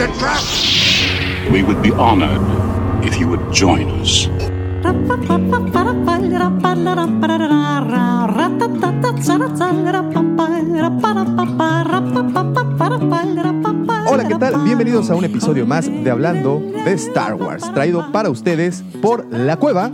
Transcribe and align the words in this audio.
It's 0.00 0.08
a 0.08 0.18
trap! 0.18 1.52
We 1.52 1.62
would 1.62 1.82
be 1.82 1.90
honored 1.90 2.40
if 3.04 3.20
you 3.20 3.28
would 3.28 3.52
join 3.52 3.90
us. 4.00 4.30
Hola, 14.06 14.26
¿qué 14.26 14.34
tal? 14.36 14.64
Bienvenidos 14.64 15.10
a 15.10 15.14
un 15.16 15.24
episodio 15.26 15.66
más 15.66 15.86
de 15.86 16.10
Hablando 16.10 16.60
de 16.60 16.92
Star 16.94 17.34
Wars, 17.34 17.70
traído 17.74 18.10
para 18.10 18.30
ustedes 18.30 18.82
por 19.02 19.26
la 19.30 19.58
cueva 19.58 19.90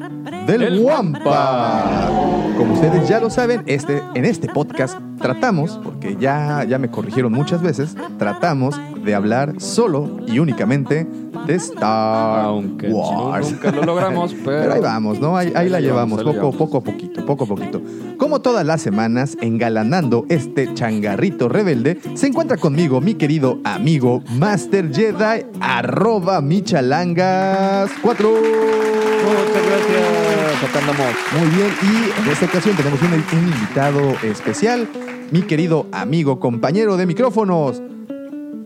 del 0.47 0.85
Wampa. 0.85 2.09
Como 2.57 2.75
ustedes 2.75 3.09
ya 3.09 3.19
lo 3.19 3.29
saben, 3.29 3.65
este, 3.67 4.05
en 4.15 4.25
este 4.25 4.47
podcast 4.47 4.97
tratamos, 5.21 5.81
porque 5.83 6.17
ya, 6.17 6.63
ya 6.63 6.79
me 6.79 6.91
corrigieron 6.91 7.33
muchas 7.33 7.61
veces, 7.61 7.97
tratamos 8.19 8.81
de 9.07 9.15
hablar 9.15 9.55
solo 9.59 10.19
y 10.27 10.41
únicamente 10.41 11.07
de 11.47 11.55
Star 11.55 12.45
Aunque 12.45 12.89
Wars. 12.89 13.53
nunca 13.53 13.71
lo 13.71 13.85
logramos, 13.85 14.35
pero, 14.45 14.45
Pero 14.63 14.75
ahí 14.75 14.81
vamos, 14.81 15.21
¿no? 15.21 15.37
Ahí, 15.37 15.53
ahí 15.55 15.69
la 15.69 15.81
llevamos, 15.81 16.23
poco, 16.23 16.51
poco 16.53 16.79
a 16.79 16.81
poquito, 16.83 17.25
poco 17.25 17.45
a 17.45 17.47
poquito. 17.47 17.81
Como 18.19 18.41
todas 18.41 18.67
las 18.67 18.83
semanas, 18.83 19.39
engalanando 19.41 20.27
este 20.29 20.75
changarrito 20.75 21.49
rebelde, 21.49 21.99
se 22.15 22.27
encuentra 22.27 22.57
conmigo 22.57 23.01
mi 23.01 23.15
querido 23.15 23.61
amigo 23.65 24.23
Master 24.37 24.93
Jedi, 24.93 25.47
arroba 25.61 26.41
michalangas 26.41 27.91
4. 28.03 28.29
Muchas 28.29 29.67
gracias. 29.67 30.65
Acá 30.69 30.79
andamos. 30.81 31.15
Muy 31.39 31.49
bien, 31.57 31.71
y 31.83 32.21
en 32.21 32.33
esta 32.33 32.47
ocasión 32.47 32.77
tenemos 32.77 33.01
un, 33.01 33.13
un 33.13 33.49
invitado 33.49 34.01
especial, 34.25 34.89
mi 35.31 35.43
querido 35.43 35.87
amigo, 35.93 36.41
compañero 36.41 36.97
de 36.97 37.07
micrófonos, 37.07 37.83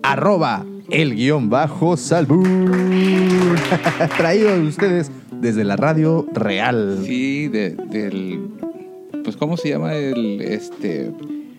arroba 0.02 0.64
el 0.90 1.14
guion 1.14 1.48
bajo 1.50 1.96
Salbur. 1.96 2.48
Traído 4.16 4.50
a 4.50 4.58
ustedes 4.58 5.10
desde 5.40 5.64
la 5.64 5.76
radio 5.76 6.26
real. 6.34 7.00
Sí, 7.04 7.48
de- 7.48 7.70
del. 7.70 8.40
Pues, 9.24 9.36
¿cómo 9.36 9.56
se 9.56 9.68
llama? 9.68 9.94
El 9.94 10.40
este. 10.40 11.12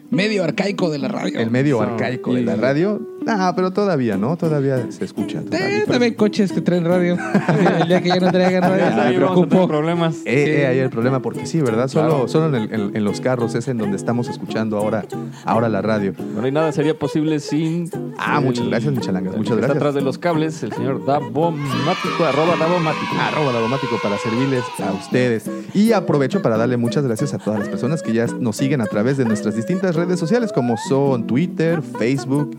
Medio 0.09 0.43
arcaico 0.43 0.89
de 0.89 0.97
la 0.99 1.07
radio. 1.07 1.39
El 1.39 1.51
medio 1.51 1.77
So, 1.77 1.83
arcaico 1.83 2.33
de 2.33 2.43
la 2.43 2.55
radio. 2.57 2.99
Ah, 3.27 3.53
pero 3.55 3.71
todavía, 3.71 4.17
¿no? 4.17 4.35
Todavía 4.35 4.91
se 4.91 5.05
escucha. 5.05 5.39
Eh, 5.39 5.43
todavía. 5.43 5.85
también 5.85 6.13
coches 6.15 6.51
que 6.51 6.61
traen 6.61 6.85
radio. 6.85 7.17
El 7.81 7.87
día 7.87 8.01
que 8.01 8.09
ya 8.09 8.19
no 8.19 8.31
traigan 8.31 8.63
radio, 8.63 8.83
Ahí 8.85 8.89
me 8.89 8.89
vamos 8.89 8.99
a 8.99 9.03
tener 9.03 9.15
preocupo. 9.47 9.67
problemas. 9.67 10.15
Eh, 10.25 10.61
eh, 10.61 10.67
ahí 10.67 10.79
el 10.79 10.89
problema, 10.89 11.21
porque 11.21 11.45
sí, 11.45 11.61
¿verdad? 11.61 11.87
Solo, 11.87 12.07
Claro. 12.09 12.27
solo 12.27 12.47
en, 12.57 12.63
el- 12.63 12.73
en- 12.73 12.95
en 12.97 13.03
los 13.03 13.21
carros 13.21 13.53
es 13.55 13.67
en 13.67 13.77
donde 13.77 13.95
estamos 13.95 14.27
escuchando 14.27 14.77
ahora, 14.77 15.05
ahora 15.45 15.69
la 15.69 15.81
radio. 15.81 16.13
Bueno, 16.33 16.47
y 16.47 16.51
nada 16.51 16.71
sería 16.71 16.97
posible 16.97 17.39
sin. 17.39 17.89
Ah, 18.17 18.37
el- 18.39 18.45
muchas 18.45 18.67
gracias, 18.67 18.91
Michalangas, 18.93 19.37
muchas 19.37 19.55
gracias. 19.57 19.75
Está 19.75 19.77
atrás 19.77 19.95
de 19.95 20.01
los 20.01 20.17
cables, 20.17 20.63
el 20.63 20.73
señor 20.73 21.05
Davomático, 21.05 22.25
arroba 22.27 22.55
Davomático. 22.57 23.15
Arroba 23.19 23.51
Davomático 23.53 23.95
para 24.01 24.17
servirles 24.17 24.63
a 24.79 24.91
ustedes. 24.93 25.49
Y 25.73 25.91
aprovecho 25.91 26.41
para 26.41 26.57
darle 26.57 26.77
muchas 26.77 27.03
gracias 27.05 27.33
a 27.33 27.37
todas 27.37 27.59
las 27.59 27.69
personas 27.69 28.01
que 28.01 28.13
ya 28.13 28.25
nos 28.39 28.57
siguen 28.57 28.81
a 28.81 28.85
través 28.85 29.17
de 29.17 29.25
nuestras 29.25 29.55
distintas 29.55 29.95
redes 29.95 30.19
sociales, 30.19 30.51
como 30.53 30.75
son 30.77 31.27
Twitter, 31.27 31.81
Facebook, 31.81 32.57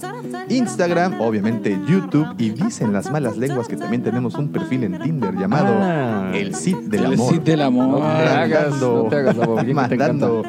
Instagram, 0.57 1.21
obviamente 1.21 1.79
YouTube. 1.87 2.27
Y 2.39 2.51
dicen 2.51 2.93
las 2.93 3.11
malas 3.11 3.37
lenguas 3.37 3.69
que 3.69 3.77
también 3.77 4.03
tenemos 4.03 4.35
un 4.35 4.49
perfil 4.49 4.85
en 4.85 4.99
Tinder 5.01 5.35
llamado 5.35 5.75
Ah. 5.81 6.31
El 6.35 6.55
Cid 6.55 6.77
del 6.89 7.05
El 7.05 7.13
Amor. 7.15 7.33
Cid 7.33 7.41
del 7.41 7.61
amor. 7.63 7.89
No 7.89 7.99
te 7.99 8.29
hagas, 8.29 9.37
no 9.37 9.55
te 9.57 9.75
mandando 9.75 10.43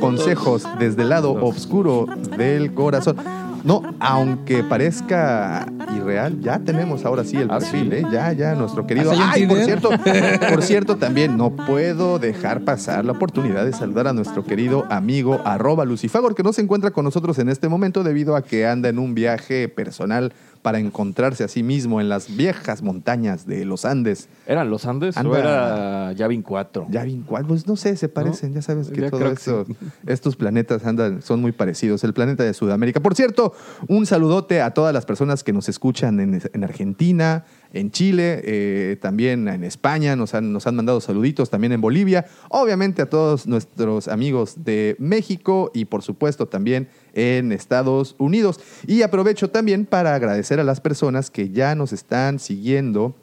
consejos 0.00 0.66
desde 0.78 1.02
el 1.02 1.08
lado 1.10 1.32
oscuro 1.32 2.06
del 2.36 2.74
corazón. 2.74 3.16
No, 3.64 3.82
aunque 4.00 4.64
parezca 4.64 5.66
irreal, 5.96 6.40
ya 6.40 6.58
tenemos 6.58 7.04
ahora 7.04 7.24
sí 7.24 7.36
el 7.36 7.50
¿Ah, 7.50 7.58
perfil? 7.58 7.92
¿eh? 7.92 8.02
Ya, 8.10 8.32
ya, 8.32 8.54
nuestro 8.54 8.86
querido. 8.86 9.12
¿Hasta 9.12 9.32
hay 9.32 9.44
un 9.44 9.50
Ay, 9.50 9.56
por 9.56 9.64
cierto, 9.64 9.90
por 10.50 10.62
cierto, 10.62 10.96
también 10.96 11.36
no 11.36 11.54
puedo 11.54 12.18
dejar 12.18 12.64
pasar 12.64 13.04
la 13.04 13.12
oportunidad 13.12 13.64
de 13.64 13.72
saludar 13.72 14.08
a 14.08 14.12
nuestro 14.12 14.44
querido 14.44 14.86
amigo 14.90 15.40
arroba 15.44 15.84
Lucifagor, 15.84 16.34
que 16.34 16.42
no 16.42 16.52
se 16.52 16.62
encuentra 16.62 16.90
con 16.90 17.04
nosotros 17.04 17.38
en 17.38 17.48
este 17.48 17.68
momento 17.68 18.02
debido 18.02 18.36
a 18.36 18.42
que 18.42 18.66
anda 18.66 18.88
en 18.88 18.98
un 18.98 19.14
viaje 19.14 19.68
personal 19.68 20.32
para 20.62 20.78
encontrarse 20.78 21.44
a 21.44 21.48
sí 21.48 21.62
mismo 21.62 22.00
en 22.00 22.08
las 22.08 22.36
viejas 22.36 22.82
montañas 22.82 23.46
de 23.46 23.64
los 23.64 23.84
Andes. 23.84 24.28
¿Eran 24.46 24.70
los 24.70 24.86
Andes 24.86 25.16
o 25.16 25.20
Anda- 25.20 25.38
era 25.38 26.12
Yavin 26.12 26.42
4? 26.42 26.86
Yavin, 26.90 27.22
¿cuál? 27.22 27.46
Pues 27.46 27.66
no 27.66 27.76
sé, 27.76 27.96
se 27.96 28.08
parecen, 28.08 28.52
ya 28.54 28.62
sabes 28.62 28.88
que 28.88 29.00
Ya 29.00 29.10
que 29.10 29.64
estos 30.06 30.36
planetas 30.36 30.84
andan, 30.84 31.22
son 31.22 31.40
muy 31.40 31.52
parecidos. 31.52 32.02
El 32.04 32.12
planeta 32.12 32.42
de 32.42 32.52
Sudamérica. 32.52 33.00
Por 33.00 33.14
cierto, 33.14 33.52
un 33.88 34.04
saludote 34.06 34.60
a 34.60 34.72
todas 34.72 34.92
las 34.92 35.06
personas 35.06 35.44
que 35.44 35.52
nos 35.52 35.68
escuchan 35.68 36.18
en, 36.20 36.42
en 36.52 36.64
Argentina, 36.64 37.44
en 37.72 37.90
Chile, 37.90 38.40
eh, 38.44 38.96
también 39.00 39.48
en 39.48 39.64
España, 39.64 40.16
nos 40.16 40.34
han, 40.34 40.52
nos 40.52 40.66
han 40.66 40.74
mandado 40.76 41.00
saluditos, 41.00 41.48
también 41.48 41.72
en 41.72 41.80
Bolivia. 41.80 42.26
Obviamente 42.50 43.00
a 43.02 43.08
todos 43.08 43.46
nuestros 43.46 44.08
amigos 44.08 44.64
de 44.64 44.96
México 44.98 45.70
y 45.72 45.84
por 45.86 46.02
supuesto 46.02 46.46
también 46.46 46.88
en 47.14 47.52
Estados 47.52 48.16
Unidos. 48.18 48.60
Y 48.86 49.02
aprovecho 49.02 49.50
también 49.50 49.86
para 49.86 50.14
agradecer 50.14 50.58
a 50.60 50.64
las 50.64 50.80
personas 50.80 51.30
que 51.30 51.50
ya 51.50 51.74
nos 51.74 51.92
están 51.92 52.38
siguiendo 52.38 53.14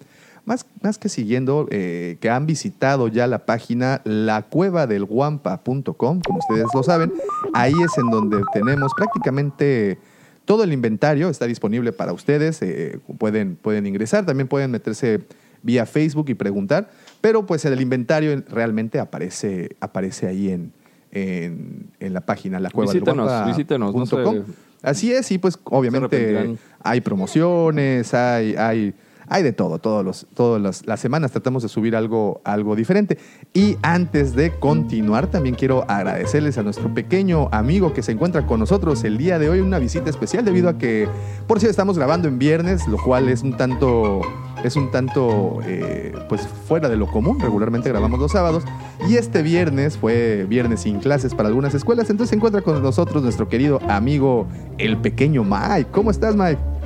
más, 0.50 0.66
más 0.82 0.98
que 0.98 1.08
siguiendo, 1.10 1.68
eh, 1.70 2.18
que 2.20 2.30
han 2.32 2.48
visitado 2.48 3.08
ya 3.08 3.28
la 3.28 3.46
página 3.46 4.02
lacuevadelguampa.com, 4.04 5.94
como 5.94 6.40
ustedes 6.40 6.66
lo 6.74 6.82
saben, 6.82 7.14
ahí 7.54 7.72
es 7.74 7.98
en 8.00 8.10
donde 8.10 8.42
tenemos 8.52 8.92
prácticamente 8.98 10.00
todo 10.46 10.64
el 10.64 10.74
inventario, 10.74 11.30
está 11.30 11.46
disponible 11.46 11.94
para 11.94 12.14
ustedes, 12.14 12.64
eh, 12.64 13.00
pueden, 13.20 13.58
pueden 13.58 13.86
ingresar, 13.86 14.26
también 14.26 14.48
pueden 14.48 14.72
meterse 14.72 15.20
vía 15.62 15.86
Facebook 15.86 16.30
y 16.30 16.34
preguntar, 16.34 16.90
pero 17.22 17.46
pues 17.46 17.64
el 17.66 17.80
inventario 17.80 18.44
realmente 18.50 19.00
aparece, 19.00 19.76
aparece 19.80 20.26
ahí 20.26 20.50
en, 20.50 20.72
en, 21.12 21.92
en 22.00 22.14
la 22.14 22.22
página 22.22 22.60
Visítenos, 22.60 23.46
visítenos, 23.46 23.94
no 23.94 24.06
sé. 24.08 24.44
Así 24.82 25.14
es, 25.14 25.30
y 25.32 25.38
pues 25.38 25.60
obviamente 25.66 26.58
hay 26.82 27.02
promociones, 27.02 28.14
hay, 28.14 28.56
hay, 28.56 28.96
hay 29.30 29.44
de 29.44 29.54
todo, 29.54 29.80
todos 29.80 30.04
los, 30.04 30.28
todas 30.34 30.62
las, 30.62 30.86
las 30.86 31.00
semanas 31.00 31.32
tratamos 31.32 31.64
de 31.64 31.70
subir 31.70 31.96
algo, 31.96 32.42
algo 32.44 32.76
diferente. 32.76 33.18
Y 33.54 33.78
antes 33.82 34.36
de 34.36 34.52
continuar, 34.60 35.28
también 35.28 35.56
quiero 35.56 35.86
agradecerles 35.88 36.58
a 36.58 36.64
nuestro 36.64 36.94
pequeño 36.94 37.48
amigo 37.52 37.94
que 37.94 38.02
se 38.02 38.12
encuentra 38.12 38.48
con 38.48 38.60
nosotros 38.60 39.04
el 39.04 39.18
día 39.18 39.40
de 39.40 39.50
hoy, 39.50 39.60
una 39.60 39.80
visita 39.80 40.10
especial 40.10 40.44
debido 40.46 40.70
a 40.70 40.78
que, 40.78 41.08
por 41.48 41.60
cierto, 41.60 41.72
estamos 41.72 41.98
grabando 41.98 42.28
en 42.28 42.40
viernes, 42.40 42.88
lo 42.88 42.98
cual 42.98 43.30
es 43.30 43.44
un 43.44 43.56
tanto, 43.56 44.22
es 44.64 44.76
un 44.76 44.90
tanto, 44.90 45.60
eh, 45.64 46.14
pues 46.28 46.48
fuera 46.48 46.90
de 46.90 46.98
lo 46.98 47.08
común. 47.08 47.40
Regularmente 47.40 47.90
grabamos 47.90 48.20
los 48.20 48.32
sábados 48.32 48.64
y 49.08 49.16
este 49.16 49.44
viernes 49.44 49.98
fue 49.98 50.46
viernes 50.50 50.82
sin 50.82 51.00
clases 51.00 51.36
para 51.36 51.50
algunas 51.50 51.76
escuelas, 51.76 52.10
entonces 52.10 52.32
se 52.32 52.36
encuentra 52.36 52.62
con 52.62 52.82
nosotros 52.82 53.22
nuestro 53.22 53.48
querido 53.48 53.80
amigo 53.88 54.48
el 54.80 54.98
pequeño 54.98 55.44
Mike. 55.44 55.88
¿Cómo 55.92 56.10
estás, 56.10 56.36
Mike? 56.36 56.79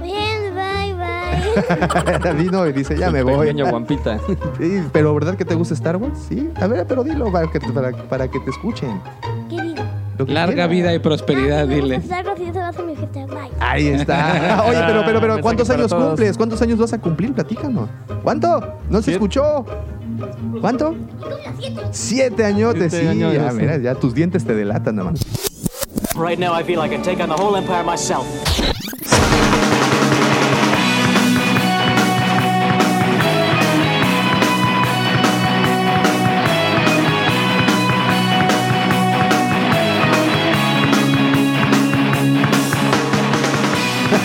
Vino 2.38 2.68
y 2.68 2.74
dice, 2.74 2.97
ya 2.97 3.09
me 3.12 3.24
voy. 3.24 3.47
Pequeña 3.47 3.69
guampita. 3.69 4.19
Sí, 4.57 4.83
pero 4.91 5.13
¿verdad 5.13 5.35
que 5.35 5.45
te 5.45 5.56
gusta 5.56 5.74
Star 5.74 5.97
Wars? 5.97 6.18
Sí. 6.30 6.50
A 6.56 6.68
ver, 6.68 6.85
pero 6.88 7.03
dilo 7.03 7.31
para 7.31 7.50
que 7.50 7.59
te, 7.59 7.71
para, 7.71 7.91
para 7.91 8.27
que 8.30 8.39
te 8.39 8.50
escuchen. 8.51 9.00
¿Qué 9.50 9.62
digo? 9.62 9.83
Larga 10.27 10.68
vida 10.68 10.94
y 10.94 11.00
prosperidad, 11.00 11.68
dile. 11.68 12.01
Algo 12.12 12.31
así 12.31 12.45
se 12.45 12.51
va 12.51 12.68
a 12.68 12.69
hacer 12.69 12.85
mi 12.85 12.95
gente. 12.95 13.25
Bye. 13.25 13.50
Ahí 13.59 13.88
está. 13.88 14.63
Oye, 14.69 14.80
pero, 14.85 15.03
pero, 15.06 15.19
pero, 15.19 15.41
¿cuántos 15.41 15.69
años 15.69 15.89
todos. 15.89 16.09
cumples? 16.09 16.38
¿Cuántos 16.38 16.62
años 16.62 16.77
vas 16.77 16.94
a 16.94 17.00
cumplir? 17.01 17.33
Platícanos. 17.33 17.89
¿Cuánto? 18.24 18.75
¿No 18.89 19.01
se 19.01 19.13
escuchó? 19.13 19.65
¿Cuánto? 20.62 20.95
Siete 21.91 22.45
añotes, 22.45 22.91
Siete 22.91 23.06
sí. 23.06 23.12
años, 23.12 23.33
ya, 23.33 23.51
sí. 23.51 23.57
mira, 23.57 23.77
ya 23.77 23.95
tus 23.95 24.13
dientes 24.13 24.45
te 24.45 24.53
delatan, 24.53 24.95
nada 24.97 25.12
más. 25.12 25.19
Right 26.15 26.38
now, 26.38 26.53
I 26.53 26.63
feel 26.63 26.79
I 26.79 26.88
can 26.88 27.01
take 27.01 27.21
on 27.21 27.29
the 27.29 27.36
whole 27.36 27.57
empire 27.57 27.83
myself. 27.83 28.25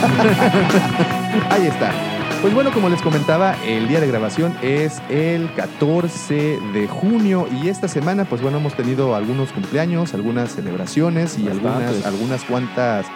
Ahí 1.50 1.66
está. 1.66 1.93
Pues 2.40 2.55
bueno, 2.55 2.72
como 2.72 2.88
les 2.88 3.02
comentaba, 3.02 3.56
el 3.64 3.88
día 3.88 4.00
de 4.00 4.06
grabación 4.06 4.56
es 4.62 5.02
el 5.08 5.52
14 5.55 6.60
de 6.72 6.87
junio 6.87 7.49
y 7.50 7.69
esta 7.69 7.88
semana, 7.88 8.26
pues 8.26 8.40
bueno, 8.40 8.58
hemos 8.58 8.75
tenido 8.75 9.16
algunos 9.16 9.50
cumpleaños, 9.50 10.14
algunas 10.14 10.52
celebraciones 10.55 11.37
y 11.37 11.49
algunas, 11.49 12.06
algunas 12.06 12.44
cuantas 12.44 13.06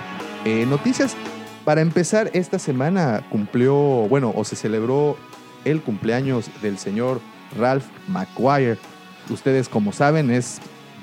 eh, 0.45 0.67
noticias. 0.67 1.15
Para 1.65 1.83
empezar, 1.83 2.31
esta 2.33 2.59
semana 2.59 3.23
cumplió, 3.31 3.75
bueno, 3.77 4.33
o 4.35 4.45
se 4.45 4.57
celebró 4.57 5.17
el 5.65 5.83
cumpleaños 5.83 6.51
del 6.61 6.77
señor 6.79 7.21
Ralph 7.57 7.87
McGuire. 8.09 8.79
Ustedes, 9.31 9.69
como 9.69 9.93
saben, 9.93 10.33
es 10.33 10.61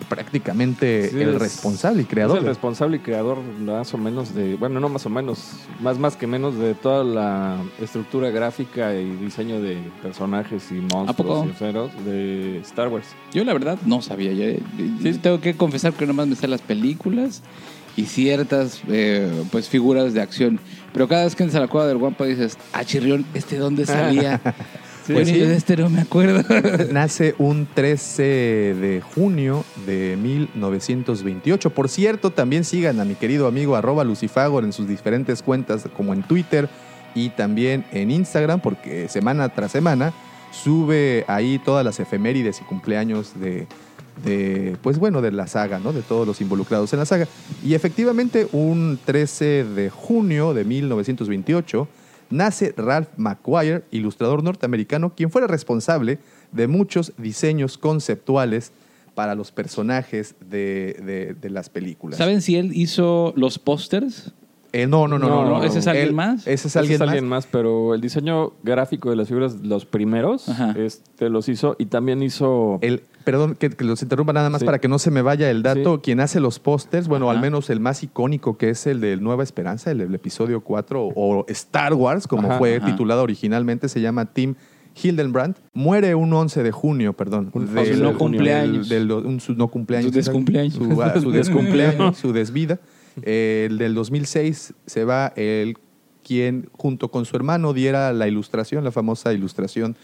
prácticamente 0.08 1.10
Sí, 1.10 1.20
el 1.22 1.30
es- 1.36 1.40
responsable 1.40 2.02
y 2.02 2.04
Es 2.04 2.10
creador. 2.10 2.38
el 2.38 2.44
de- 2.44 2.50
responsable 2.50 2.98
y 2.98 3.00
creador 3.00 3.40
más 3.66 3.94
o 3.94 3.98
menos 3.98 4.34
de, 4.34 4.56
bueno, 4.56 4.80
no 4.80 4.90
más 4.90 5.06
o 5.06 5.10
menos, 5.10 5.40
más 5.82 5.98
más 6.00 6.16
que 6.16 6.28
menos 6.28 6.58
de 6.58 6.74
toda 6.76 7.04
la 7.04 7.58
estructura 7.82 8.30
gráfica 8.30 8.94
y 8.96 9.10
diseño 9.18 9.62
de 9.62 9.78
personajes 10.02 10.72
y 10.72 10.76
monstruos 10.76 11.48
y 11.48 11.54
ceros 11.54 11.92
de 12.06 12.60
Star 12.60 12.88
Wars. 12.88 13.08
Yo 13.34 13.44
la 13.44 13.54
verdad 13.54 13.78
no 13.86 14.02
sabía. 14.02 14.32
Yo, 14.34 14.58
sí, 15.02 15.14
tengo 15.22 15.42
que 15.42 15.56
confesar 15.56 15.94
que 15.94 16.06
nomás 16.06 16.28
me 16.28 16.36
sé 16.36 16.48
las 16.48 16.62
películas 16.62 17.42
y 17.98 18.06
ciertas 18.06 18.82
eh, 18.88 19.30
pues 19.52 19.68
figuras 19.68 20.14
de 20.14 20.22
acción. 20.22 20.60
Pero 20.94 21.08
cada 21.08 21.26
vez 21.26 21.36
que 21.36 21.44
entras 21.44 21.58
a 21.58 21.62
la 21.66 21.68
cueva 21.68 21.88
del 21.88 21.98
guampa 21.98 22.26
dices, 22.26 22.58
ah, 22.74 22.84
chirrión, 22.86 23.26
¿este 23.34 23.58
dónde 23.58 23.86
salía? 23.86 24.40
Sí, 25.10 25.14
pues 25.14 25.28
sí. 25.28 25.40
de 25.40 25.56
este 25.56 25.76
no 25.76 25.90
me 25.90 26.02
acuerdo. 26.02 26.44
Nace 26.92 27.34
un 27.40 27.68
13 27.74 28.24
de 28.24 29.02
junio 29.02 29.66
de 29.88 30.16
1928. 30.22 31.72
Por 31.72 31.90
cierto, 31.90 32.30
también 32.30 32.64
sigan 32.64 33.00
a 33.00 33.06
mi 33.06 33.16
querido 33.16 33.48
amigo 33.48 33.76
arroba 33.76 34.04
Lucifagor 34.04 34.64
en 34.64 34.72
sus 34.72 34.88
diferentes 34.88 35.42
cuentas 35.42 35.88
como 35.98 36.14
en 36.14 36.22
Twitter 36.22 36.70
y 37.16 37.30
también 37.30 37.86
en 37.92 38.12
Instagram 38.12 38.60
porque 38.60 39.10
semana 39.10 39.50
tras 39.50 39.72
semana 39.72 40.14
sube 40.52 41.26
ahí 41.28 41.58
todas 41.58 41.84
las 41.84 42.00
efemérides 42.00 42.62
y 42.62 42.64
cumpleaños 42.66 43.32
de, 43.40 43.66
de, 44.24 44.78
pues 44.84 45.00
bueno, 45.00 45.24
de 45.24 45.32
la 45.32 45.48
saga, 45.48 45.80
¿no? 45.80 45.92
De 45.92 46.04
todos 46.04 46.28
los 46.28 46.40
involucrados 46.40 46.94
en 46.94 47.00
la 47.00 47.06
saga. 47.08 47.28
Y 47.64 47.74
efectivamente, 47.74 48.48
un 48.52 49.00
13 49.04 49.64
de 49.64 49.90
junio 49.90 50.54
de 50.54 50.66
1928 50.66 51.88
nace 52.30 52.74
Ralph 52.78 53.10
McGuire, 53.18 53.84
ilustrador 53.92 54.44
norteamericano, 54.44 55.14
quien 55.16 55.30
fuera 55.32 55.48
responsable 55.48 56.20
de 56.52 56.68
muchos 56.68 57.14
diseños 57.18 57.78
conceptuales 57.78 58.72
para 59.16 59.36
los 59.36 59.52
personajes 59.52 60.36
de, 60.50 61.00
de- 61.06 61.36
de 61.40 61.50
las 61.50 61.70
películas. 61.70 62.18
¿Saben 62.18 62.42
si 62.42 62.56
él 62.56 62.72
hizo 62.74 63.34
los 63.36 63.60
pósters? 63.60 64.32
Eh, 64.72 64.86
no, 64.86 65.08
no, 65.08 65.18
no, 65.18 65.28
no, 65.28 65.44
No, 65.46 65.50
no, 65.60 65.64
¿ese 65.64 65.80
es 65.80 65.88
alguien 65.88 66.10
Él- 66.10 66.14
más? 66.14 66.42
Ese 66.42 66.54
es 66.54 66.66
Ese 66.68 66.80
alguien, 66.80 66.96
es 66.96 67.02
alguien 67.02 67.24
más. 67.28 67.46
más, 67.46 67.52
pero 67.52 67.96
el 67.96 68.02
diseño 68.02 68.54
gráfico 68.64 69.10
de 69.10 69.16
las 69.16 69.28
figuras, 69.28 69.56
los 69.64 69.86
primeros, 69.86 70.48
Ajá. 70.48 70.76
este 70.78 71.30
los 71.30 71.50
hizo 71.50 71.76
y 71.80 71.88
también 71.88 72.22
hizo... 72.22 72.78
El, 72.82 73.02
perdón, 73.24 73.56
que, 73.56 73.70
que 73.70 73.84
los 73.84 74.02
interrumpa 74.02 74.34
nada 74.34 74.50
más 74.50 74.60
Sí. 74.62 74.66
para 74.66 74.80
que 74.80 74.88
no 74.88 75.00
se 75.00 75.12
me 75.12 75.22
vaya 75.22 75.50
el 75.52 75.62
dato. 75.64 75.96
Sí. 75.96 76.02
Quien 76.04 76.20
hace 76.20 76.40
los 76.40 76.60
pósters, 76.60 77.08
bueno, 77.08 77.30
Ajá. 77.30 77.38
al 77.38 77.42
menos 77.42 77.70
el 77.70 77.80
más 77.80 78.04
icónico 78.04 78.58
que 78.58 78.70
es 78.70 78.88
el 78.88 79.02
de 79.02 79.18
Nueva 79.18 79.44
Esperanza, 79.44 79.92
el, 79.92 80.02
el 80.02 80.16
episodio 80.16 80.62
4, 80.62 81.12
o 81.16 81.46
Star 81.50 81.94
Wars, 81.94 82.28
como 82.28 82.48
Ajá, 82.50 82.58
fue 82.58 82.78
ajá. 82.78 82.86
titulado 82.86 83.24
originalmente, 83.24 83.90
se 83.90 84.02
llama 84.02 84.26
Tim 84.26 84.56
Hildenbrand. 85.02 85.56
Muere 85.74 86.16
un 86.16 86.34
11 86.34 86.64
de 86.64 86.72
junio, 86.72 87.14
perdón. 87.14 87.52
Un 87.54 87.74
no 88.02 88.18
cumpleaños. 88.18 88.90
del- 88.90 89.08
del- 89.08 89.26
un 89.26 89.40
su 89.40 89.54
no 89.54 89.68
cumpleaños. 89.70 90.12
Su 90.12 90.18
descumpleaños. 90.18 90.74
Su, 90.74 91.02
ah, 91.02 91.14
su 91.22 91.32
descumpleaños, 91.32 92.18
su 92.18 92.34
desvida. 92.34 92.80
Eh, 93.22 93.68
el 93.70 93.78
del 93.78 93.94
2006 93.96 94.74
se 94.86 95.04
va 95.06 95.32
el 95.36 95.78
quien 96.26 96.70
junto 96.74 97.10
con 97.12 97.26
su 97.26 97.36
hermano 97.36 97.74
diera 97.74 98.12
la 98.14 98.28
ilustración, 98.28 98.84
la 98.84 98.92
famosa 98.92 99.34
ilustración 99.34 99.96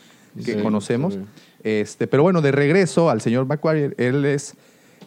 que 0.44 0.56
Sí, 0.56 0.62
conocemos. 0.62 1.13
sí. 1.15 1.19
Este, 1.65 2.06
pero 2.07 2.21
bueno, 2.23 2.41
de 2.41 2.51
regreso 2.51 3.09
al 3.09 3.19
señor 3.21 3.45
McQuarrie, 3.47 3.95
él 3.97 4.23
es 4.23 4.53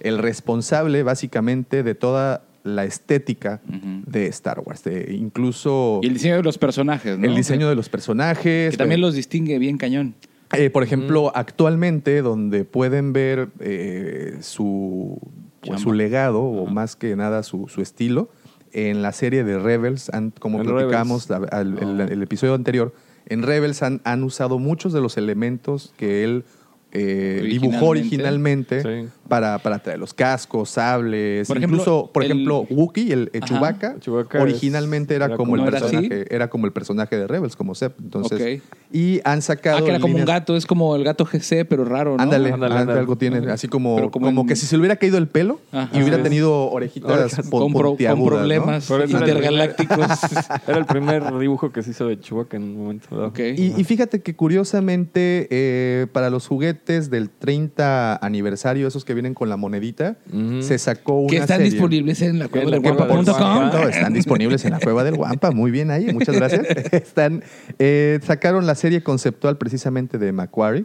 el 0.00 0.18
responsable 0.18 1.02
básicamente 1.04 1.82
de 1.84 1.94
toda 1.94 2.42
la 2.64 2.84
estética 2.84 3.60
de 3.64 4.26
Star 4.26 4.60
Wars, 4.60 4.82
de 4.84 5.14
incluso 5.14 6.00
Y 6.02 6.08
el 6.08 6.14
diseño 6.14 6.36
de 6.36 6.42
los 6.42 6.58
personajes, 6.58 7.16
¿no? 7.16 7.24
el 7.26 7.34
diseño 7.36 7.68
de 7.68 7.74
los 7.76 7.88
personajes. 7.88 8.72
Que 8.72 8.76
también 8.76 9.00
los 9.00 9.14
distingue 9.14 9.58
bien 9.58 9.78
cañón. 9.78 10.14
Eh, 10.52 10.68
por 10.70 10.82
ejemplo, 10.82 11.30
actualmente 11.34 12.22
donde 12.22 12.64
pueden 12.64 13.12
ver 13.12 13.48
eh, 13.60 14.36
su, 14.40 15.18
pues, 15.60 15.80
su 15.80 15.92
legado 15.92 16.40
o 16.42 16.66
más 16.66 16.96
que 16.96 17.14
nada 17.16 17.42
su, 17.44 17.68
su 17.68 17.80
estilo 17.82 18.30
en 18.72 19.00
la 19.02 19.12
serie 19.12 19.44
de 19.44 19.58
Rebels, 19.58 20.10
como 20.40 20.60
En 20.60 20.66
platicamos 20.66 21.30
la- 21.30 21.36
al- 21.52 21.78
el, 21.78 22.00
Oh. 22.00 22.04
el 22.12 22.22
episodio 22.22 22.54
anterior, 22.54 22.92
en 23.28 23.42
Rebels 23.42 23.82
han, 23.82 24.00
han 24.04 24.22
usado 24.22 24.58
muchos 24.58 24.92
de 24.92 25.00
los 25.00 25.16
elementos 25.16 25.92
que 25.96 26.24
él 26.24 26.44
eh, 26.92 27.46
dibujó 27.48 27.86
originalmente 27.86 28.82
Sí. 28.82 29.08
Para, 29.28 29.58
para 29.58 29.78
traer 29.78 29.98
los 29.98 30.14
cascos, 30.14 30.70
sables, 30.70 31.46
Por 31.48 31.58
ejemplo, 31.58 31.76
incluso, 31.78 32.10
por 32.12 32.24
el- 32.24 32.32
ejemplo, 32.32 32.66
Wookiee, 32.70 33.12
el, 33.12 33.30
el. 33.32 33.42
Chewbacca, 33.42 33.96
Chewbacca 34.00 34.40
originalmente 34.42 35.14
es- 35.14 35.20
era 35.20 35.36
como 35.36 35.56
el 35.56 35.64
personaje, 35.64 36.34
era 36.34 36.48
como 36.48 36.66
el 36.66 36.72
personaje 36.72 37.16
de 37.16 37.26
Rebels, 37.26 37.54
como 37.54 37.74
Sep. 37.74 37.94
Entonces, 38.00 38.62
y 38.92 39.20
han 39.24 39.42
sacado 39.42 39.78
Ah, 39.78 39.82
que 39.82 39.90
era 39.90 40.00
como 40.00 40.16
un 40.16 40.24
gato, 40.24 40.56
es 40.56 40.64
como 40.66 40.96
el 40.96 41.04
gato 41.04 41.24
GC, 41.26 41.64
pero 41.66 41.84
raro, 41.84 42.16
¿no? 42.16 42.22
Ándale, 42.22 42.52
Ándale, 42.52 42.64
ándale, 42.72 42.80
ándale. 42.80 43.00
algo 43.00 43.16
tiene, 43.16 43.50
así 43.50 43.68
como, 43.68 43.96
Pero 43.96 44.10
como, 44.10 44.26
como 44.26 44.40
en- 44.42 44.46
que 44.46 44.56
si 44.56 44.66
se 44.66 44.76
le 44.76 44.80
hubiera 44.80 44.96
caído 44.96 45.18
el 45.18 45.28
pelo 45.28 45.60
Ajá. 45.72 45.90
y 45.96 46.02
hubiera 46.02 46.22
tenido 46.22 46.70
orejitas 46.70 47.36
con, 47.50 47.72
pro- 47.74 47.96
con 47.98 48.24
problemas 48.24 48.88
intergalácticos. 48.90 49.98
Era 50.66 50.78
el 50.78 50.86
primer 50.86 51.36
dibujo 51.38 51.70
que 51.72 51.82
se 51.82 51.90
hizo 51.90 52.08
de 52.08 52.18
Chewbacca 52.18 52.56
en 52.56 52.62
un 52.64 52.76
momento 52.78 53.08
dado. 53.14 53.28
ok. 53.28 53.38
Y, 53.56 53.74
y 53.78 53.84
fíjate 53.84 54.20
que 54.22 54.34
curiosamente, 54.34 55.48
eh, 55.50 56.06
para 56.12 56.30
los 56.30 56.46
juguetes 56.46 57.10
del 57.10 57.30
30 57.30 58.16
aniversario, 58.24 58.86
esos 58.88 59.04
que 59.04 59.14
vienen 59.18 59.34
con 59.34 59.48
la 59.48 59.56
monedita, 59.56 60.16
se 60.60 60.78
sacó 60.78 61.14
una 61.20 61.28
que 61.30 61.36
están 61.38 61.58
serie. 61.58 61.72
disponibles 61.72 62.22
en 62.22 62.38
la 62.38 62.48
cueva 62.48 62.70
del 62.70 62.80
guapa. 62.80 63.88
Están 63.88 64.12
disponibles 64.14 64.64
en 64.64 64.70
la 64.72 64.80
cueva 64.80 65.04
del 65.04 65.16
Guampa. 65.16 65.50
Muy 65.50 65.70
bien 65.70 65.90
ahí, 65.90 66.12
muchas 66.12 66.34
gracias. 66.36 66.66
Están, 66.92 67.42
eh, 67.78 68.18
sacaron 68.22 68.66
la 68.66 68.74
serie 68.74 69.02
conceptual 69.02 69.58
precisamente 69.58 70.18
de 70.18 70.32
Macquarie, 70.32 70.84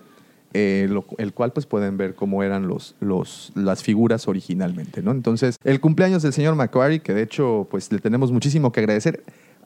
eh, 0.53 0.87
lo- 0.89 1.05
el 1.17 1.33
cual 1.33 1.51
pues 1.53 1.65
pueden 1.65 1.97
ver 1.97 2.13
cómo 2.15 2.43
eran 2.43 2.67
los, 2.67 2.95
los, 2.99 3.51
las 3.55 3.81
figuras 3.83 4.27
originalmente. 4.27 5.01
¿no? 5.01 5.11
Entonces, 5.11 5.57
el 5.63 5.79
cumpleaños 5.79 6.21
del 6.23 6.33
señor 6.33 6.55
Macquarie, 6.55 6.99
que 6.99 7.13
de 7.13 7.23
hecho 7.23 7.67
pues 7.71 7.91
le 7.91 7.99
tenemos 7.99 8.31
muchísimo 8.31 8.71
que 8.71 8.79
agradecer. 8.81 9.23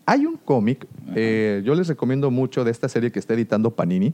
Hay 0.09 0.25
un 0.25 0.38
cómic, 0.38 0.88
eh, 1.15 1.62
yo 1.65 1.75
les 1.75 1.88
recomiendo 1.89 2.31
mucho 2.31 2.63
de 2.63 2.71
esta 2.71 2.88
serie 2.88 3.11
que 3.11 3.19
está 3.19 3.33
editando 3.33 3.71
Panini, 3.71 4.14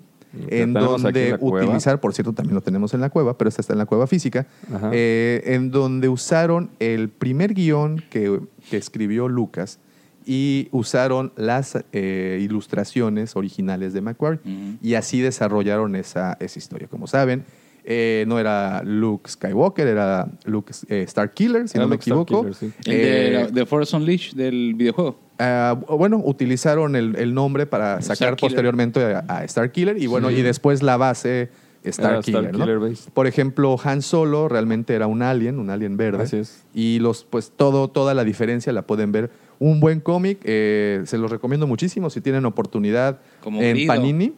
en 0.50 0.69
en 0.69 0.73
donde 0.73 1.38
cueva. 1.38 1.65
utilizar, 1.67 2.00
por 2.00 2.13
cierto, 2.15 2.33
también 2.33 2.55
lo 2.55 2.62
tenemos 2.62 2.95
en 2.95 3.01
la 3.01 3.12
cueva, 3.12 3.38
pero 3.38 3.47
esta 3.47 3.62
está 3.62 3.73
en 3.73 3.77
la 3.79 3.85
cueva 3.85 4.07
física, 4.07 4.47
eh, 4.91 5.43
en 5.45 5.69
donde 5.69 6.09
usaron 6.09 6.71
el 6.79 7.09
primer 7.09 7.53
guion 7.53 8.03
que, 8.09 8.39
que 8.71 8.77
escribió 8.77 9.29
Lucas 9.29 9.77
y 10.25 10.67
usaron 10.71 11.31
las 11.35 11.77
eh, 11.91 12.39
ilustraciones 12.41 13.35
originales 13.35 13.93
de 13.93 14.01
Macquarie 14.01 14.39
Ujú. 14.43 14.77
y 14.81 14.95
así 14.95 15.21
desarrollaron 15.21 15.95
esa, 15.95 16.38
esa 16.39 16.57
historia. 16.57 16.88
Como 16.88 17.05
saben, 17.05 17.43
eh, 17.83 18.23
no 18.27 18.39
era 18.39 18.81
Luke 18.83 19.29
Skywalker, 19.29 19.85
era 19.85 20.27
Luke 20.45 20.73
eh, 20.88 21.05
Starkiller, 21.07 21.67
si 21.67 21.77
Era 21.77 21.85
no 21.85 21.89
me 21.89 21.97
equivoco. 21.97 22.51
Sí. 22.53 22.71
El 22.85 22.91
de, 22.91 23.41
Eh, 23.41 23.47
de 23.51 23.65
Force 23.67 23.95
Unleashed 23.95 24.35
del 24.35 24.73
videojuego. 24.75 25.19
Ah, 25.39 25.77
bueno, 25.89 26.21
utilizaron 26.23 26.95
el, 26.95 27.15
el 27.15 27.33
nombre 27.33 27.65
para 27.65 28.01
sacar 28.01 28.35
posteriormente 28.35 29.03
a, 29.03 29.19
a 29.27 29.47
Starkiller 29.47 29.97
y 29.97 30.07
bueno, 30.07 30.29
y 30.31 30.41
después 30.41 30.83
la 30.83 30.97
base. 30.97 31.49
Starkiller 31.85 32.79
Base. 32.79 33.09
Por 33.13 33.27
ejemplo, 33.27 33.77
Han 33.83 34.01
Solo 34.01 34.47
realmente 34.47 34.93
era 34.93 35.07
un 35.07 35.21
alien, 35.21 35.59
un 35.59 35.69
alien 35.69 35.97
verde. 35.97 36.23
Así 36.23 36.37
es. 36.37 36.63
Y 36.73 36.99
los, 36.99 37.25
pues 37.25 37.51
todo, 37.55 37.89
toda 37.89 38.13
la 38.13 38.23
diferencia 38.23 38.71
la 38.71 38.83
pueden 38.83 39.11
ver. 39.11 39.31
Un 39.59 39.81
buen 39.81 39.99
cómic, 39.99 40.39
eh, 40.45 41.01
se 41.05 41.17
los 41.17 41.29
recomiendo 41.29 41.67
muchísimo 41.67 42.09
si 42.09 42.21
tienen 42.21 42.45
oportunidad 42.45 43.19
Como 43.41 43.61
en 43.61 43.75
Grido. 43.75 43.93
Panini. 43.93 44.33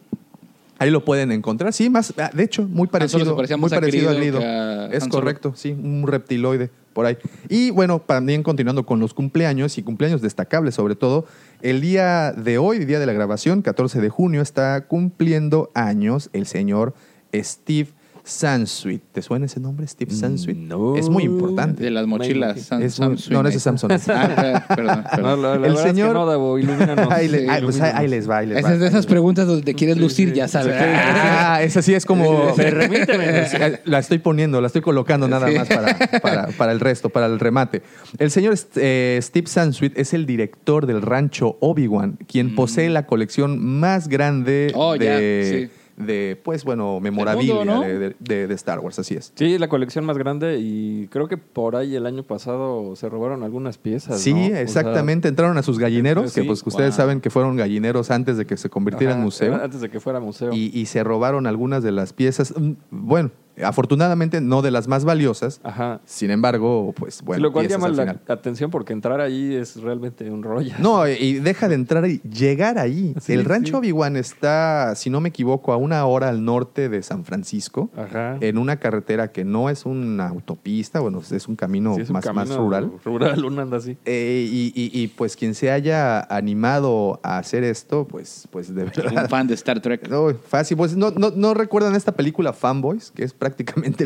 Ahí 0.78 0.90
lo 0.90 1.04
pueden 1.04 1.30
encontrar. 1.32 1.72
Sí, 1.72 1.88
más, 1.88 2.12
ah, 2.18 2.30
de 2.34 2.42
hecho, 2.42 2.64
muy 2.64 2.88
parecido, 2.88 3.24
se 3.24 3.32
parecía 3.32 3.56
muy 3.56 3.68
a 3.68 3.74
parecido 3.80 4.14
Grido 4.14 4.40
a 4.40 4.86
Es 4.86 5.04
Han 5.04 5.10
Solo. 5.10 5.12
correcto, 5.12 5.52
sí, 5.54 5.70
un 5.70 6.06
reptiloide 6.06 6.70
por 6.96 7.04
ahí. 7.04 7.18
Y 7.50 7.70
bueno, 7.72 8.00
también 8.00 8.42
continuando 8.42 8.86
con 8.86 9.00
los 9.00 9.12
cumpleaños 9.12 9.76
y 9.76 9.82
cumpleaños 9.82 10.22
destacables 10.22 10.74
sobre 10.74 10.96
todo, 10.96 11.26
el 11.60 11.82
día 11.82 12.32
de 12.32 12.56
hoy, 12.56 12.86
día 12.86 12.98
de 12.98 13.04
la 13.04 13.12
grabación, 13.12 13.60
14 13.60 14.00
de 14.00 14.08
junio, 14.08 14.40
está 14.40 14.86
cumpliendo 14.86 15.70
años 15.74 16.30
el 16.32 16.46
señor 16.46 16.94
Steve 17.34 17.90
Sansweet. 18.28 19.00
¿Te 19.12 19.22
suena 19.22 19.46
ese 19.46 19.60
nombre, 19.60 19.86
Steve 19.86 20.10
Sansweet? 20.12 20.56
no. 20.56 20.96
Es 20.96 21.08
muy 21.08 21.22
importante. 21.24 21.84
De 21.84 21.90
las 21.90 22.06
mochilas. 22.06 22.58
Sam- 22.70 22.82
Es 22.82 22.98
muy- 22.98 23.16
Samsung. 23.16 23.32
no, 23.32 23.42
no, 23.44 23.48
es 23.48 23.62
Samsung. 23.62 23.92
Ah, 24.08 24.64
perdón, 24.76 25.04
perdón. 25.14 25.22
No, 25.22 25.36
la, 25.36 25.48
la 25.50 25.54
El 25.54 25.60
verdad 25.74 25.82
señor- 25.86 26.06
es 26.08 26.12
que 26.12 26.18
no, 26.18 26.26
Davo, 26.26 26.58
ilumínanos. 26.58 27.08
ahí, 27.12 27.28
le- 27.28 27.38
Sí, 27.40 27.46
ah, 27.48 27.58
pues 27.62 27.80
ahí- 27.80 28.08
les 28.08 28.28
va, 28.28 28.38
ahí 28.38 28.46
les 28.48 28.56
va. 28.56 28.60
Esas 28.60 28.80
de 28.80 28.86
esas 28.88 29.06
preguntas 29.06 29.46
donde 29.46 29.62
te 29.62 29.74
quieres 29.74 29.96
lucir, 29.98 30.32
ya 30.32 30.48
sabes. 30.48 30.74
Ah, 30.78 31.60
esa 31.62 31.82
sí 31.82 31.94
es 31.94 32.04
como. 32.04 32.54
Permíteme. 32.54 33.46
La 33.84 33.98
estoy 34.00 34.18
poniendo, 34.18 34.60
la 34.60 34.66
estoy 34.66 34.82
colocando 34.82 35.28
nada 35.28 35.48
Sí. 35.48 35.54
más 35.56 35.68
para, 35.68 36.20
para- 36.20 36.46
para 36.48 36.72
el 36.72 36.80
resto, 36.80 37.08
para 37.10 37.26
el 37.26 37.38
remate. 37.38 37.82
El 38.18 38.30
señor 38.30 38.54
eh, 38.76 39.18
Steve 39.22 39.46
Sansweet 39.46 39.92
es 39.96 40.12
el 40.14 40.26
director 40.26 40.86
del 40.86 41.02
rancho 41.02 41.56
Obi-Wan, 41.60 42.18
quien 42.26 42.54
posee 42.56 42.90
la 42.90 43.06
colección 43.06 43.64
más 43.64 44.08
grande 44.08 44.72
Mm. 44.74 44.78
Oh, 44.78 44.96
ya, 44.96 45.16
de, 45.18 45.68
sí. 45.70 45.80
De, 45.96 46.38
pues 46.44 46.64
bueno, 46.64 47.00
memorabilia 47.00 47.54
mundo, 47.54 47.74
¿no? 47.76 47.80
de, 47.80 47.98
de- 47.98 48.16
de- 48.20 48.46
de 48.46 48.54
Star 48.54 48.80
Wars, 48.80 48.98
así 48.98 49.14
es. 49.14 49.32
Sí, 49.34 49.58
la 49.58 49.68
colección 49.68 50.04
más 50.04 50.18
grande 50.18 50.58
y 50.60 51.08
creo 51.08 51.26
que 51.28 51.36
por 51.38 51.74
ahí 51.76 51.96
el 51.96 52.04
año 52.06 52.22
pasado 52.22 52.94
se 52.96 53.08
robaron 53.08 53.42
algunas 53.42 53.78
piezas. 53.78 54.20
Sí, 54.20 54.34
¿no? 54.34 54.44
O 54.44 54.48
sea, 54.48 54.60
exactamente. 54.60 55.28
Entraron 55.28 55.56
a 55.58 55.62
sus 55.62 55.78
gallineros, 55.78 56.32
Sí, 56.32 56.40
que 56.42 56.46
pues 56.46 56.62
ustedes 56.66 56.90
wow. 56.90 56.96
saben 56.96 57.20
que 57.20 57.30
fueron 57.30 57.56
gallineros 57.56 58.10
antes 58.10 58.36
de 58.36 58.44
que 58.46 58.56
se 58.56 58.68
convirtiera 58.68 59.14
en 59.14 59.20
museo. 59.20 59.54
Antes 59.54 59.80
de 59.80 59.88
que 59.88 60.00
fuera 60.00 60.20
museo. 60.20 60.52
y, 60.52 60.70
y 60.78 60.86
se 60.86 61.02
robaron 61.02 61.46
algunas 61.46 61.82
de 61.82 61.92
las 61.92 62.12
piezas. 62.12 62.52
Mm, 62.58 62.72
Bueno, 62.90 63.30
afortunadamente 63.62 64.40
no 64.40 64.62
de 64.62 64.70
las 64.70 64.88
más 64.88 65.04
valiosas. 65.04 65.60
Ajá. 65.64 66.00
Sin 66.04 66.30
embargo, 66.30 66.92
pues 66.96 67.22
bueno, 67.22 67.42
lo 67.44 67.52
cual 67.52 67.68
llama 67.68 67.88
la 67.88 68.20
atención 68.28 68.70
porque 68.70 68.92
entrar 68.92 69.20
ahí 69.20 69.54
es 69.54 69.80
realmente 69.80 70.30
un 70.30 70.42
rollo. 70.42 70.74
No, 70.78 71.06
y 71.08 71.34
deja 71.34 71.68
de 71.68 71.74
entrar 71.74 72.06
y 72.08 72.20
llegar 72.22 72.78
ahí. 72.78 73.14
Sí, 73.26 73.32
el 73.32 73.44
rancho 73.44 73.70
sí. 73.72 73.74
Obi-Wan 73.76 74.16
está, 74.16 74.94
si 74.94 75.10
no 75.10 75.20
me 75.20 75.30
equivoco, 75.30 75.72
a 75.72 75.76
una 75.76 76.04
hora 76.06 76.28
al 76.28 76.44
norte 76.44 76.88
de 76.88 77.02
San 77.02 77.24
Francisco, 77.24 77.90
Ajá. 77.96 78.36
en 78.40 78.58
una 78.58 78.76
carretera 78.76 79.32
que 79.32 79.44
no 79.44 79.68
es 79.70 79.84
una 79.84 80.28
autopista, 80.28 81.00
bueno, 81.00 81.20
es 81.28 81.48
un 81.48 81.56
camino, 81.56 81.94
Sí, 81.96 82.02
es 82.02 82.08
un 82.10 82.14
más, 82.14 82.32
más 82.34 82.54
rural. 82.54 82.92
Rural, 83.04 83.44
uno 83.44 83.62
anda 83.62 83.78
así. 83.78 83.96
Eh, 84.04 84.46
y, 84.48 84.72
y- 84.76 84.90
y, 85.02 85.08
pues 85.08 85.34
quien 85.36 85.54
se 85.54 85.70
haya 85.70 86.20
animado 86.20 87.18
a 87.22 87.38
hacer 87.38 87.64
esto, 87.64 88.06
pues, 88.06 88.46
pues 88.50 88.74
de 88.74 88.84
Un 88.84 88.90
verdad. 88.94 89.28
fan 89.28 89.46
de 89.46 89.54
Star 89.54 89.80
Trek. 89.80 90.08
No, 90.10 90.28
fácil. 90.46 90.76
Pues 90.76 90.96
no, 90.96 91.10
no, 91.10 91.30
no 91.34 91.52
recuerdan 91.54 91.94
esta 91.96 92.12
película 92.12 92.52
Fanboys, 92.52 93.10
que 93.10 93.24
es 93.24 93.32
prácticamente 93.32 93.45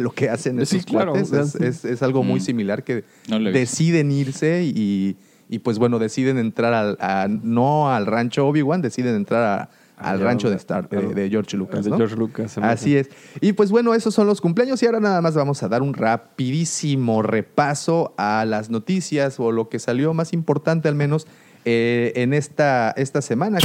lo 0.01 0.11
que 0.13 0.29
hacen 0.29 0.57
Sí, 0.67 0.77
esos 0.77 0.87
claro, 0.87 1.13
cuates? 1.13 1.33
Es, 1.33 1.55
es- 1.55 1.85
es 1.85 2.03
algo 2.03 2.23
muy 2.23 2.41
Mm. 2.41 2.45
similar 2.45 2.85
que 2.85 3.05
No 3.29 3.39
deciden 3.41 4.11
irse 4.11 4.63
y, 4.65 5.17
y, 5.49 5.59
pues 5.61 5.79
bueno, 5.79 5.99
deciden 5.99 6.39
entrar 6.39 6.73
al, 6.75 6.97
a- 7.01 7.29
no 7.29 7.91
al 7.93 8.07
rancho 8.07 8.47
Obi-Wan, 8.47 8.83
deciden 8.83 9.15
entrar 9.17 9.43
a- 9.43 9.71
al 9.97 10.15
Allá 10.17 10.25
rancho 10.25 10.49
de, 10.49 10.57
Star, 10.57 10.89
de, 10.89 11.13
de 11.15 11.29
George 11.29 11.59
Lucas. 11.59 11.85
de 11.85 11.91
¿no? 11.91 11.99
George 11.99 12.17
Lucas. 12.17 12.57
Así 12.57 12.97
es. 12.97 13.11
Y 13.43 13.53
pues 13.53 13.71
bueno, 13.71 13.93
esos 13.93 14.15
son 14.15 14.27
los 14.27 14.41
cumpleaños 14.41 14.83
y 14.83 14.87
ahora 14.87 14.99
nada 14.99 15.21
más 15.21 15.35
vamos 15.35 15.63
a 15.63 15.69
dar 15.69 15.83
un 15.83 15.93
rapidísimo 15.93 17.21
repaso 17.23 18.15
a 18.17 18.47
las 18.47 18.71
noticias 18.71 19.39
o 19.39 19.53
lo 19.53 19.69
que 19.69 19.79
salió 19.79 20.15
más 20.15 20.33
importante 20.33 20.89
al 20.89 20.95
menos 20.95 21.27
eh, 21.67 22.13
en 22.17 22.33
esta, 22.33 22.93
esta 22.97 23.21
semana. 23.21 23.59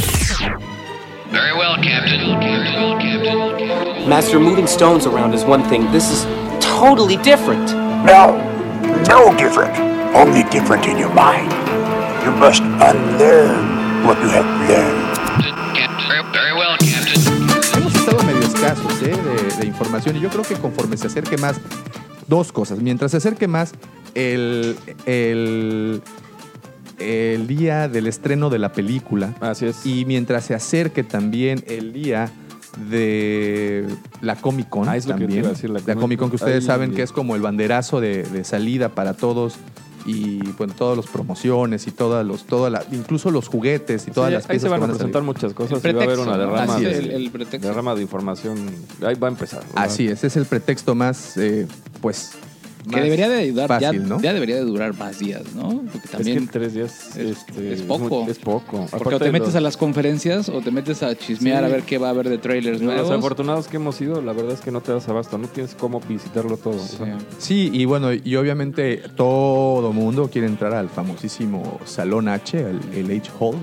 Very 1.35 1.51
well, 1.51 1.75
Captain. 1.83 2.39
Master, 4.07 4.39
moving 4.39 4.67
stones 4.67 5.05
around 5.05 5.33
is 5.33 5.43
one 5.43 5.63
thing. 5.65 5.91
This 5.91 6.09
is 6.09 6.23
totally 6.63 7.17
different. 7.17 7.73
No, 8.05 8.39
no 9.09 9.35
different. 9.35 9.75
Only 10.15 10.43
different 10.49 10.85
in 10.87 10.97
your 10.97 11.13
mind. 11.13 11.51
You 12.23 12.31
must 12.31 12.61
unlearn 12.61 14.05
what 14.05 14.17
you 14.19 14.29
have 14.29 14.47
learned. 14.69 15.17
Very 16.31 16.53
well, 16.53 16.77
Captain. 16.79 17.21
Hemos 17.75 17.93
estado 17.95 18.23
medio 18.23 18.39
escasos 18.39 19.01
¿eh? 19.01 19.15
de, 19.15 19.57
de 19.57 19.65
información 19.67 20.15
y 20.15 20.21
yo 20.21 20.29
creo 20.29 20.43
que 20.43 20.55
conforme 20.55 20.95
se 20.95 21.07
acerque 21.07 21.37
más, 21.37 21.59
dos 22.27 22.53
cosas. 22.53 22.79
Mientras 22.79 23.11
se 23.11 23.17
acerque 23.17 23.49
más 23.49 23.73
el, 24.13 24.77
el, 25.05 26.01
el 26.99 27.47
día 27.47 27.87
del 27.87 28.07
estreno 28.07 28.49
de 28.49 28.59
la 28.59 28.71
película 28.71 29.33
Así 29.41 29.65
es. 29.65 29.85
y 29.85 30.05
mientras 30.05 30.45
se 30.45 30.53
acerque 30.53 31.03
también 31.03 31.63
el 31.67 31.91
día 31.93 32.31
de 32.89 33.85
la 34.21 34.35
Comic 34.35 34.69
Con 34.69 34.87
Ah, 34.89 34.97
es 34.97 35.05
lo 35.05 35.13
que 35.13 35.19
te 35.19 35.23
también. 35.25 35.39
iba 35.39 35.49
a 35.49 35.53
decir, 35.53 35.69
la 35.69 35.79
la 35.85 35.95
Comic 35.95 36.19
Con 36.19 36.29
que 36.29 36.35
ustedes 36.35 36.63
Ahí- 36.63 36.67
saben 36.67 36.93
que 36.93 37.01
es 37.03 37.11
como 37.11 37.35
el 37.35 37.41
banderazo 37.41 37.99
de, 38.01 38.23
de 38.23 38.43
salida 38.43 38.89
para 38.89 39.13
todos 39.13 39.55
y 40.05 40.37
bueno, 40.51 40.73
todas 40.77 40.95
las 40.95 41.07
promociones 41.07 41.87
y 41.87 41.91
todas 41.91 42.23
los, 42.25 42.45
todas 42.45 42.71
la- 42.71 42.83
incluso 42.91 43.31
los 43.31 43.47
juguetes 43.47 44.07
y 44.07 44.11
todas 44.11 44.29
Sí, 44.29 44.33
las 44.35 44.43
ahí 44.43 44.49
piezas 44.51 44.61
se 44.63 44.69
van 44.69 44.79
que 44.79 44.83
a 44.83 44.87
van 44.87 44.89
a 44.91 44.93
presentar 44.97 45.21
salir. 45.21 45.25
muchas 45.33 45.53
cosas 45.53 45.83
El 45.83 45.91
y 45.91 45.93
va 45.95 46.01
a 46.01 46.03
haber 46.05 46.19
una 46.19 46.37
derrama, 46.37 46.75
Así 46.75 46.83
de, 46.83 46.91
es. 46.91 46.97
El- 46.99 47.11
el 47.11 47.31
pretexto. 47.31 47.67
derrama 47.67 47.95
de 47.95 48.01
información. 48.03 48.57
Ahí 49.03 49.15
va 49.15 49.27
a 49.29 49.31
empezar. 49.31 49.61
¿verdad? 49.61 49.83
Así 49.83 50.07
es, 50.07 50.23
es 50.23 50.35
el 50.37 50.45
pretexto 50.45 50.93
más, 50.93 51.37
eh, 51.37 51.65
pues, 52.01 52.33
Que 52.89 53.01
debería 53.01 53.29
de 53.29 53.53
ya, 53.53 53.67
fácil, 53.67 54.07
¿no? 54.07 54.21
ya 54.21 54.33
debería 54.33 54.55
de 54.55 54.61
durar 54.63 54.95
más 54.97 55.19
días, 55.19 55.43
¿no? 55.55 55.69
Porque 55.69 55.97
Es 55.97 56.01
que 56.03 56.09
también... 56.09 56.37
en 56.39 56.47
tres 56.47 56.73
días 56.73 57.15
es- 57.17 57.37
este, 57.47 57.73
es 57.73 57.81
poco. 57.81 58.25
Es 58.29 58.37
poco. 58.39 58.85
porque 58.89 58.95
Aparte 58.95 59.15
o 59.15 59.19
te 59.19 59.31
metes 59.31 59.47
los- 59.49 59.55
a 59.55 59.61
las 59.61 59.77
conferencias 59.77 60.49
o 60.49 60.61
te 60.61 60.71
metes 60.71 61.03
a 61.03 61.15
chismear 61.15 61.59
Sí. 61.59 61.65
a 61.65 61.67
ver 61.69 61.83
qué 61.83 61.97
va 61.97 62.07
a 62.07 62.11
haber 62.11 62.29
de 62.29 62.37
trailers 62.37 62.81
los 62.81 62.93
nuevos. 62.93 63.11
afortunados 63.11 63.67
que 63.67 63.77
hemos 63.77 63.99
ido, 64.01 64.21
la 64.21 64.33
verdad 64.33 64.53
es 64.53 64.61
que 64.61 64.71
no 64.71 64.81
te 64.81 64.91
das 64.91 65.07
abasto, 65.09 65.37
no 65.37 65.47
tienes 65.47 65.75
cómo 65.75 65.99
visitarlo 66.01 66.57
todo. 66.57 66.75
o 66.75 66.79
Sí. 66.79 66.97
sea, 66.97 67.17
Sí, 67.37 67.69
y 67.73 67.85
bueno, 67.85 68.09
y 68.13 68.35
obviamente 68.35 69.01
todo 69.15 69.91
mundo 69.93 70.29
quiere 70.31 70.47
entrar 70.47 70.73
al 70.73 70.89
famosísimo 70.89 71.79
Salón 71.85 72.27
H, 72.27 72.59
el, 72.59 72.79
el 72.93 73.17
H 73.19 73.31
Hall, 73.39 73.55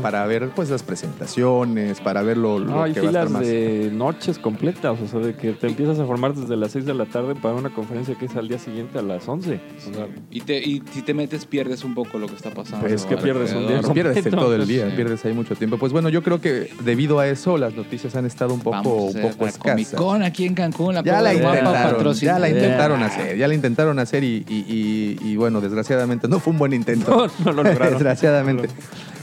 para, 0.00 0.26
ver 0.26 0.50
pues 0.54 0.70
las 0.70 0.82
presentaciones, 0.82 2.00
para 2.00 2.22
ver 2.22 2.36
lo, 2.36 2.58
lo 2.58 2.64
No, 2.66 2.82
hay 2.82 2.92
que 2.92 3.00
va 3.00 3.06
a 3.06 3.10
estar 3.10 3.26
filas 3.26 3.30
más. 3.40 3.46
de 3.46 3.90
noches 3.92 4.38
completas, 4.38 4.98
o 5.00 5.06
sea, 5.06 5.20
de 5.20 5.34
que 5.34 5.52
te 5.52 5.66
empiezas 5.68 5.98
a 5.98 6.06
formar 6.06 6.34
desde 6.34 6.56
las 6.56 6.72
6 6.72 6.84
de 6.86 6.94
la 6.94 7.06
tarde 7.06 7.34
para 7.34 7.54
una 7.54 7.70
conferencia 7.74 8.14
que 8.16 8.26
es 8.26 8.36
al 8.36 8.48
día 8.48 8.58
siguiente 8.62 8.98
a 8.98 9.02
las 9.02 9.28
11. 9.28 9.60
O 9.90 9.94
sea, 9.94 10.06
Y, 10.30 10.40
te, 10.40 10.58
y 10.58 10.82
si 10.92 11.02
te 11.02 11.12
metes 11.14 11.44
pierdes 11.46 11.84
un 11.84 11.94
poco 11.94 12.18
lo 12.18 12.26
que 12.26 12.34
está 12.34 12.50
pasando. 12.50 12.86
Pues, 12.86 13.04
¿qué 13.04 13.16
pierdes? 13.16 13.52
Un 13.52 13.66
día 13.66 13.76
alrededor. 13.78 13.92
Pierdes 13.94 14.14
completo. 14.14 14.36
todo 14.38 14.54
el 14.54 14.66
día, 14.66 14.88
Sí. 14.88 14.96
pierdes 14.96 15.24
ahí 15.24 15.32
mucho 15.32 15.54
tiempo. 15.56 15.76
Pues 15.78 15.92
bueno, 15.92 16.08
yo 16.08 16.22
creo 16.22 16.40
que 16.40 16.70
debido 16.84 17.18
a 17.18 17.28
eso 17.28 17.58
las 17.58 17.74
noticias 17.74 18.14
han 18.16 18.24
estado 18.26 18.54
un 18.54 18.60
poco, 18.60 18.76
Vamos 18.76 19.14
a 19.14 19.18
un 19.18 19.30
poco 19.32 19.46
escasas. 19.46 19.94
Con 19.94 20.22
aquí 20.22 20.46
en 20.46 20.54
Cancún, 20.54 20.94
la 20.94 21.02
Ya 21.02 21.20
la 21.20 21.34
intentaron, 21.34 21.72
patrocina- 21.74 22.32
ya 22.34 22.38
la 22.38 22.48
intentaron 22.48 22.98
Yeah. 22.98 23.06
hacer, 23.08 23.36
ya 23.38 23.48
la 23.48 23.54
intentaron 23.54 23.98
hacer 23.98 24.24
y, 24.24 24.44
y- 24.48 24.64
y- 24.68 25.28
y, 25.32 25.36
bueno, 25.36 25.60
desgraciadamente 25.60 26.28
no 26.28 26.38
fue 26.40 26.52
un 26.52 26.58
buen 26.58 26.72
intento. 26.72 27.10
No, 27.10 27.26
no 27.44 27.52
lo 27.52 27.62
lograron. 27.64 27.92
desgraciadamente. 27.92 28.68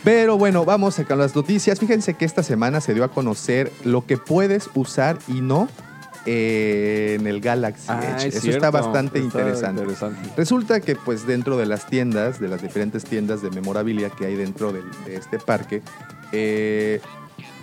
Pero 0.04 0.38
bueno, 0.38 0.64
vamos 0.66 0.98
a 1.00 1.16
las 1.16 1.36
noticias. 1.36 1.80
Fíjense 1.80 2.14
que 2.14 2.24
esta 2.26 2.42
semana 2.44 2.80
se 2.82 2.94
dio 2.94 3.04
a 3.04 3.10
conocer 3.10 3.72
lo 3.84 4.06
que 4.06 4.18
puedes 4.18 4.70
usar 4.74 5.18
y 5.28 5.42
no 5.42 5.68
eh, 6.26 7.18
en 7.20 7.28
el 7.28 7.40
Galaxy 7.42 7.86
Ah, 7.88 8.02
Edge. 8.18 8.28
es 8.28 8.36
Eso 8.36 8.42
cierto, 8.42 8.66
está 8.66 8.72
bastante 8.72 9.20
está 9.20 9.40
interesante. 9.40 9.82
interesante. 9.82 10.30
Resulta 10.38 10.80
que 10.82 10.96
pues 10.96 11.26
dentro 11.26 11.58
de 11.58 11.66
las 11.66 11.88
tiendas, 11.88 12.40
de 12.40 12.48
las 12.48 12.62
diferentes 12.62 13.04
tiendas 13.04 13.42
de 13.42 13.50
memorabilia 13.52 14.10
que 14.10 14.26
hay 14.26 14.36
dentro 14.36 14.72
de 14.74 14.82
este 15.16 15.40
parque, 15.40 15.82
eh, 16.32 17.00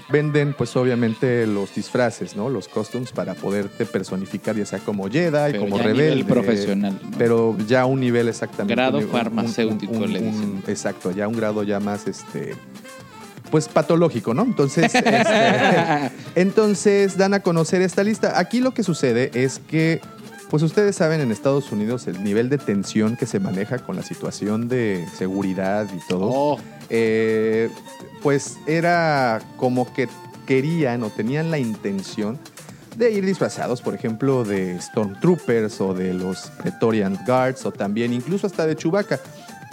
venden 0.09 0.55
pues 0.57 0.77
obviamente 0.77 1.47
los 1.49 1.75
disfraces, 1.75 2.37
¿no? 2.37 2.49
Los 2.49 2.69
costumes 2.69 3.11
para 3.13 3.35
poderte 3.35 3.87
personificar 3.87 4.55
ya 4.57 4.65
sea 4.65 4.79
como 4.79 5.09
Jedi, 5.11 5.31
Pero 5.53 5.61
como 5.65 5.79
ya 5.79 5.85
a 5.85 5.87
nivel 5.89 6.11
rebelde. 6.11 6.25
profesional, 6.33 7.01
¿no? 7.03 7.19
Pero 7.19 7.57
ya 7.67 7.83
a 7.83 7.87
un 7.87 7.99
nivel 8.01 8.29
exactamente. 8.29 8.75
Grado 8.75 8.99
un- 8.99 9.09
farmacéutico, 9.09 9.93
un- 9.93 10.03
un- 10.05 10.13
le 10.13 10.21
dicen. 10.21 10.63
exacto, 10.69 11.11
ya 11.11 11.27
un 11.27 11.35
grado 11.37 11.63
ya 11.65 11.81
más 11.81 12.07
este 12.07 12.55
pues 13.51 13.69
patológico, 13.69 14.35
¿no? 14.35 14.43
Entonces, 14.43 14.95
este, 14.95 16.11
entonces 16.35 17.17
dan 17.17 17.35
a 17.35 17.41
conocer 17.41 17.83
esta 17.83 18.03
lista. 18.03 18.39
Aquí 18.39 18.61
lo 18.61 18.73
que 18.73 18.83
sucede 18.83 19.31
es 19.35 19.61
que, 19.69 20.01
pues 20.51 20.63
ustedes 20.63 20.97
saben 20.97 21.21
en 21.21 21.33
Estados 21.33 21.73
Unidos 21.73 22.07
el 22.07 22.23
nivel 22.23 22.49
de 22.49 22.59
tensión 22.59 23.17
que 23.17 23.27
se 23.27 23.41
maneja 23.41 23.79
con 23.79 23.97
la 23.97 24.03
situación 24.03 24.69
de 24.69 25.07
seguridad 25.17 25.87
y 25.95 26.07
todo. 26.09 26.31
Oh, 26.33 26.61
Eh, 26.89 27.69
pues 28.23 28.59
era 28.67 29.41
como 29.57 29.93
que 29.93 30.09
querían 30.47 31.03
o 31.03 31.11
tenían 31.11 31.51
la 31.51 31.59
intención 31.59 32.39
de 32.97 33.11
ir 33.13 33.27
disfrazados, 33.27 33.83
por 33.83 33.95
ejemplo, 33.95 34.45
de 34.45 34.81
Stormtroopers 34.81 35.81
o 35.81 35.93
de 35.93 36.15
los 36.15 36.51
Praetorian 36.59 37.19
Guards 37.27 37.67
o 37.67 37.73
también 37.73 38.13
incluso 38.13 38.47
hasta 38.47 38.67
de 38.67 38.77
Chewbacca. 38.77 39.21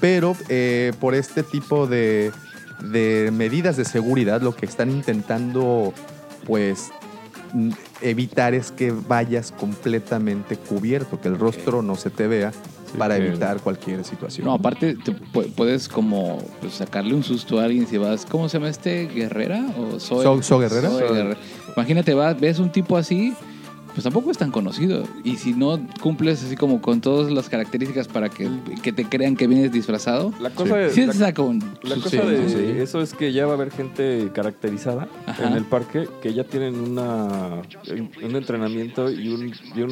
Pero 0.02 0.36
eh, 0.50 0.92
por 1.00 1.16
este 1.16 1.44
tipo 1.44 1.88
de, 1.88 2.32
de 2.84 3.32
medidas 3.34 3.78
de 3.78 3.86
seguridad 3.86 4.42
lo 4.42 4.56
que 4.56 4.66
están 4.66 4.90
intentando 4.92 5.94
pues 6.46 6.92
evitar 8.02 8.54
es 8.54 8.72
que 8.72 8.92
vayas 8.92 9.52
completamente 9.52 10.58
cubierto, 10.58 11.20
que 11.22 11.28
el 11.28 11.38
rostro 11.38 11.82
no 11.82 11.96
se 11.96 12.10
te 12.10 12.28
vea 12.28 12.52
para 12.98 13.18
evitar 13.18 13.60
cualquier 13.60 14.04
situación. 14.04 14.46
no, 14.46 14.54
aparte 14.54 14.96
te 14.96 15.12
pu- 15.14 15.52
puedes 15.56 15.88
como 15.88 16.38
pues, 16.62 16.74
sacarle 16.74 17.16
un 17.16 17.24
susto 17.24 17.60
a 17.60 17.64
alguien 17.66 17.88
si 17.88 17.98
vas, 17.98 18.26
¿cómo 18.26 18.50
se 18.50 18.58
llama 18.58 18.70
este? 18.70 19.08
¿Guerrera? 19.08 19.66
¿O 19.78 20.00
Zoe? 20.00 20.24
So- 20.24 20.44
So 20.44 20.60
Guerrera. 20.60 20.90
Zoe 20.90 21.12
Guerrera. 21.14 21.38
Imagínate, 21.76 22.14
vas, 22.14 22.40
ves 22.40 22.60
un 22.60 22.72
tipo 22.72 22.96
así 22.98 23.34
pues 23.94 24.04
tampoco 24.04 24.32
es 24.32 24.38
tan 24.38 24.52
conocido. 24.52 25.04
Y 25.24 25.36
si 25.38 25.54
no 25.54 25.80
cumples 26.02 26.44
así 26.44 26.56
como 26.56 26.82
con 26.82 27.02
todas 27.02 27.32
las 27.32 27.50
características 27.50 28.08
para 28.08 28.30
que, 28.30 28.50
que 28.82 28.92
te 28.92 29.06
crean 29.06 29.36
que 29.36 29.48
vienes 29.48 29.72
disfrazado, 29.72 30.34
La 30.40 30.50
cosa 30.50 30.76
de, 30.78 30.90
sí 30.90 31.06
la- 31.06 31.34
un... 31.44 31.60
La 31.84 31.96
sus- 31.96 32.04
cosa 32.06 32.24
de 32.26 32.50
sí, 32.50 32.82
eso 32.82 33.02
es 33.02 33.14
que 33.14 33.32
ya 33.34 33.46
va 33.46 33.52
a 33.52 33.56
haber 33.56 33.72
gente 33.72 34.30
caracterizada 34.34 35.08
Ajá. 35.28 35.48
en 35.48 35.54
el 35.54 35.64
parque 35.66 36.08
que 36.22 36.34
ya 36.34 36.44
tienen 36.44 36.76
una, 36.76 37.62
un 38.24 38.36
entrenamiento 38.36 39.12
y 39.12 39.30
un, 39.30 39.54
y 39.76 39.82
uh, 39.82 39.86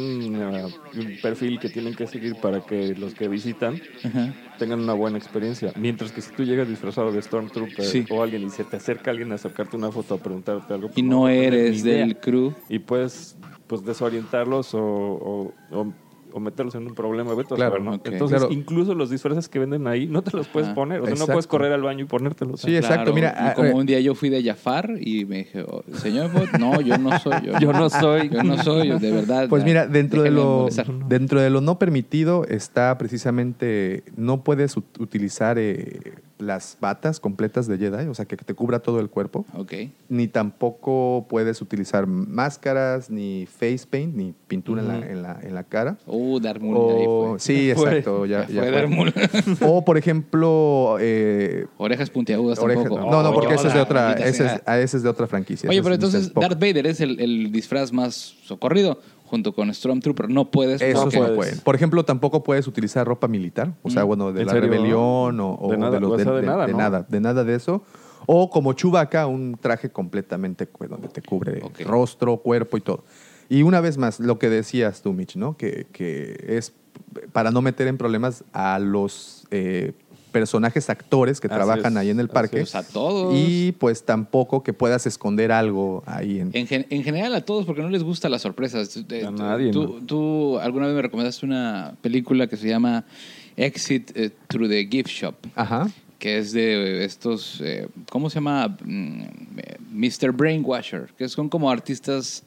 un 1.00 1.18
perfil 1.22 1.60
que 1.60 1.70
tienen 1.70 1.96
que 1.96 2.08
seguir 2.08 2.36
para 2.36 2.62
que 2.62 2.96
los 2.96 3.14
que 3.14 3.28
visitan 3.28 3.80
Ajá. 4.04 4.34
tengan 4.58 4.80
una 4.82 4.94
buena 4.94 5.18
experiencia. 5.18 5.74
Mientras 5.78 6.12
que 6.12 6.22
si 6.22 6.32
tú 6.34 6.44
llegas 6.44 6.68
disfrazado 6.68 7.12
de 7.12 7.22
Stormtrooper 7.22 7.86
Sí. 7.86 8.06
o 8.10 8.22
alguien 8.24 8.44
y 8.44 8.50
se 8.50 8.64
te 8.64 8.78
acerca 8.78 9.12
alguien 9.12 9.32
a 9.32 9.38
sacarte 9.38 9.76
una 9.78 9.92
foto 9.92 10.16
a 10.16 10.18
preguntarte 10.18 10.74
algo, 10.74 10.88
pues 10.88 10.98
Y 10.98 11.04
no 11.04 11.26
tener 11.26 11.54
eres 11.54 11.84
del 11.84 12.18
crew. 12.18 12.54
Y 12.70 12.80
puedes 12.80 13.36
pues 13.72 13.86
desorientarlos 13.86 14.74
o, 14.74 14.80
o- 14.84 15.54
o- 15.72 15.94
o 16.34 16.40
meterlos 16.40 16.76
en 16.76 16.88
un 16.88 16.94
problema. 16.96 17.34
Vete 17.34 17.54
a 17.54 17.58
Claro, 17.58 17.72
saber, 17.72 17.82
¿no? 17.86 17.96
ok. 17.96 18.08
Entonces, 18.08 18.40
Claro. 18.40 18.54
incluso 18.54 18.96
los 18.96 19.10
disfraces 19.10 19.50
que 19.50 19.60
venden 19.60 19.86
ahí 19.88 20.08
no 20.08 20.22
te 20.22 20.36
los 20.38 20.48
puedes 20.48 20.68
Ajá. 20.68 20.76
poner. 20.76 21.02
O 21.02 21.06
sea, 21.06 21.16
no 21.16 21.26
puedes 21.26 21.46
correr 21.48 21.74
al 21.74 21.82
baño 21.82 22.06
y 22.06 22.08
ponértelos. 22.08 22.62
Sí, 22.62 22.74
exacto. 22.74 23.12
Claro, 23.12 23.14
Mira, 23.16 23.52
y 23.52 23.56
como 23.56 23.76
un 23.78 23.86
día 23.86 24.00
yo 24.00 24.16
fui 24.16 24.30
de 24.30 24.42
Jafar 24.42 24.92
y 25.00 25.26
me 25.26 25.40
dije, 25.40 25.64
oh, 25.68 25.84
señor 25.98 26.32
Bot, 26.32 26.52
no, 26.58 26.80
yo 26.80 26.98
no 26.98 27.18
soy. 27.20 27.34
Yo, 27.44 27.52
Yo 27.60 27.74
no 27.74 27.90
soy. 27.90 28.30
Yo 28.34 28.44
no 28.44 28.58
soy, 28.64 28.98
de 28.98 29.12
verdad. 29.12 29.48
Pues 29.50 29.64
ya, 29.64 29.68
mira, 29.68 29.88
dentro 29.88 30.22
de 30.24 30.32
lo 30.32 30.68
dentro 31.10 31.42
de 31.42 31.50
lo 31.50 31.60
no 31.60 31.78
permitido 31.80 32.46
está 32.46 32.98
precisamente 32.98 34.04
no 34.16 34.42
puedes 34.44 34.78
ut- 34.78 35.00
utilizar 35.00 35.58
eh, 35.60 36.14
las 36.42 36.78
batas 36.82 37.20
completas 37.20 37.68
de 37.68 37.78
Jedi, 37.78 38.08
o 38.08 38.14
sea 38.14 38.26
que 38.26 38.36
te 38.36 38.54
cubra 38.54 38.80
todo 38.80 39.00
el 39.00 39.10
cuerpo, 39.10 39.46
Ok. 39.54 39.74
ni 40.10 40.28
tampoco 40.28 41.26
puedes 41.30 41.62
utilizar 41.62 42.08
máscaras, 42.08 43.10
ni 43.10 43.46
face 43.46 43.86
paint, 43.90 44.16
ni 44.16 44.34
pintura 44.48 44.82
en, 44.82 44.88
la, 44.88 44.96
en, 44.98 45.22
la, 45.22 45.40
en 45.42 45.56
la 45.56 45.64
cara. 45.64 45.98
Uh, 46.06 46.40
Darth 46.40 46.62
Maul 46.62 46.96
ahí 46.98 47.06
O, 47.08 47.30
fue. 47.32 47.40
sí, 47.40 47.72
exacto. 47.72 48.26
Ya, 48.26 48.48
Ya 48.48 48.64
fue. 48.64 49.14
O 49.62 49.86
por 49.86 49.98
ejemplo, 49.98 50.98
eh, 51.00 51.66
Orejas 51.78 52.10
puntiagudas 52.10 52.60
tampoco. 52.60 53.00
no, 53.00 53.24
no, 53.24 53.34
porque 53.34 53.54
ese 53.54 53.68
es 53.68 53.74
de 53.74 53.82
otra, 53.82 54.14
ese 54.14 54.46
es, 54.46 54.62
ese 54.68 54.98
es 54.98 55.04
de 55.04 55.10
otra 55.10 55.28
franquicia. 55.28 55.70
Oye, 55.70 55.82
pero 55.82 55.96
entonces. 55.96 56.34
Darth 56.34 56.60
Vader 56.60 56.88
es 56.88 57.02
el, 57.02 57.20
el 57.20 57.52
disfraz 57.52 57.92
más 57.92 58.16
socorrido 58.44 59.00
junto 59.32 59.54
con 59.54 59.74
Stormtrooper. 59.74 60.30
No 60.30 60.52
puedes. 60.52 60.82
Eso 60.82 61.02
porque- 61.04 61.18
no 61.18 61.24
puedes. 61.24 61.36
pueden. 61.38 61.60
Por 61.62 61.74
ejemplo, 61.76 62.06
tampoco 62.06 62.44
puedes 62.44 62.68
utilizar 62.68 63.08
ropa 63.08 63.28
militar, 63.28 63.74
o 63.82 63.90
sea, 63.90 64.04
Mm. 64.04 64.08
bueno, 64.08 64.32
de 64.34 64.42
¿En 64.42 64.48
la 64.48 64.54
serio? 64.54 64.70
rebelión 64.70 65.40
o, 65.40 65.56
o 65.60 65.72
De 65.72 65.78
nada, 65.78 66.00
los- 66.00 66.12
o 66.12 66.20
sea, 66.20 66.32
de 66.34 66.42
nada, 66.44 66.66
de 66.68 66.74
¿no? 66.74 66.78
nada, 66.78 67.06
de 67.10 67.20
nada 67.20 67.44
de 67.44 67.56
eso. 67.56 67.82
O 68.28 68.52
como 68.52 68.74
Chewbacca, 68.74 69.26
un 69.26 69.58
traje 69.60 69.90
completamente 69.90 70.70
donde 70.88 71.08
te 71.08 71.24
cubre 71.24 71.60
rostro, 71.86 72.38
cuerpo 72.38 72.78
y 72.78 72.82
todo. 72.82 73.04
Y 73.50 73.64
una 73.64 73.82
vez 73.82 73.98
más, 73.98 74.20
lo 74.20 74.38
que 74.38 74.50
decías 74.50 75.02
tú, 75.02 75.12
Mitch, 75.14 75.36
¿no? 75.38 75.58
Que, 75.58 75.88
que 75.92 76.36
es 76.48 76.74
para 77.34 77.50
no 77.52 77.62
meter 77.62 77.88
en 77.88 77.98
problemas 77.98 78.44
a 78.54 78.78
los 78.80 79.48
eh, 79.52 79.94
personajes 80.32 80.90
actores 80.90 81.40
que 81.40 81.48
Así 81.48 81.56
trabajan 81.56 81.94
es, 81.94 81.98
ahí 81.98 82.10
en 82.10 82.20
el 82.20 82.26
así 82.28 82.34
parque. 82.34 82.64
A 82.74 82.84
todos. 82.84 83.34
Y 83.36 83.74
pues 83.74 84.04
tampoco 84.06 84.64
que 84.64 84.74
puedas 84.74 85.06
esconder 85.06 85.52
algo 85.52 86.04
ahí 86.06 86.40
en... 86.40 86.50
En, 86.54 86.68
gen- 86.68 86.88
en 86.90 87.04
general 87.04 87.36
a 87.36 87.42
todos 87.42 87.66
porque 87.66 87.82
no 87.82 87.90
les 87.90 88.04
gustan 88.04 88.32
las 88.32 88.42
sorpresas. 88.42 88.96
Eh, 89.10 89.24
A 89.26 89.30
tú- 89.30 89.32
nadie, 89.44 89.72
Tú, 89.72 90.02
tú 90.06 90.60
alguna 90.60 90.88
vez 90.88 90.96
me 90.96 91.02
recomendaste 91.02 91.46
una 91.46 91.96
película 92.02 92.48
que 92.48 92.58
se 92.58 92.68
llama 92.68 93.06
Exit 93.58 94.12
eh, 94.16 94.32
Through 94.48 94.70
the 94.70 94.88
Gift 94.90 95.10
Shop, 95.10 95.36
Ajá. 95.56 95.90
que 96.20 96.38
es 96.38 96.54
de 96.54 97.04
estos, 97.04 97.60
eh, 97.62 97.88
¿cómo 98.10 98.30
se 98.30 98.36
llama? 98.36 98.68
Mm, 98.84 99.22
eh, 99.58 99.78
Mr. 99.92 100.32
Brainwasher, 100.32 101.10
que 101.18 101.28
son 101.28 101.50
como 101.50 101.70
artistas 101.70 102.44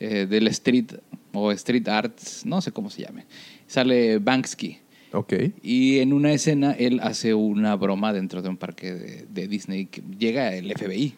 eh, 0.00 0.26
del 0.28 0.48
street 0.48 0.94
o 1.32 1.52
street 1.52 1.86
arts, 1.88 2.44
no 2.44 2.60
sé 2.60 2.72
cómo 2.72 2.90
se 2.90 3.02
llame. 3.02 3.24
Sale 3.66 4.18
Banksy. 4.18 4.78
Ok. 5.12 5.34
Y 5.62 5.98
en 5.98 6.12
una 6.12 6.32
escena 6.32 6.72
él 6.72 7.00
hace 7.02 7.34
una 7.34 7.74
broma 7.76 8.12
dentro 8.12 8.42
de 8.42 8.48
un 8.48 8.56
parque 8.56 8.92
de, 8.94 9.26
de 9.28 9.48
Disney 9.48 9.86
que 9.86 10.02
llega 10.18 10.54
el 10.54 10.72
FBI 10.72 11.14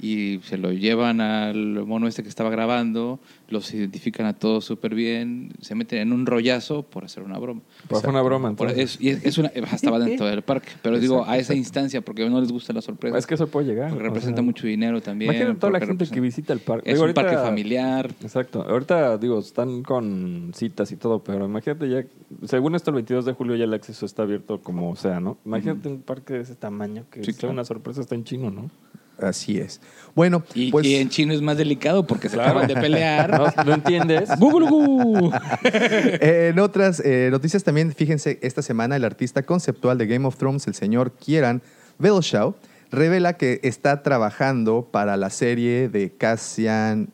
Y 0.00 0.40
se 0.44 0.58
lo 0.58 0.72
llevan 0.72 1.20
al 1.20 1.84
mono 1.86 2.06
este 2.06 2.22
que 2.22 2.28
estaba 2.28 2.50
grabando, 2.50 3.18
los 3.48 3.72
identifican 3.74 4.26
a 4.26 4.32
todos 4.34 4.64
súper 4.64 4.94
bien, 4.94 5.52
se 5.60 5.74
meten 5.74 5.98
en 6.00 6.12
un 6.12 6.26
rollazo 6.26 6.82
por 6.82 7.04
hacer 7.04 7.22
una 7.22 7.38
broma. 7.38 7.62
Pues 7.88 8.02
fue 8.02 8.10
una 8.10 8.22
broma. 8.22 8.54
Por- 8.54 8.68
entonces. 8.68 8.96
es, 8.96 9.00
y 9.00 9.08
es, 9.10 9.24
es 9.24 9.38
una, 9.38 9.48
estaba 9.48 9.98
dentro 9.98 10.26
del 10.26 10.42
parque, 10.42 10.70
pero 10.82 10.98
digo 10.98 11.24
a 11.26 11.36
esa 11.38 11.54
instancia 11.54 12.00
porque 12.00 12.28
no 12.28 12.40
les 12.40 12.52
gusta 12.52 12.72
la 12.72 12.82
sorpresa. 12.82 13.16
Es 13.18 13.26
que 13.26 13.34
eso 13.34 13.46
puede 13.48 13.66
llegar. 13.68 13.88
porque 13.90 14.04
o 14.04 14.06
representa 14.06 14.36
sea, 14.36 14.44
mucho 14.44 14.66
dinero 14.66 15.00
también. 15.00 15.30
Imagínate 15.32 15.58
toda 15.60 15.72
la 15.72 15.80
gente 15.86 16.06
que 16.06 16.20
visita 16.20 16.52
el 16.52 16.60
parque. 16.60 16.90
Es 16.90 16.96
Digo, 16.96 17.06
un 17.06 17.14
parque 17.14 17.36
familiar. 17.36 18.10
Exacto. 18.22 18.62
Ahorita, 18.62 19.18
digo, 19.18 19.38
están 19.38 19.82
con 19.82 20.52
citas 20.54 20.92
y 20.92 20.96
todo, 20.96 21.22
pero 21.24 21.46
imagínate 21.46 21.88
ya, 21.88 22.04
según 22.46 22.74
esto, 22.74 22.90
el 22.90 22.96
22 22.96 23.24
de 23.24 23.32
julio 23.32 23.56
ya 23.56 23.64
el 23.64 23.74
acceso 23.74 24.06
está 24.06 24.22
abierto 24.22 24.60
como 24.60 24.94
sea, 24.96 25.20
¿no? 25.20 25.38
Imagínate 25.44 25.88
un 25.88 26.02
parque 26.02 26.34
de 26.34 26.40
ese 26.40 26.54
tamaño 26.54 27.04
que 27.10 27.20
Sí, 27.24 27.32
sea 27.32 27.40
claro. 27.40 27.52
una 27.54 27.64
sorpresa, 27.64 28.00
está 28.00 28.14
en 28.14 28.24
chino, 28.24 28.50
¿no? 28.50 28.70
Así 29.18 29.58
es. 29.58 29.80
Bueno, 30.14 30.42
Y, 30.54 30.70
pues... 30.70 30.86
y 30.86 30.96
en 30.96 31.08
chino 31.08 31.32
es 31.34 31.42
más 31.42 31.56
delicado 31.56 32.06
porque 32.06 32.28
se 32.28 32.34
Claro. 32.36 32.50
acaban 32.52 32.68
de 32.68 32.76
pelear. 32.76 33.30
¿No, 33.56 33.64
¿no 33.64 33.74
entiendes? 33.74 34.30
¡Google, 34.38 34.68
Google! 34.68 35.30
Eh, 35.64 36.48
en 36.52 36.58
otras 36.58 37.00
eh, 37.04 37.28
noticias 37.30 37.64
también, 37.64 37.92
fíjense, 37.94 38.38
esta 38.42 38.62
semana 38.62 38.96
el 38.96 39.04
artista 39.04 39.42
conceptual 39.42 39.98
de 39.98 40.06
Game 40.06 40.26
of 40.26 40.36
Thrones, 40.36 40.66
el 40.66 40.74
señor 40.74 41.12
Kieran 41.12 41.62
Belshaw, 41.98 42.54
revela 42.90 43.34
que 43.34 43.60
está 43.62 44.02
trabajando 44.02 44.88
para 44.90 45.16
la 45.16 45.30
serie 45.30 45.88
de 45.88 46.10
Cassian 46.16 47.08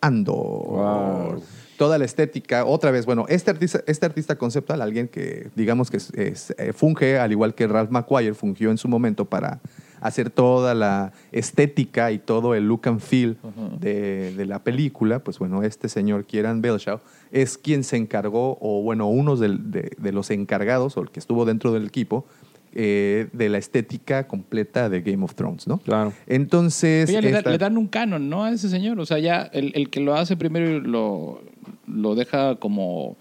Andor. 0.00 0.34
Wow. 0.66 1.42
Toda 1.78 1.98
la 1.98 2.04
estética, 2.04 2.64
otra 2.66 2.90
vez, 2.92 3.04
bueno, 3.04 3.26
este 3.28 3.50
artista, 3.50 3.80
este 3.86 4.06
artista 4.06 4.36
conceptual, 4.36 4.80
alguien 4.80 5.08
que 5.08 5.48
digamos 5.56 5.90
que 5.90 5.96
es- 5.96 6.10
es, 6.14 6.54
eh, 6.58 6.72
funge, 6.72 7.18
al 7.18 7.32
igual 7.32 7.54
que 7.54 7.66
Ralph 7.66 7.90
McQuire, 7.90 8.34
fungió 8.34 8.70
en 8.70 8.78
su 8.78 8.86
momento 8.86 9.24
para 9.24 9.60
hacer 10.04 10.28
toda 10.30 10.74
la 10.74 11.12
estética 11.32 12.12
y 12.12 12.18
todo 12.18 12.54
el 12.54 12.68
look 12.68 12.82
and 12.88 13.00
feel 13.00 13.36
de, 13.80 14.34
de 14.36 14.44
la 14.46 14.62
película, 14.62 15.18
pues 15.20 15.38
bueno, 15.38 15.62
este 15.62 15.88
señor 15.88 16.24
Kieran 16.26 16.60
Belshaw 16.60 17.00
es 17.32 17.56
quien 17.56 17.84
se 17.84 17.96
encargó, 17.96 18.58
o 18.60 18.82
bueno, 18.82 19.08
uno 19.08 19.34
de, 19.36 19.90
de 19.96 20.12
los 20.12 20.30
encargados, 20.30 20.96
o 20.96 21.00
el 21.02 21.10
que 21.10 21.20
estuvo 21.20 21.44
dentro 21.46 21.72
del 21.72 21.86
equipo, 21.86 22.26
eh, 22.74 23.28
de 23.32 23.48
la 23.48 23.58
estética 23.58 24.26
completa 24.26 24.88
de 24.90 25.00
Game 25.00 25.24
of 25.24 25.34
Thrones, 25.34 25.66
¿no? 25.66 25.78
Claro. 25.78 26.12
Entonces... 26.26 27.08
Oye, 27.08 27.22
le, 27.22 27.30
da- 27.30 27.38
esta- 27.38 27.50
le 27.50 27.58
dan 27.58 27.78
un 27.78 27.86
canon, 27.86 28.28
¿no? 28.28 28.44
A 28.44 28.50
ese 28.50 28.68
señor. 28.68 29.00
O 29.00 29.06
sea, 29.06 29.18
ya 29.20 29.42
el, 29.52 29.72
el 29.74 29.88
que 29.90 30.00
lo 30.00 30.14
hace 30.16 30.36
primero 30.36 30.80
lo, 30.80 31.40
lo 31.86 32.14
deja 32.14 32.56
como 32.56 33.16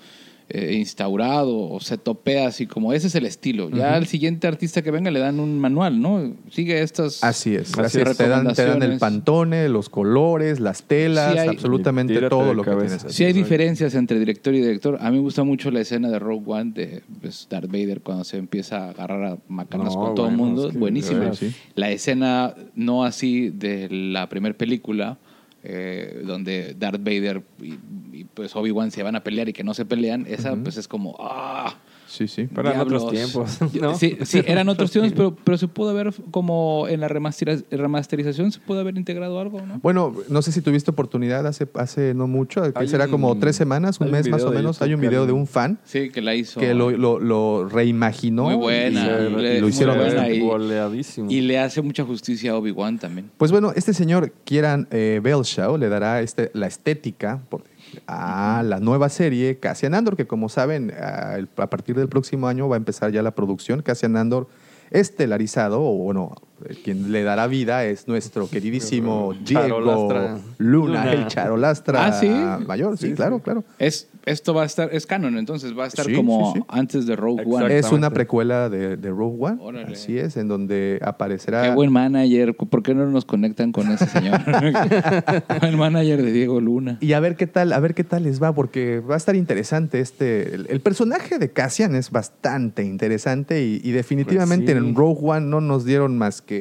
eh, 0.49 0.75
instaurado 0.75 1.57
o 1.69 1.79
se 1.79 1.97
topea 1.97 2.47
así 2.47 2.67
como 2.67 2.93
ese 2.93 3.07
es 3.07 3.15
el 3.15 3.25
estilo. 3.25 3.69
Ya 3.69 3.75
Ujú. 3.87 3.95
al 3.95 4.07
siguiente 4.07 4.47
artista 4.47 4.81
que 4.81 4.91
venga 4.91 5.09
le 5.11 5.19
dan 5.19 5.39
un 5.39 5.59
manual, 5.59 6.01
¿no? 6.01 6.33
Sigue 6.51 6.81
estas. 6.81 7.23
Así 7.23 7.55
es, 7.55 7.77
así 7.77 7.99
es. 8.01 8.17
Te, 8.17 8.27
dan, 8.27 8.53
te 8.53 8.65
dan 8.65 8.83
el 8.83 8.99
pantone, 8.99 9.69
los 9.69 9.89
colores, 9.89 10.59
las 10.59 10.83
telas, 10.83 11.33
Sí 11.33 11.39
hay- 11.39 11.47
absolutamente 11.49 12.19
todo 12.29 12.53
lo 12.53 12.63
que 12.63 12.71
tienes. 12.71 13.05
Sí 13.09 13.23
hay 13.25 13.33
diferencias 13.33 13.95
entre 13.95 14.19
director 14.19 14.53
y 14.53 14.59
director. 14.61 14.97
A 15.01 15.09
mí 15.09 15.17
me 15.17 15.23
gusta 15.23 15.43
mucho 15.43 15.71
la 15.71 15.81
escena 15.81 16.09
de 16.09 16.19
Rogue 16.19 16.43
One 16.51 16.71
de 16.73 17.01
pues, 17.21 17.47
Darth 17.49 17.67
Vader 17.71 18.01
cuando 18.01 18.23
se 18.23 18.37
empieza 18.37 18.85
a 18.85 18.89
agarrar 18.89 19.23
a 19.23 19.37
macanas 19.47 19.95
No, 19.95 20.01
con 20.01 20.15
todo 20.15 20.27
el 20.27 20.35
bueno, 20.37 20.53
mundo. 20.53 20.67
es 20.67 20.73
que, 20.73 20.79
Buenísima. 20.79 21.33
sí. 21.33 21.53
La 21.75 21.89
escena 21.91 22.53
no 22.75 23.03
así 23.03 23.49
de 23.49 23.87
la 23.89 24.29
primera 24.29 24.55
película, 24.57 25.17
eh, 25.63 26.21
donde 26.25 26.75
Darth 26.77 27.01
Vader 27.03 27.41
y, 27.61 27.77
y, 28.11 28.23
pues 28.25 28.55
Obi-Wan 28.55 28.91
se 28.91 29.01
van 29.01 29.15
a 29.15 29.23
pelear 29.23 29.49
y 29.49 29.53
que 29.53 29.63
no 29.63 29.73
se 29.73 29.85
pelean, 29.85 30.25
esa 30.27 30.55
pues 30.55 30.77
es 30.77 30.87
como... 30.87 31.15
¡Ah! 31.19 31.75
Sí, 32.13 32.27
sí. 32.27 32.47
Pero 32.53 32.69
eran 32.69 32.81
otros 32.81 33.09
diablos. 33.11 33.57
tiempos, 33.57 33.73
¿no? 33.81 33.95
Sí, 33.97 34.17
sí, 34.23 34.41
eran 34.45 34.69
otros 34.69 34.91
tiempos, 34.91 35.13
pero, 35.15 35.35
pero 35.43 35.57
se 35.57 35.67
pudo 35.67 35.89
haber, 35.89 36.13
como 36.29 36.87
en 36.87 36.99
la 36.99 37.07
remastera- 37.07 37.63
remasterización, 37.71 38.51
se 38.51 38.59
pudo 38.59 38.79
haber 38.81 38.95
integrado 38.97 39.39
algo, 39.39 39.61
¿no? 39.61 39.79
Bueno, 39.81 40.13
no 40.29 40.41
sé 40.43 40.51
si 40.51 40.61
tuviste 40.61 40.91
oportunidad 40.91 41.47
hace, 41.47 41.67
hace 41.73 42.13
no 42.13 42.27
mucho, 42.27 42.71
que 42.71 42.87
será 42.87 43.05
un- 43.05 43.11
como 43.11 43.37
tres 43.39 43.55
semanas, 43.55 43.99
un 43.99 44.11
mes 44.11 44.29
más 44.29 44.43
o 44.43 44.51
menos. 44.51 44.75
YouTube 44.77 44.83
Hay 44.87 44.93
un 44.93 45.01
video 45.01 45.25
de 45.25 45.31
un 45.31 45.47
fan 45.47 45.79
Sí, 45.85 46.09
que 46.11 46.21
la 46.21 46.35
hizo. 46.35 46.59
que 46.59 46.73
lo, 46.75 46.91
lo- 46.91 47.19
lo 47.19 47.67
reimaginó. 47.67 48.43
Muy 48.43 48.55
buena. 48.55 49.01
y- 49.05 49.33
y 49.33 49.35
Le- 49.41 49.55
lo 49.55 49.61
muy 49.61 49.69
hicieron 49.69 49.95
buena 49.95 50.13
bastante. 50.13 50.35
y- 50.35 50.39
Goleadísimo. 50.41 51.31
Y 51.31 51.41
le 51.41 51.59
hace 51.59 51.81
mucha 51.81 52.03
justicia 52.03 52.51
a 52.51 52.57
Obi-Wan 52.57 52.99
también. 52.99 53.31
Pues 53.37 53.51
bueno, 53.51 53.71
este 53.75 53.93
señor 53.93 54.31
Kieran 54.43 54.87
eh, 54.91 55.19
Belshaw 55.23 55.77
le 55.77 55.89
dará 55.89 56.21
este, 56.21 56.51
la 56.53 56.67
estética 56.67 57.41
por- 57.49 57.63
a 58.07 58.63
la 58.65 58.79
nueva 58.79 59.09
serie 59.09 59.59
Cassian 59.59 59.93
Andor, 59.93 60.15
que 60.15 60.27
como 60.27 60.49
saben, 60.49 60.91
a, 60.91 61.67
partir 61.67 61.95
del 61.95 62.09
próximo 62.09 62.47
año 62.47 62.69
va 62.69 62.75
a 62.75 62.77
empezar 62.77 63.11
ya 63.11 63.21
la 63.21 63.31
producción. 63.31 63.81
Cassian 63.81 64.17
Andor 64.17 64.47
estelarizado, 64.91 65.81
o 65.81 65.95
bueno, 65.95 66.35
quien 66.83 67.11
le 67.11 67.23
dará 67.23 67.47
vida 67.47 67.85
es 67.85 68.07
nuestro 68.07 68.49
queridísimo 68.49 69.33
Diego. 69.45 69.79
Luna, 69.79 70.41
Luna. 70.57 71.11
el 71.13 71.27
Charolastra 71.27 72.05
Ah, 72.05 72.13
¿sí? 72.13 72.29
mayor. 72.67 72.97
Sí, 72.97 73.09
Sí, 73.09 73.13
claro, 73.15 73.37
sí. 73.37 73.41
claro. 73.43 73.63
Es, 73.79 74.09
esto 74.25 74.53
va 74.53 74.63
a 74.63 74.65
estar, 74.65 74.89
es 74.93 75.05
canon, 75.05 75.37
entonces 75.37 75.77
va 75.77 75.83
a 75.83 75.87
estar 75.87 76.05
Sí, 76.05 76.13
como 76.13 76.53
sí, 76.53 76.59
sí. 76.59 76.65
antes 76.69 77.05
de 77.05 77.15
Rogue. 77.15 77.43
One. 77.45 77.77
Es 77.77 77.91
una 77.91 78.09
precuela 78.11 78.69
de, 78.69 78.95
de 78.97 79.09
Rogue 79.09 79.37
One. 79.39 79.57
Órale. 79.61 79.93
Así 79.93 80.17
es, 80.17 80.37
en 80.37 80.47
donde 80.47 80.99
aparecerá. 81.03 81.63
Qué 81.63 81.71
buen 81.75 81.91
manager. 81.91 82.55
¿Por 82.55 82.81
qué 82.83 82.93
no 82.95 83.05
nos 83.07 83.25
conectan 83.25 83.71
con 83.71 83.91
ese 83.91 84.05
señor? 84.07 84.39
buen 85.61 85.77
manager 85.77 86.21
de 86.21 86.31
Diego 86.31 86.61
Luna. 86.61 86.97
Y 87.01 87.13
a 87.13 87.19
ver 87.19 87.35
qué 87.35 87.47
tal, 87.47 87.73
a 87.73 87.79
ver 87.79 87.93
qué 87.93 88.03
tal 88.03 88.23
les 88.23 88.41
va, 88.41 88.53
porque 88.53 88.99
va 88.99 89.15
a 89.15 89.17
estar 89.17 89.35
interesante 89.35 89.99
este. 89.99 90.53
El, 90.55 90.67
el 90.69 90.79
personaje 90.79 91.37
de 91.39 91.51
Cassian 91.51 91.95
es 91.95 92.11
bastante 92.11 92.83
interesante 92.83 93.63
y, 93.63 93.81
y 93.83 93.91
definitivamente 93.91 94.73
Pues 94.73 94.83
sí. 94.83 94.89
en 94.89 94.95
Rogue 94.95 95.19
One 95.21 95.47
no 95.47 95.61
nos 95.61 95.85
dieron 95.85 96.17
más 96.17 96.41
que 96.41 96.52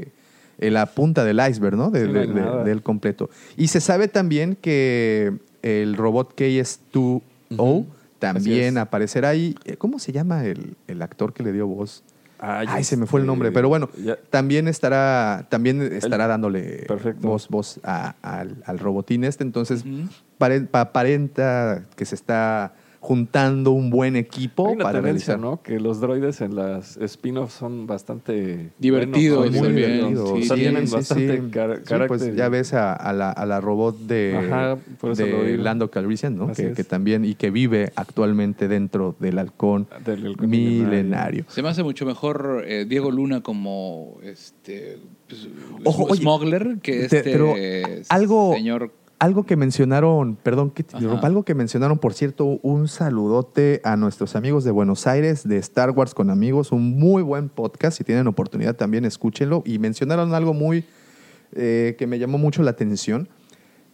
eh, 0.59 0.71
la 0.71 0.87
punta 0.87 1.25
del 1.25 1.41
iceberg, 1.49 1.77
¿no? 1.77 1.91
De- 1.91 2.07
de- 2.07 2.27
de- 2.27 2.65
del 2.65 2.83
completo. 2.83 3.31
Y 3.57 3.69
se 3.69 3.81
sabe 3.81 4.09
también 4.09 4.57
que 4.57 5.33
el 5.63 5.97
robot 5.97 6.35
KS2O 6.37 7.21
Ujú. 7.59 7.87
también 8.19 8.79
aparecerá 8.79 9.31
ahí. 9.31 9.55
Eh, 9.65 9.77
¿Cómo 9.77 9.99
se 9.99 10.13
llama 10.13 10.45
el, 10.45 10.77
el 10.89 11.03
actor 11.03 11.33
que 11.33 11.43
le 11.43 11.53
dio 11.53 11.67
voz? 11.67 12.03
Ay, 12.45 12.67
Ay, 12.69 12.83
se 12.85 12.97
me 12.97 13.07
fue 13.07 13.21
el 13.21 13.25
este, 13.25 13.27
nombre, 13.29 13.53
pero 13.53 13.69
bueno, 13.69 13.89
ya- 14.05 14.17
también 14.31 14.67
estará, 14.67 15.47
también 15.49 15.81
estará 15.81 16.27
dándole 16.27 16.85
Perfecto. 16.89 17.29
voz, 17.29 17.49
voz 17.49 17.79
a- 17.85 18.17
al, 18.21 18.57
al 18.67 18.79
robotín 18.81 19.23
este. 19.23 19.45
Entonces, 19.45 19.85
aparenta 20.73 21.85
que 21.97 22.05
se 22.05 22.15
está 22.15 22.75
juntando 23.05 23.73
un 23.73 23.91
buen 23.91 24.15
equipo 24.15 24.69
Hay 24.69 24.75
una 24.77 24.85
para 24.85 25.01
realizar. 25.01 25.37
¿no? 25.37 25.61
Que 25.61 25.81
los 25.81 26.01
droides 26.01 26.41
en 26.41 26.55
las 26.55 26.97
spin-offs 26.99 27.53
son 27.55 27.88
bastante 27.88 28.71
Divertidos, 28.79 29.38
buenos, 29.38 29.59
Muy 29.59 29.69
¿no? 29.71 29.75
bien, 29.75 29.91
divertido. 29.97 30.35
O 30.35 30.41
sea, 30.43 30.55
sí, 30.57 30.62
tienen 30.62 30.87
sí, 30.87 30.95
bastante 30.95 31.37
sí. 31.37 31.51
car- 31.51 31.77
Sí, 31.79 31.83
carácter. 31.85 32.07
pues 32.07 32.37
ya 32.37 32.49
ves 32.49 32.73
a, 32.75 32.93
a 32.93 33.12
la, 33.12 33.33
a 33.33 33.45
la 33.45 33.61
robot 33.61 33.99
de, 33.99 34.37
Ajá, 34.38 34.79
de. 35.17 35.57
Lando 35.59 35.91
Calrissian, 35.91 36.37
¿no? 36.37 36.53
Que, 36.53 36.69
es. 36.69 36.77
que 36.77 36.85
también 36.85 37.25
y 37.25 37.35
que 37.35 37.51
vive 37.51 37.91
actualmente 37.97 38.69
dentro 38.69 39.17
del 39.19 39.41
halcón 39.41 39.88
Del 40.07 40.25
halcón 40.29 40.49
milenario. 40.49 41.45
Se 41.49 41.61
me 41.61 41.71
hace 41.71 41.83
mucho 41.83 42.07
mejor 42.07 42.62
eh, 42.69 42.87
Diego 42.88 43.11
Luna 43.11 43.41
como 43.43 44.19
este 44.23 44.99
pues, 45.29 45.49
Ojo, 45.83 46.05
oye, 46.05 46.21
smuggler 46.21 46.77
que 46.81 46.93
te- 46.93 47.05
este 47.07 47.23
pero 47.25 47.55
eh, 47.57 48.05
algo- 48.11 48.55
señor. 48.55 48.93
Algo 49.23 49.45
que 49.45 49.55
mencionaron, 49.55 50.35
perdón 50.35 50.73
que 50.73 50.83
te 50.83 50.97
Ajá. 50.97 50.99
interrumpa, 50.99 51.29
algo 51.29 51.45
que 51.45 51.55
mencionaron, 51.55 51.99
por 51.99 52.13
cierto, 52.13 52.59
un 52.65 52.89
saludote 52.89 53.81
a 53.85 53.97
nuestros 53.97 54.35
amigos 54.35 54.65
de 54.65 54.73
Buenos 54.73 55.07
Aires, 55.07 55.47
de 55.47 55.59
Star 55.59 55.91
Wars 55.93 56.13
con 56.13 56.29
amigos, 56.29 56.73
un 56.73 56.99
muy 56.99 57.23
buen 57.23 57.49
podcast, 57.49 57.99
si 57.99 58.03
tienen 58.03 58.27
oportunidad 58.27 58.75
también 58.75 59.05
escúchenlo, 59.05 59.63
y 59.65 59.79
mencionaron 59.79 60.35
algo 60.35 60.55
muy 60.55 60.87
eh, 61.53 61.95
que 62.01 62.09
me 62.09 62.19
llamó 62.19 62.37
mucho 62.37 62.65
la 62.65 62.73
atención. 62.73 63.29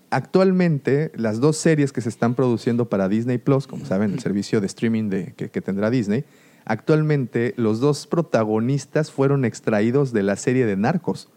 Actualmente, 0.08 1.12
las 1.14 1.40
dos 1.40 1.58
series 1.58 1.92
que 1.92 2.00
se 2.00 2.08
están 2.08 2.34
produciendo 2.34 2.88
para 2.88 3.06
Disney 3.10 3.36
Plus, 3.36 3.66
como 3.66 3.84
saben, 3.84 4.12
el 4.12 4.20
servicio 4.20 4.62
de 4.62 4.66
streaming 4.66 5.10
de, 5.10 5.34
que, 5.34 5.50
que 5.50 5.60
tendrá 5.60 5.90
Disney, 5.90 6.24
actualmente 6.64 7.52
los 7.58 7.80
dos 7.80 8.06
protagonistas 8.06 9.12
fueron 9.12 9.44
extraídos 9.44 10.14
de 10.14 10.22
la 10.22 10.36
serie 10.36 10.64
de 10.64 10.78
Narcos. 10.78 11.28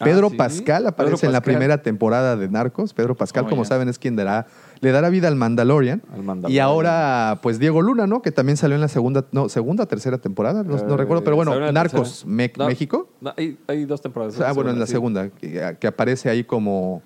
Ah, 0.00 0.04
Pedro 0.04 0.30
¿sí? 0.30 0.36
Pascal 0.36 0.86
aparece 0.86 1.16
Pedro 1.16 1.26
en 1.28 1.32
la 1.34 1.42
primera 1.42 1.82
temporada 1.82 2.34
de 2.34 2.48
Narcos. 2.48 2.94
Pedro 2.94 3.14
Pascal, 3.14 3.44
Oh, 3.44 3.50
como 3.50 3.66
saben, 3.66 3.86
es 3.90 3.98
quien 3.98 4.16
dará, 4.16 4.46
le 4.80 4.92
dará 4.92 5.10
vida 5.10 5.28
al 5.28 5.36
Mandalorian. 5.36 6.02
Al 6.14 6.22
Mandalorian. 6.22 6.56
Y 6.56 6.58
ahora, 6.58 7.38
pues 7.42 7.58
Diego 7.58 7.82
Luna, 7.82 8.06
¿no? 8.06 8.22
Que 8.22 8.32
también 8.32 8.56
salió 8.56 8.76
en 8.76 8.80
la 8.80 8.88
segunda, 8.88 9.26
no, 9.32 9.50
segunda 9.50 9.84
tercera 9.84 10.16
temporada, 10.16 10.62
no, 10.64 10.76
no 10.78 10.94
Eh, 10.94 10.96
recuerdo, 10.96 11.22
pero 11.22 11.36
bueno, 11.36 11.52
¿salió 11.52 11.68
en 11.68 11.74
la 11.74 11.82
Narcos? 11.82 12.24
Me- 12.24 12.50
No, 12.56 12.66
México. 12.66 13.10
no, 13.20 13.34
hay, 13.36 13.58
hay 13.66 13.84
dos 13.84 14.00
temporadas. 14.00 14.40
Ah, 14.40 14.52
bueno, 14.52 14.70
en 14.70 14.78
la 14.80 14.86
sí. 14.86 14.92
segunda, 14.92 15.28
que, 15.28 15.76
que 15.78 15.86
aparece 15.86 16.30
ahí 16.30 16.44
como, 16.44 17.02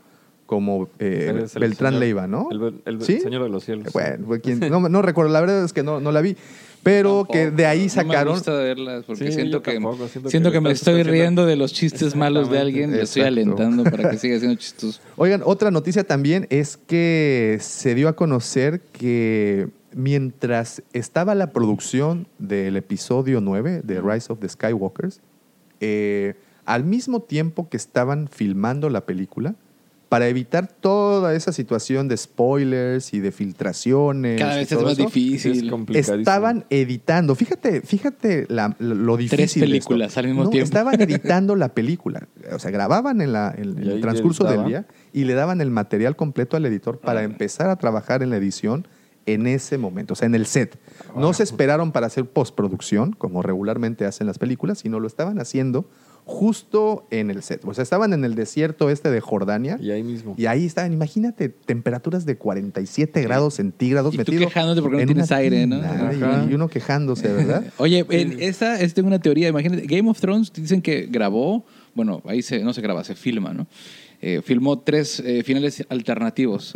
como 0.46 0.88
eh, 1.00 1.30
el 1.54 1.60
Beltrán 1.60 1.94
señor- 1.94 2.00
Leiva, 2.00 2.26
¿no? 2.28 2.48
El, 2.52 2.80
el 2.84 3.02
¿Sí? 3.02 3.18
señor 3.18 3.42
de 3.42 3.48
los 3.48 3.64
cielos. 3.64 3.92
Bueno, 3.92 4.24
no, 4.70 4.88
no 4.88 5.02
recuerdo, 5.02 5.32
la 5.32 5.40
verdad 5.40 5.64
es 5.64 5.72
que 5.72 5.82
no, 5.82 5.98
no 5.98 6.12
la 6.12 6.20
vi. 6.20 6.36
Pero 6.84 7.26
que 7.30 7.50
de 7.50 7.66
ahí 7.66 7.78
No 7.78 7.84
me 7.84 7.88
sacaron. 7.90 8.34
gusta 8.34 8.52
verlas 8.52 9.04
porque 9.04 9.26
Sí, 9.26 9.32
siento 9.32 9.62
que 9.62 9.72
tampoco, 9.72 10.06
siento 10.06 10.30
siento 10.30 10.52
que 10.52 10.60
me 10.60 10.70
estoy 10.70 10.94
haciendo- 11.00 11.12
riendo 11.12 11.46
de 11.46 11.56
los 11.56 11.72
chistes 11.72 12.14
malos 12.14 12.50
de 12.50 12.58
alguien, 12.60 12.92
le 12.92 13.02
estoy 13.02 13.22
alentando 13.22 13.82
para 13.84 14.10
que 14.10 14.18
siga 14.18 14.38
siendo 14.38 14.56
chistoso. 14.56 15.00
Oigan, 15.16 15.42
otra 15.44 15.70
noticia 15.70 16.04
también 16.04 16.46
es 16.50 16.76
que 16.76 17.58
se 17.60 17.94
dio 17.96 18.08
a 18.08 18.12
conocer 18.14 18.80
que 18.92 19.68
mientras 19.94 20.82
estaba 20.92 21.34
la 21.34 21.50
producción 21.50 22.26
del 22.38 22.76
episodio 22.76 23.40
9 23.40 23.80
de 23.82 24.00
Rise 24.00 24.32
of 24.32 24.40
the 24.40 24.48
Skywalkers, 24.48 25.20
eh, 25.80 26.34
al 26.66 26.84
mismo 26.84 27.20
tiempo 27.20 27.68
que 27.68 27.76
estaban 27.76 28.28
filmando 28.28 28.90
la 28.90 29.06
película, 29.06 29.54
para 30.08 30.28
evitar 30.28 30.68
toda 30.68 31.34
esa 31.34 31.52
situación 31.52 32.06
de 32.08 32.16
spoilers 32.16 33.12
y 33.14 33.20
de 33.20 33.32
filtraciones. 33.32 34.38
Cada 34.40 34.56
vez 34.56 34.70
es 34.70 34.78
más 34.82 34.92
eso, 34.92 35.02
es 35.02 35.12
difícil. 35.12 35.70
complicadísimo. 35.70 36.18
Estaban 36.18 36.64
editando, 36.70 37.34
fíjate, 37.34 37.80
fíjate 37.80 38.46
la- 38.48 38.76
lo 38.78 39.16
difícil. 39.16 39.36
Tres 39.38 39.54
de 39.54 39.60
esto. 39.60 39.70
películas 39.70 40.16
al 40.18 40.26
mismo 40.26 40.44
No, 40.44 40.50
tiempo. 40.50 40.64
Estaban 40.64 41.00
editando 41.00 41.56
la 41.56 41.74
película, 41.74 42.28
o 42.52 42.58
sea, 42.58 42.70
grababan 42.70 43.20
en, 43.20 43.32
la- 43.32 43.54
en- 43.56 43.78
el 43.78 44.00
transcurso 44.00 44.44
del 44.44 44.64
día 44.66 44.86
y 45.12 45.24
le 45.24 45.34
daban 45.34 45.60
el 45.60 45.70
material 45.70 46.16
completo 46.16 46.56
al 46.56 46.66
editor 46.66 46.98
para 47.00 47.20
Ah. 47.20 47.24
empezar 47.24 47.70
a 47.70 47.76
trabajar 47.76 48.22
en 48.22 48.30
la 48.30 48.36
edición 48.36 48.86
en 49.26 49.46
ese 49.46 49.78
momento, 49.78 50.12
o 50.12 50.16
sea, 50.16 50.26
en 50.26 50.34
el 50.34 50.44
set. 50.44 50.78
No 51.16 51.32
se 51.32 51.42
esperaron 51.44 51.92
para 51.92 52.06
hacer 52.08 52.26
postproducción, 52.26 53.12
como 53.14 53.40
regularmente 53.42 54.04
hacen 54.04 54.26
las 54.26 54.38
películas, 54.38 54.80
sino 54.80 55.00
lo 55.00 55.06
estaban 55.06 55.40
haciendo 55.40 55.88
justo 56.26 57.06
en 57.10 57.30
el 57.30 57.42
set. 57.42 57.60
O 57.64 57.74
sea, 57.74 57.82
estaban 57.82 58.12
en 58.12 58.24
el 58.24 58.34
desierto 58.34 58.88
este 58.90 59.10
de 59.10 59.20
Jordania. 59.20 59.78
Y 59.80 59.90
ahí 59.90 60.02
mismo. 60.02 60.34
Y 60.38 60.46
ahí 60.46 60.64
estaban, 60.64 60.92
imagínate, 60.92 61.48
temperaturas 61.50 62.24
de 62.24 62.36
47 62.36 63.22
grados 63.22 63.54
centígrados 63.54 64.14
Y 64.14 64.18
tú 64.18 64.32
metido 64.32 64.48
quejándote 64.48 64.80
porque 64.80 64.96
no 64.96 65.02
en 65.02 65.08
tienes 65.08 65.30
aire, 65.32 65.66
¿no? 65.66 65.76
Y, 66.46 66.50
y 66.50 66.54
uno 66.54 66.68
quejándose, 66.68 67.32
¿verdad? 67.32 67.64
Oye, 67.78 68.04
en 68.08 68.40
esa 68.40 68.80
es 68.80 68.94
tengo 68.94 69.08
una 69.08 69.18
teoría. 69.20 69.48
Imagínate, 69.48 69.86
Game 69.86 70.08
of 70.08 70.18
Thrones 70.20 70.52
dicen 70.52 70.80
que 70.80 71.06
grabó, 71.10 71.64
bueno, 71.94 72.22
ahí 72.24 72.42
se, 72.42 72.60
no 72.64 72.72
se 72.72 72.80
graba, 72.80 73.04
se 73.04 73.14
filma, 73.14 73.52
¿no? 73.52 73.66
Eh, 74.26 74.40
filmó 74.42 74.78
tres 74.78 75.20
eh, 75.20 75.42
finales 75.42 75.84
alternativos. 75.90 76.72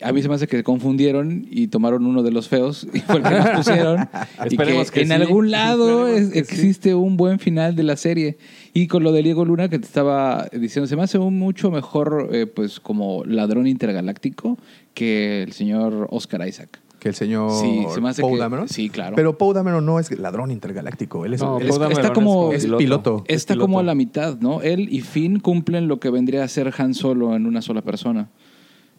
A 0.00 0.10
mí 0.12 0.20
se 0.22 0.28
me 0.28 0.34
hace 0.34 0.48
que 0.48 0.56
se 0.56 0.64
confundieron 0.64 1.46
y 1.48 1.68
tomaron 1.68 2.04
uno 2.06 2.24
de 2.24 2.32
los 2.32 2.48
feos 2.48 2.88
y 2.92 2.98
fue 3.00 3.18
el 3.18 3.22
que 3.22 3.30
nos 3.30 3.48
pusieron. 3.50 4.00
y 4.44 4.46
Esperemos 4.48 4.90
que 4.90 5.02
en 5.02 5.06
sí. 5.08 5.12
algún 5.12 5.52
lado 5.52 6.08
Esperemos 6.08 6.34
es- 6.36 6.48
que 6.48 6.56
sí. 6.56 6.60
existe 6.60 6.94
un 6.96 7.16
buen 7.16 7.38
final 7.38 7.76
de 7.76 7.82
la 7.84 7.96
serie. 7.96 8.36
Y 8.74 8.86
con 8.86 9.02
lo 9.02 9.12
de 9.12 9.22
Diego 9.22 9.44
Luna 9.44 9.68
que 9.68 9.78
te 9.78 9.84
estaba 9.86 10.48
diciendo, 10.52 10.86
se 10.86 10.96
me 10.96 11.02
hace 11.02 11.18
un 11.18 11.38
mucho 11.38 11.70
mejor, 11.70 12.28
eh, 12.32 12.46
pues, 12.46 12.80
como 12.80 13.22
ladrón 13.24 13.66
intergaláctico 13.66 14.56
que 14.94 15.42
el 15.42 15.52
señor 15.52 16.06
Oscar 16.10 16.46
Isaac. 16.48 16.80
Que 16.98 17.08
el 17.10 17.14
señor 17.14 17.50
Sí, 17.50 17.84
se 17.92 18.00
me 18.00 18.08
hace 18.10 18.22
Poe 18.22 18.32
que- 18.34 18.38
Dameron. 18.38 18.68
sí, 18.68 18.88
claro. 18.88 19.16
Pero 19.16 19.36
Poe 19.36 19.52
Dameron 19.54 19.84
no 19.84 19.98
es 19.98 20.16
ladrón 20.18 20.50
intergaláctico. 20.52 21.26
Él 21.26 21.34
es, 21.34 21.40
No, 21.42 21.58
él 21.58 21.68
es- 21.68 21.76
está 21.76 22.12
como- 22.12 22.52
es 22.52 22.64
piloto. 22.64 23.24
Es 23.26 23.36
Está 23.38 23.54
piloto. 23.54 23.66
como 23.66 23.80
a 23.80 23.82
la 23.82 23.94
mitad, 23.94 24.38
¿no? 24.38 24.62
Él 24.62 24.88
y 24.90 25.00
Finn 25.00 25.40
cumplen 25.40 25.88
lo 25.88 25.98
que 26.00 26.10
vendría 26.10 26.44
a 26.44 26.48
ser 26.48 26.72
Han 26.78 26.94
Solo 26.94 27.34
en 27.36 27.44
una 27.46 27.60
sola 27.60 27.82
persona. 27.82 28.28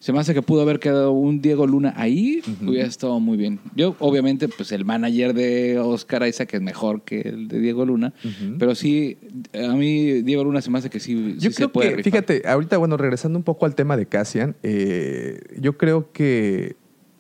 Se 0.04 0.12
me 0.12 0.20
hace 0.20 0.34
que 0.34 0.42
pudo 0.42 0.64
haber 0.64 0.82
quedado 0.82 1.14
un 1.14 1.42
Diego 1.42 1.66
Luna 1.66 1.94
ahí, 1.96 2.42
hubiera 2.62 2.86
estado 2.86 3.22
muy 3.22 3.38
bien. 3.38 3.62
Yo, 3.74 3.96
obviamente, 4.00 4.50
pues 4.50 4.74
el 4.74 4.84
manager 4.84 5.34
de 5.34 5.80
Oscar 5.80 6.28
Isaac 6.28 6.54
es 6.56 6.62
mejor 6.62 7.04
que 7.04 7.22
el 7.22 7.48
de 7.48 7.62
Diego 7.62 7.86
Luna, 7.86 8.14
pero 8.60 8.76
sí, 8.76 9.18
a 9.54 9.74
mí 9.76 10.22
Diego 10.24 10.44
Luna 10.44 10.62
se 10.62 10.70
me 10.72 10.80
hace 10.80 10.90
que 10.90 11.00
sí, 11.00 11.36
Yo 11.40 11.50
sí 11.52 11.56
creo 11.56 11.70
se 11.70 11.74
puede 11.74 11.90
que, 11.92 11.96
rifar. 11.96 12.12
fíjate, 12.12 12.42
ahorita, 12.46 12.76
bueno, 12.80 12.98
regresando 12.98 13.40
un 13.40 13.44
poco 13.44 13.66
al 13.66 13.76
tema 13.76 13.96
de 13.96 14.06
Cassian, 14.06 14.58
eh, 14.62 15.40
yo 15.58 15.78
creo 15.78 16.12
que 16.12 16.76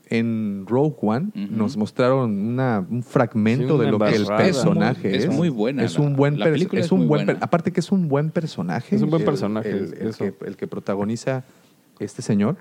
en 0.09 0.65
Rogue 0.67 0.97
One 1.03 1.27
nos 1.33 1.77
mostraron 1.77 2.31
una- 2.37 2.85
un 2.87 3.01
fragmento 3.01 3.65
Sí, 3.65 3.73
una 3.75 3.85
de 3.85 3.91
lo 3.91 3.99
que 3.99 4.13
el 4.13 4.25
personaje 4.25 5.15
Es 5.15 5.25
muy- 5.27 5.31
es 5.31 5.37
muy 5.37 5.49
buena 5.49 5.85
Es 5.85 5.97
un 5.97 6.17
buen 6.17 6.37
la 6.37 6.47
per- 6.47 6.53
película 6.55 6.81
es 6.81 6.87
es 6.87 6.91
un 6.91 6.99
muy 6.99 7.07
buen 7.07 7.25
per- 7.25 7.35
buena. 7.35 7.45
aparte 7.45 7.71
que 7.71 7.79
es 7.79 7.93
un 7.93 8.09
buen 8.09 8.29
personaje. 8.29 8.93
Es 8.93 9.01
un 9.01 9.09
buen 9.09 9.21
el- 9.21 9.25
personaje, 9.25 9.69
El, 9.71 9.93
el 10.01 10.07
eso. 10.09 10.17
que, 10.25 10.33
el 10.45 10.57
que 10.57 10.67
protagoniza 10.67 11.45
este 12.03 12.21
señor. 12.21 12.57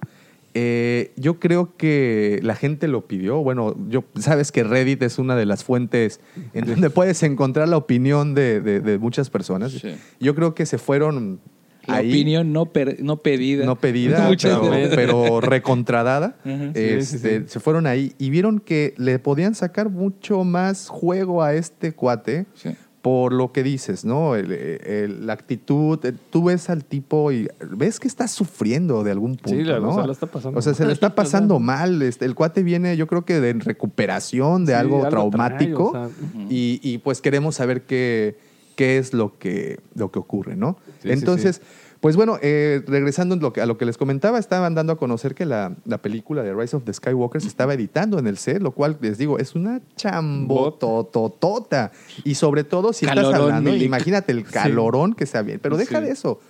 Eh, 0.55 1.13
yo 1.17 1.41
creo 1.41 1.77
que 1.79 2.39
la 2.43 2.55
gente 2.55 2.87
lo 2.87 3.07
pidió. 3.07 3.43
Bueno, 3.43 3.75
yo 3.89 4.05
sabes 4.19 4.53
que 4.53 4.65
Reddit 4.65 5.03
es 5.03 5.19
una 5.19 5.35
de 5.35 5.47
las 5.47 5.65
fuentes 5.65 6.21
en 6.53 6.67
donde 6.67 6.91
puedes 6.91 7.23
encontrar 7.23 7.69
la 7.69 7.79
opinión 7.79 8.35
de, 8.35 8.61
de- 8.61 8.81
de 8.81 8.99
muchas 8.99 9.31
personas. 9.31 9.73
Sí. 9.73 9.95
Yo 10.21 10.35
creo 10.35 10.55
que 10.55 10.67
se 10.67 10.77
fueron 10.77 11.41
La 11.87 11.97
ahí, 11.97 12.11
opinión 12.11 12.53
no, 12.53 12.67
per- 12.67 13.03
no 13.03 13.17
pedida. 13.23 13.65
no 13.65 13.77
pedida, 13.77 14.29
pero, 14.43 14.69
pero 14.95 15.41
recontradada. 15.41 16.37
Este, 16.45 17.01
Sí, 17.03 17.19
sí, 17.19 17.19
sí. 17.19 17.45
Se 17.47 17.59
fueron 17.59 17.87
ahí 17.87 18.13
y 18.19 18.29
vieron 18.29 18.61
que 18.61 18.93
le 18.99 19.19
podían 19.19 19.55
sacar 19.55 19.89
mucho 19.89 20.45
más 20.45 20.89
juego 20.89 21.43
a 21.43 21.55
este 21.55 21.93
cuate 21.93 22.45
Sí. 22.55 22.77
Por 23.03 23.33
lo 23.33 23.51
que 23.51 23.65
dices, 23.65 24.05
¿no? 24.05 24.37
El- 24.37 24.53
el- 24.53 25.27
la 25.27 25.33
actitud, 25.33 25.99
eh, 26.05 26.13
tú 26.31 26.45
ves 26.45 26.71
al 26.71 26.85
tipo 26.85 27.33
y 27.33 27.49
ves 27.71 27.99
que 27.99 28.07
está 28.07 28.29
sufriendo 28.29 29.03
de 29.03 29.11
algún 29.11 29.35
punto, 29.37 29.59
Sí, 29.59 29.65
la- 29.65 29.81
¿no? 29.81 29.91
o 29.91 29.95
sea, 29.95 30.07
la 30.07 30.13
está 30.13 30.27
pasando 30.29 30.59
O 30.59 30.63
sea, 30.63 30.73
se 30.73 30.87
le 30.87 30.93
está 30.93 31.13
pasando 31.17 31.59
mal. 31.59 32.01
Este, 32.03 32.25
el 32.25 32.37
cuate 32.37 32.63
viene, 32.63 32.97
yo 32.97 33.09
creo 33.09 33.25
que 33.25 33.41
de 33.41 33.55
recuperación 33.55 34.65
de 34.65 34.75
Sí, 34.75 34.79
algo, 34.79 34.99
algo 34.99 35.01
trae, 35.09 35.11
traumático 35.11 35.89
o 35.89 35.93
sea, 35.93 36.09
y, 36.49 36.79
y, 36.81 36.99
pues 36.99 37.21
queremos 37.21 37.57
saber 37.57 37.83
qué, 37.83 38.39
qué 38.77 38.99
es 38.99 39.13
lo 39.13 39.37
que, 39.37 39.81
lo 39.97 40.13
que 40.13 40.21
ocurre, 40.21 40.55
¿no? 40.55 40.77
Sí, 40.87 41.09
sí, 41.09 41.11
Entonces, 41.11 41.61
pues 42.03 42.17
bueno, 42.17 42.37
eh, 42.43 42.83
regresando 42.87 43.37
en 43.37 43.41
lo 43.41 43.53
que- 43.53 43.61
a 43.61 43.67
lo 43.67 43.79
que 43.79 43.85
les 43.87 43.97
comentaba, 43.97 44.39
estaban 44.41 44.75
dando 44.75 44.93
a 44.93 44.97
conocer 44.97 45.37
que 45.37 45.47
la, 45.47 45.77
la 45.85 45.99
película 45.99 46.43
de 46.43 46.53
Rise 46.53 46.77
of 46.77 46.83
the 46.85 46.93
Skywalker 46.93 47.41
se 47.41 47.47
estaba 47.47 47.75
editando 47.75 48.19
en 48.19 48.27
el 48.27 48.39
set, 48.39 48.61
lo 48.61 48.73
cual 48.73 48.99
les 49.01 49.19
digo, 49.19 49.39
es 49.39 49.55
una 49.55 49.81
chambototota. 49.97 51.93
Y 52.25 52.35
sobre 52.35 52.65
todo 52.65 52.93
si 52.93 53.07
estás 53.07 53.33
hablando, 53.33 53.75
imagínate 53.75 54.33
el 54.33 54.45
calorón 54.45 55.15
que 55.15 55.27
se 55.27 55.39
había. 55.39 55.59
Pero 55.59 55.77
deja 55.77 56.01
Sí. 56.01 56.05
de 56.07 56.11
eso. 56.11 56.41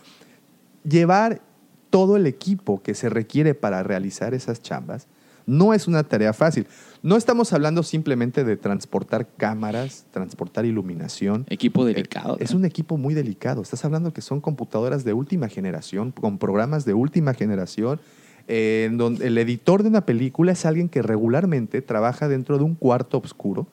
Llevar 0.84 1.42
todo 1.90 2.16
el 2.16 2.26
equipo 2.26 2.82
que 2.82 2.94
se 2.94 3.08
requiere 3.10 3.54
para 3.54 3.82
realizar 3.82 4.34
esas 4.34 4.62
chambas 4.62 5.06
no 5.46 5.74
es 5.74 5.86
una 5.88 6.02
tarea 6.04 6.32
fácil. 6.32 6.66
No 7.02 7.16
estamos 7.16 7.52
hablando 7.52 7.82
simplemente 7.82 8.44
de 8.44 8.56
transportar 8.56 9.26
cámaras, 9.36 10.06
transportar 10.12 10.64
iluminación. 10.66 11.46
Equipo 11.48 11.84
delicado. 11.84 12.36
Es 12.38 12.52
un 12.54 12.64
equipo 12.64 12.96
muy 12.96 13.14
delicado. 13.14 13.60
Estás 13.62 13.84
hablando 13.84 14.12
que 14.12 14.20
son 14.20 14.40
computadoras 14.40 15.04
de 15.04 15.12
última 15.12 15.48
generación, 15.48 16.12
con 16.12 16.38
programas 16.38 16.84
de 16.84 16.94
última 16.94 17.34
generación, 17.34 18.00
eh, 18.48 18.86
en 18.88 18.98
donde 18.98 19.26
el 19.26 19.38
editor 19.38 19.82
de 19.82 19.88
una 19.88 20.06
película 20.06 20.52
es 20.52 20.64
alguien 20.64 20.88
que 20.88 21.02
regularmente 21.02 21.82
trabaja 21.82 22.28
dentro 22.28 22.58
de 22.58 22.64
un 22.64 22.74
cuarto 22.74 23.18
oscuro 23.18 23.66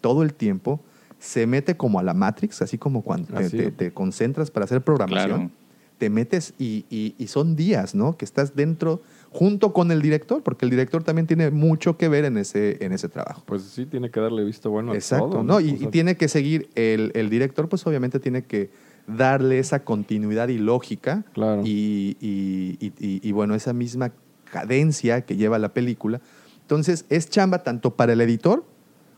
todo 0.00 0.22
el 0.22 0.34
tiempo, 0.34 0.80
se 1.18 1.46
mete 1.46 1.76
como 1.76 1.98
a 1.98 2.02
la 2.02 2.14
Matrix, 2.14 2.62
así 2.62 2.76
como 2.78 3.02
cuando 3.02 3.28
te, 3.34 3.44
Así. 3.46 3.56
te- 3.56 3.70
te 3.72 3.90
concentras 3.92 4.50
para 4.50 4.64
hacer 4.64 4.82
programación. 4.82 5.38
Claro. 5.38 5.50
Te 5.98 6.10
metes 6.10 6.52
y, 6.58 6.84
y- 6.90 7.14
y 7.18 7.26
son 7.28 7.56
días, 7.56 7.94
¿no? 7.94 8.16
Que 8.18 8.24
estás 8.26 8.54
dentro 8.54 9.00
junto 9.30 9.72
con 9.72 9.90
el 9.90 10.00
director, 10.02 10.42
porque 10.42 10.64
el 10.64 10.70
director 10.70 11.02
también 11.02 11.26
tiene 11.26 11.50
mucho 11.50 11.96
que 11.96 12.08
ver 12.08 12.24
en 12.24 12.38
ese, 12.38 12.84
en 12.84 12.92
ese 12.92 13.08
trabajo. 13.08 13.42
Pues 13.46 13.62
sí, 13.62 13.84
tiene 13.86 14.10
que 14.10 14.20
darle 14.20 14.44
visto 14.44 14.70
bueno 14.70 14.94
Exacto, 14.94 15.26
a 15.26 15.30
todo. 15.30 15.42
¿no? 15.42 15.60
Y, 15.60 15.72
O 15.72 15.76
sea, 15.78 15.88
y 15.88 15.90
tiene 15.90 16.16
que 16.16 16.28
seguir, 16.28 16.68
el, 16.74 17.12
el 17.14 17.28
director 17.30 17.68
pues 17.68 17.86
obviamente 17.86 18.18
tiene 18.20 18.44
que 18.44 18.70
darle 19.06 19.58
esa 19.58 19.84
continuidad 19.84 20.48
y 20.48 20.58
lógica 20.58 21.24
Claro. 21.32 21.62
y- 21.64 22.16
y- 22.20 23.20
y, 23.28 23.32
bueno, 23.32 23.54
esa 23.54 23.72
misma 23.72 24.12
cadencia 24.50 25.20
que 25.22 25.36
lleva 25.36 25.58
la 25.58 25.72
película. 25.74 26.20
Entonces 26.62 27.04
es 27.08 27.28
chamba 27.30 27.62
tanto 27.62 27.94
para 27.94 28.12
el 28.14 28.20
editor 28.20 28.64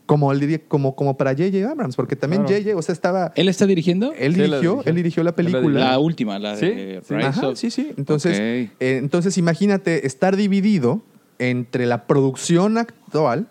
como, 0.09 0.31
como, 0.67 0.95
como 0.95 1.15
para 1.17 1.31
J.J. 1.33 1.69
Abrams, 1.69 1.95
porque 1.95 2.15
también 2.15 2.41
Claro. 2.45 2.57
J.J., 2.63 2.79
o 2.79 2.81
sea, 2.81 2.93
estaba... 2.93 3.31
¿Él 3.35 3.47
está 3.47 3.67
dirigiendo? 3.67 4.11
Él 4.17 4.33
Sí, 4.33 4.39
dirigió, 4.41 4.59
dirigió. 4.71 4.83
él 4.85 4.95
dirigió 4.95 5.23
la 5.23 5.35
película. 5.35 5.79
La 5.91 5.99
última, 5.99 6.39
la 6.39 6.55
de 6.55 7.01
Sí. 7.07 7.13
Rise 7.13 7.27
Ajá, 7.27 7.47
of- 7.49 7.57
sí, 7.59 7.69
sí. 7.69 7.91
Entonces, 7.95 8.39
eh, 8.39 8.69
entonces 8.79 9.37
imagínate 9.37 10.07
estar 10.07 10.35
dividido 10.35 11.03
entre 11.37 11.85
la 11.85 12.07
producción 12.07 12.79
actual 12.79 13.49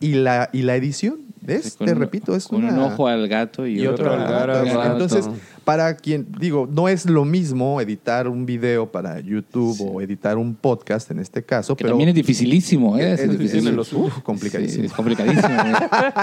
y 0.00 0.14
la, 0.14 0.50
y 0.52 0.62
la 0.62 0.74
edición. 0.74 1.20
¿Ves? 1.42 1.64
Sí, 1.64 1.78
con 1.78 1.86
Te 1.86 1.92
un- 1.94 2.00
repito, 2.00 2.34
es 2.34 2.48
con 2.48 2.64
una... 2.64 2.72
un 2.72 2.80
ojo 2.80 3.06
al 3.06 3.28
gato 3.28 3.64
y, 3.66 3.80
y 3.80 3.86
otro 3.86 4.12
al 4.12 4.18
gato. 4.18 4.52
al 4.58 4.66
gato. 4.66 4.92
Entonces, 4.92 5.28
para 5.70 5.94
quien, 5.94 6.26
digo, 6.40 6.68
no 6.68 6.88
es 6.88 7.06
lo 7.06 7.24
mismo 7.24 7.80
editar 7.80 8.26
un 8.26 8.44
video 8.44 8.90
para 8.90 9.20
YouTube 9.20 9.76
o 9.80 10.00
editar 10.00 10.36
un 10.36 10.56
podcast 10.56 11.12
en 11.12 11.20
este 11.20 11.44
caso, 11.44 11.76
Que 11.76 11.84
pero 11.84 11.92
también 11.92 12.08
es 12.08 12.16
dificilísimo, 12.16 12.98
¿eh? 12.98 13.12
es, 13.12 13.20
Es- 13.20 13.30
difícil, 13.30 13.68
es- 13.68 13.74
los- 13.74 13.92
uf, 13.92 14.18
complicadísimo. 14.24 14.82
Sí, 14.82 14.86
es 14.86 14.92
complicadísimo. 14.92 15.48
¿eh? 15.48 15.72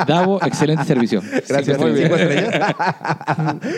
Davo, 0.05 0.43
excelente 0.43 0.83
servicio. 0.83 1.21
Gracias, 1.47 1.79
muy 1.79 1.91
bien. 1.93 2.09
Pues, 2.09 2.27
bien. 2.27 2.45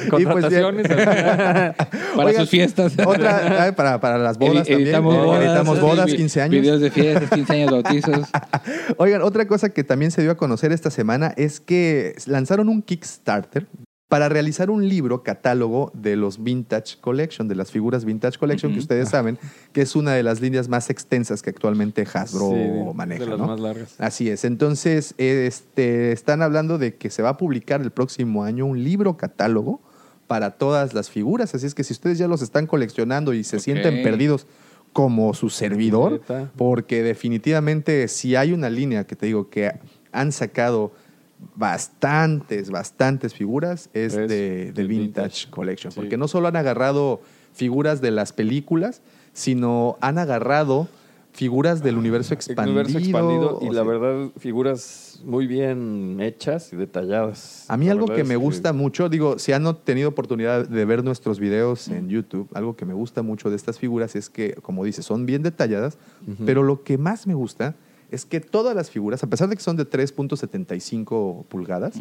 Contrataciones. 0.09 0.87
Para 0.87 1.75
Oigan, 2.15 2.41
sus 2.41 2.49
fiestas. 2.49 2.93
Otra, 3.05 3.71
para, 3.75 3.99
para 3.99 4.17
las 4.17 4.39
bodas 4.39 4.67
Edi- 4.67 4.73
editamos 4.81 5.13
también. 5.13 5.25
bodas, 5.35 5.45
editamos 5.45 5.81
bodas, 5.81 6.05
vi- 6.07 6.17
15 6.17 6.41
años. 6.41 6.61
Videos 6.61 6.81
de 6.81 6.89
fiestas, 6.89 7.29
15 7.29 7.53
años, 7.53 7.71
bautizos. 7.71 8.27
Oigan, 8.97 9.21
otra 9.21 9.47
cosa 9.47 9.69
que 9.69 9.83
también 9.83 10.09
se 10.09 10.23
dio 10.23 10.31
a 10.31 10.35
conocer 10.37 10.71
esta 10.71 10.89
semana 10.89 11.31
es 11.37 11.59
que 11.59 12.15
lanzaron 12.25 12.69
un 12.69 12.81
Kickstarter 12.81 13.67
para 14.09 14.27
realizar 14.27 14.71
un 14.71 14.89
libro 14.89 15.21
catálogo 15.23 15.91
de 15.93 16.15
los 16.15 16.43
Vintage 16.43 16.97
Collection, 16.99 17.47
de 17.47 17.53
las 17.53 17.71
figuras 17.71 18.05
Vintage 18.05 18.39
Collection, 18.39 18.73
que 18.73 18.79
ustedes 18.79 19.07
saben 19.09 19.37
que 19.71 19.81
es 19.81 19.95
una 19.95 20.13
de 20.13 20.23
las 20.23 20.41
líneas 20.41 20.67
más 20.67 20.89
extensas 20.89 21.43
que 21.43 21.51
actualmente 21.51 22.05
Hasbro 22.11 22.49
Sí, 22.49 22.95
maneja. 22.95 23.23
de 23.23 23.29
las 23.29 23.39
¿no? 23.39 23.45
más 23.45 23.59
largas. 23.59 23.93
Así 23.99 24.27
es. 24.29 24.45
Entonces, 24.45 25.13
este, 25.19 26.11
están 26.11 26.41
hablando 26.41 26.79
de 26.79 26.95
que 26.95 27.11
se 27.11 27.21
va 27.21 27.29
a 27.29 27.37
publicar 27.37 27.81
el 27.81 27.91
próximo 27.91 28.43
año 28.43 28.65
un 28.65 28.83
libro 28.83 29.15
catálogo 29.15 29.79
para 30.25 30.51
todas 30.57 30.95
las 30.95 31.11
figuras. 31.11 31.53
Así 31.53 31.67
es 31.67 31.75
que 31.75 31.83
si 31.83 31.93
ustedes 31.93 32.17
ya 32.17 32.27
los 32.27 32.41
están 32.41 32.65
coleccionando 32.65 33.33
y 33.33 33.43
se 33.43 33.59
sienten 33.59 34.01
perdidos 34.01 34.47
como 34.91 35.35
su 35.35 35.51
servidor, 35.51 36.21
porque 36.57 37.03
definitivamente 37.03 38.07
si 38.07 38.35
hay 38.35 38.53
una 38.53 38.71
línea 38.71 39.05
que 39.05 39.15
te 39.15 39.27
digo 39.27 39.51
que 39.51 39.71
han 40.11 40.31
sacado 40.31 40.93
bastantes, 41.55 42.69
bastantes 42.69 43.33
figuras, 43.33 43.89
es, 43.93 44.13
Es 44.13 44.29
de, 44.29 44.71
del 44.71 44.87
Vintage, 44.87 45.25
Vintage. 45.25 45.49
Collection. 45.49 45.91
Sí. 45.91 45.99
Porque 45.99 46.17
no 46.17 46.27
solo 46.27 46.47
han 46.47 46.55
agarrado 46.55 47.21
figuras 47.53 48.01
de 48.01 48.11
las 48.11 48.33
películas, 48.33 49.01
sino 49.33 49.97
han 50.01 50.17
agarrado 50.17 50.87
figuras 51.31 51.83
del 51.83 51.97
universo 51.97 52.33
expandido. 52.33 52.79
universo 52.79 52.97
expandido 52.97 53.59
y 53.61 53.67
la 53.67 53.71
sea, 53.71 53.83
verdad, 53.83 54.31
figuras 54.37 55.21
muy 55.23 55.47
bien 55.47 56.17
hechas 56.19 56.73
y 56.73 56.75
detalladas. 56.75 57.65
A 57.69 57.77
mí 57.77 57.85
La 57.85 57.93
algo 57.93 58.07
que 58.07 58.23
me 58.23 58.35
gusta 58.35 58.73
mucho, 58.73 59.09
digo, 59.09 59.39
si 59.39 59.53
han 59.53 59.63
tenido 59.83 60.09
oportunidad 60.09 60.67
de 60.67 60.85
ver 60.85 61.03
nuestros 61.03 61.39
videos 61.39 61.87
en 61.87 62.09
YouTube, 62.09 62.49
algo 62.53 62.75
que 62.75 62.85
me 62.85 62.93
gusta 62.93 63.21
mucho 63.21 63.49
de 63.49 63.55
estas 63.55 63.79
figuras 63.79 64.15
es 64.15 64.29
que, 64.29 64.53
como 64.55 64.83
dices, 64.83 65.05
son 65.05 65.25
bien 65.25 65.43
detalladas, 65.43 65.97
pero 66.45 66.63
lo 66.63 66.83
que 66.83 66.97
más 66.97 67.27
me 67.27 67.35
gusta 67.35 67.75
es 68.11 68.25
que 68.25 68.39
todas 68.39 68.75
las 68.75 68.89
figuras, 68.89 69.23
a 69.23 69.27
pesar 69.27 69.49
de 69.49 69.55
que 69.55 69.61
son 69.61 69.75
de 69.75 69.89
3.75 69.89 71.45
pulgadas, 71.45 71.95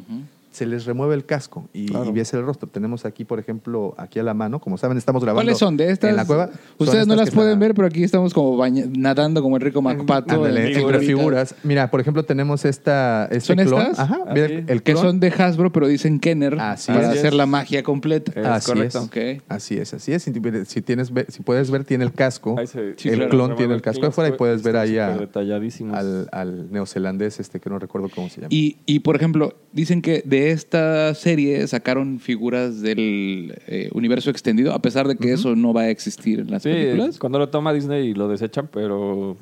se 0.51 0.67
les 0.67 0.87
remueve 0.87 1.15
el 1.15 1.25
casco 1.25 1.69
y, 1.73 1.87
Claro. 1.87 2.07
y 2.09 2.13
ves 2.13 2.33
el 2.35 2.43
rostro. 2.45 2.69
Tenemos 2.69 3.05
aquí, 3.05 3.25
por 3.25 3.39
ejemplo, 3.39 3.95
aquí 3.99 4.19
a 4.19 4.23
la 4.23 4.35
mano, 4.35 4.61
como 4.61 4.79
saben, 4.79 4.97
estamos 4.99 5.23
grabando 5.23 5.45
¿Cuáles 5.45 5.59
son 5.59 5.77
de 5.77 5.91
estas? 5.91 6.11
en 6.11 6.17
la 6.17 6.25
cueva. 6.27 6.51
Ustedes 6.79 7.07
no 7.07 7.15
las 7.17 7.31
pueden 7.31 7.53
la- 7.53 7.59
ver, 7.67 7.75
pero 7.75 7.87
aquí 7.87 8.03
estamos 8.03 8.33
como 8.35 8.57
baña- 8.57 8.87
nadando 8.89 9.43
como 9.43 9.57
Enrico 9.57 9.83
Macpato. 9.83 10.35
Ándale, 10.35 10.73
en 10.79 11.01
figuras. 11.01 11.55
Mira, 11.63 11.91
por 11.91 12.01
ejemplo, 12.01 12.23
tenemos 12.25 12.65
esta, 12.65 13.27
este 13.31 13.41
¿Son 13.41 13.57
clon. 13.57 13.81
estas? 13.83 13.99
Ajá, 13.99 14.19
Ah, 14.27 14.33
mira, 14.35 14.47
el 14.47 14.83
Que 14.83 14.97
son 14.97 15.21
de 15.21 15.29
Hasbro, 15.29 15.71
pero 15.73 15.87
dicen 15.87 16.19
Kenner 16.21 16.59
Así 16.61 16.91
para 16.93 17.13
es. 17.13 17.19
hacer 17.19 17.35
la 17.35 17.47
magia 17.47 17.83
completa. 17.83 18.33
Es 18.35 18.47
Así 18.47 18.73
correcto. 18.73 19.09
es. 19.15 19.43
Así 19.49 19.77
es, 19.79 19.95
así 19.95 20.13
es. 20.13 20.23
Si, 20.23 20.33
si 20.67 20.83
tienes, 20.83 21.13
si 21.29 21.43
puedes 21.43 21.71
ver, 21.71 21.85
tiene 21.85 22.05
el 22.05 22.13
casco. 22.13 22.57
Ahí 22.59 22.67
se- 22.67 22.95
Sí, 22.97 23.09
el 23.11 23.17
claro. 23.17 23.31
clon 23.31 23.57
tiene 23.57 23.75
el 23.75 23.83
casco 23.83 24.07
afuera 24.07 24.35
y 24.35 24.37
puedes 24.39 24.63
ver 24.63 24.77
ahí 24.77 24.99
a- 24.99 25.15
al 26.33 26.71
neozelandés 26.73 27.41
este 27.41 27.61
que 27.61 27.71
no 27.71 27.79
recuerdo 27.79 28.09
cómo 28.15 28.29
se 28.29 28.37
llama. 28.41 28.49
Y, 28.51 28.79
y, 28.87 29.01
por 29.01 29.17
ejemplo, 29.17 29.55
dicen 29.73 30.03
que 30.03 30.23
de 30.25 30.38
esta 30.39 31.15
serie 31.15 31.67
sacaron 31.67 32.21
figuras 32.21 32.81
del 32.81 33.55
eh, 33.67 33.91
universo 33.93 34.31
extendido, 34.31 34.73
a 34.73 34.81
pesar 34.81 35.07
de 35.09 35.17
que 35.17 35.33
eso 35.33 35.55
no 35.57 35.73
va 35.73 35.83
a 35.83 35.91
existir 35.91 36.41
en 36.41 36.51
las 36.51 36.63
Sí, 36.63 36.71
películas. 36.71 37.19
cuando 37.19 37.39
lo 37.39 37.49
toma 37.49 37.73
Disney 37.73 38.15
lo 38.15 38.29
desechan, 38.29 38.69
pero... 38.73 39.37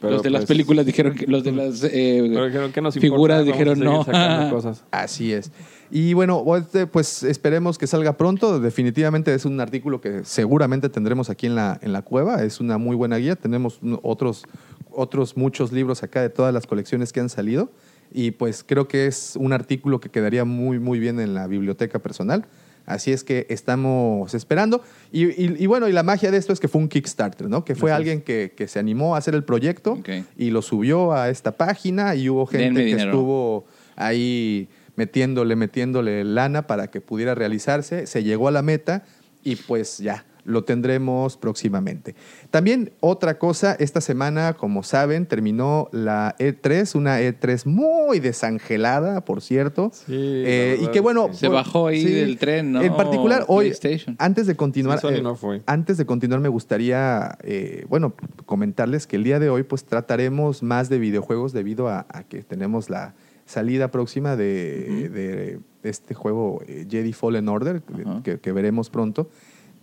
pero 0.00 0.14
los 0.14 0.22
de 0.22 0.30
las 0.30 0.40
pues, 0.40 0.48
películas 0.48 0.86
dijeron 0.86 1.14
que 1.14 1.26
los 1.26 1.44
de 1.44 1.52
las 1.52 1.82
eh, 1.84 2.28
pero 2.32 2.46
dijeron 2.46 2.72
que 2.72 2.80
nos 2.80 2.94
figuras 2.94 3.46
importa, 3.46 3.58
dijeron 3.58 3.80
no. 3.80 4.04
cosas. 4.50 4.84
Así 4.90 5.32
es. 5.32 5.50
Y 5.90 6.12
bueno, 6.14 6.42
este, 6.56 6.86
pues 6.86 7.22
esperemos 7.22 7.78
que 7.78 7.86
salga 7.86 8.16
pronto. 8.16 8.58
Definitivamente 8.58 9.32
es 9.32 9.44
un 9.44 9.60
artículo 9.60 10.00
que 10.00 10.24
seguramente 10.24 10.88
tendremos 10.88 11.30
aquí 11.30 11.46
en 11.46 11.54
la, 11.54 11.78
en 11.82 11.92
la 11.92 12.02
cueva. 12.02 12.42
Es 12.42 12.58
una 12.60 12.78
muy 12.78 12.96
buena 12.96 13.16
guía. 13.18 13.36
Tenemos 13.36 13.78
otros, 14.02 14.44
otros 14.90 15.36
muchos 15.36 15.70
libros 15.72 16.02
acá 16.02 16.20
de 16.22 16.30
todas 16.30 16.52
las 16.52 16.66
colecciones 16.66 17.12
que 17.12 17.20
han 17.20 17.28
salido. 17.28 17.70
Y 18.14 18.30
pues 18.30 18.64
creo 18.64 18.86
que 18.88 19.06
es 19.06 19.34
un 19.38 19.52
artículo 19.52 19.98
que 20.00 20.08
quedaría 20.08 20.44
muy, 20.46 20.78
muy 20.78 20.98
bien 21.00 21.18
en 21.20 21.34
la 21.34 21.46
biblioteca 21.48 21.98
personal. 21.98 22.46
Así 22.86 23.10
es 23.12 23.24
que 23.24 23.46
estamos 23.50 24.34
esperando. 24.34 24.82
Y, 25.10 25.24
y- 25.24 25.56
y 25.58 25.66
bueno, 25.66 25.88
y 25.88 25.92
la 25.92 26.02
magia 26.04 26.30
de 26.30 26.36
esto 26.36 26.52
es 26.52 26.60
que 26.60 26.68
fue 26.68 26.80
un 26.80 26.88
Kickstarter, 26.88 27.48
¿no? 27.48 27.64
Que 27.64 27.74
fue 27.74 27.90
alguien 27.92 28.20
que, 28.22 28.52
que 28.56 28.68
se 28.68 28.78
animó 28.78 29.14
a 29.14 29.18
hacer 29.18 29.34
el 29.34 29.42
proyecto 29.42 29.98
y 30.38 30.50
lo 30.50 30.62
subió 30.62 31.12
a 31.12 31.28
esta 31.28 31.52
página 31.52 32.14
y 32.14 32.28
hubo 32.28 32.46
gente 32.46 32.64
Denme 32.66 32.80
que 32.80 32.86
dinero. 32.86 33.10
estuvo 33.10 33.64
ahí 33.96 34.68
metiéndole, 34.96 35.56
metiéndole 35.56 36.22
lana 36.24 36.66
para 36.66 36.88
que 36.88 37.00
pudiera 37.00 37.34
realizarse. 37.34 38.06
Se 38.06 38.22
llegó 38.22 38.48
a 38.48 38.52
la 38.52 38.62
meta 38.62 39.02
y 39.42 39.56
pues 39.56 39.98
ya, 39.98 40.24
lo 40.44 40.64
tendremos 40.64 41.36
próximamente. 41.36 42.14
También 42.50 42.92
otra 43.00 43.38
cosa, 43.38 43.74
esta 43.78 44.00
semana, 44.00 44.52
como 44.54 44.82
saben, 44.82 45.26
terminó 45.26 45.88
la 45.92 46.36
E3, 46.38 46.94
una 46.94 47.20
E3 47.20 47.64
muy 47.66 48.20
desangelada, 48.20 49.24
por 49.24 49.40
cierto. 49.40 49.90
Sí, 49.92 50.12
Eh, 50.14 50.78
y 50.82 50.86
que 50.88 50.98
es 50.98 51.02
bueno, 51.02 51.28
que- 51.28 51.34
Se 51.34 51.48
bajó 51.48 51.86
ahí 51.86 52.04
del 52.04 52.38
tren, 52.38 52.72
¿no? 52.72 52.82
En 52.82 52.94
particular, 52.94 53.44
hoy, 53.48 53.72
antes 54.18 54.46
de 54.46 54.54
continuar, 54.54 55.00
Sí, 55.00 55.06
eh, 55.08 55.22
no 55.22 55.34
fue. 55.34 55.62
antes 55.66 55.96
de 55.96 56.04
continuar, 56.06 56.40
me 56.40 56.48
gustaría, 56.50 57.38
eh, 57.42 57.86
bueno, 57.88 58.14
comentarles 58.46 59.06
que 59.06 59.16
el 59.16 59.24
día 59.24 59.38
de 59.38 59.48
hoy, 59.50 59.62
pues 59.62 59.84
trataremos 59.84 60.62
más 60.62 60.88
de 60.88 60.98
videojuegos 60.98 61.52
debido 61.52 61.88
a, 61.88 62.06
a 62.10 62.22
que 62.24 62.42
tenemos 62.42 62.90
la 62.90 63.14
salida 63.46 63.90
próxima 63.90 64.36
de, 64.36 65.08
de 65.10 65.60
este 65.88 66.14
juego 66.14 66.62
eh, 66.66 66.86
Jedi 66.90 67.12
Fallen 67.12 67.48
Order, 67.48 67.82
que 68.42 68.52
veremos 68.52 68.90
pronto. 68.90 69.28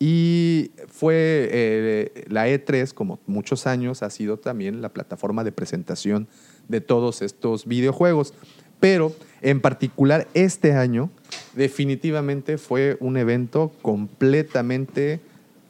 Y 0.04 0.72
fue 0.88 1.48
eh, 1.52 2.26
la 2.28 2.48
E3, 2.48 2.92
como 2.92 3.20
muchos 3.28 3.68
años, 3.68 4.02
ha 4.02 4.10
sido 4.10 4.38
también 4.38 4.82
la 4.82 4.90
plataforma 4.90 5.44
de 5.44 5.52
presentación 5.52 6.28
de 6.68 6.82
todos 6.82 7.22
estos 7.22 7.68
videojuegos. 7.68 8.34
Pero 8.80 9.14
en 9.44 9.62
particular 9.62 10.28
este 10.34 10.74
año 10.74 11.12
definitivamente 11.54 12.58
fue 12.58 12.98
un 13.00 13.16
evento 13.16 13.74
completamente 13.84 15.20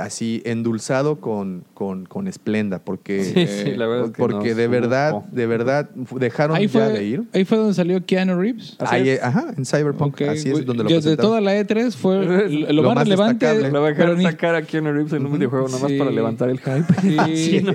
así 0.04 0.42
endulzado 0.46 1.20
con, 1.20 1.64
con, 1.74 2.06
con 2.06 2.28
esplenda, 2.28 2.80
porque, 2.80 3.24
Sí, 3.24 3.48
sí, 3.48 3.72
la 3.76 3.88
verdad 3.88 4.06
es 4.08 4.12
que 4.12 4.18
porque 4.18 4.56
de 4.56 4.68
verdad, 4.68 5.12
supo. 5.12 5.28
de 5.32 5.46
verdad 5.48 5.90
dejaron 6.16 6.56
Ahí 6.58 6.68
ya 6.68 6.72
fue, 6.72 6.90
de 6.94 7.04
ir. 7.06 7.24
ahí 7.34 7.46
fue 7.46 7.58
donde 7.58 7.74
salió 7.74 8.06
Keanu 8.06 8.36
Reeves. 8.40 8.76
Ahí, 8.80 9.12
ajá, 9.22 9.54
en 9.58 9.66
Cyberpunk, 9.66 10.22
así 10.24 10.50
es 10.50 10.66
donde 10.66 10.84
lo 10.84 10.90
Desde 10.90 11.18
toda 11.18 11.42
la 11.42 11.56
E3 11.60 11.92
fue 11.92 12.26
lo, 12.50 12.74
Lo 12.74 12.84
más, 12.84 12.96
más 12.96 13.04
relevante. 13.06 13.46
destacable. 13.46 13.72
Le 13.72 13.80
va 13.80 13.90
a 13.90 13.94
pero 13.96 14.10
dejar 14.12 14.18
ni- 14.18 14.24
sacar 14.24 14.56
a 14.56 14.62
Keanu 14.64 14.92
Reeves 14.94 15.14
en 15.14 15.26
un 15.26 15.34
videojuego 15.34 15.68
nomás 15.68 15.90
Sí. 15.92 15.98
para 15.98 16.12
levantar 16.12 16.50
el 16.50 16.60
hype. 16.60 16.94
Sí, 17.02 17.18
Sí, 17.36 17.62
¿no? 17.62 17.74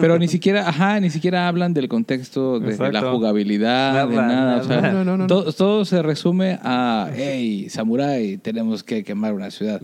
pero 0.00 0.18
ni 0.18 0.28
siquiera, 0.28 0.68
ajá, 0.68 1.00
ni 1.00 1.10
siquiera 1.10 1.48
hablan 1.48 1.74
del 1.74 1.88
contexto 1.88 2.60
de 2.60 2.70
Exacto. 2.70 2.92
la 2.92 3.10
jugabilidad, 3.10 4.08
de 4.08 4.16
Nada, 4.16 4.26
nada. 4.28 4.56
o 4.60 4.64
sea, 4.64 4.80
nada. 4.80 4.92
No, 4.92 5.04
no, 5.04 5.10
no, 5.12 5.16
no. 5.18 5.26
Todo, 5.26 5.52
todo 5.52 5.84
se 5.84 6.02
resume 6.02 6.58
a, 6.62 7.10
hey, 7.14 7.68
samurái, 7.68 8.38
tenemos 8.38 8.82
que 8.82 9.04
quemar 9.04 9.34
una 9.34 9.50
ciudad. 9.50 9.80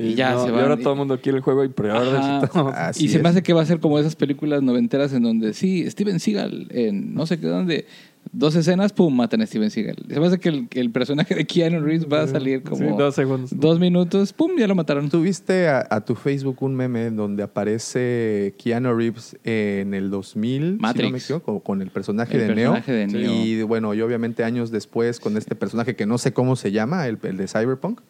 Y, 0.00 0.14
ya 0.14 0.32
no, 0.32 0.42
se 0.44 0.48
y 0.48 0.52
van. 0.52 0.62
ahora 0.62 0.76
todo 0.78 0.92
el 0.94 0.98
mundo 0.98 1.20
quiere 1.20 1.38
el 1.38 1.44
juego 1.44 1.64
y 1.64 1.68
pre-orders 1.68 2.14
Ajá. 2.24 2.42
y 2.44 2.48
todo. 2.48 2.68
Así 2.74 3.04
y 3.04 3.08
se 3.08 3.16
es. 3.18 3.22
me 3.22 3.28
hace 3.28 3.42
que 3.42 3.52
va 3.52 3.62
a 3.62 3.66
ser 3.66 3.80
como 3.80 3.98
esas 3.98 4.16
películas 4.16 4.62
noventeras 4.62 5.12
en 5.12 5.22
donde 5.22 5.52
sí, 5.54 5.88
Steven 5.90 6.20
Seagal 6.20 6.68
en 6.70 7.14
no 7.14 7.26
sé 7.26 7.38
qué 7.38 7.46
dónde, 7.46 7.86
dos 8.32 8.54
escenas, 8.54 8.92
pum, 8.92 9.14
matan 9.16 9.40
a 9.42 9.46
Steven 9.46 9.70
Seagal. 9.70 9.96
Se 10.08 10.20
me 10.20 10.26
hace 10.26 10.38
que 10.38 10.48
el, 10.50 10.68
que 10.68 10.80
el 10.80 10.90
personaje 10.90 11.34
de 11.34 11.46
Keanu 11.46 11.80
Reeves 11.80 12.06
va 12.10 12.22
a 12.22 12.26
salir 12.28 12.62
como 12.62 12.76
Sí, 12.90 12.94
dos 12.96 13.14
segundos. 13.14 13.50
dos 13.58 13.78
minutos, 13.80 14.32
pum, 14.32 14.52
ya 14.58 14.66
lo 14.66 14.74
mataron. 14.74 15.08
Tuviste 15.08 15.68
a, 15.68 15.86
a 15.90 16.04
tu 16.04 16.14
Facebook 16.14 16.56
un 16.62 16.74
meme 16.74 17.10
donde 17.10 17.42
aparece 17.42 18.54
Keanu 18.62 18.94
Reeves 18.94 19.36
en 19.44 19.94
el 19.94 20.10
2000, 20.10 20.62
si 20.62 20.70
no 20.70 20.76
Matrix. 20.80 21.12
me 21.12 21.18
equivoco, 21.18 21.60
con 21.60 21.82
el 21.82 21.90
personaje, 21.90 22.34
El 22.34 22.40
de, 22.48 22.54
personaje 22.54 22.92
Neo. 22.92 23.06
de 23.06 23.06
Neo. 23.06 23.32
Y 23.44 23.62
bueno, 23.62 23.94
y 23.94 24.00
obviamente 24.02 24.44
años 24.44 24.70
después 24.70 25.18
con 25.20 25.36
este 25.36 25.54
personaje 25.54 25.96
que 25.96 26.06
no 26.06 26.18
sé 26.18 26.32
cómo 26.32 26.56
se 26.56 26.72
llama, 26.72 27.06
el, 27.06 27.18
el 27.22 27.36
de 27.36 27.48
Cyberpunk. 27.48 28.00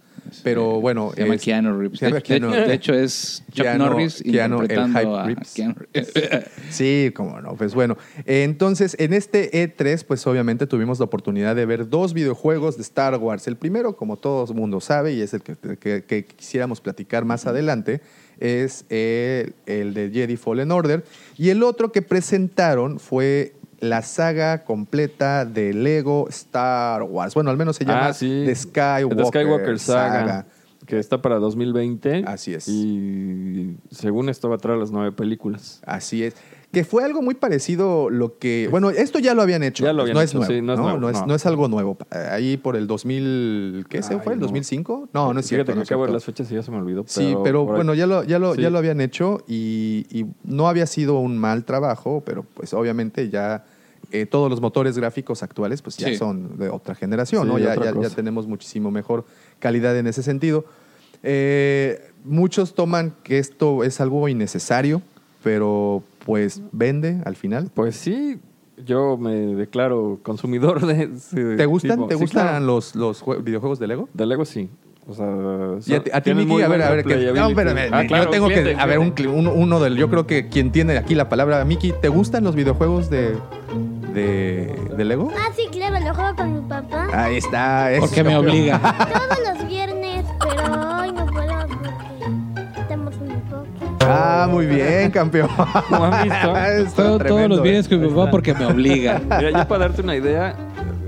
Pero 0.42 0.80
bueno, 0.80 1.12
Se 1.14 1.22
llama 1.22 1.34
es- 1.34 1.42
Keanu 1.42 1.78
Reeves. 1.78 1.98
se 1.98 2.06
llama 2.06 2.16
de, 2.16 2.22
Keanu- 2.22 2.50
de- 2.52 2.66
de 2.68 2.74
hecho, 2.74 2.94
es 2.94 3.42
Chuck 3.52 3.66
Keanu- 3.66 3.78
Norris 3.78 4.22
Keanu, 4.22 4.56
el 4.58 4.62
interpretando 4.70 5.24
Hype 5.24 5.40
a. 5.40 5.42
Keanu 5.54 5.74
Reeves. 5.92 6.12
Sí, 6.70 7.10
cómo 7.14 7.40
no. 7.40 7.54
Pues 7.56 7.74
bueno, 7.74 7.96
eh, 8.26 8.44
entonces 8.44 8.94
en 8.98 9.12
este 9.12 9.50
E3, 9.52 10.04
pues 10.04 10.26
obviamente 10.26 10.66
tuvimos 10.66 10.98
la 10.98 11.04
oportunidad 11.06 11.56
de 11.56 11.66
ver 11.66 11.88
dos 11.88 12.14
videojuegos 12.14 12.76
de 12.76 12.82
Star 12.82 13.16
Wars. 13.16 13.46
El 13.48 13.56
primero, 13.56 13.96
como 13.96 14.16
todo 14.16 14.44
el 14.50 14.54
mundo 14.56 14.80
sabe, 14.80 15.12
y 15.14 15.20
es 15.20 15.34
el 15.34 15.42
que, 15.42 15.56
que- 15.78 16.04
que 16.04 16.24
quisiéramos 16.24 16.80
platicar 16.80 17.24
más 17.24 17.46
adelante, 17.46 18.00
es 18.38 18.84
el, 18.88 19.54
el 19.66 19.92
de 19.94 20.10
Jedi 20.10 20.36
Fallen 20.36 20.70
Order. 20.72 21.04
Y 21.36 21.50
el 21.50 21.62
otro 21.62 21.92
que 21.92 22.02
presentaron 22.02 22.98
fue 22.98 23.52
la 23.80 24.02
saga 24.02 24.64
completa 24.64 25.44
de 25.44 25.72
Lego 25.72 26.28
Star 26.28 27.02
Wars. 27.02 27.34
Bueno, 27.34 27.50
al 27.50 27.56
menos 27.56 27.76
se 27.76 27.84
llama 27.84 28.08
Ah, 28.08 28.12
sí. 28.12 28.42
The 28.46 28.54
Skywalker, 28.54 29.16
The 29.16 29.24
Skywalker 29.26 29.78
Saga, 29.78 30.46
que 30.86 30.98
está 30.98 31.20
para 31.22 31.36
2020. 31.36 32.24
Así 32.26 32.54
es. 32.54 32.68
Y 32.68 33.76
según 33.90 34.28
esto 34.28 34.48
va 34.48 34.56
a 34.56 34.58
traer 34.58 34.78
las 34.78 34.90
nueve 34.90 35.12
películas. 35.12 35.80
Así 35.86 36.24
es. 36.24 36.34
Que 36.72 36.84
fue 36.84 37.02
algo 37.04 37.20
muy 37.20 37.34
parecido 37.34 38.10
lo 38.10 38.38
que... 38.38 38.68
Bueno, 38.70 38.90
esto 38.90 39.18
ya 39.18 39.34
lo 39.34 39.42
habían 39.42 39.64
hecho. 39.64 39.82
Ya 39.84 39.92
lo 39.92 40.02
antes, 40.02 40.12
habían 40.12 40.14
no, 40.14 40.20
hecho, 40.22 40.28
es 40.28 40.34
nuevo, 40.34 40.52
sí, 40.52 40.62
no 40.64 40.72
es 40.74 40.78
¿no? 40.78 40.84
nuevo, 40.84 41.00
No 41.00 41.10
es, 41.10 41.26
no. 41.26 41.34
es 41.34 41.46
algo 41.46 41.66
nuevo. 41.66 41.98
Ahí 42.10 42.56
por 42.56 42.76
el 42.76 42.86
2000... 42.86 43.86
¿Qué 43.88 44.02
se 44.04 44.18
fue? 44.20 44.34
¿El 44.34 44.38
no. 44.38 44.46
2005? 44.46 45.08
No, 45.12 45.34
no 45.34 45.40
es 45.40 45.46
cierto. 45.46 45.72
Fíjate 45.72 45.86
que 45.88 45.94
acabo 45.94 46.06
de 46.06 46.12
las 46.12 46.24
fechas 46.24 46.50
y 46.52 46.54
ya 46.54 46.62
se 46.62 46.70
me 46.70 46.76
olvidó. 46.76 47.04
Sí, 47.08 47.34
pero 47.42 47.64
bueno, 47.64 47.92
ya 47.94 48.06
lo, 48.06 48.22
ya, 48.22 48.38
lo, 48.38 48.54
Sí. 48.54 48.62
ya 48.62 48.70
lo 48.70 48.78
habían 48.78 49.00
hecho 49.00 49.42
y, 49.48 50.06
y 50.10 50.26
no 50.44 50.68
había 50.68 50.86
sido 50.86 51.18
un 51.18 51.38
mal 51.38 51.64
trabajo, 51.64 52.22
pero 52.24 52.44
pues 52.54 52.72
obviamente 52.72 53.28
ya 53.30 53.64
eh, 54.12 54.26
todos 54.26 54.48
los 54.48 54.60
motores 54.60 54.96
gráficos 54.96 55.42
actuales 55.42 55.82
pues 55.82 55.96
ya 55.96 56.06
Sí. 56.08 56.16
son 56.16 56.56
de 56.56 56.68
otra 56.68 56.94
generación, 56.94 57.48
¿no? 57.48 57.58
Ya, 57.58 57.74
ya, 57.74 58.10
tenemos 58.10 58.46
muchísimo 58.46 58.92
mejor 58.92 59.24
calidad 59.58 59.96
en 59.98 60.06
ese 60.06 60.22
sentido. 60.22 60.64
Eh, 61.24 62.00
muchos 62.24 62.74
toman 62.74 63.12
que 63.24 63.38
esto 63.38 63.82
es 63.84 64.00
algo 64.00 64.28
innecesario, 64.28 65.02
pero 65.42 66.02
pues 66.24 66.62
vende 66.72 67.20
al 67.24 67.36
final. 67.36 67.70
Pues 67.74 67.96
sí, 67.96 68.38
yo 68.84 69.16
me 69.16 69.32
declaro 69.54 70.18
consumidor 70.22 70.86
de 70.86 71.10
ese 71.14 71.56
¿Te 71.56 71.66
gustan, 71.66 71.92
tipo. 71.96 72.06
¿te 72.06 72.14
Sí, 72.16 72.20
gustan 72.20 72.46
claro. 72.48 72.64
los, 72.66 72.94
los 72.94 73.22
jue- 73.24 73.42
videojuegos 73.42 73.78
de 73.78 73.86
Lego? 73.86 74.08
De 74.14 74.26
Lego 74.26 74.44
sí. 74.44 74.68
O 75.08 75.14
sea, 75.14 75.26
Y 75.86 75.94
a 75.98 76.04
ti, 76.04 76.10
a 76.12 76.20
ti, 76.20 76.24
tienen 76.24 76.46
Miki, 76.46 76.62
a 76.62 76.68
ver, 76.68 76.82
a 76.82 76.90
ver, 76.90 77.04
que, 77.04 77.32
no, 77.32 77.48
espérame, 77.48 77.88
Ah, 77.92 78.04
claro, 78.06 78.24
yo 78.24 78.30
tengo 78.30 78.46
cliente, 78.46 78.74
que, 78.74 78.80
a 78.80 78.86
ver, 78.86 78.98
un, 79.00 79.12
uno, 79.34 79.52
uno 79.52 79.80
del, 79.80 79.96
yo 79.96 80.08
creo 80.08 80.26
que 80.26 80.48
quien 80.48 80.70
tiene 80.70 80.96
aquí 80.98 81.14
la 81.16 81.28
palabra, 81.28 81.64
Miki, 81.64 81.92
¿te 82.00 82.08
gustan 82.08 82.44
los 82.44 82.54
videojuegos 82.54 83.10
de, 83.10 83.34
de, 84.14 84.72
de 84.96 85.04
Lego? 85.04 85.32
Ah, 85.36 85.50
sí, 85.56 85.62
claro, 85.72 85.98
lo 86.04 86.14
juego 86.14 86.36
con 86.36 86.54
mi 86.54 86.60
papá 86.68 87.08
Ahí 87.12 87.36
está. 87.38 87.90
eso, 87.92 88.02
Porque 88.02 88.22
me 88.22 88.36
obliga. 88.36 88.78
todos 89.12 89.38
los 89.58 89.68
Ah, 94.02 94.48
muy 94.50 94.66
bien, 94.66 95.10
campeón. 95.10 95.48
¿Cómo 95.88 96.04
han 96.04 96.24
visto? 96.24 96.96
Todos 97.28 97.48
los 97.48 97.58
¿eh? 97.58 97.62
viernes 97.62 97.88
con 97.88 98.00
mi 98.00 98.08
papá 98.08 98.30
porque 98.30 98.54
me 98.54 98.66
obliga. 98.66 99.20
Mira, 99.38 99.50
ya 99.50 99.68
para 99.68 99.86
darte 99.88 100.02
una 100.02 100.16
idea, 100.16 100.56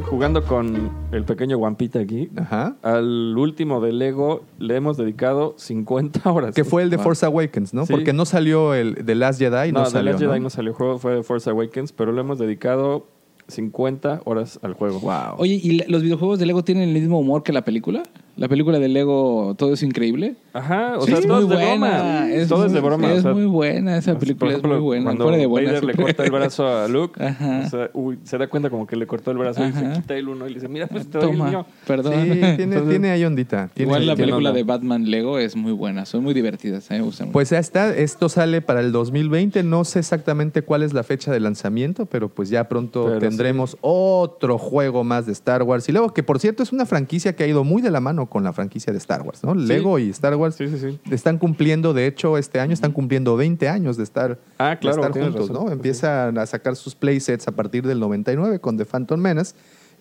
jugando 0.05 0.45
con 0.45 0.91
el 1.11 1.25
pequeño 1.25 1.57
Guampita 1.59 2.01
aquí, 2.01 2.31
Ajá. 2.37 2.77
al 2.83 3.37
último 3.37 3.81
de 3.81 3.93
Lego 3.93 4.43
le 4.59 4.77
hemos 4.77 4.97
dedicado 4.99 5.55
50 5.57 6.31
horas. 6.31 6.55
Que 6.55 6.65
fue 6.65 6.83
el 6.83 6.91
de 6.91 6.97
Wow. 6.97 7.05
Force 7.05 7.27
Awakens, 7.27 7.73
¿no? 7.75 7.87
Sí. 7.87 7.93
Porque 7.93 8.13
no 8.13 8.25
salió 8.27 8.75
el 8.75 9.05
de 9.07 9.15
Last 9.15 9.39
Jedi, 9.39 9.73
no, 9.73 9.81
No, 9.81 9.85
The 9.87 9.91
salió. 9.91 10.13
Last 10.13 10.23
Jedi 10.25 10.39
¿no? 10.39 10.45
no 10.45 10.51
salió 10.51 10.75
juego, 10.75 10.99
fue 10.99 11.15
de 11.17 11.23
Force 11.23 11.49
Awakens, 11.49 11.93
pero 11.93 12.13
le 12.13 12.21
hemos 12.21 12.39
dedicado 12.39 13.07
50 13.49 14.21
horas 14.25 14.61
al 14.63 14.75
juego. 14.75 15.01
Wow. 15.01 15.37
Oye, 15.39 15.59
¿y 15.63 15.79
la- 15.79 15.85
los 15.89 16.03
videojuegos 16.03 16.39
de 16.39 16.47
Lego 16.47 16.63
tienen 16.63 16.89
el 16.89 16.95
mismo 16.95 17.19
humor 17.19 17.43
que 17.43 17.53
la 17.53 17.63
película? 17.63 18.03
¿La 18.43 18.49
película 18.49 18.81
de 18.81 18.89
Lego 18.89 19.55
Todo 19.57 19.75
es 19.75 19.85
increíble? 19.85 20.35
Ajá, 20.53 20.95
o 20.99 21.03
Sí, 21.03 21.13
sea, 21.13 21.21
es 21.21 21.27
todo 21.29 21.37
muy 21.37 21.45
es 21.45 21.49
de 21.49 21.55
buena. 21.55 21.71
broma. 22.01 22.29
Es 22.33 22.49
todo 22.49 22.67
es 22.67 22.73
de 22.73 22.81
muy- 22.81 22.89
broma. 22.89 23.13
Es 23.13 23.19
o 23.21 23.23
sea, 23.23 23.33
muy 23.35 23.45
buena, 23.47 23.97
esa 23.97 24.19
película 24.19 24.51
ejemplo, 24.51 24.73
es 24.75 24.79
muy 24.81 24.85
buena. 24.85 25.05
Cuando 25.05 25.31
de 25.31 25.47
buena, 25.47 25.69
Vader 25.69 25.85
le 25.85 25.95
corta 25.95 26.25
el 26.25 26.31
brazo 26.33 26.67
a 26.67 26.89
Luke, 26.89 27.23
Ajá. 27.25 27.63
o 27.65 27.71
sea, 27.71 27.91
uy, 27.95 28.19
se 28.25 28.39
da 28.39 28.49
cuenta 28.49 28.69
como 28.69 28.85
que 28.89 28.97
le 28.97 29.07
cortó 29.07 29.31
el 29.31 29.39
brazo 29.39 29.65
y 29.65 29.73
se 29.73 29.93
quita 29.93 30.17
el 30.17 30.29
uno 30.29 30.47
y 30.47 30.49
le 30.49 30.55
dice, 30.57 30.67
mira, 30.67 30.89
pues 30.89 31.09
te 31.09 31.19
doy 31.19 31.31
el 31.31 31.37
Toma, 31.39 31.51
mío. 31.51 31.67
perdón. 31.87 32.15
Sí, 32.15 32.31
tiene, 32.31 32.53
Entonces- 32.65 32.89
tiene 32.91 33.11
ahí 33.13 33.25
ondita. 33.25 33.69
tiene 33.73 33.89
Igual 33.89 34.01
ahí- 34.03 34.07
la 34.09 34.17
película 34.17 34.49
onda. 34.49 34.53
de 34.53 34.65
Batman 34.65 35.09
Lego 35.09 35.39
es 35.39 35.55
muy 35.55 35.71
buena, 35.73 36.05
son 36.05 36.25
muy 36.25 36.35
divertidas, 36.35 36.91
a 36.91 36.95
mí 36.95 36.99
me 37.01 37.07
gustan 37.07 37.29
mucho. 37.29 37.35
Pues 37.35 37.51
ya 37.51 37.61
está, 37.61 37.95
esto 37.97 38.29
sale 38.29 38.61
para 38.61 38.81
el 38.81 38.91
2020, 38.91 39.63
no 39.63 39.85
sé 39.85 40.01
exactamente 40.01 40.63
cuál 40.63 40.83
es 40.83 40.93
la 40.95 41.05
fecha 41.05 41.31
de 41.31 41.39
lanzamiento, 41.39 42.07
pero 42.07 42.29
pues 42.29 42.49
ya 42.51 42.69
pronto 42.69 43.05
Pero 43.07 43.21
tendremos 43.21 43.77
otro 43.81 44.59
juego 44.59 45.05
más 45.05 45.27
de 45.27 45.33
Star 45.33 45.63
Wars. 45.63 45.89
Y 45.89 45.93
luego, 45.93 46.13
que 46.13 46.25
por 46.25 46.41
cierto 46.41 46.65
es 46.65 46.73
una 46.73 46.87
franquicia 46.87 47.37
que 47.37 47.45
ha 47.45 47.47
ido 47.47 47.63
muy 47.63 47.81
de 47.81 47.93
la 47.93 48.01
mano 48.01 48.27
con 48.33 48.45
la 48.45 48.55
franquicia 48.55 48.95
de 48.95 48.99
Star 48.99 49.21
Wars, 49.21 49.45
¿no? 49.45 49.55
Lego 49.55 49.99
y 49.99 50.09
Star 50.09 50.35
Wars 50.37 50.55
Sí, 50.55 50.67
sí, 50.67 50.79
sí. 50.79 50.99
están 51.11 51.37
cumpliendo, 51.37 51.93
de 51.93 52.07
hecho, 52.07 52.39
este 52.39 52.61
año 52.61 52.73
están 52.73 52.93
cumpliendo 52.93 53.37
20 53.37 53.69
años 53.69 53.99
de 53.99 54.05
estar, 54.05 54.39
Ah, 54.57 54.71
de 54.71 54.79
claro, 54.79 55.05
estar 55.05 55.23
juntos, 55.23 55.51
razón. 55.51 55.67
¿no? 55.67 55.71
Empiezan 55.71 56.39
a 56.39 56.47
sacar 56.47 56.75
sus 56.75 56.95
playsets 56.95 57.47
a 57.47 57.53
partir 57.53 57.87
del 57.87 58.01
99 58.01 58.59
con 58.59 58.79
The 58.79 58.87
Phantom 58.87 59.21
Menace 59.21 59.55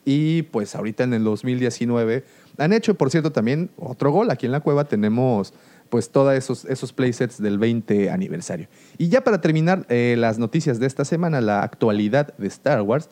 y 0.05 0.43
pues 0.43 0.75
ahorita 0.75 1.03
en 1.03 1.13
el 1.13 1.25
2019 1.25 2.23
han 2.57 2.71
hecho, 2.71 2.95
por 2.95 3.11
cierto, 3.11 3.33
también 3.33 3.69
otro 3.75 4.11
gol. 4.11 4.31
Aquí 4.31 4.45
en 4.45 4.53
la 4.53 4.61
cueva 4.61 4.85
tenemos 4.85 5.53
pues 5.89 6.09
todos 6.09 6.33
esos, 6.33 6.63
esos 6.63 6.93
playsets 6.93 7.37
del 7.41 7.57
20 7.59 8.11
aniversario. 8.11 8.69
Y 8.97 9.09
ya 9.09 9.25
para 9.25 9.41
terminar 9.41 9.85
eh, 9.89 10.15
las 10.17 10.39
noticias 10.39 10.79
de 10.79 10.87
esta 10.87 11.03
semana, 11.03 11.41
la 11.41 11.63
actualidad 11.63 12.33
de 12.37 12.47
Star 12.47 12.81
Wars, 12.81 13.09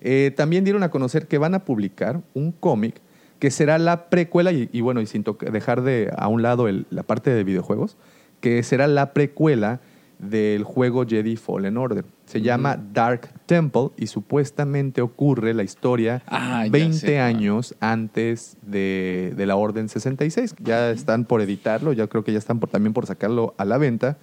eh, 0.00 0.32
también 0.36 0.62
dieron 0.62 0.84
a 0.84 0.90
conocer 0.92 1.26
que 1.26 1.38
van 1.38 1.54
a 1.56 1.64
publicar 1.64 2.20
un 2.34 2.52
cómic 2.52 3.00
que 3.40 3.50
será 3.50 3.78
la 3.78 4.08
precuela, 4.08 4.52
y, 4.52 4.68
y 4.72 4.80
bueno, 4.82 5.00
y 5.00 5.06
sin 5.06 5.24
dejar 5.50 5.82
de 5.82 6.12
a 6.16 6.28
un 6.28 6.42
lado 6.42 6.68
el- 6.68 6.86
la 6.90 7.02
parte 7.02 7.30
de 7.30 7.42
videojuegos, 7.42 7.96
que 8.40 8.62
será 8.62 8.86
la 8.86 9.12
precuela 9.12 9.80
del 10.20 10.62
juego 10.64 11.06
Jedi 11.06 11.36
Fallen 11.36 11.78
Order. 11.78 12.04
Se 12.26 12.42
llama 12.42 12.78
Dark 12.92 13.30
Temple 13.46 13.88
y 13.96 14.06
supuestamente 14.06 15.00
ocurre 15.00 15.54
la 15.54 15.62
historia 15.62 16.22
Ah, 16.26 16.64
ya 16.66 16.70
20 16.70 16.98
sé. 16.98 17.18
años 17.18 17.74
antes 17.80 18.56
de, 18.62 19.32
de 19.36 19.46
la 19.46 19.56
Orden 19.56 19.88
66. 19.88 20.54
Ya 20.62 20.90
están 20.90 21.24
por 21.24 21.40
editarlo, 21.40 21.92
ya 21.94 22.06
creo 22.06 22.22
que 22.22 22.32
ya 22.32 22.38
están 22.38 22.60
por, 22.60 22.68
también 22.68 22.92
por 22.92 23.06
sacarlo 23.06 23.54
a 23.56 23.64
la 23.64 23.78
venta. 23.78 24.18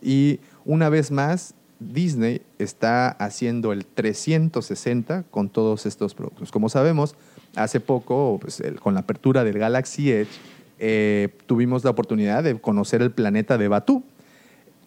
Y 0.00 0.40
una 0.64 0.88
vez 0.88 1.10
más, 1.10 1.54
Disney 1.78 2.40
está 2.58 3.08
haciendo 3.10 3.72
el 3.72 3.84
360 3.84 5.24
con 5.30 5.48
todos 5.50 5.86
estos 5.86 6.14
productos. 6.14 6.50
Como 6.50 6.68
sabemos, 6.68 7.14
hace 7.56 7.80
poco, 7.80 8.38
pues, 8.40 8.60
el- 8.60 8.80
con 8.80 8.94
la 8.94 9.00
apertura 9.00 9.44
del 9.44 9.58
Galaxy 9.58 10.10
Edge, 10.12 10.30
eh, 10.78 11.28
tuvimos 11.46 11.84
la 11.84 11.90
oportunidad 11.90 12.42
de 12.42 12.60
conocer 12.60 13.02
el 13.02 13.10
planeta 13.10 13.58
de 13.58 13.68
Batú. 13.68 14.02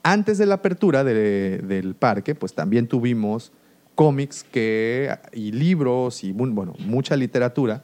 Antes 0.04 0.38
de 0.38 0.46
la 0.46 0.56
apertura 0.56 1.04
de- 1.04 1.60
del 1.60 1.96
parque, 1.96 2.36
pues 2.36 2.54
también 2.54 2.88
tuvimos 2.88 3.52
cómics 3.96 4.44
que, 4.44 5.10
y 5.32 5.52
libros 5.54 6.24
y 6.24 6.32
bueno, 6.34 6.74
mucha 6.80 7.16
literatura 7.16 7.84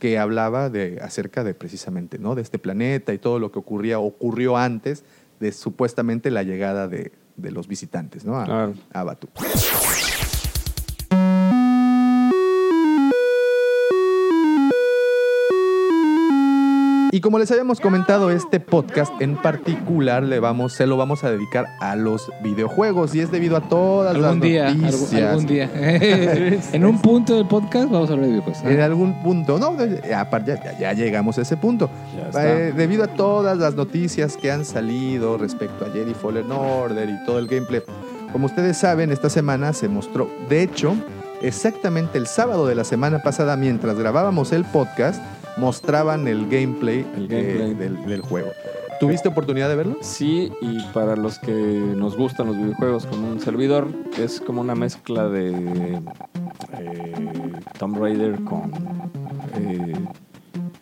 que 0.00 0.18
hablaba 0.18 0.68
de, 0.70 0.98
acerca 1.00 1.44
de 1.44 1.54
precisamente 1.54 2.18
¿no? 2.18 2.34
de 2.34 2.42
este 2.42 2.58
planeta 2.58 3.14
y 3.14 3.18
todo 3.18 3.38
lo 3.38 3.52
que 3.52 3.60
ocurría, 3.60 4.00
ocurrió 4.00 4.56
antes 4.56 5.04
de 5.38 5.52
supuestamente 5.52 6.32
la 6.32 6.42
llegada 6.42 6.88
de, 6.88 7.12
de 7.36 7.52
los 7.52 7.68
visitantes 7.68 8.24
¿no? 8.24 8.36
a, 8.40 8.44
Claro. 8.44 8.74
a 8.92 9.04
Batú. 9.04 9.28
Y 17.14 17.20
como 17.20 17.38
les 17.38 17.50
habíamos 17.50 17.78
comentado, 17.78 18.30
este 18.30 18.58
podcast 18.58 19.12
en 19.20 19.36
particular 19.36 20.22
le 20.22 20.40
vamos, 20.40 20.72
se 20.72 20.86
lo 20.86 20.96
vamos 20.96 21.24
a 21.24 21.30
dedicar 21.30 21.66
a 21.78 21.94
los 21.94 22.32
videojuegos 22.42 23.14
y 23.14 23.20
es 23.20 23.30
debido 23.30 23.54
a 23.58 23.68
todas 23.68 24.14
Algún 24.14 24.40
las 24.40 24.40
día, 24.40 24.68
algún, 24.68 24.82
noticias. 24.84 25.22
algún 25.30 25.46
día. 25.46 25.70
en 26.72 26.86
un 26.86 27.02
punto 27.02 27.36
del 27.36 27.46
podcast 27.46 27.90
vamos 27.90 28.08
a 28.08 28.14
hablar 28.14 28.28
de 28.28 28.32
videojuegos. 28.32 28.62
En 28.64 28.80
algún 28.80 29.22
punto, 29.22 29.58
no, 29.58 29.76
aparte 30.16 30.58
ya, 30.80 30.94
llegamos 30.94 31.36
a 31.36 31.42
ese 31.42 31.58
punto. 31.58 31.90
Eh, 32.34 32.72
debido 32.74 33.04
a 33.04 33.08
todas 33.08 33.58
las 33.58 33.74
noticias 33.74 34.38
que 34.38 34.50
han 34.50 34.64
salido 34.64 35.36
respecto 35.36 35.84
a 35.84 35.90
Jedi 35.90 36.14
Fallen 36.14 36.50
Order 36.50 37.10
y 37.10 37.26
todo 37.26 37.38
el 37.38 37.46
gameplay, 37.46 37.82
como 38.32 38.46
ustedes 38.46 38.78
saben, 38.78 39.12
esta 39.12 39.28
semana 39.28 39.74
se 39.74 39.86
mostró, 39.86 40.30
de 40.48 40.62
hecho, 40.62 40.94
exactamente 41.42 42.16
el 42.16 42.26
sábado 42.26 42.66
de 42.66 42.74
la 42.74 42.84
semana 42.84 43.18
pasada, 43.22 43.58
mientras 43.58 43.98
grabábamos 43.98 44.52
el 44.52 44.64
podcast, 44.64 45.22
mostraban 45.56 46.28
el 46.28 46.48
gameplay, 46.48 47.06
El 47.16 47.24
eh, 47.24 47.28
gameplay. 47.56 47.74
del, 47.74 48.06
del 48.06 48.20
juego. 48.22 48.48
¿Tuviste 49.00 49.28
oportunidad 49.28 49.68
de 49.68 49.74
verlo? 49.76 49.96
Sí, 50.00 50.52
y 50.60 50.80
para 50.92 51.16
los 51.16 51.38
que 51.40 51.50
nos 51.52 52.16
gustan 52.16 52.46
los 52.46 52.56
videojuegos 52.56 53.04
como 53.06 53.28
un 53.28 53.40
servidor, 53.40 53.88
es 54.16 54.40
como 54.40 54.60
una 54.60 54.76
mezcla 54.76 55.28
de 55.28 56.00
eh, 56.78 57.10
Tomb 57.78 57.98
Raider 57.98 58.40
con... 58.44 58.70
eh, 59.56 59.92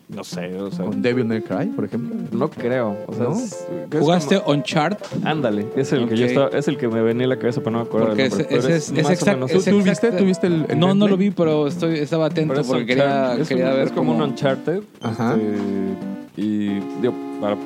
no 0.08 0.24
sé, 0.24 0.54
o 0.60 0.70
sea... 0.70 0.84
Con 0.86 1.00
Devil 1.02 1.24
May 1.24 1.40
Cry, 1.42 1.66
por 1.68 1.84
ejemplo. 1.84 2.16
No 2.32 2.50
creo. 2.50 2.96
O 3.06 3.14
sea, 3.14 3.24
¿No? 3.24 3.32
es- 3.32 3.66
es 3.92 3.98
¿Jugaste 4.00 4.40
como- 4.40 4.52
Uncharted? 4.56 5.06
Ándale, 5.24 5.66
es 5.76 5.92
el 5.92 6.08
que 6.08 6.16
yo 6.16 6.24
Ok. 6.24 6.30
estaba, 6.30 6.48
es 6.58 6.68
el 6.68 6.76
que 6.76 6.88
me 6.88 7.00
venía 7.02 7.26
a 7.26 7.28
la 7.28 7.38
cabeza, 7.38 7.60
pero 7.60 7.70
no 7.72 7.78
me 7.78 7.84
acuerdo 7.84 8.06
Porque 8.08 8.22
del 8.24 8.32
ese, 8.32 8.42
nombre, 8.42 8.56
pero 8.56 8.68
ese 8.68 8.76
es, 8.76 8.84
es 8.90 8.92
más 8.92 9.06
o 9.06 9.12
exacto. 9.12 9.32
menos 9.32 9.50
es 9.52 9.64
¿Tú 9.64 9.76
viste? 9.76 9.90
exacta- 9.90 10.16
¿Tú 10.16 10.24
viste 10.24 10.46
el- 10.48 10.66
el 10.68 10.78
No, 10.78 10.86
no 10.94 11.06
gameplay? 11.06 11.10
lo 11.10 11.16
vi, 11.16 11.30
pero 11.30 11.66
estoy, 11.68 11.98
estaba 12.00 12.26
atento 12.26 12.48
Pero 12.54 12.60
es 12.62 12.66
porque 12.66 12.82
Uncharted, 12.92 13.04
quería, 13.30 13.42
es 13.42 13.48
quería 13.48 13.66
un- 13.68 13.72
ver 13.74 13.86
es 13.86 13.92
como 13.92 14.12
cómo- 14.12 14.24
un 14.24 14.30
Uncharted. 14.30 14.82
Ajá. 15.02 15.34
este, 15.36 16.42
y 16.42 16.68
digo, 17.00 17.14
para 17.40 17.56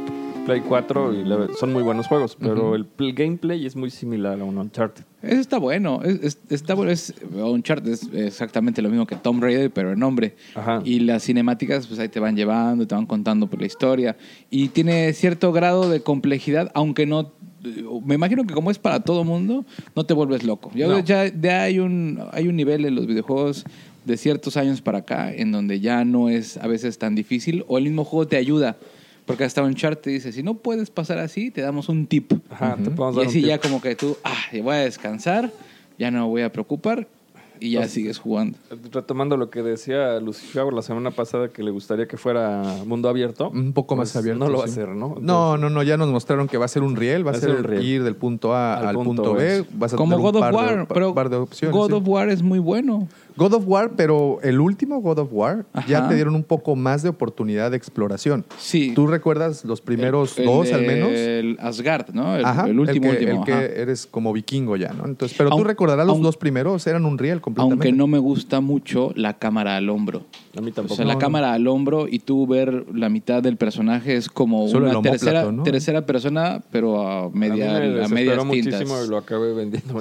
Play 0.45 0.61
4 0.61 1.15
y 1.15 1.25
la- 1.25 1.49
son 1.59 1.73
muy 1.73 1.83
buenos 1.83 2.07
juegos, 2.07 2.37
pero 2.39 2.75
el 2.75 2.85
pl- 2.85 3.13
gameplay 3.13 3.65
es 3.65 3.77
muy 3.77 3.91
similar 3.91 4.39
a 4.41 4.45
un 4.45 4.59
Uncharted. 4.59 5.03
Ese 5.23 5.41
está 5.41 5.59
bueno. 5.59 6.01
Es, 6.05 6.23
es- 6.23 6.39
está 6.51 6.75
bueno. 6.75 6.91
Es, 6.93 7.15
Uncharted 7.35 7.91
es 7.93 8.09
exactamente 8.13 8.83
lo 8.83 8.91
mismo 8.91 9.07
que 9.07 9.17
Tomb 9.17 9.43
Raider, 9.43 9.71
pero 9.71 9.93
en 9.93 9.99
nombre. 10.01 10.37
Ajá. 10.55 10.83
Y 10.85 11.01
las 11.01 11.23
cinemáticas, 11.25 11.87
pues 11.87 11.99
ahí 11.99 12.09
te 12.11 12.21
van 12.21 12.37
llevando, 12.37 12.87
te 12.87 12.95
van 12.95 13.07
contando 13.07 13.47
por 13.47 13.59
la 13.61 13.67
historia. 13.67 14.17
Y 14.51 14.69
tiene 14.69 15.13
cierto 15.15 15.51
grado 15.53 15.89
de 15.89 16.01
complejidad, 16.03 16.71
aunque 16.75 17.07
no. 17.07 17.33
Me 18.05 18.17
imagino 18.17 18.45
que 18.45 18.53
como 18.53 18.71
es 18.71 18.79
para 18.79 19.01
todo 19.01 19.25
mundo, 19.25 19.65
no 19.97 20.05
te 20.05 20.13
vuelves 20.13 20.45
loco. 20.45 20.71
Ya, 20.75 20.87
No. 20.89 20.99
ya, 21.01 21.27
ya 21.29 21.63
hay, 21.63 21.79
un, 21.79 22.21
hay 22.33 22.49
un 22.49 22.57
nivel 22.57 22.85
en 22.85 22.95
los 22.95 23.07
videojuegos 23.07 23.65
de 24.05 24.19
ciertos 24.19 24.59
años 24.59 24.83
para 24.83 24.99
acá 24.99 25.33
en 25.33 25.51
donde 25.51 25.81
ya 25.81 26.05
no 26.05 26.29
es 26.29 26.59
a 26.59 26.67
veces 26.67 26.99
tan 26.99 27.15
difícil 27.15 27.65
o 27.67 27.79
el 27.79 27.85
mismo 27.85 28.05
juego 28.05 28.27
te 28.27 28.37
ayuda. 28.37 28.77
Porque 29.27 29.45
hasta 29.45 29.63
Uncharted 29.63 30.03
te 30.03 30.11
dice, 30.11 30.33
si 30.33 30.43
no 30.43 30.55
puedes 30.55 30.91
pasar 30.91 31.19
así, 31.19 31.51
te 31.51 31.63
damos 31.63 31.89
un 31.89 32.07
tip. 32.07 32.33
Ajá, 32.51 32.77
te 32.77 32.91
podemos 32.91 33.15
Y 33.15 33.17
dar 33.17 33.25
un 33.25 33.29
así 33.31 33.39
tip. 33.41 33.49
ya 33.49 33.59
como 33.59 33.81
que 33.81 33.95
tú, 33.97 34.17
ah, 34.23 34.35
voy 34.63 34.75
a 34.75 34.79
descansar, 34.79 35.51
ya 35.99 36.11
no 36.11 36.21
me 36.23 36.27
voy 36.27 36.43
a 36.43 36.53
preocupar 36.53 37.09
y 37.61 37.71
ya 37.71 37.89
sigues 37.89 38.19
jugando. 38.19 38.59
Retomando 38.93 39.39
lo 39.39 39.49
que 39.49 39.63
decía 39.63 40.21
Lucifer 40.21 40.71
la 40.75 40.83
semana 40.83 41.11
pasada, 41.13 41.49
que 41.49 41.63
le 41.63 41.71
gustaría 41.71 42.07
que 42.07 42.19
fuera 42.19 42.63
mundo 42.85 43.09
abierto. 43.09 43.49
Un 43.49 43.73
poco 43.73 43.97
más 43.97 44.13
pues 44.13 44.17
abierto. 44.17 44.45
No 44.45 44.51
lo 44.51 44.59
va 44.59 44.65
a 44.65 44.67
sí. 44.67 44.73
hacer, 44.73 44.89
¿no? 44.89 45.17
No, 45.21 45.57
no, 45.57 45.71
no, 45.71 45.83
ya 45.83 45.97
nos 45.97 46.09
mostraron 46.11 46.47
que 46.47 46.59
va 46.59 46.67
a 46.67 46.69
ser 46.69 46.83
un 46.83 46.95
riel, 46.95 47.27
va 47.27 47.31
a 47.31 47.35
ser, 47.35 47.51
un 47.51 47.65
riel. 47.65 47.83
ir 47.83 48.03
del 48.05 48.17
punto 48.17 48.53
A 48.55 48.77
al, 48.77 48.89
Al 48.89 48.95
punto, 48.97 49.23
punto 49.23 49.35
B, 49.35 49.65
vas 49.73 49.95
a 49.95 49.97
Como 49.97 50.17
tener 50.17 50.23
God 50.33 50.37
un 50.37 50.43
of 50.43 50.51
par 50.51 50.51
de- 50.51 50.57
War, 50.77 50.87
pa- 50.89 50.95
pero 50.95 51.15
par 51.15 51.31
de 51.31 51.37
opciones. 51.37 51.75
God 51.75 51.87
sí. 51.89 51.93
of 51.95 52.03
War 52.09 52.29
es 52.29 52.43
muy 52.43 52.59
bueno. 52.59 53.09
God 53.37 53.55
of 53.55 53.65
War, 53.67 53.93
pero 53.97 54.39
el 54.43 54.61
último 54.61 55.01
God 55.01 55.19
of 55.19 55.29
War 55.33 55.67
ya 55.89 56.09
te 56.09 56.15
dieron 56.15 56.35
un 56.35 56.45
poco 56.45 56.77
más 56.77 57.03
de 57.03 57.09
oportunidad 57.09 57.71
de 57.73 57.77
exploración. 57.77 58.45
Sí. 58.59 58.93
¿Tú 58.95 59.07
recuerdas 59.07 59.65
los 59.65 59.81
primeros 59.81 60.39
El- 60.39 60.47
dos 60.47 60.73
al 60.73 60.83
menos? 60.87 61.11
El 61.11 61.57
Asgard, 61.61 62.11
¿no? 62.13 62.37
El, 62.37 62.45
Ajá, 62.45 62.67
el 62.69 62.79
último, 62.79 63.11
el 63.11 63.19
que, 63.19 63.25
último. 63.33 63.45
el 63.45 63.47
que 63.73 63.81
eres 63.83 64.07
como 64.07 64.33
vikingo 64.33 64.77
ya, 64.77 64.93
¿no? 64.93 65.05
Entonces, 65.07 65.37
pero 65.37 65.51
tú 65.51 65.65
recordarás 65.65 66.07
los 66.07 66.19
aun- 66.19 66.23
dos 66.23 66.37
primeros, 66.37 66.87
eran 66.87 67.05
un 67.05 67.19
riel 67.19 67.41
completamente. 67.41 67.89
Aunque 67.89 67.97
no 67.97 68.07
me 68.07 68.19
gusta 68.19 68.61
mucho 68.61 69.11
la 69.17 69.35
cámara 69.39 69.77
al 69.77 69.89
hombro. 69.91 70.23
A 70.57 70.61
mí 70.61 70.71
O 70.71 70.75
tampoco. 70.75 70.97
sea, 70.97 71.05
la 71.05 71.15
No, 71.15 71.19
cámara 71.19 71.53
al 71.53 71.67
hombro 71.67 72.07
y 72.09 72.21
tú 72.21 72.47
ver 72.47 72.85
la 72.95 73.09
mitad 73.09 73.43
del 73.43 73.57
personaje 73.57 74.15
es 74.17 74.29
como 74.29 74.69
Solo 74.69 74.89
una 74.91 75.03
tercera, 75.11 75.51
¿no? 75.51 75.63
tercera 75.65 76.07
persona, 76.07 76.63
pero 76.71 77.01
a, 77.07 77.31
media, 77.31 77.77
a 77.77 77.81
mí 77.81 77.89
me 77.89 78.05
a 78.05 78.09
medias 78.09 78.45
muchísimo 78.45 78.79
tintas. 78.79 79.07
y 79.07 79.11
lo 79.11 79.17
acabé 79.17 79.53
vendiendo. 79.55 79.95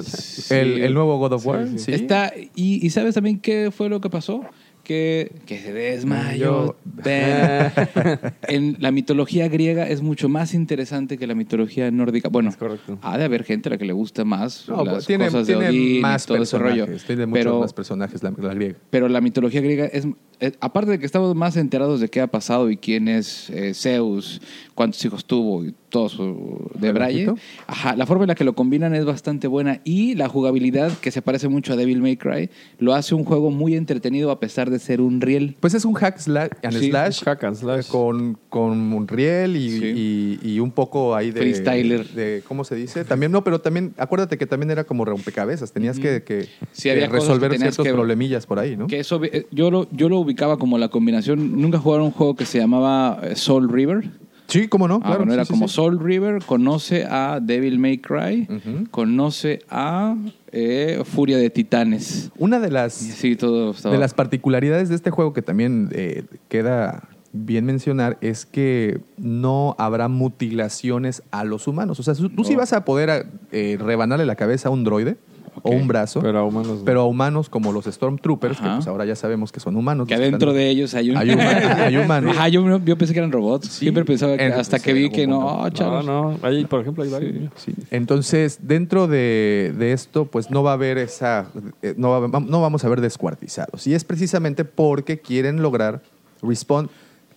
el, 0.60 0.74
Sí. 0.76 0.82
el 0.82 0.94
nuevo 0.94 1.18
God 1.18 1.32
of 1.34 1.42
Sí, 1.42 1.48
War, 1.48 1.68
sí. 1.68 1.78
sí. 1.78 1.92
Está, 1.92 2.32
y, 2.54 2.84
y 2.86 2.90
¿sabes 2.90 3.14
también 3.14 3.38
qué 3.40 3.70
fue 3.70 3.88
lo 3.88 4.00
que 4.00 4.10
pasó? 4.10 4.42
Que, 4.84 5.32
que 5.46 5.58
se 5.58 5.72
desmayó. 5.72 6.76
Ben. 6.84 7.72
en 8.48 8.76
la 8.80 8.90
mitología 8.92 9.48
griega 9.48 9.88
es 9.88 10.02
mucho 10.02 10.28
más 10.28 10.54
interesante 10.54 11.16
que 11.18 11.26
la 11.26 11.34
mitología 11.34 11.90
nórdica. 11.90 12.28
Bueno, 12.28 12.50
Es 12.50 12.56
correcto. 12.56 12.98
ha 13.02 13.16
de 13.18 13.24
haber 13.24 13.44
gente 13.44 13.68
a 13.68 13.70
la 13.70 13.78
que 13.78 13.86
le 13.86 13.92
gusta 13.94 14.24
más 14.24 14.68
No, 14.68 14.84
las 14.84 14.94
pues, 14.94 15.06
tiene, 15.06 15.24
cosas 15.26 15.46
de 15.46 15.54
tiene 15.54 15.68
Odín 15.70 15.96
y 15.96 16.00
más 16.00 16.26
todo 16.26 16.42
ese 16.42 16.58
rollo. 16.58 16.86
tiene 17.06 17.26
muchos 17.26 17.42
Pero, 17.44 17.60
más 17.60 17.72
personajes 17.72 18.22
la, 18.22 18.32
la 18.36 18.54
griega. 18.54 18.76
pero 18.90 19.08
la 19.08 19.20
mitología 19.20 19.60
griega 19.62 19.86
es, 19.86 20.06
eh, 20.40 20.52
aparte 20.60 20.90
de 20.92 20.98
que 20.98 21.06
estamos 21.06 21.34
más 21.34 21.56
enterados 21.56 22.00
de 22.00 22.08
qué 22.08 22.20
ha 22.20 22.26
pasado 22.26 22.70
y 22.70 22.76
quién 22.76 23.08
es 23.08 23.48
eh, 23.50 23.72
Zeus, 23.74 24.40
cuántos 24.74 25.02
hijos 25.04 25.24
tuvo 25.24 25.64
y 25.64 25.74
todo 25.94 26.08
su 26.08 26.70
de 26.74 26.90
Braille, 26.90 27.32
ajá, 27.68 27.94
la 27.94 28.04
forma 28.04 28.24
en 28.24 28.28
la 28.28 28.34
que 28.34 28.42
lo 28.42 28.54
combinan 28.56 28.96
es 28.96 29.04
bastante 29.04 29.46
buena 29.46 29.80
y 29.84 30.16
la 30.16 30.28
jugabilidad, 30.28 30.90
que 30.98 31.12
se 31.12 31.22
parece 31.22 31.46
mucho 31.48 31.72
a 31.72 31.76
Devil 31.76 32.02
May 32.02 32.16
Cry, 32.16 32.50
lo 32.80 32.94
hace 32.94 33.14
un 33.14 33.24
juego 33.24 33.52
muy 33.52 33.76
entretenido 33.76 34.32
a 34.32 34.40
pesar 34.40 34.70
de 34.70 34.80
ser 34.80 35.00
un 35.00 35.20
riel. 35.20 35.56
Pues 35.60 35.72
es 35.74 35.84
un 35.84 35.94
hack 35.94 36.18
slash, 36.18 36.48
and 36.64 36.76
Sí, 36.78 36.90
slash 36.90 37.22
Hack 37.22 37.44
and 37.44 37.54
slash. 37.56 37.86
con, 37.88 38.36
con 38.48 38.72
un 38.92 39.06
riel 39.06 39.56
y, 39.56 39.70
Sí. 39.78 40.38
y- 40.42 40.54
y 40.54 40.58
un 40.58 40.72
poco 40.72 41.14
ahí 41.14 41.30
de... 41.30 41.40
Freestyler. 41.40 42.08
De, 42.08 42.42
¿Cómo 42.48 42.64
se 42.64 42.74
dice? 42.74 43.04
También, 43.04 43.30
no, 43.30 43.44
pero 43.44 43.60
también, 43.60 43.94
acuérdate 43.96 44.36
que 44.36 44.46
también 44.46 44.72
era 44.72 44.82
como 44.82 45.04
rompecabezas. 45.04 45.70
Tenías 45.72 46.00
que, 46.00 46.24
que- 46.24 46.48
Sí, 46.72 46.90
había 46.90 47.06
resolver 47.06 47.52
que 47.52 47.58
ciertos 47.58 47.86
que- 47.86 47.92
problemillas 47.92 48.46
por 48.46 48.58
ahí, 48.58 48.76
¿no? 48.76 48.88
Que 48.88 48.98
eso, 48.98 49.22
eh, 49.22 49.46
yo, 49.52 49.70
lo, 49.70 49.86
yo 49.92 50.08
lo 50.08 50.18
ubicaba 50.18 50.56
como 50.58 50.76
la 50.76 50.88
combinación. 50.88 51.60
Nunca 51.62 51.78
jugaron 51.78 52.06
un 52.06 52.12
juego 52.12 52.34
que 52.34 52.46
se 52.46 52.58
llamaba 52.58 53.20
eh, 53.22 53.36
Soul 53.36 53.68
River. 53.72 54.10
Sí, 54.54 54.68
cómo 54.68 54.86
no, 54.88 54.96
Ah, 54.96 55.00
claro. 55.00 55.16
bueno, 55.18 55.32
sí, 55.32 55.34
era 55.34 55.44
sí, 55.44 55.50
como 55.52 55.68
sí. 55.68 55.74
Soul 55.74 55.98
River, 56.00 56.42
conoce 56.44 57.04
a 57.10 57.40
Devil 57.42 57.78
May 57.78 57.98
Cry, 57.98 58.46
conoce 58.90 59.60
a 59.68 60.16
eh, 60.52 61.02
Furia 61.04 61.36
de 61.38 61.50
Titanes. 61.50 62.30
Una 62.38 62.60
de 62.60 62.70
las, 62.70 62.92
sí, 62.94 63.34
todo 63.36 63.72
estaba... 63.72 63.92
de 63.94 64.00
las 64.00 64.14
particularidades 64.14 64.88
de 64.88 64.94
este 64.94 65.10
juego 65.10 65.32
que 65.32 65.42
también 65.42 65.88
eh, 65.92 66.22
queda 66.48 67.08
bien 67.32 67.64
mencionar 67.64 68.16
es 68.20 68.46
que 68.46 69.00
no 69.18 69.74
habrá 69.78 70.06
mutilaciones 70.06 71.22
a 71.32 71.42
los 71.42 71.66
humanos. 71.66 71.98
O 71.98 72.02
sea, 72.04 72.14
tú 72.14 72.44
sí 72.44 72.52
No. 72.52 72.58
vas 72.58 72.72
a 72.72 72.84
poder 72.84 73.26
eh, 73.50 73.76
rebanarle 73.80 74.24
la 74.24 74.36
cabeza 74.36 74.68
a 74.68 74.72
un 74.72 74.84
droide 74.84 75.16
o 75.62 75.70
un 75.70 75.86
brazo. 75.88 76.20
Pero 76.20 76.38
a 76.40 76.44
humanos. 76.44 76.78
no. 76.80 76.84
Pero 76.84 77.00
a 77.02 77.04
humanos 77.06 77.48
como 77.48 77.72
los 77.72 77.84
Stormtroopers, 77.86 78.58
que 78.60 78.68
pues 78.68 78.86
ahora 78.86 79.04
ya 79.04 79.16
sabemos 79.16 79.52
que 79.52 79.60
son 79.60 79.76
humanos. 79.76 80.06
que 80.08 80.14
adentro 80.14 80.50
están- 80.50 80.54
de 80.56 80.68
ellos 80.70 80.94
hay 80.94 81.10
un... 81.10 81.16
Hay 81.16 81.30
humanos, 81.30 81.64
hay 81.78 81.96
humanos. 81.96 82.36
Ajá, 82.36 82.48
yo, 82.48 82.78
yo 82.84 82.98
pensé 82.98 83.12
que 83.14 83.20
eran 83.20 83.32
robots. 83.32 83.68
Sí. 83.68 83.80
Siempre 83.86 84.04
pensaba 84.04 84.36
que 84.36 84.44
En- 84.46 84.52
hasta 84.52 84.78
sí, 84.78 84.84
que 84.84 84.92
vi 84.92 85.10
que 85.10 85.26
no, 85.26 85.48
ah, 85.48 85.64
No, 85.64 85.70
chavos. 85.70 86.04
no. 86.04 86.38
Ahí, 86.42 86.64
por 86.64 86.80
ejemplo, 86.80 87.04
hay 87.04 87.10
varios. 87.10 87.50
Sí. 87.56 87.72
Entonces, 87.90 88.58
dentro 88.62 89.06
de, 89.06 89.72
de 89.78 89.92
esto, 89.92 90.24
pues 90.26 90.50
no 90.50 90.62
va 90.62 90.70
a 90.72 90.74
haber 90.74 90.98
esa. 90.98 91.46
eh, 91.82 91.94
No, 91.96 92.10
va- 92.20 92.40
no 92.40 92.60
vamos 92.60 92.84
a 92.84 92.88
ver 92.88 93.00
descuartizados. 93.00 93.86
Y 93.86 93.94
es 93.94 94.04
precisamente 94.04 94.64
porque 94.64 95.20
quieren 95.20 95.62
lograr. 95.62 96.02
Respawn 96.42 96.90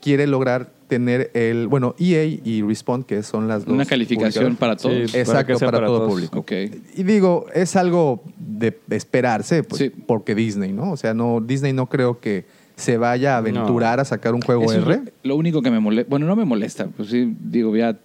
quiere 0.08 0.26
lograr 0.26 0.72
tener 0.88 1.32
el. 1.34 1.68
Bueno, 1.68 1.94
EA 2.00 2.24
y 2.24 2.62
Respawn, 2.62 3.04
que 3.04 3.22
son 3.24 3.50
las 3.50 3.66
dos. 3.66 3.74
Una 3.74 3.84
calificación 3.86 4.56
para 4.56 4.78
todos. 4.78 5.12
Sí. 5.12 5.18
Exacto, 5.18 5.34
Para 5.34 5.46
que 5.46 5.56
sea 5.58 5.66
para, 5.68 5.78
para 5.80 5.88
todo 5.88 5.98
todos. 5.98 6.12
público. 6.12 6.40
Ok. 6.40 6.52
Y 6.96 7.04
digo, 7.04 7.46
es 7.54 7.76
algo 7.76 8.24
de 8.38 8.80
esperarse, 8.92 9.64
pues, 9.64 9.80
Sí. 9.80 9.90
porque 9.90 10.34
Disney, 10.34 10.72
¿no? 10.72 10.92
O 10.94 10.96
sea, 10.96 11.14
no, 11.14 11.42
Disney 11.42 11.74
no 11.74 11.88
creo 11.88 12.22
que 12.22 12.46
se 12.78 12.98
vaya 12.98 13.34
a 13.34 13.38
aventurar 13.40 14.00
a 14.00 14.06
sacar 14.06 14.36
un 14.36 14.42
juego 14.42 14.72
Eso 14.72 14.88
R. 14.90 15.02
lo, 15.24 15.36
único 15.36 15.64
que 15.64 15.72
me 15.72 15.80
molesta. 15.80 16.08
Bueno, 16.10 16.28
no 16.28 16.36
me 16.36 16.46
molesta. 16.46 16.86
Pues 16.88 17.10
sí, 17.10 17.36
digo, 17.42 17.76
ya 17.76 17.98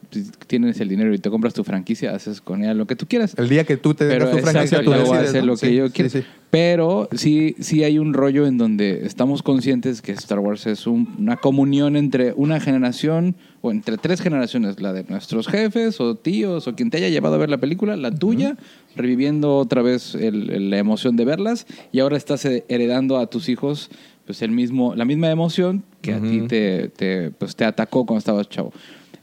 tienes 0.47 0.81
el 0.81 0.89
dinero 0.89 1.13
y 1.15 1.19
te 1.19 1.29
compras 1.29 1.53
tu 1.53 1.63
franquicia, 1.63 2.15
haces 2.15 2.41
con 2.41 2.63
ella 2.65 2.73
lo 2.73 2.87
que 2.87 2.97
tú 2.97 3.07
quieras. 3.07 3.35
El 3.37 3.51
día 3.51 3.65
que 3.65 3.77
tú 3.77 3.93
te 3.93 4.09
Pero 4.09 4.31
tu 4.31 4.39
franquicia, 4.39 4.79
exacto, 4.79 4.91
tú 4.93 4.97
yo 4.97 5.05
voy 5.07 5.19
a 5.19 5.21
decides, 5.21 5.29
hacer 5.29 5.41
¿no? 5.43 5.47
lo 5.49 5.57
que 5.59 5.67
Sí, 5.69 5.75
yo 5.75 5.91
quiero. 5.93 6.11
sí. 6.11 6.25
Pero 6.51 7.09
sí, 7.17 7.55
sí 7.61 7.83
hay 7.85 7.99
un 7.99 8.13
rollo 8.15 8.47
en 8.47 8.59
donde 8.59 9.07
estamos 9.07 9.43
conscientes 9.43 10.03
que 10.03 10.13
Star 10.13 10.39
Wars 10.39 10.67
es 10.67 10.87
un- 10.87 11.15
una 11.19 11.37
comunión 11.37 11.97
entre 11.97 12.33
una 12.37 12.59
generación 12.61 13.37
o 13.63 13.71
entre 13.71 13.97
tres 13.97 14.21
generaciones, 14.21 14.81
la 14.81 14.93
de 14.93 15.05
nuestros 15.05 15.49
jefes 15.49 15.99
o 16.01 16.15
tíos 16.15 16.67
o 16.69 16.75
quien 16.75 16.91
te 16.91 16.97
haya 16.99 17.09
llevado 17.09 17.37
a 17.37 17.39
ver 17.39 17.49
la 17.49 17.57
película, 17.59 17.97
la 17.97 18.11
tuya, 18.11 18.57
reviviendo 18.97 19.57
otra 19.57 19.81
vez 19.83 20.15
el- 20.15 20.51
el- 20.51 20.71
la 20.71 20.77
emoción 20.79 21.17
de 21.17 21.25
verlas 21.25 21.67
y 21.91 22.01
ahora 22.01 22.17
estás 22.19 22.45
heredando 22.45 23.19
a 23.19 23.27
tus 23.29 23.49
hijos 23.49 23.91
pues 24.27 24.43
el 24.43 24.51
mismo, 24.51 24.95
la 24.95 25.05
misma 25.05 25.31
emoción 25.31 25.83
que 26.01 26.15
a 26.15 26.21
ti 26.21 26.43
te, 26.49 26.89
te, 26.89 27.31
pues, 27.31 27.55
te 27.57 27.65
atacó 27.65 28.05
cuando 28.07 28.19
estabas 28.19 28.49
chavo. 28.49 28.73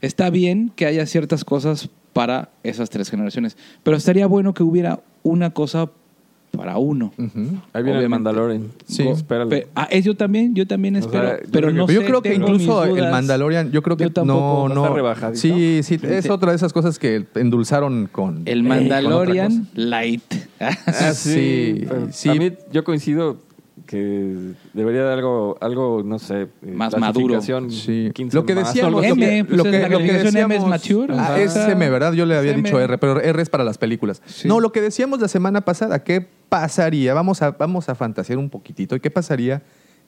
Está 0.00 0.30
bien 0.30 0.70
que 0.76 0.86
haya 0.86 1.04
ciertas 1.06 1.44
cosas 1.44 1.88
para 2.12 2.50
esas 2.62 2.90
tres 2.90 3.10
generaciones, 3.10 3.56
pero 3.82 3.96
estaría 3.96 4.26
bueno 4.26 4.54
que 4.54 4.62
hubiera 4.62 5.00
una 5.22 5.50
cosa 5.50 5.90
para 6.50 6.78
uno. 6.78 7.12
Ujú. 7.16 7.60
Ahí 7.72 7.82
viene 7.84 8.00
el. 8.00 8.08
Mandalorian. 8.08 8.68
Sí. 8.84 9.06
Espéralo. 9.06 9.50
Pe- 9.50 9.68
ah, 9.76 9.86
es 9.90 10.04
yo 10.04 10.16
también, 10.16 10.52
yo 10.54 10.66
también 10.66 10.96
O 10.96 10.98
espero, 10.98 11.28
sea, 11.28 11.38
pero 11.52 11.70
yo 11.70 11.76
no 11.76 11.86
yo 11.86 12.00
sé, 12.00 12.06
creo 12.06 12.22
que 12.22 12.34
incluso 12.34 12.82
el. 12.84 13.08
Mandalorian, 13.10 13.70
yo 13.70 13.82
creo 13.82 13.96
que 13.96 14.04
Yo 14.04 14.12
tampoco. 14.12 14.68
no, 14.68 14.74
¿No 14.74 14.82
está 14.84 14.94
rebajadito? 14.96 15.38
Sí, 15.40 15.80
sí, 15.84 16.00
es 16.02 16.24
Sí. 16.24 16.30
otra 16.30 16.50
de 16.50 16.56
esas 16.56 16.72
cosas 16.72 16.98
que 16.98 17.24
endulzaron 17.36 18.08
con. 18.10 18.42
El 18.46 18.60
eh, 18.60 18.62
con 18.62 18.72
otra 18.72 18.76
Mandalorian 18.80 19.58
cosa. 19.58 19.70
Light. 19.74 20.34
Ah, 20.58 20.72
sí, 21.14 21.84
pero 21.88 22.08
sí. 22.10 22.28
A 22.30 22.34
mí, 22.34 22.52
yo 22.72 22.82
coincido 22.82 23.36
que 23.90 24.52
debería 24.72 25.04
de 25.04 25.12
algo, 25.12 25.58
algo 25.60 26.02
no 26.04 26.20
sé, 26.20 26.42
eh, 26.42 26.48
Más 26.62 26.96
maduro. 26.96 27.40
Sí. 27.42 28.12
15 28.14 28.36
Lo 28.36 28.46
que 28.46 28.54
más, 28.54 28.68
decíamos, 28.68 28.92
lo 28.92 29.00
que, 29.00 29.44
pues 29.44 29.56
lo 29.58 29.64
es 29.64 29.70
que, 29.72 29.78
la 29.80 29.88
lo 29.88 29.98
que 29.98 30.06
calificación 30.06 30.36
M 30.36 30.54
es 30.54 30.62
decíamos, 30.62 30.68
mature. 30.68 31.14
Ah, 31.18 31.22
Ajá. 31.22 31.40
es 31.40 31.56
M, 31.56 31.90
¿verdad? 31.90 32.12
Yo 32.12 32.24
le 32.24 32.36
había 32.36 32.52
Es 32.52 32.56
dicho 32.58 32.76
M. 32.76 32.84
R, 32.84 32.98
pero 32.98 33.20
R 33.20 33.42
es 33.42 33.50
para 33.50 33.64
las 33.64 33.78
películas. 33.78 34.22
Sí. 34.26 34.46
No, 34.46 34.60
lo 34.60 34.70
que 34.70 34.80
decíamos 34.80 35.18
la 35.18 35.26
semana 35.26 35.62
pasada, 35.62 36.04
¿qué 36.04 36.24
pasaría? 36.48 37.14
Vamos 37.14 37.42
a, 37.42 37.50
vamos 37.50 37.88
a 37.88 37.96
fantasear 37.96 38.38
un 38.38 38.48
poquitito. 38.48 38.94
¿Y 38.94 39.00
qué 39.00 39.10
pasaría 39.10 39.60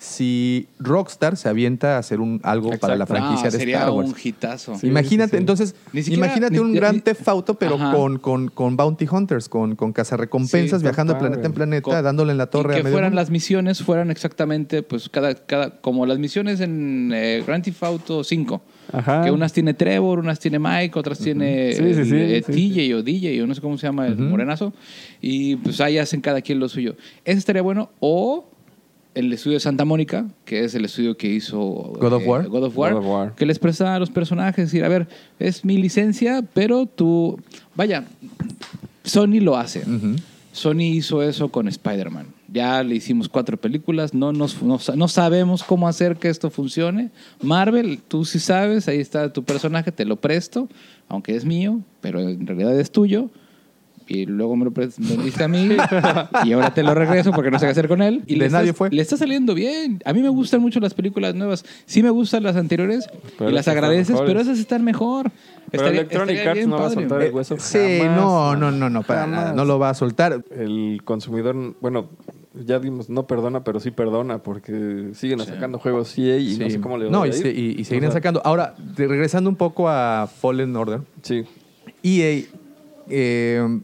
si 0.02 0.66
Rockstar 0.80 1.36
se 1.36 1.48
avienta 1.48 1.94
a 1.94 1.98
hacer 1.98 2.18
un, 2.20 2.40
algo 2.42 2.76
para 2.78 2.96
la 2.96 3.06
franquicia 3.06 3.44
No, 3.46 3.50
de 3.52 3.58
sería 3.58 3.78
Star 3.78 3.90
Wars? 3.92 4.08
un 4.10 4.16
hitazo. 4.22 4.74
Sí, 4.76 4.88
imagínate, 4.88 5.30
sí, 5.30 5.36
sí. 5.36 5.40
entonces, 5.40 5.74
Ni 5.92 6.02
siquiera- 6.02 6.26
imagínate 6.26 6.54
ni- 6.54 6.58
un 6.58 6.72
ni- 6.72 6.76
gran 6.76 6.96
ni- 6.96 7.00
Theft 7.02 7.28
Auto, 7.28 7.54
pero 7.54 7.78
con, 7.78 8.18
con, 8.18 8.48
con 8.48 8.76
Bounty 8.76 9.06
Hunters, 9.08 9.48
con, 9.48 9.76
con 9.76 9.92
cazarrecompensas, 9.92 10.80
Sí, 10.80 10.84
viajando 10.84 11.12
de 11.14 11.20
planeta 11.20 11.46
en 11.46 11.52
planeta, 11.52 11.82
Con- 11.82 12.02
dándole 12.02 12.32
en 12.32 12.38
la 12.38 12.46
torre 12.46 12.70
y 12.70 12.74
a 12.74 12.76
que 12.78 12.82
medio 12.82 12.94
fueran 12.94 13.10
mundo. 13.12 13.20
las 13.22 13.30
misiones 13.30 13.80
fueran 13.82 14.10
exactamente 14.10 14.82
pues 14.82 15.08
cada 15.08 15.34
cada 15.36 15.80
como 15.80 16.04
las 16.04 16.18
misiones 16.18 16.58
en 16.60 17.12
eh, 17.14 17.44
Grand 17.46 17.62
Theft 17.64 17.82
Auto 17.84 18.24
5 18.24 18.60
Ajá. 18.92 19.22
que 19.22 19.30
unas 19.30 19.52
tiene 19.52 19.72
Trevor 19.74 20.18
unas 20.18 20.40
tiene 20.40 20.58
Mike 20.58 20.98
otras 20.98 21.18
tiene 21.20 21.70
eh, 21.70 22.42
TJ 22.44 22.94
o 22.96 23.02
DJ 23.04 23.40
o 23.42 23.46
no 23.46 23.54
sé 23.54 23.60
cómo 23.60 23.78
se 23.78 23.86
llama 23.86 24.08
el 24.08 24.16
morenazo 24.18 24.72
y 25.20 25.54
pues 25.56 25.80
ahí 25.80 25.98
hacen 25.98 26.20
cada 26.20 26.40
quien 26.42 26.58
lo 26.58 26.68
suyo 26.68 26.96
ese 27.24 27.38
estaría 27.38 27.62
bueno 27.62 27.90
o 28.00 28.48
el 29.14 29.32
estudio 29.32 29.56
de 29.56 29.60
Santa 29.60 29.84
Mónica, 29.84 30.26
que 30.44 30.64
es 30.64 30.74
el 30.74 30.84
estudio 30.84 31.16
que 31.16 31.28
hizo 31.28 31.58
God 31.58 32.12
of 32.12 32.22
eh, 32.22 32.26
War. 32.26 32.48
God 32.48 32.64
of 32.64 32.76
War, 32.76 32.92
God 32.92 33.00
of 33.00 33.06
War. 33.06 33.34
que 33.34 33.46
les 33.46 33.58
presta 33.58 33.94
a 33.94 33.98
los 33.98 34.10
personajes, 34.10 34.66
decir, 34.66 34.84
a 34.84 34.88
ver, 34.88 35.08
es 35.38 35.64
mi 35.64 35.76
licencia, 35.76 36.42
pero 36.54 36.86
tú, 36.86 37.38
vaya, 37.74 38.04
Sony 39.04 39.40
lo 39.40 39.56
hace. 39.56 39.84
Sony 40.52 40.82
hizo 40.82 41.22
eso 41.22 41.48
con 41.48 41.68
Spider-Man. 41.68 42.26
Ya 42.52 42.82
le 42.82 42.94
hicimos 42.94 43.28
cuatro 43.28 43.56
películas, 43.56 44.12
no, 44.12 44.32
nos, 44.32 44.62
no, 44.62 44.78
no 44.94 45.08
sabemos 45.08 45.62
cómo 45.62 45.88
hacer 45.88 46.16
que 46.16 46.28
esto 46.28 46.50
funcione. 46.50 47.10
Marvel, 47.40 47.98
tú 48.06 48.26
sí 48.26 48.38
sabes, 48.38 48.88
ahí 48.88 49.00
está 49.00 49.32
tu 49.32 49.42
personaje, 49.42 49.90
te 49.90 50.04
lo 50.04 50.16
presto, 50.16 50.68
aunque 51.08 51.34
es 51.34 51.46
mío, 51.46 51.80
pero 52.02 52.20
en 52.20 52.46
realidad 52.46 52.78
es 52.78 52.90
tuyo. 52.90 53.30
Y 54.08 54.26
luego 54.26 54.56
me 54.56 54.64
lo 54.64 54.70
vendiste 54.72 55.44
a 55.44 55.48
mí 55.48 55.68
y 56.44 56.52
ahora 56.52 56.72
te 56.74 56.82
lo 56.82 56.94
regreso 56.94 57.30
porque 57.32 57.50
no 57.50 57.58
sé 57.58 57.66
qué 57.66 57.70
hacer 57.72 57.88
con 57.88 58.02
él. 58.02 58.22
Y 58.26 58.34
De 58.34 58.40
le 58.46 58.50
nadie 58.50 58.66
estás- 58.70 58.78
fue. 58.78 58.90
Le 58.90 59.02
está 59.02 59.16
saliendo 59.16 59.54
bien. 59.54 60.00
A 60.04 60.12
mí 60.12 60.22
me 60.22 60.28
gustan 60.28 60.60
mucho 60.60 60.80
las 60.80 60.94
películas 60.94 61.34
nuevas. 61.34 61.64
Sí 61.86 62.02
me 62.02 62.10
gustan 62.10 62.42
las 62.42 62.56
anteriores 62.56 63.08
Pero 63.38 63.50
y 63.50 63.52
las 63.52 63.68
agradeces, 63.68 64.16
pero 64.26 64.40
esas 64.40 64.58
están 64.58 64.84
mejor. 64.84 65.30
Pero 65.70 65.84
Estaría- 65.84 66.00
Electronic 66.02 66.36
estaría 66.36 66.62
Arts 66.62 66.66
no 66.68 66.76
va 66.76 66.80
a 66.80 66.88
padre. 66.88 66.94
soltar 67.00 67.22
el 67.22 67.32
hueso. 67.32 67.56
Sí, 67.58 67.98
jamás, 68.00 68.16
no, 68.16 68.56
no, 68.56 68.70
no, 68.70 68.90
no, 68.90 69.02
para 69.02 69.20
Jamás. 69.22 69.40
nada. 69.40 69.52
No 69.54 69.64
lo 69.64 69.78
va 69.78 69.90
a 69.90 69.94
soltar. 69.94 70.44
El 70.54 71.00
consumidor, 71.04 71.56
bueno, 71.80 72.10
ya 72.54 72.78
dimos, 72.78 73.08
no 73.08 73.26
perdona, 73.26 73.64
pero 73.64 73.80
sí 73.80 73.90
perdona 73.90 74.38
porque 74.42 75.10
siguen 75.14 75.38
sacando 75.40 75.78
juegos 75.78 76.18
EA 76.18 76.36
y 76.38 76.58
no 76.58 76.66
Sí. 76.66 76.72
sé 76.72 76.80
cómo 76.80 76.98
le 76.98 77.06
va 77.06 77.10
No, 77.10 77.22
a 77.22 77.26
y, 77.26 77.30
ir. 77.30 77.34
se- 77.34 77.50
y- 77.52 77.76
y 77.80 77.84
seguirán 77.84 78.10
O 78.10 78.12
sea, 78.12 78.18
sacando. 78.20 78.42
Ahora, 78.44 78.74
regresando 78.96 79.48
un 79.48 79.56
poco 79.56 79.88
a 79.88 80.26
Fallen 80.26 80.76
Order, 80.76 81.00
Sí. 81.22 81.44
EA, 82.02 82.44
eh, 83.08 83.80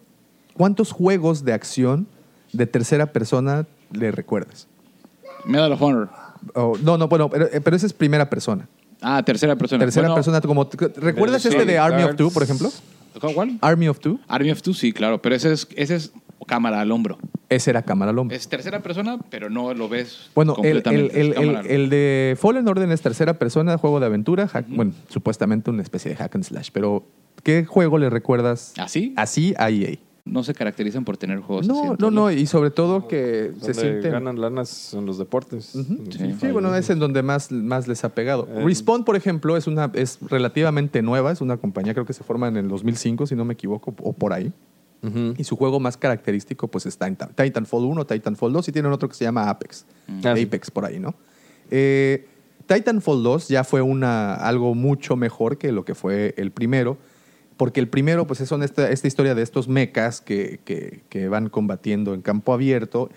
¿cuántos 0.58 0.92
juegos 0.92 1.44
de 1.44 1.54
acción 1.54 2.06
de 2.52 2.66
tercera 2.66 3.06
persona 3.12 3.66
le 3.92 4.10
recuerdas? 4.10 4.66
Medal 5.46 5.72
of 5.72 5.80
Honor. 5.80 6.10
Oh, 6.54 6.76
no, 6.82 6.98
no, 6.98 7.08
bueno, 7.08 7.30
pero, 7.30 7.46
eh, 7.46 7.60
pero 7.62 7.74
esa 7.76 7.86
es 7.86 7.92
primera 7.94 8.28
persona. 8.28 8.68
Ah, 9.00 9.22
tercera 9.24 9.56
persona. 9.56 9.80
Tercera 9.84 10.08
Bueno, 10.08 10.14
persona, 10.16 10.40
como 10.42 10.68
¿recuerdas 10.96 11.44
este 11.46 11.64
de 11.64 11.78
Army 11.78 12.02
of 12.02 12.16
Two, 12.16 12.30
por 12.30 12.42
ejemplo? 12.42 12.70
¿Cuál? 13.34 13.58
Army 13.62 13.88
of 13.88 13.98
Two, 14.00 14.20
Army 14.28 14.50
of 14.50 14.60
Two, 14.62 14.74
sí, 14.74 14.92
claro. 14.92 15.20
Pero 15.22 15.34
ese 15.34 15.52
es, 15.52 15.66
ese 15.76 15.96
es 15.96 16.12
cámara 16.46 16.80
al 16.80 16.90
hombro. 16.92 17.18
ese 17.48 17.70
era 17.70 17.82
cámara 17.82 18.10
al 18.10 18.18
hombro. 18.18 18.36
Es 18.36 18.48
tercera 18.48 18.80
persona, 18.80 19.18
pero 19.30 19.50
no 19.50 19.74
lo 19.74 19.88
ves 19.88 20.30
Bueno, 20.34 20.54
el, 20.62 20.66
el, 20.78 20.82
completamente. 20.82 21.20
el, 21.20 21.32
el- 21.34 21.66
el 21.66 21.90
de 21.90 22.36
Fallen 22.40 22.66
Order 22.68 22.90
es 22.92 23.00
tercera 23.02 23.38
persona, 23.38 23.76
juego 23.78 23.98
de 24.00 24.06
aventura, 24.06 24.46
hack- 24.48 24.66
bueno, 24.68 24.92
supuestamente 25.08 25.70
una 25.70 25.82
especie 25.82 26.10
de 26.10 26.16
hack 26.16 26.34
and 26.36 26.44
slash, 26.44 26.70
pero 26.72 27.04
¿qué 27.42 27.64
juego 27.64 27.98
le 27.98 28.08
recuerdas 28.10 28.72
¿Así? 28.78 29.12
así 29.16 29.54
a 29.58 29.70
EA? 29.70 29.96
No 30.30 30.44
se 30.44 30.54
caracterizan 30.54 31.04
por 31.04 31.16
tener 31.16 31.40
juegos 31.40 31.68
así, 31.68 31.78
No, 31.78 31.96
no, 31.98 32.10
no, 32.10 32.30
y 32.30 32.46
sobre 32.46 32.70
todo 32.70 33.08
que 33.08 33.52
se 33.60 33.74
sienten... 33.74 34.12
ganan 34.12 34.40
lanas 34.40 34.94
en 34.94 35.06
los 35.06 35.18
deportes. 35.18 35.64
Sí. 36.10 36.34
Sí, 36.40 36.50
bueno, 36.52 36.74
es 36.74 36.90
en 36.90 36.98
donde 36.98 37.22
más, 37.22 37.50
más 37.50 37.88
les 37.88 38.04
ha 38.04 38.10
pegado. 38.10 38.46
Eh. 38.50 38.62
Respawn, 38.64 39.04
por 39.04 39.16
ejemplo, 39.16 39.56
es 39.56 39.66
una 39.66 39.90
es 39.94 40.18
relativamente 40.28 41.02
nueva, 41.02 41.32
es 41.32 41.40
una 41.40 41.56
compañía 41.56 41.94
creo 41.94 42.06
que 42.06 42.12
se 42.12 42.22
forma 42.24 42.48
en 42.48 42.56
el 42.56 42.68
2005, 42.68 43.26
si 43.26 43.34
no 43.34 43.44
me 43.44 43.54
equivoco, 43.54 43.94
o 44.02 44.12
por 44.12 44.32
ahí. 44.32 44.52
Y 45.36 45.44
su 45.44 45.54
juego 45.56 45.78
más 45.78 45.96
característico 45.96 46.66
pues 46.66 46.84
es 46.84 46.98
Titan- 46.98 47.30
Titanfall 47.34 47.84
1, 47.84 48.04
Titanfall 48.04 48.52
2 48.52 48.68
y 48.68 48.72
tienen 48.72 48.90
otro 48.90 49.08
que 49.08 49.14
se 49.14 49.24
llama 49.24 49.48
Apex. 49.48 49.86
Ah, 50.24 50.34
sí. 50.34 50.42
Apex 50.42 50.72
por 50.72 50.84
ahí, 50.84 50.98
¿no? 50.98 51.14
Eh, 51.70 52.26
Titanfall 52.66 53.22
2 53.22 53.48
ya 53.48 53.62
fue 53.62 53.80
una, 53.80 54.34
algo 54.34 54.74
mucho 54.74 55.14
mejor 55.16 55.56
que 55.56 55.70
lo 55.72 55.84
que 55.84 55.94
fue 55.94 56.34
el 56.36 56.50
primero, 56.50 56.98
porque 57.58 57.80
el 57.80 57.88
primero 57.88 58.26
pues 58.26 58.38
son 58.38 58.62
esta, 58.62 58.90
historia 58.90 59.34
de 59.34 59.42
estos 59.42 59.68
mechas 59.68 60.22
que, 60.22 61.28
van 61.28 61.50
combatiendo 61.50 62.14
en 62.14 62.22
campo 62.22 62.54
abierto 62.54 63.10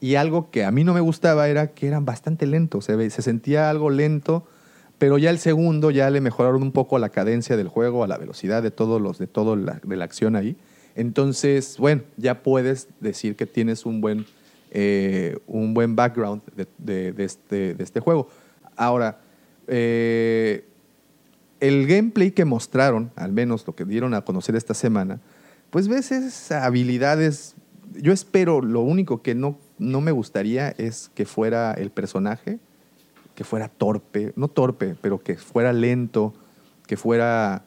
y 0.00 0.14
algo 0.14 0.50
que 0.50 0.64
a 0.64 0.70
mí 0.70 0.84
no 0.84 0.94
me 0.94 1.00
gustaba 1.00 1.48
era 1.48 1.68
que 1.72 1.88
eran 1.88 2.04
bastante 2.04 2.46
lentos, 2.46 2.84
se, 2.84 3.10
sentía 3.10 3.70
algo 3.70 3.88
lento, 3.88 4.46
pero 4.98 5.16
ya 5.16 5.30
el 5.30 5.38
segundo 5.38 5.90
ya 5.90 6.10
le 6.10 6.20
mejoraron 6.20 6.62
un 6.62 6.72
poco 6.72 6.98
la 6.98 7.08
cadencia 7.08 7.56
del 7.56 7.68
juego, 7.68 8.04
a 8.04 8.06
la 8.06 8.18
velocidad 8.18 8.62
de 8.62 8.70
todos 8.70 9.00
los 9.00 9.18
de 9.18 9.26
todo 9.26 9.56
la, 9.56 9.80
acción 10.02 10.36
ahí. 10.36 10.56
Entonces, 10.94 11.76
bueno, 11.78 12.02
ya 12.16 12.42
puedes 12.42 12.88
decir 13.00 13.34
que 13.34 13.46
tienes 13.46 13.86
un 13.86 14.00
buen, 14.02 14.26
eh, 14.70 15.38
un 15.46 15.74
buen 15.74 15.96
background 15.96 16.42
de 16.78 17.14
este, 17.18 17.74
de 17.74 17.84
este 17.84 18.00
juego. 18.00 18.28
Ahora, 18.76 19.20
eh, 19.68 20.64
el 21.68 21.86
gameplay 21.86 22.30
que 22.30 22.44
mostraron, 22.44 23.10
al 23.16 23.32
menos 23.32 23.66
lo 23.66 23.74
que 23.74 23.84
dieron 23.84 24.14
a 24.14 24.22
conocer 24.22 24.56
esta 24.56 24.74
semana, 24.74 25.20
pues 25.70 25.88
ves 25.88 26.12
esas 26.12 26.52
habilidades. 26.62 27.54
Yo 28.00 28.12
espero, 28.12 28.60
lo 28.60 28.80
único 28.80 29.22
que 29.22 29.34
no, 29.34 29.58
no 29.78 30.00
me 30.00 30.10
gustaría 30.12 30.70
es 30.70 31.10
que 31.14 31.24
fuera 31.24 31.72
el 31.74 31.90
personaje, 31.90 32.58
que 33.34 33.44
fuera 33.44 33.68
torpe, 33.68 34.32
no 34.36 34.48
torpe, 34.48 34.96
pero 35.00 35.18
que 35.22 35.36
fuera 35.36 35.72
lento, 35.72 36.34
que 36.86 36.96
fuera 36.96 37.62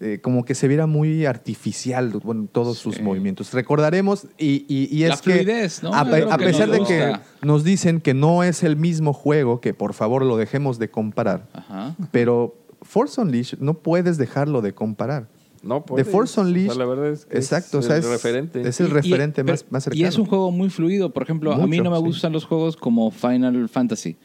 eh, 0.00 0.18
como 0.20 0.44
que 0.44 0.54
se 0.54 0.68
viera 0.68 0.86
muy 0.86 1.24
artificial 1.24 2.10
bueno, 2.22 2.46
todos 2.52 2.76
sus 2.76 2.96
Sí. 2.96 3.02
movimientos. 3.02 3.54
Recordaremos, 3.54 4.26
y, 4.36 4.66
y- 4.68 4.88
y 4.94 5.06
La 5.08 5.14
es 5.14 5.22
que 5.22 5.32
fluidez, 5.32 5.82
¿no? 5.82 5.94
a, 5.94 6.00
a 6.02 6.36
que 6.36 6.44
pesar 6.44 6.70
de 6.70 6.82
que 6.84 7.16
nos 7.40 7.64
dicen 7.64 8.00
que 8.02 8.12
no 8.12 8.42
es 8.44 8.62
el 8.62 8.76
mismo 8.76 9.14
juego, 9.14 9.62
que 9.62 9.72
por 9.72 9.94
favor 9.94 10.26
lo 10.26 10.36
dejemos 10.36 10.78
de 10.78 10.90
comparar, 10.90 11.48
Ajá. 11.54 11.96
pero 12.10 12.54
Force 12.88 13.20
Unleashed 13.20 13.58
no 13.60 13.74
puedes 13.74 14.16
dejarlo 14.16 14.62
de 14.62 14.72
comparar. 14.72 15.28
No, 15.60 15.84
The. 15.94 16.04
Force 16.04 16.40
O 16.40 16.44
sea, 16.46 16.74
la 16.76 16.86
verdad 16.86 17.08
es 17.10 17.24
que 17.26 17.36
exacto, 17.36 17.80
es 17.80 17.84
o 17.84 17.88
sea, 17.88 17.96
el 17.96 18.04
es 18.04 18.08
referente. 18.08 18.60
Es 18.66 18.78
el 18.80 18.86
Y- 18.86 18.90
y- 18.90 18.92
referente 18.92 19.42
pero- 19.44 19.54
más, 19.54 19.66
más 19.70 19.84
cercano. 19.84 20.00
Y 20.00 20.04
es 20.06 20.16
un 20.16 20.24
juego 20.26 20.52
muy 20.52 20.70
fluido. 20.70 21.12
Por 21.12 21.24
ejemplo, 21.24 21.52
a 21.52 21.66
mí 21.66 21.78
no 21.80 21.90
me 21.90 21.96
sí. 21.96 22.02
gustan 22.04 22.32
los 22.32 22.44
juegos 22.44 22.76
como 22.76 23.10
Final 23.10 23.68
Fantasy. 23.68 24.16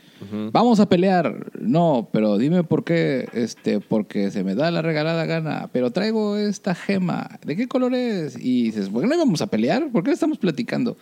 Vamos 0.52 0.80
a 0.80 0.88
pelear. 0.88 1.52
No, 1.60 2.08
pero 2.14 2.38
dime 2.38 2.64
por 2.64 2.84
qué. 2.84 3.28
Este, 3.34 3.80
porque 3.82 4.30
se 4.32 4.44
me 4.44 4.54
da 4.56 4.70
la 4.72 4.82
regalada 4.84 5.26
gana. 5.26 5.70
Pero 5.74 5.92
traigo 5.92 6.38
esta 6.38 6.76
gema. 6.76 7.40
¿De 7.46 7.56
qué 7.58 7.68
color 7.68 7.96
es? 7.96 8.38
Y 8.40 8.66
dices, 8.66 8.90
¿por 8.90 9.02
qué 9.02 9.08
no 9.08 9.16
íbamos 9.16 9.42
a 9.42 9.48
pelear? 9.48 9.90
¿Por 9.92 10.04
qué 10.04 10.12
estamos 10.12 10.38
platicando? 10.38 10.96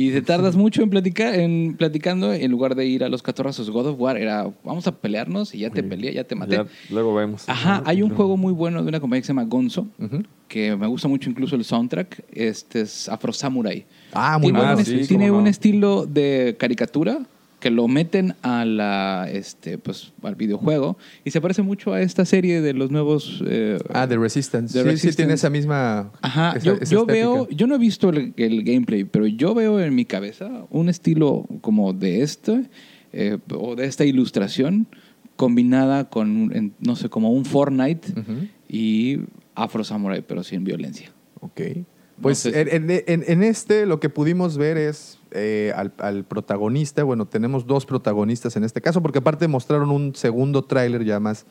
Y 0.00 0.12
te 0.12 0.22
tardas 0.22 0.54
mucho 0.54 0.84
en 0.84 0.90
platicar, 0.90 1.34
en 1.34 1.74
platicando 1.76 2.32
en 2.32 2.48
lugar 2.52 2.76
de 2.76 2.86
ir 2.86 3.02
a 3.02 3.08
los 3.08 3.20
catorrazos. 3.20 3.68
God 3.68 3.88
of 3.88 4.00
War 4.00 4.16
era, 4.16 4.48
vamos 4.62 4.86
a 4.86 4.92
pelearnos 4.92 5.52
y 5.56 5.58
ya 5.58 5.70
te 5.70 5.82
peleé, 5.82 6.14
ya 6.14 6.22
te 6.22 6.36
maté. 6.36 6.54
Ya, 6.54 6.66
luego 6.88 7.12
vemos. 7.14 7.48
Ajá, 7.48 7.82
hay 7.84 8.02
un 8.02 8.14
juego 8.14 8.36
muy 8.36 8.52
bueno 8.52 8.80
de 8.80 8.88
una 8.88 9.00
compañía 9.00 9.22
que 9.22 9.26
se 9.26 9.32
llama 9.32 9.42
Gonzo, 9.42 9.88
que 10.46 10.76
me 10.76 10.86
gusta 10.86 11.08
mucho 11.08 11.28
incluso 11.28 11.56
el 11.56 11.64
soundtrack. 11.64 12.26
Este 12.30 12.82
es 12.82 13.08
Afro 13.08 13.32
Samurai. 13.32 13.86
Ah, 14.12 14.38
muy 14.38 14.52
tiene 14.52 14.58
bueno. 14.60 14.78
un, 14.78 14.84
sí, 14.84 15.00
tiene 15.08 15.30
un 15.32 15.44
no. 15.44 15.50
estilo 15.50 16.06
de 16.06 16.54
caricatura 16.60 17.26
que 17.68 17.74
lo 17.74 17.86
meten 17.88 18.34
a 18.42 18.64
la 18.64 19.28
este 19.30 19.76
pues 19.78 20.12
al 20.22 20.34
videojuego 20.36 20.96
y 21.24 21.30
se 21.30 21.40
parece 21.40 21.62
mucho 21.62 21.92
a 21.92 22.00
esta 22.00 22.24
serie 22.24 22.60
de 22.60 22.72
los 22.72 22.90
nuevos 22.90 23.42
eh, 23.46 23.78
Ah, 23.92 24.06
The 24.08 24.16
Resistance. 24.16 24.72
The 24.72 24.78
sí, 24.78 24.84
sí, 24.84 24.90
Resistance. 24.90 25.16
tiene 25.16 25.32
esa 25.34 25.50
misma. 25.50 26.10
Ajá, 26.22 26.52
esa- 26.56 26.64
yo, 26.64 26.72
esa 26.80 26.92
yo 26.92 27.04
veo, 27.06 27.48
yo 27.50 27.66
no 27.66 27.74
he 27.74 27.78
visto 27.78 28.08
el, 28.10 28.32
el 28.36 28.64
gameplay, 28.64 29.04
pero 29.04 29.26
yo 29.26 29.54
veo 29.54 29.80
en 29.80 29.94
mi 29.94 30.04
cabeza 30.04 30.64
un 30.70 30.88
estilo 30.88 31.46
como 31.60 31.92
de 31.92 32.22
este, 32.22 32.64
eh, 33.12 33.38
o 33.54 33.76
de 33.76 33.86
esta 33.86 34.04
ilustración, 34.04 34.86
combinada 35.36 36.08
con, 36.08 36.74
no 36.80 36.96
sé, 36.96 37.08
como 37.08 37.30
un 37.32 37.44
Fortnite 37.44 38.12
Ujú. 38.12 38.48
y 38.68 39.20
Afro 39.54 39.84
Samurai, 39.84 40.22
pero 40.26 40.42
sin 40.42 40.64
violencia. 40.64 41.12
Ok. 41.40 41.60
Pues 42.20 42.44
No 42.46 42.50
sé 42.52 42.64
si- 42.64 42.76
en, 42.76 42.90
en- 42.90 43.24
en 43.26 43.42
este 43.44 43.86
lo 43.86 44.00
que 44.00 44.08
pudimos 44.08 44.56
ver 44.56 44.76
es 44.76 45.17
eh, 45.32 45.72
al, 45.76 45.92
al 45.98 46.24
protagonista, 46.24 47.02
bueno, 47.02 47.26
tenemos 47.26 47.66
dos 47.66 47.86
protagonistas 47.86 48.56
en 48.56 48.64
este 48.64 48.80
caso, 48.80 49.02
porque 49.02 49.18
aparte 49.18 49.48
mostraron 49.48 49.90
un 49.90 50.14
segundo 50.14 50.64
tráiler 50.64 51.04
ya 51.04 51.20
más, 51.20 51.46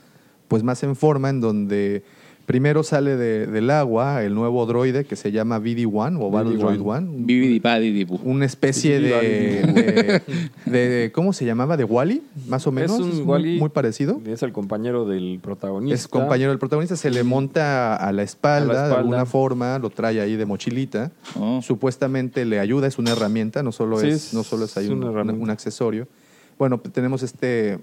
pues 0.48 0.64
más 0.64 0.84
en 0.84 0.96
forma, 0.96 1.30
en 1.30 1.42
donde 1.42 2.04
primero 2.48 2.82
sale 2.82 3.18
de- 3.18 3.46
del 3.46 3.70
agua 3.70 4.24
el 4.24 4.34
nuevo 4.34 4.66
droide 4.66 5.04
que 5.04 5.18
se 5.18 5.34
llama 5.34 5.60
BD-1 5.60 6.18
o 6.22 6.32
Battle 6.32 6.56
BD-1. 6.56 6.60
Droid 6.60 6.80
1. 6.80 7.08
Bibidi 7.26 7.60
Badi 7.60 7.92
Dibu. 7.92 8.20
Una 8.24 8.46
especie 8.46 9.02
de, 9.02 10.22
de, 10.66 10.80
de- 10.90 11.12
¿cómo 11.12 11.34
se 11.34 11.44
llamaba? 11.46 11.76
¿De 11.78 11.84
Wally? 11.84 12.24
Más 12.48 12.66
o 12.66 12.72
menos. 12.72 12.92
Es 12.94 13.00
un 13.06 13.10
muy- 13.18 13.22
Wall-E. 13.26 13.58
muy 13.60 13.70
parecido. 13.70 14.22
Es 14.26 14.42
el 14.44 14.54
compañero 14.54 15.06
del 15.06 15.40
protagonista. 15.44 15.94
Es 15.94 16.08
compañero 16.08 16.50
del 16.52 16.58
protagonista, 16.60 16.96
se 16.96 17.12
le 17.12 17.24
monta 17.24 17.96
a 17.98 18.12
la 18.14 18.24
espalda, 18.24 18.86
A 18.86 18.88
la 18.88 18.88
de 18.88 18.96
alguna 18.96 19.26
forma, 19.26 19.78
lo 19.78 19.90
trae 19.90 20.22
ahí 20.22 20.38
de 20.38 20.46
mochilita. 20.46 21.12
Oh. 21.38 21.62
Supuestamente 21.62 22.46
le 22.46 22.60
ayuda, 22.62 22.88
es 22.88 22.98
una 22.98 23.12
herramienta, 23.12 23.62
no 23.62 23.74
solo 23.74 24.00
Sí, 24.00 24.08
es, 24.08 24.28
es- 24.30 24.34
no 24.34 24.44
solo 24.44 24.66
es 24.66 24.78
ahí 24.78 24.86
es 24.86 24.92
un, 24.92 25.50
accesorio. 25.50 26.08
Bueno, 26.58 26.80
tenemos 26.80 27.24
este 27.24 27.78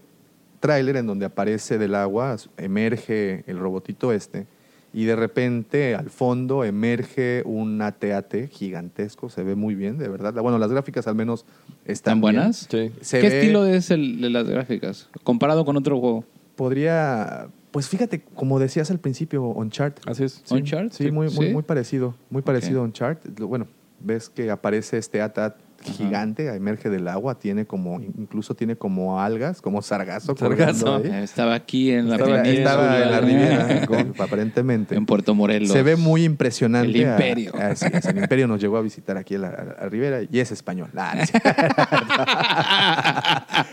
tráiler 0.65 0.97
en 0.97 1.07
donde 1.07 1.27
aparece 1.27 1.77
del 1.77 1.95
agua, 1.95 2.37
emerge 2.57 3.45
el 3.47 3.59
robotito 3.59 4.13
este, 4.15 4.47
y 4.95 5.05
de 5.05 5.15
repente 5.15 5.95
al 5.95 6.09
fondo 6.09 6.65
emerge 6.65 7.43
un 7.45 7.83
AT-AT 7.83 8.49
gigantesco, 8.51 9.29
se 9.29 9.43
ve 9.43 9.57
muy 9.57 9.75
bien, 9.75 9.99
de 9.99 10.09
verdad. 10.09 10.33
Bueno, 10.41 10.57
las 10.57 10.71
gráficas 10.71 11.07
al 11.07 11.17
menos 11.17 11.45
están 11.85 11.93
¿Están 12.17 12.21
buenas? 12.23 12.67
bien. 12.73 12.93
Sí. 12.95 12.99
Se 13.03 13.21
¿Qué 13.21 13.29
ve- 13.29 13.41
estilo 13.41 13.67
es 13.67 13.91
el 13.91 14.23
de 14.23 14.31
las 14.31 14.49
gráficas? 14.49 15.11
Comparado 15.23 15.67
con 15.67 15.77
otro 15.77 16.01
juego. 16.01 16.25
podría, 16.57 17.49
pues 17.73 17.89
fíjate, 17.89 18.23
como 18.35 18.59
decías 18.59 18.91
al 18.91 19.01
principio, 19.01 19.43
Uncharted. 19.45 20.03
Así 20.09 20.25
es. 20.25 20.41
Sí, 20.45 20.55
¿Uncharted? 20.55 20.93
Sí, 20.93 21.11
muy, 21.11 21.29
muy, 21.29 21.47
Sí. 21.49 21.53
muy 21.53 21.63
parecido. 21.63 22.15
Muy 22.31 22.41
parecido 22.41 22.81
a 22.81 22.85
Uncharted. 22.85 23.33
Bueno, 23.45 23.67
ves 24.01 24.31
que 24.31 24.51
aparece 24.51 24.97
este 24.97 25.21
AT-AT 25.21 25.57
gigante, 25.85 26.47
emerge 26.55 26.89
del 26.91 27.07
agua, 27.09 27.39
tiene 27.39 27.67
como, 27.67 28.01
incluso 28.01 28.55
tiene 28.55 28.77
como 28.77 29.21
algas, 29.21 29.61
como 29.63 29.83
sargazo. 29.83 30.35
Sargazo. 30.37 31.05
Eh, 31.05 31.23
Estaba 31.23 31.55
aquí 31.55 31.91
en 31.93 32.09
la 32.09 32.17
Estaba, 32.17 32.43
península. 32.43 32.71
estaba 32.71 33.03
en 33.03 33.11
la 33.11 33.21
Riviera, 33.21 33.87
con- 33.87 34.15
aparentemente. 34.19 34.95
En 34.95 35.07
Puerto 35.07 35.35
Morelos. 35.35 35.71
Se 35.71 35.83
ve 35.83 35.97
muy 35.97 36.25
impresionante. 36.25 36.99
El 37.03 37.09
a- 37.09 37.13
Imperio. 37.13 37.53
a- 37.57 37.75
sí, 37.77 37.87
es, 37.93 38.05
el 38.07 38.19
Imperio 38.19 38.49
nos 38.49 38.61
llegó 38.61 38.77
a 38.77 38.83
visitar 38.83 39.17
aquí 39.17 39.35
a 39.37 39.39
la 39.39 39.49
a- 39.49 39.85
a 39.85 39.89
Rivera 39.89 40.21
y 40.23 40.41
es 40.41 40.51
español. 40.53 40.89
Ah. 40.97 41.15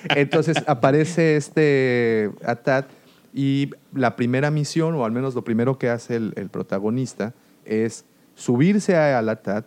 Entonces 0.16 0.58
aparece 0.68 1.36
este 1.38 2.32
Atat 2.46 2.86
y 3.34 3.70
la 3.94 4.16
primera 4.16 4.52
misión, 4.52 4.96
o 4.96 5.06
al 5.06 5.12
menos 5.12 5.36
lo 5.36 5.44
primero 5.44 5.78
que 5.78 5.90
hace 5.90 6.16
el, 6.18 6.34
el 6.36 6.50
protagonista, 6.50 7.34
es 7.66 8.06
subirse 8.36 8.96
a- 8.96 9.18
al 9.20 9.30
Atat, 9.30 9.66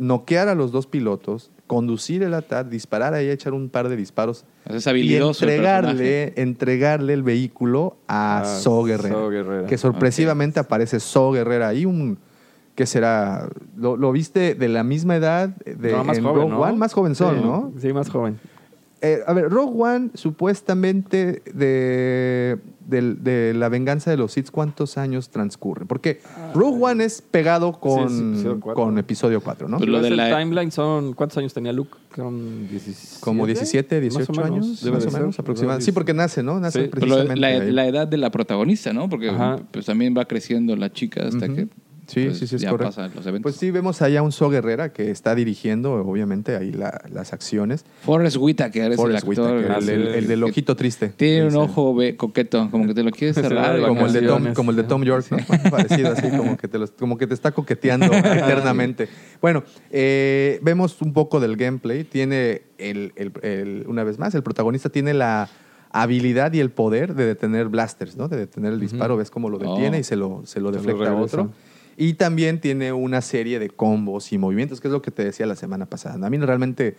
noquear 0.00 0.48
a 0.48 0.54
los 0.54 0.72
dos 0.72 0.86
pilotos, 0.86 1.50
conducir 1.66 2.22
el 2.22 2.34
Atat, 2.34 2.68
disparar 2.68 3.12
ahí, 3.14 3.28
echar 3.28 3.52
un 3.52 3.68
par 3.68 3.88
de 3.90 3.96
disparos 3.96 4.46
Es 4.64 4.86
y 4.86 4.90
habilidoso 4.90 5.44
el 5.44 5.50
entregarle, 5.50 6.32
entregarle 6.36 7.12
el 7.12 7.22
vehículo 7.22 7.96
a 8.08 8.40
A 8.40 8.44
So 8.44 8.82
Guerrera. 8.82 9.14
So 9.14 9.28
Guerrera. 9.28 9.66
Que 9.68 9.76
sorpresivamente 9.78 10.58
aparece 10.58 11.00
So 11.00 11.30
Guerrera 11.32 11.68
ahí, 11.68 11.84
un 11.84 12.18
que 12.74 12.86
será, 12.86 13.50
¿lo, 13.76 13.98
lo 13.98 14.10
viste 14.10 14.54
de 14.54 14.68
la 14.68 14.82
misma 14.84 15.16
edad 15.16 15.50
de 15.50 15.92
No, 15.92 16.02
más 16.02 16.16
en 16.16 16.24
joven, 16.24 16.42
Rogue 16.42 16.50
¿no? 16.54 16.60
One? 16.62 16.76
Más 16.78 16.92
jovenzón, 16.94 17.36
Sí, 17.36 17.42
¿no? 17.44 17.72
Sí, 17.78 17.92
más 17.92 18.08
joven. 18.08 18.40
Eh, 19.02 19.20
a 19.26 19.32
ver, 19.32 19.48
Rogue 19.48 19.82
One 19.82 20.10
supuestamente 20.14 21.42
de, 21.54 22.58
de 22.86 23.54
la 23.54 23.68
venganza 23.70 24.10
de 24.10 24.16
los 24.18 24.32
Sith, 24.32 24.50
¿cuántos 24.50 24.98
años 24.98 25.30
transcurren? 25.30 25.86
Porque 25.86 26.20
Rogue 26.54 26.78
One 26.82 27.04
es 27.04 27.22
pegado 27.22 27.72
con, 27.80 28.02
Ah. 28.04 28.08
Sí, 28.08 28.18
episodio 28.32 28.60
cuatro. 28.60 28.84
con 28.84 28.98
episodio 28.98 29.40
4, 29.40 29.68
¿no? 29.68 29.78
Pues 29.78 29.88
lo 29.88 30.02
de 30.02 30.10
la- 30.10 30.36
timeline 30.38 30.70
son... 30.70 31.14
¿Cuántos 31.14 31.38
años 31.38 31.54
tenía 31.54 31.72
Luke? 31.72 31.96
Son 32.14 32.68
17. 32.68 33.20
Como 33.20 33.46
17, 33.46 34.00
18 34.00 34.32
Más 34.32 34.38
o 34.38 34.42
menos, 34.42 34.66
años, 34.66 34.80
debe 34.82 34.94
más 34.96 35.02
de 35.04 35.08
o 35.08 35.10
ser. 35.12 35.20
menos 35.20 35.38
aproximadamente. 35.38 35.84
Sí, 35.86 35.92
porque 35.92 36.12
nace, 36.12 36.42
¿no? 36.42 36.60
Nace 36.60 36.82
Sí. 36.84 36.88
Pero 36.92 37.06
lo- 37.06 37.14
precisamente. 37.16 37.40
la, 37.40 37.46
ahí. 37.64 37.72
la 37.72 37.86
edad 37.86 38.06
de 38.08 38.16
la 38.18 38.30
protagonista, 38.30 38.92
¿no? 38.92 39.08
Porque 39.08 39.30
Ajá. 39.30 39.60
pues 39.70 39.86
también 39.86 40.14
va 40.16 40.24
creciendo 40.26 40.76
la 40.76 40.92
chica 40.92 41.26
hasta 41.26 41.48
que 41.48 41.68
Sí, 42.10 42.24
pues, 42.26 42.38
sí, 42.38 42.46
sí, 42.46 42.56
es 42.56 42.62
ya 42.62 42.70
correcto. 42.70 42.94
pasan 42.94 43.12
los 43.14 43.26
eventos. 43.26 43.42
Pues 43.42 43.56
sí, 43.56 43.70
vemos 43.70 44.02
allá 44.02 44.22
un 44.22 44.32
So 44.32 44.50
Guerrera 44.50 44.92
que 44.92 45.10
está 45.10 45.34
dirigiendo, 45.34 45.92
obviamente, 45.94 46.56
ahí 46.56 46.72
la- 46.72 47.00
las 47.12 47.32
acciones. 47.32 47.84
Forrest 48.02 48.36
Whitaker 48.38 48.92
es 48.92 48.96
Forrest 48.96 49.24
el 49.24 49.30
actor. 49.30 49.56
Whitaker, 49.56 49.76
el, 49.82 49.88
el- 49.88 50.14
el 50.14 50.26
del 50.28 50.42
ojito 50.44 50.74
triste. 50.76 51.08
Tiene 51.08 51.46
un 51.48 51.56
ojo 51.56 51.94
ve- 51.94 52.16
coqueto, 52.16 52.70
como 52.70 52.86
que 52.86 52.94
te 52.94 53.02
lo 53.02 53.10
quieres 53.10 53.34
Se 53.36 53.42
cerrar. 53.42 53.80
como 53.80 54.06
el, 54.06 54.12
de 54.12 54.22
Tom, 54.22 54.52
como 54.54 54.70
el 54.70 54.76
de 54.76 54.82
Tom 54.84 55.02
York, 55.04 55.26
¿no? 55.30 55.38
Bueno, 55.48 55.62
Parecido 55.70 56.12
así, 56.12 56.28
como 56.30 56.56
que, 56.56 56.68
te 56.68 56.78
los- 56.78 56.90
como 56.92 57.16
que 57.18 57.26
te 57.26 57.34
está 57.34 57.52
coqueteando 57.52 58.06
eternamente. 58.12 59.08
Bueno, 59.40 59.62
eh, 59.90 60.58
vemos 60.62 61.00
un 61.02 61.12
poco 61.12 61.40
del 61.40 61.56
gameplay. 61.56 62.04
Tiene, 62.04 62.62
el, 62.78 63.12
el- 63.16 63.32
el- 63.42 63.84
una 63.86 64.04
vez 64.04 64.18
más, 64.18 64.34
el 64.34 64.42
protagonista 64.42 64.88
tiene 64.88 65.14
la 65.14 65.48
habilidad 65.92 66.52
y 66.52 66.60
el 66.60 66.70
poder 66.70 67.14
de 67.14 67.26
detener 67.26 67.68
blasters, 67.68 68.16
¿no? 68.16 68.28
De 68.28 68.36
detener 68.36 68.72
el 68.72 68.80
disparo. 68.80 69.16
Ves 69.16 69.30
cómo 69.30 69.48
lo 69.50 69.58
detiene 69.58 69.96
Oh. 69.96 70.00
y 70.00 70.04
se 70.04 70.14
lo, 70.16 70.42
se 70.44 70.60
lo 70.60 70.68
Se 70.72 70.76
lo 70.76 70.82
deflecta 70.82 71.10
a 71.10 71.14
otro. 71.16 71.50
Y 72.00 72.14
también 72.14 72.62
tiene 72.62 72.94
una 72.94 73.20
serie 73.20 73.58
de 73.58 73.68
combos 73.68 74.32
y 74.32 74.38
movimientos, 74.38 74.80
que 74.80 74.88
es 74.88 74.92
lo 74.92 75.02
que 75.02 75.10
te 75.10 75.22
decía 75.22 75.44
la 75.44 75.54
semana 75.54 75.84
pasada. 75.84 76.26
A 76.26 76.30
mí 76.30 76.38
realmente 76.38 76.96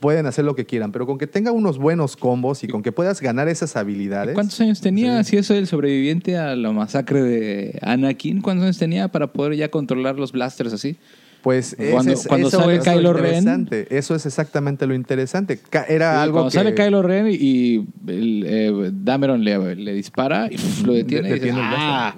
pueden 0.00 0.24
hacer 0.24 0.46
lo 0.46 0.56
que 0.56 0.64
quieran, 0.64 0.92
pero 0.92 1.06
con 1.06 1.18
que 1.18 1.26
tenga 1.26 1.52
unos 1.52 1.76
buenos 1.76 2.16
combos 2.16 2.64
y 2.64 2.66
con 2.66 2.82
que 2.82 2.90
puedas 2.90 3.20
ganar 3.20 3.48
esas 3.48 3.76
habilidades. 3.76 4.32
¿Cuántos 4.32 4.58
años 4.62 4.80
tenía? 4.80 5.22
Si 5.24 5.36
eso 5.36 5.52
el 5.52 5.66
sobreviviente 5.66 6.38
a 6.38 6.56
la 6.56 6.72
masacre 6.72 7.22
de 7.22 7.78
Anakin, 7.82 8.40
¿cuántos 8.40 8.64
años 8.64 8.78
tenía 8.78 9.08
para 9.08 9.30
poder 9.30 9.56
ya 9.56 9.70
controlar 9.70 10.18
los 10.18 10.32
blasters 10.32 10.72
así? 10.72 10.96
Pues 11.42 11.74
Cuando- 11.90 12.12
es- 12.12 12.26
cuando 12.26 12.48
eso 12.48 12.60
sale 12.60 12.76
es 12.76 12.86
lo 12.86 12.92
Kylo 12.92 13.12
Ren. 13.14 13.24
interesante. 13.24 13.86
Eso 13.96 14.14
es 14.14 14.26
exactamente 14.26 14.86
lo 14.86 14.94
interesante. 14.94 15.58
Era 15.88 16.12
Sí, 16.16 16.18
algo 16.20 16.34
cuando 16.34 16.50
que 16.50 16.54
sale 16.58 16.74
Kylo 16.74 17.00
Ren 17.02 17.28
y 17.30 17.76
el, 18.06 18.44
eh, 18.46 18.90
Dameron 18.92 19.42
le, 19.42 19.74
le 19.76 19.94
dispara 19.94 20.48
y 20.50 20.58
lo 20.84 20.92
detiene 20.92 21.28
De- 21.30 21.36
y 21.36 21.40
dices, 21.40 21.46
detiene 21.54 21.60
el 21.60 21.74
ah, 21.78 22.14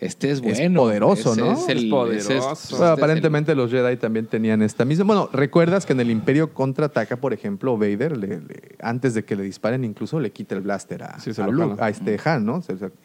este 0.00 0.30
es 0.32 0.40
bueno. 0.40 0.80
poderoso, 0.80 1.32
Ese 1.32 1.40
¿no? 1.40 1.52
Es 1.52 1.68
el, 1.68 1.78
Es 1.78 1.84
poderoso. 1.84 2.28
ese 2.30 2.36
es- 2.38 2.40
Bueno, 2.40 2.52
este 2.54 2.74
es 2.74 2.80
aparentemente 2.82 3.54
los 3.54 3.70
Jedi 3.70 3.96
también 3.96 4.26
tenían 4.26 4.60
esta 4.62 4.84
misma. 4.84 5.04
Bueno, 5.04 5.28
recuerdas 5.32 5.86
que 5.86 5.92
en 5.92 6.00
el 6.00 6.10
Imperio 6.10 6.52
contraataca, 6.52 7.16
por 7.16 7.32
ejemplo, 7.32 7.78
Vader, 7.78 8.16
le- 8.16 8.40
le- 8.40 8.74
antes 8.80 9.14
de 9.14 9.24
que 9.24 9.36
le 9.36 9.44
disparen, 9.44 9.84
incluso 9.84 10.18
le 10.18 10.32
quita 10.32 10.56
el 10.56 10.62
blaster 10.62 11.04
a, 11.04 11.20
Sí, 11.20 11.30
a 11.38 11.46
Luke, 11.46 11.76
este 11.88 12.18
Han, 12.24 12.44
¿no? 12.44 12.60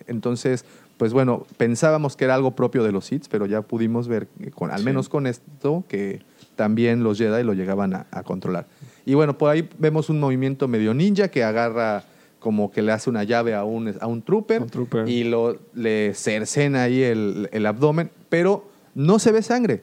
Entonces, 0.08 0.66
pues 1.00 1.14
bueno, 1.14 1.48
pensábamos 1.58 2.16
que 2.16 2.26
era 2.26 2.36
algo 2.36 2.52
propio 2.56 2.84
de 2.84 2.92
los 2.92 3.06
Sith, 3.06 3.26
pero 3.32 3.48
ya 3.48 3.62
pudimos 3.64 4.08
ver, 4.08 4.28
con, 4.54 4.70
al 4.70 4.80
Sí. 4.80 4.86
menos 4.86 5.10
con 5.10 5.26
esto, 5.26 5.84
que 5.88 6.22
también 6.56 7.04
los 7.04 7.18
Jedi 7.18 7.42
lo 7.44 7.54
llegaban 7.54 7.94
a, 7.96 8.06
a 8.12 8.22
controlar. 8.22 8.68
Y 9.06 9.14
bueno, 9.16 9.38
por 9.38 9.50
ahí 9.50 9.68
vemos 9.80 10.10
un 10.10 10.20
movimiento 10.20 10.68
medio 10.68 10.94
ninja 10.94 11.30
que 11.30 11.44
agarra 11.44 12.04
como 12.40 12.70
que 12.70 12.82
le 12.82 12.92
hace 12.92 13.10
una 13.10 13.24
llave 13.24 13.56
a 13.56 13.64
un, 13.64 13.96
a 14.00 14.08
un 14.08 14.22
trooper, 14.22 14.62
Un 14.62 14.70
trooper. 14.70 15.08
y 15.10 15.24
lo, 15.24 15.58
le 15.74 16.14
cercena 16.14 16.84
ahí 16.84 17.02
el, 17.02 17.50
el 17.54 17.66
abdomen, 17.66 18.12
pero 18.30 18.70
no 18.94 19.20
se 19.20 19.32
ve 19.32 19.42
sangre. 19.42 19.82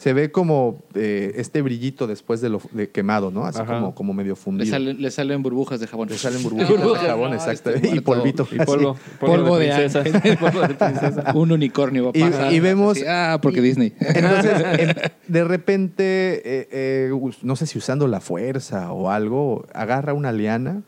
Se 0.00 0.12
ve 0.12 0.30
como 0.32 0.82
eh, 0.94 1.32
este 1.36 1.62
brillito 1.62 2.06
después 2.06 2.40
de 2.40 2.48
lo 2.48 2.60
de 2.72 2.90
quemado, 2.90 3.30
¿no? 3.30 3.44
Así 3.44 3.60
Ajá. 3.60 3.74
como, 3.74 3.94
como 3.94 4.12
medio 4.14 4.32
Le, 4.32 4.36
fundido. 4.36 4.70
salen, 4.70 5.00
le 5.00 5.10
salen 5.10 5.42
burbujas 5.42 5.78
de 5.80 5.86
jabón. 5.86 6.08
Le 6.08 6.16
salen 6.18 6.42
burbujitas 6.42 6.70
de 7.02 7.08
jabón, 7.08 7.30
No, 7.30 7.36
exacto. 7.36 7.70
este 7.70 7.94
y 7.94 8.00
polvito. 8.00 8.48
Y 8.50 8.56
polvo. 8.58 8.96
Polvo 9.20 9.58
de 9.58 9.66
princesa. 9.68 10.00
ángel. 10.00 10.36
polvo 10.40 10.60
de 10.62 10.74
princesa. 10.74 11.32
Un 11.34 11.52
unicornio 11.52 12.04
va 12.04 12.10
a 12.14 12.18
Y- 12.18 12.20
pasar. 12.22 12.52
y 12.52 12.60
vemos- 12.60 12.96
Así, 12.96 13.04
ah, 13.08 13.38
porque 13.42 13.60
Disney. 13.60 13.92
Entonces, 14.00 14.62
de 15.26 15.44
repente, 15.44 16.04
eh, 16.44 16.68
eh, 16.72 17.10
no 17.42 17.56
sé 17.56 17.66
si 17.66 17.78
usando 17.78 18.06
la 18.08 18.20
fuerza 18.20 18.92
o 18.92 19.10
algo, 19.10 19.66
agarra 19.74 20.14
una 20.14 20.32
liana, 20.32 20.82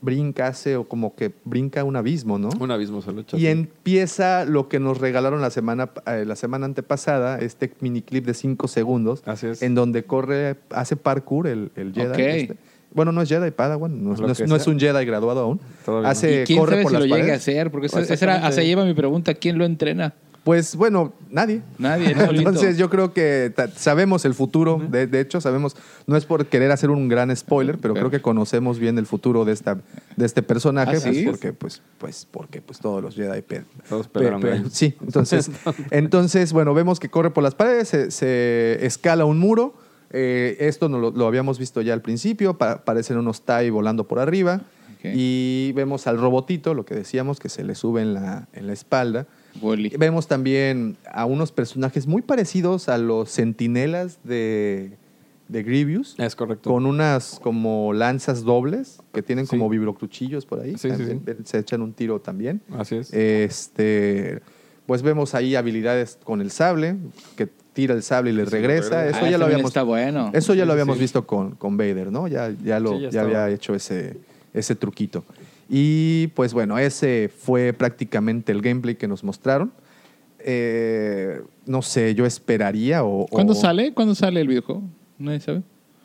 brinca, 0.00 0.46
hace 0.48 0.76
o 0.76 0.84
como 0.84 1.14
que 1.16 1.32
brinca 1.44 1.82
un 1.84 1.96
abismo, 1.96 2.38
¿no? 2.38 2.50
Un 2.60 2.70
abismo 2.70 3.02
se 3.02 3.12
lo 3.12 3.20
echa. 3.22 3.36
Y 3.36 3.46
empieza 3.46 4.44
lo 4.44 4.68
que 4.68 4.78
nos 4.80 4.98
regalaron 4.98 5.40
la 5.40 5.50
semana, 5.50 5.90
eh, 6.06 6.24
la 6.26 6.36
semana 6.36 6.66
antepasada, 6.66 7.38
este 7.38 7.72
mini 7.80 8.02
clip 8.02 8.24
de 8.26 8.34
5 8.34 8.68
segundos, 8.68 9.22
Así 9.26 9.46
es. 9.48 9.62
en 9.62 9.74
donde 9.74 10.04
corre, 10.04 10.56
hace 10.70 10.96
parkour 10.96 11.46
el, 11.46 11.70
el 11.76 11.92
Jedi. 11.92 12.08
Ok. 12.08 12.18
este. 12.18 12.56
Bueno, 12.94 13.12
no 13.12 13.20
es 13.20 13.28
Jedi 13.28 13.50
Padawan, 13.50 14.02
no, 14.02 14.14
es- 14.14 14.20
Lo 14.20 14.26
no 14.26 14.32
es, 14.32 14.48
no 14.48 14.56
es 14.56 14.66
un 14.66 14.78
Jedi 14.80 15.04
graduado 15.04 15.40
aún. 15.40 15.60
Todavía 15.84 16.08
hace, 16.08 16.42
¿Y 16.42 16.44
quién 16.46 16.58
corre 16.60 16.70
sabe 16.72 16.82
por 16.84 16.90
si 16.92 16.94
lo 16.94 17.00
las 17.00 17.08
llegue 17.08 17.20
a 17.20 17.24
paredes. 17.24 17.42
hacer? 17.42 17.70
Porque 17.70 17.86
esa, 17.88 18.00
esa 18.00 18.14
era, 18.24 18.52
se 18.52 18.64
lleva 18.64 18.84
mi 18.86 18.94
pregunta. 18.94 19.34
¿Quién 19.34 19.58
lo 19.58 19.66
entrena? 19.66 20.14
Pues 20.46 20.76
bueno, 20.76 21.12
nadie. 21.28 21.60
Nadie. 21.76 22.12
Entonces 22.30 22.78
yo 22.78 22.88
creo 22.88 23.12
que 23.12 23.52
sabemos 23.74 24.24
el 24.24 24.32
futuro, 24.32 24.78
de, 24.78 25.08
de 25.08 25.20
hecho 25.20 25.40
sabemos, 25.40 25.74
no 26.06 26.16
es 26.16 26.24
por 26.24 26.46
querer 26.46 26.70
hacer 26.70 26.90
un 26.90 27.08
gran 27.08 27.36
spoiler, 27.36 27.78
pero 27.78 27.94
creo 27.94 28.10
que 28.12 28.22
conocemos 28.22 28.78
bien 28.78 28.96
el 28.96 29.06
futuro 29.06 29.44
de 29.44 29.52
esta 29.52 29.78
de 30.14 30.24
este 30.24 30.44
personaje, 30.44 30.98
¿Ah, 30.98 31.00
pues, 31.02 31.24
porque 31.24 31.52
pues 31.52 31.82
pues 31.98 32.28
porque 32.30 32.62
pues 32.62 32.78
todos 32.78 33.02
los 33.02 33.16
Jedi 33.16 33.42
pe- 33.42 33.64
Todos 33.88 34.06
pe- 34.06 34.20
sí, 34.70 34.94
entonces 35.02 35.50
entonces 35.90 36.52
bueno 36.52 36.74
vemos 36.74 37.00
que 37.00 37.08
corre 37.08 37.30
por 37.30 37.42
las 37.42 37.56
paredes, 37.56 37.88
se, 37.88 38.12
se 38.12 38.86
escala 38.86 39.24
un 39.24 39.40
muro, 39.40 39.74
eh, 40.10 40.56
esto 40.60 40.88
no 40.88 41.00
lo, 41.00 41.10
lo 41.10 41.26
habíamos 41.26 41.58
visto 41.58 41.80
ya 41.82 41.92
al 41.92 42.02
principio, 42.02 42.56
pa- 42.56 42.70
aparecen 42.70 43.18
unos 43.18 43.42
Tai 43.42 43.68
volando 43.70 44.04
por 44.06 44.20
arriba 44.20 44.60
y 45.02 45.72
vemos 45.74 46.06
al 46.06 46.18
robotito, 46.18 46.72
lo 46.72 46.84
que 46.84 46.94
decíamos 46.94 47.40
que 47.40 47.48
se 47.48 47.64
le 47.64 47.74
sube 47.74 48.02
en 48.02 48.14
la 48.14 48.46
en 48.52 48.68
la 48.68 48.72
espalda 48.72 49.26
Wally. 49.60 49.92
Vemos 49.98 50.26
también 50.28 50.96
a 51.10 51.24
unos 51.26 51.52
personajes 51.52 52.06
muy 52.06 52.22
parecidos 52.22 52.88
a 52.88 52.98
los 52.98 53.30
sentinelas 53.30 54.18
de, 54.24 54.92
de 55.48 55.62
Grievous. 55.62 56.14
Es 56.18 56.34
correcto. 56.36 56.70
Con 56.70 56.86
unas 56.86 57.40
como 57.42 57.92
lanzas 57.92 58.42
dobles 58.44 58.98
que 59.12 59.22
tienen 59.22 59.46
Sí. 59.46 59.50
como 59.50 59.68
vibrocuchillos 59.68 60.46
por 60.46 60.60
ahí. 60.60 60.72
Sí, 60.72 60.90
sí, 60.90 60.96
También 60.96 61.22
Se 61.44 61.58
echan 61.58 61.82
un 61.82 61.92
tiro 61.92 62.20
también. 62.20 62.60
Así 62.76 62.96
es. 62.96 63.12
Este, 63.12 64.40
pues 64.86 65.02
vemos 65.02 65.34
ahí 65.34 65.54
habilidades 65.56 66.18
con 66.22 66.40
el 66.40 66.50
sable, 66.50 66.96
que 67.36 67.48
tira 67.72 67.94
el 67.94 68.02
sable 68.02 68.30
y 68.30 68.32
le 68.34 68.44
regresa. 68.44 69.00
regresa. 69.02 69.08
Eso 69.08 69.18
Ah, 69.26 69.30
ya 69.30 69.38
lo 69.38 69.44
también 69.44 69.44
habíamos 69.56 69.70
está 69.70 69.82
bueno. 69.82 70.30
Eso 70.32 70.54
ya 70.54 70.62
Sí, 70.62 70.66
lo 70.66 70.72
habíamos 70.72 70.96
sí. 70.96 71.02
visto 71.02 71.26
con, 71.26 71.52
con 71.56 71.76
Vader, 71.76 72.10
¿no? 72.12 72.26
Ya, 72.28 72.50
ya, 72.64 72.80
lo, 72.80 72.98
Sí, 72.98 73.08
ya 73.10 73.22
había 73.22 73.50
hecho 73.50 73.74
ese, 73.74 74.16
ese 74.54 74.74
truquito. 74.74 75.24
Y 75.68 76.28
pues 76.28 76.52
bueno, 76.54 76.78
ese 76.78 77.28
fue 77.36 77.72
prácticamente 77.72 78.52
el 78.52 78.62
gameplay 78.62 78.94
que 78.94 79.08
nos 79.08 79.24
mostraron. 79.24 79.72
Eh, 80.38 81.40
no 81.66 81.82
sé, 81.82 82.14
yo 82.14 82.24
esperaría 82.24 83.02
o... 83.04 83.26
¿Cuándo 83.26 83.52
o- 83.52 83.56
sale? 83.56 83.92
¿Cuándo 83.92 84.14
sale 84.14 84.40
el 84.40 84.46
videojuego? 84.48 84.82
Nadie 85.18 85.40
sabe. 85.40 85.62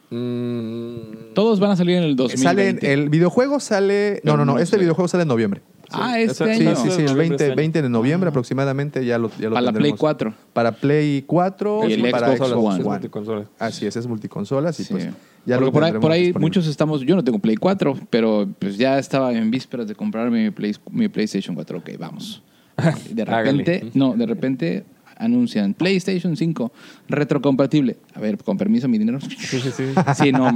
Mm, 0.09 1.34
Todos 1.34 1.59
van 1.59 1.72
a 1.72 1.76
salir 1.76 1.97
en 1.97 2.03
el 2.03 2.16
2020. 2.16 2.43
Sale, 2.43 2.70
en- 2.93 2.99
el 3.01 3.09
videojuego 3.09 3.59
sale... 3.59 4.20
No, 4.24 4.36
no, 4.36 4.45
no, 4.45 4.53
No 4.53 4.59
este 4.59 4.78
videojuego 4.78 5.07
sale 5.07 5.22
en 5.24 5.28
noviembre. 5.30 5.62
Ah, 5.93 6.19
este 6.19 6.31
esa- 6.31 6.55
Sí, 6.55 6.67
año. 6.67 6.75
sí, 6.75 6.81
sí, 6.81 7.01
el 7.01 7.05
Noviembre 7.05 7.15
20, 7.15 7.33
este 7.35 7.45
año. 7.45 7.55
20 7.55 7.81
de 7.81 7.89
noviembre 7.89 8.29
aproximadamente 8.29 9.05
ya 9.05 9.17
lo, 9.17 9.29
ya 9.39 9.49
lo 9.49 9.53
Para 9.53 9.61
la 9.65 9.71
Play 9.71 9.73
tendremos. 9.91 9.99
4. 9.99 10.33
Para 10.53 10.71
Play 10.71 11.23
4 11.27 11.89
Y 11.89 11.93
el 11.93 12.11
para 12.11 12.27
Xbox 12.35 12.37
Xbox 12.49 12.51
One. 12.65 12.79
Es 12.79 12.85
One. 12.85 12.89
multiconsola. 12.99 13.45
Así 13.59 13.85
es, 13.85 13.95
es 13.95 14.07
multiconsolas 14.07 14.79
y 14.79 14.83
Sí. 14.83 14.93
pues 14.93 15.05
ya 15.05 15.55
Porque 15.55 15.65
lo 15.65 15.71
por 15.71 15.83
ahí, 15.83 15.87
tendremos 15.91 16.01
por 16.01 16.11
ahí 16.11 16.21
disponible. 16.25 16.45
muchos 16.47 16.67
estamos. 16.67 17.01
Yo 17.01 17.15
no 17.15 17.23
tengo 17.23 17.39
Play 17.39 17.55
4, 17.57 17.97
pero 18.09 18.47
pues 18.59 18.77
ya 18.77 18.97
estaba 18.99 19.33
en 19.33 19.49
vísperas 19.51 19.87
de 19.87 19.95
comprarme 19.95 20.43
mi, 20.43 20.51
Play- 20.51 20.75
mi 20.91 21.07
PlayStation 21.07 21.55
4. 21.55 21.79
Ok, 21.79 21.89
vamos. 21.99 22.43
De 23.11 23.21
Hágale. 23.23 23.51
repente, 23.51 23.91
no, 23.93 24.13
de 24.13 24.25
repente 24.25 24.85
anuncian 25.22 25.74
PlayStation 25.74 26.36
5 26.36 26.72
retrocompatible. 27.07 27.97
A 28.15 28.19
ver, 28.19 28.38
con 28.38 28.57
permiso, 28.57 28.88
mi 28.88 28.97
dinero. 28.97 29.19
Sí, 29.22 29.59
sí, 29.59 29.72
sí. 29.72 29.84
Sí, 30.15 30.32
no, 30.32 30.49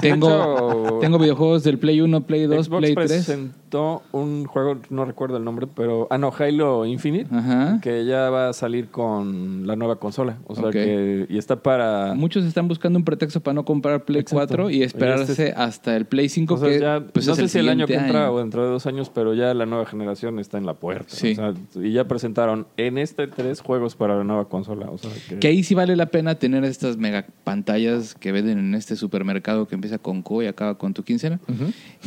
tengo, 0.00 0.98
tengo 1.00 1.18
videojuegos 1.18 1.62
del 1.64 1.78
Play 1.78 2.00
1, 2.00 2.20
Play 2.22 2.46
2, 2.46 2.66
Xbox 2.66 2.78
Play 2.80 2.94
3. 2.94 3.06
presentó 3.08 4.02
un 4.12 4.44
juego, 4.44 4.78
no 4.90 5.04
recuerdo 5.04 5.36
el 5.36 5.44
nombre, 5.44 5.66
pero. 5.66 6.06
Ah, 6.10 6.18
no, 6.18 6.32
Halo 6.36 6.84
Infinite. 6.86 7.26
Ajá. 7.34 7.78
Que 7.80 8.04
ya 8.04 8.30
va 8.30 8.48
a 8.48 8.52
salir 8.52 8.88
con 8.88 9.66
la 9.66 9.76
nueva 9.76 9.96
consola. 9.96 10.38
O 10.46 10.54
sea 10.54 10.70
que. 10.70 11.26
Y 11.28 11.38
está 11.38 11.56
para. 11.62 12.14
Muchos 12.14 12.44
están 12.44 12.68
buscando 12.68 12.98
un 12.98 13.04
pretexto 13.04 13.40
para 13.40 13.54
no 13.54 13.64
comprar 13.64 14.04
Play 14.04 14.20
Exacto. 14.20 14.46
4 14.56 14.70
y 14.70 14.82
esperarse 14.82 15.32
Este- 15.32 15.52
hasta 15.56 15.96
el 15.96 16.06
Play 16.06 16.28
5, 16.28 16.54
O 16.54 16.56
sea, 16.58 16.68
que 16.68 16.80
ya, 16.80 17.00
pues, 17.12 17.26
no 17.26 17.34
sé 17.34 17.48
si 17.48 17.58
el 17.58 17.68
año 17.68 17.86
que 17.86 17.94
entra 17.94 18.24
año. 18.26 18.32
o 18.34 18.38
dentro 18.38 18.64
de 18.64 18.70
dos 18.70 18.86
años, 18.86 19.10
pero 19.14 19.34
ya 19.34 19.54
la 19.54 19.66
nueva 19.66 19.86
generación 19.86 20.38
está 20.38 20.58
en 20.58 20.66
la 20.66 20.74
puerta. 20.74 21.14
Sí. 21.14 21.32
O 21.32 21.34
sea, 21.36 21.54
y 21.82 21.92
ya 21.92 22.04
presentaron 22.08 22.66
en 22.76 22.98
este 22.98 23.26
tres 23.26 23.60
juegos 23.60 23.94
para 24.00 24.16
la 24.16 24.24
nueva 24.24 24.48
consola. 24.48 24.88
O 24.90 24.96
sea, 24.96 25.10
que, 25.28 25.38
Que 25.38 25.48
ahí 25.48 25.62
sí 25.62 25.74
vale 25.74 25.94
la 25.94 26.06
pena 26.06 26.36
tener 26.36 26.64
estas 26.64 26.96
mega 26.96 27.26
pantallas 27.44 28.14
que 28.14 28.32
venden 28.32 28.58
en 28.58 28.74
este 28.74 28.96
supermercado 28.96 29.68
que 29.68 29.74
empieza 29.74 29.98
con 29.98 30.22
Q 30.22 30.44
y 30.44 30.46
acaba 30.46 30.78
con 30.78 30.94
tu 30.94 31.04
quincena. 31.04 31.38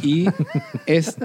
Y 0.01 0.25
es, 0.87 1.15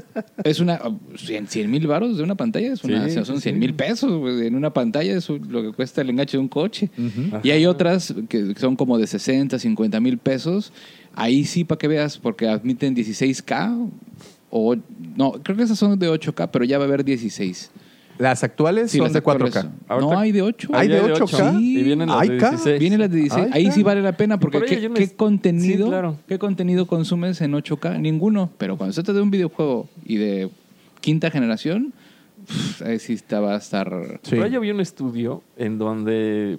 es 0.44 0.60
una... 0.60 0.78
100 1.16 1.70
mil 1.70 1.86
varos 1.86 2.18
de 2.18 2.22
una 2.22 2.34
pantalla, 2.34 2.70
es 2.70 2.84
una, 2.84 3.04
Sí, 3.04 3.12
o 3.12 3.14
sea, 3.14 3.24
son 3.24 3.36
sí, 3.36 3.44
100 3.44 3.54
sí. 3.54 3.58
mil 3.58 3.72
pesos 3.72 4.10
en 4.42 4.54
una 4.54 4.70
pantalla, 4.74 5.16
es 5.16 5.30
lo 5.30 5.62
que 5.62 5.72
cuesta 5.72 6.02
el 6.02 6.10
enganche 6.10 6.36
de 6.36 6.42
un 6.42 6.48
coche. 6.48 6.90
Y 7.42 7.50
hay 7.50 7.64
otras 7.64 8.14
que 8.28 8.54
son 8.56 8.76
como 8.76 8.98
de 8.98 9.06
60, 9.06 9.58
50 9.58 10.00
mil 10.00 10.18
pesos. 10.18 10.70
Ahí 11.14 11.46
sí, 11.46 11.64
para 11.64 11.78
que 11.78 11.88
veas, 11.88 12.18
porque 12.18 12.46
admiten 12.46 12.94
16K 12.94 13.90
o... 14.50 14.76
No, 15.16 15.32
creo 15.42 15.56
que 15.56 15.62
esas 15.62 15.78
son 15.78 15.98
de 15.98 16.10
8K, 16.10 16.50
pero 16.52 16.66
ya 16.66 16.76
va 16.76 16.84
a 16.84 16.88
haber 16.88 17.04
16. 17.06 17.70
Las 18.18 18.42
actuales 18.44 18.90
Sí, 18.90 18.98
son 18.98 19.04
las 19.06 19.12
de 19.12 19.18
actuales 19.18 19.54
4K. 19.54 19.62
son. 19.62 19.72
Ahorita- 19.88 20.12
No, 20.14 20.18
hay 20.18 20.32
de 20.32 20.42
8. 20.42 20.68
¿Hay 20.72 20.88
de 20.88 20.98
Había 20.98 21.14
8K? 21.14 21.60
Y 21.60 21.82
vienen 21.82 22.08
las 22.08 22.20
¿Hay 22.20 22.28
de 22.30 22.36
K? 22.38 22.50
16. 22.50 22.80
Viene 22.80 22.98
las 22.98 23.10
de 23.10 23.16
16. 23.18 23.48
Ay, 23.52 23.66
Ahí 23.66 23.72
sí 23.72 23.82
vale 23.82 24.02
la 24.02 24.12
pena 24.16 24.38
porque 24.40 24.58
Por 24.58 24.68
ahí 24.68 24.76
¿qué, 24.76 25.00
hay 25.00 25.08
contenido, 25.08 25.84
Sí, 25.86 25.90
claro. 25.90 26.16
¿qué 26.26 26.38
contenido 26.38 26.86
consumes 26.86 27.40
en 27.40 27.52
8K? 27.54 27.98
Ninguno. 28.00 28.50
Pero 28.58 28.76
cuando 28.76 28.92
se 28.92 29.02
trata 29.02 29.16
de 29.18 29.22
un 29.22 29.30
videojuego 29.30 29.88
y 30.04 30.16
de 30.16 30.50
quinta 31.00 31.30
generación, 31.30 31.92
pff, 32.46 32.82
ahí 32.82 32.98
sí 32.98 33.12
está, 33.14 33.40
va 33.40 33.54
a 33.54 33.58
estar... 33.58 34.20
Sí. 34.22 34.30
Pero 34.30 34.46
yo 34.48 34.60
vi 34.60 34.70
un 34.70 34.80
estudio 34.80 35.42
en 35.56 35.78
donde 35.78 36.58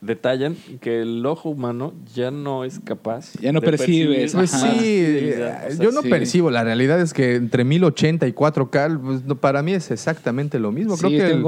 detallan 0.00 0.56
que 0.80 1.00
el 1.02 1.24
ojo 1.26 1.50
humano 1.50 1.92
ya 2.14 2.30
no 2.30 2.64
es 2.64 2.78
capaz. 2.80 3.32
Ya 3.40 3.52
no 3.52 3.60
de 3.60 3.66
percibes, 3.68 4.32
percibir 4.32 4.32
Pues 4.32 4.54
Ajá. 4.54 4.72
sí. 4.78 5.30
O 5.32 5.36
sea, 5.36 5.68
yo 5.84 5.90
no 5.92 6.02
sí. 6.02 6.08
percibo. 6.08 6.50
La 6.50 6.64
realidad 6.64 7.00
es 7.00 7.12
que 7.12 7.34
entre 7.34 7.64
1080 7.64 8.26
y 8.26 8.32
4K, 8.32 9.00
pues, 9.02 9.24
no, 9.24 9.36
para 9.36 9.62
mí 9.62 9.72
es 9.72 9.90
exactamente 9.90 10.58
lo 10.58 10.70
mismo. 10.72 10.96
Creo 10.96 11.10
Sí, 11.10 11.16
que 11.16 11.26
el- 11.26 11.42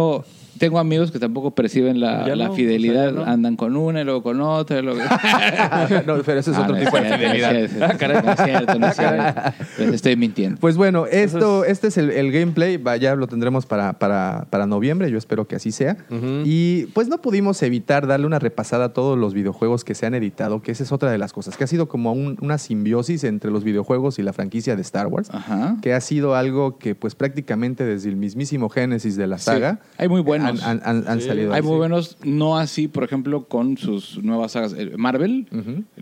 tengo, 0.61 0.79
amigos 0.79 1.11
que 1.11 1.19
tampoco 1.19 1.51
perciben 1.53 1.99
la, 2.01 2.25
la 2.37 2.47
no, 2.49 2.55
fidelidad. 2.55 3.09
o 3.09 3.11
sea, 3.11 3.19
ya 3.21 3.25
no. 3.27 3.33
Andan 3.33 3.57
con 3.57 3.75
una 3.77 4.03
y 4.03 4.05
luego 4.05 4.23
con 4.23 4.41
otra. 4.41 4.79
y 4.79 4.83
luego- 4.83 5.01
no, 6.07 6.23
pero 6.23 6.39
ese 6.41 6.51
es 6.53 6.57
Ah, 6.57 6.63
otro 6.63 6.77
no 6.77 6.81
tipo 6.85 6.97
de 6.97 7.03
cierto, 7.03 7.09
no 7.09 7.15
es 7.15 7.33
fidelidad. 7.33 7.51
cierto, 7.51 7.79
No 8.27 8.33
es 8.33 8.39
cierto, 8.45 8.79
no 8.79 8.87
es 8.87 8.97
cierto. 8.97 9.41
Les 9.79 9.95
estoy 9.95 10.17
mintiendo. 10.17 10.61
Pues 10.61 10.77
bueno, 10.77 11.07
esto, 11.07 11.65
este 11.65 11.89
es 11.89 11.97
el, 11.99 12.11
el 12.11 12.31
gameplay. 12.31 12.81
Ya 13.01 13.15
lo 13.17 13.27
tendremos 13.27 13.67
para, 13.67 13.95
para, 13.95 14.47
para 14.51 14.67
noviembre. 14.67 15.11
Yo 15.11 15.19
espero 15.19 15.49
que 15.49 15.57
así 15.57 15.73
sea. 15.73 15.97
Y 16.45 16.87
pues 16.95 17.09
no 17.09 17.21
pudimos 17.21 17.63
evitar 17.63 18.07
darle 18.07 18.27
una 18.27 18.39
repasada 18.39 18.87
a 18.87 18.93
todos 18.93 19.19
los 19.19 19.35
videojuegos 19.35 19.85
que 19.85 19.95
se 19.95 20.07
han 20.07 20.15
editado, 20.15 20.61
que 20.63 20.73
esa 20.73 20.83
es 20.83 20.93
otra 20.93 21.11
de 21.11 21.19
las 21.19 21.33
cosas, 21.33 21.57
que 21.57 21.65
ha 21.65 21.67
sido 21.67 21.89
como 21.89 22.13
un- 22.13 22.37
una 22.41 22.59
simbiosis 22.59 23.25
entre 23.25 23.51
los 23.51 23.65
videojuegos 23.65 24.19
y 24.19 24.23
la 24.23 24.33
franquicia 24.33 24.77
de 24.77 24.83
Star 24.83 25.07
Wars. 25.07 25.31
Ajá. 25.33 25.77
Que 25.83 25.95
ha 25.95 26.01
sido 26.01 26.35
algo 26.35 26.79
que 26.79 26.95
pues 26.95 27.15
prácticamente 27.15 27.85
desde 27.85 28.09
el 28.09 28.17
mismísimo 28.17 28.69
génesis 28.69 29.17
de 29.17 29.27
la 29.27 29.39
saga 29.39 29.81
Hay 29.99 30.09
muy 30.09 30.21
buenos. 30.21 30.50
Han, 30.51 30.61
han- 30.63 30.83
han- 30.85 31.05
han 31.09 31.21
Sí. 31.21 31.27
salido. 31.29 31.53
Hay 31.53 31.61
así. 31.61 31.69
muy 31.69 31.77
buenos, 31.79 32.17
no 32.25 32.59
así, 32.59 32.89
por 32.89 33.05
ejemplo, 33.05 33.45
con 33.47 33.77
sus 33.77 34.23
nuevas 34.23 34.53
sagas. 34.53 34.75
Eh, 34.77 34.93
Marvel, 34.97 35.47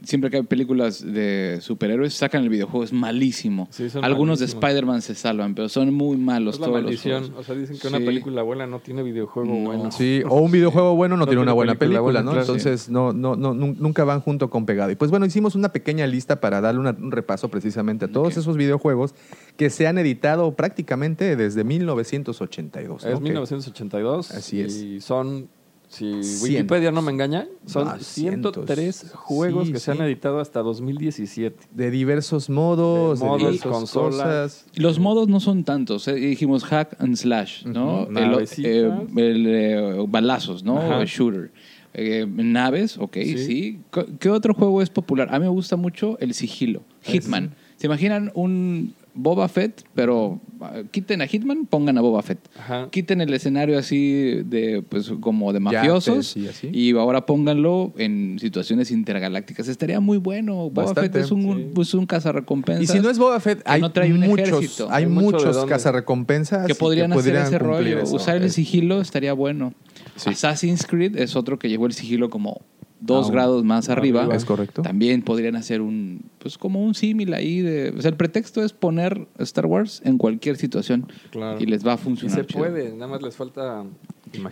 siempre 0.04 0.30
que 0.30 0.38
hay 0.38 0.42
películas 0.42 1.04
de 1.04 1.58
superhéroes, 1.60 2.14
sacan 2.14 2.42
el 2.42 2.48
videojuego, 2.48 2.84
es 2.84 2.92
malísimo. 2.92 3.68
Sí, 3.70 3.84
Algunos 4.02 4.38
malísimos. 4.38 4.38
de 4.40 4.44
Spider-Man 4.46 5.02
se 5.02 5.14
salvan, 5.14 5.54
pero 5.54 5.68
son 5.68 5.92
muy 5.92 6.16
malos 6.16 6.54
Es 6.54 6.60
la 6.60 6.66
todos 6.66 6.82
maldición. 6.82 7.20
los 7.22 7.28
juegos. 7.30 7.44
O 7.44 7.46
sea, 7.46 7.54
dicen 7.60 7.78
que 7.78 7.88
una 7.88 7.98
película 7.98 8.42
buena 8.42 8.66
no 8.66 8.80
tiene 8.80 9.02
videojuego 9.02 9.48
No. 9.52 9.64
bueno. 9.64 9.90
Sí, 9.92 10.22
o 10.28 10.36
un 10.40 10.50
videojuego 10.50 10.94
bueno 10.96 11.16
no, 11.16 11.20
No 11.20 11.26
tiene 11.26 11.38
tiene 11.38 11.42
una 11.42 11.52
buena 11.52 11.72
película 11.74 11.98
película, 12.00 12.00
buena, 12.00 12.22
¿no? 12.22 12.30
claro. 12.32 12.40
Entonces 12.46 12.88
no, 12.88 13.12
no, 13.12 13.36
no, 13.36 13.54
nun- 13.54 13.76
nunca 13.78 14.04
van 14.04 14.20
junto 14.20 14.50
con 14.50 14.66
pegado. 14.66 14.90
Y 14.90 14.96
pues 14.96 15.10
bueno, 15.10 15.26
hicimos 15.26 15.54
una 15.54 15.70
pequeña 15.70 16.06
lista 16.06 16.40
para 16.40 16.60
darle 16.60 16.80
una- 16.80 16.96
un 16.98 17.10
repaso 17.10 17.48
precisamente 17.48 18.06
a 18.06 18.08
todos 18.08 18.36
esos 18.36 18.56
videojuegos 18.56 19.14
que 19.56 19.70
se 19.70 19.86
han 19.86 19.98
editado 19.98 20.52
prácticamente 20.54 21.36
desde 21.36 21.64
1982. 21.64 23.04
¿no? 23.04 23.10
Es 23.10 23.16
Que- 23.16 23.20
1982. 23.22 24.30
Así 24.38 24.60
es. 24.60 24.76
Y 24.82 25.00
son, 25.00 25.48
si 25.88 26.22
Cientos. 26.22 26.42
Wikipedia 26.42 26.90
no 26.92 27.00
me 27.02 27.12
engaña, 27.12 27.46
son 27.66 27.88
Ah, 27.88 27.96
103 28.00 28.96
cientos. 28.96 29.18
juegos 29.18 29.66
Sí, 29.68 29.72
que 29.72 29.78
se 29.78 29.86
sí. 29.92 29.98
han 29.98 30.04
editado 30.06 30.38
hasta 30.40 30.60
2017. 30.60 31.56
De 31.72 31.90
diversos 31.90 32.50
modos, 32.50 33.18
De 33.20 33.24
de, 33.24 33.28
modos, 33.30 33.42
diversas 33.42 33.72
consolas. 33.72 34.16
cosas. 34.16 34.66
Los 34.74 34.98
modos 34.98 35.28
no 35.28 35.40
son 35.40 35.64
tantos, 35.64 36.06
eh, 36.08 36.14
dijimos 36.14 36.64
hack 36.64 36.96
and 37.00 37.16
slash, 37.16 37.64
¿no? 37.64 38.02
Ujú. 38.02 38.08
El- 38.18 38.30
Navecitas. 38.30 38.70
eh, 38.70 38.92
el, 39.16 39.46
eh, 39.46 40.04
balazos, 40.08 40.62
¿no? 40.62 40.78
Ajá. 40.78 41.04
Shooter. 41.06 41.50
Eh, 41.94 42.26
naves, 42.28 42.98
ok, 42.98 43.14
sí. 43.14 43.38
Sí. 43.38 43.80
Co- 43.90 44.04
¿Qué 44.20 44.28
otro 44.28 44.52
juego 44.54 44.82
es 44.82 44.90
popular? 44.90 45.28
A 45.34 45.38
mí 45.38 45.44
me 45.46 45.50
gusta 45.50 45.76
mucho 45.76 46.18
el 46.20 46.34
sigilo, 46.34 46.82
Hitman. 47.02 47.54
¿Se 47.76 47.86
imaginan 47.86 48.30
un 48.34 48.94
Boba 49.20 49.48
Fett, 49.48 49.82
pero 49.94 50.40
ah, 50.60 50.82
quiten 50.92 51.20
a 51.22 51.26
Hitman, 51.26 51.66
pongan 51.66 51.98
a 51.98 52.00
Boba 52.00 52.22
Fett. 52.22 52.38
Ajá. 52.56 52.88
Quiten 52.90 53.20
el 53.20 53.34
escenario 53.34 53.76
así 53.76 54.42
de, 54.44 54.84
pues, 54.88 55.10
como 55.20 55.52
de 55.52 55.58
mafiosos 55.58 56.36
y 56.36 56.46
así. 56.46 56.70
y 56.72 56.96
ahora 56.96 57.26
pónganlo 57.26 57.92
en 57.98 58.38
situaciones 58.38 58.92
intergalácticas. 58.92 59.66
Estaría 59.66 59.98
muy 59.98 60.18
bueno. 60.18 60.70
Boba 60.70 60.84
Bastante, 60.84 61.10
Fett 61.10 61.24
es 61.24 61.32
un, 61.32 61.42
sí. 61.42 61.70
pues, 61.74 61.94
un 61.94 62.06
cazarrecompensas. 62.06 62.84
Y 62.84 62.86
si 62.86 63.00
no 63.00 63.10
es 63.10 63.18
Boba 63.18 63.40
Fett, 63.40 63.60
que 63.62 63.70
hay 63.70 63.80
no 63.80 63.90
trae 63.90 64.12
un 64.12 64.20
muchos, 64.20 64.48
ejército. 64.48 64.88
hay 64.88 65.06
muchos 65.06 65.66
cazarrecompensas 65.66 66.66
que 66.66 66.72
y 66.72 66.76
podrían 66.76 67.12
hacer 67.12 67.34
ese 67.34 67.58
rollo. 67.58 68.00
eso. 68.00 68.14
Usar 68.14 68.36
el 68.36 68.52
sigilo 68.52 69.00
estaría 69.00 69.32
bueno. 69.32 69.74
Sí. 70.14 70.30
Assassin's 70.30 70.86
Creed 70.86 71.16
es 71.16 71.34
otro 71.34 71.58
que 71.58 71.68
llevó 71.68 71.86
el 71.86 71.92
sigilo 71.92 72.30
como 72.30 72.62
dos 73.00 73.26
Aún 73.26 73.34
grados 73.34 73.64
más 73.64 73.88
arriba. 73.88 74.28
Es 74.34 74.44
correcto. 74.44 74.82
También 74.82 75.22
podrían 75.22 75.54
hacer 75.56 75.80
un, 75.80 76.22
pues 76.38 76.58
como 76.58 76.82
un 76.84 76.94
símil 76.94 77.32
ahí 77.34 77.60
de, 77.60 77.94
o 77.96 78.02
sea, 78.02 78.10
el 78.10 78.16
pretexto 78.16 78.62
es 78.64 78.72
poner 78.72 79.26
Star 79.38 79.66
Wars 79.66 80.02
en 80.04 80.18
cualquier 80.18 80.56
situación 80.56 81.06
Claro. 81.30 81.60
y 81.60 81.66
les 81.66 81.86
va 81.86 81.92
a 81.92 81.94
Y 81.94 81.98
funcionar. 81.98 82.40
se 82.40 82.46
chido. 82.46 82.58
puede, 82.60 82.92
nada 82.92 83.06
más 83.06 83.22
les 83.22 83.36
falta 83.36 83.84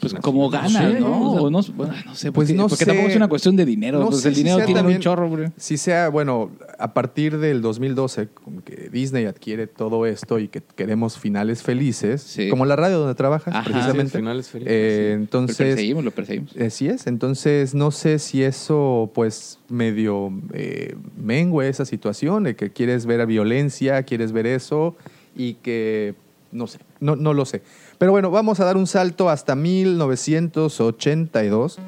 Pues 0.00 0.14
como 0.14 0.48
ganas, 0.50 0.72
sé, 0.72 1.00
¿no? 1.00 1.30
o 1.30 1.32
sea, 1.32 1.50
no, 1.50 1.62
bueno, 1.76 1.94
no 2.06 2.14
sé, 2.14 2.30
pues 2.32 2.48
porque, 2.48 2.54
no 2.54 2.68
porque 2.68 2.84
sé. 2.84 2.86
tampoco 2.86 3.08
es 3.08 3.16
una 3.16 3.28
cuestión 3.28 3.56
de 3.56 3.64
dinero. 3.64 3.98
No 4.00 4.08
pues 4.08 4.20
sé 4.22 4.28
el 4.28 4.34
si 4.34 4.40
dinero 4.42 4.56
sea 4.58 4.66
tiene 4.66 4.80
también- 4.80 4.98
un 4.98 5.02
chorro, 5.02 5.28
güey. 5.28 5.48
Si 5.56 5.76
sea, 5.76 6.08
bueno, 6.08 6.50
a 6.78 6.92
partir 6.94 7.38
del 7.38 7.60
2012, 7.62 8.28
como 8.28 8.62
que 8.64 8.88
Disney 8.90 9.24
adquiere 9.26 9.66
todo 9.66 10.06
esto 10.06 10.38
y 10.38 10.48
que 10.48 10.62
queremos 10.74 11.18
finales 11.18 11.62
felices, 11.62 12.22
Sí. 12.22 12.48
como 12.48 12.64
la 12.66 12.76
radio 12.76 12.98
donde 12.98 13.14
trabajas, 13.14 13.54
Ajá. 13.54 13.64
precisamente. 13.64 14.12
Sí, 14.12 14.18
finales 14.18 14.48
felices, 14.48 14.72
Eh, 14.74 15.02
sí. 15.04 15.08
Lo 15.10 15.14
entonces, 15.22 15.56
perseguimos, 15.56 16.04
lo 16.04 16.10
perseguimos. 16.10 16.56
Así 16.56 16.88
es, 16.88 17.06
entonces 17.06 17.74
no 17.74 17.90
sé 17.90 18.18
si 18.18 18.42
eso 18.42 19.10
pues 19.14 19.58
medio 19.68 20.32
eh, 20.52 20.94
mengue 21.16 21.68
esa 21.68 21.84
situación 21.84 22.44
de 22.44 22.56
que 22.56 22.70
quieres 22.70 23.06
ver 23.06 23.20
a 23.20 23.24
violencia, 23.26 24.02
quieres 24.04 24.32
ver 24.32 24.46
eso 24.46 24.96
y 25.36 25.54
que 25.54 26.14
no 26.52 26.66
sé, 26.66 26.78
no, 27.00 27.16
no 27.16 27.34
lo 27.34 27.44
sé. 27.44 27.60
Pero 27.98 28.12
bueno, 28.12 28.30
vamos 28.30 28.60
a 28.60 28.64
dar 28.64 28.76
un 28.76 28.86
salto 28.86 29.30
hasta 29.30 29.54
1982, 29.54 31.78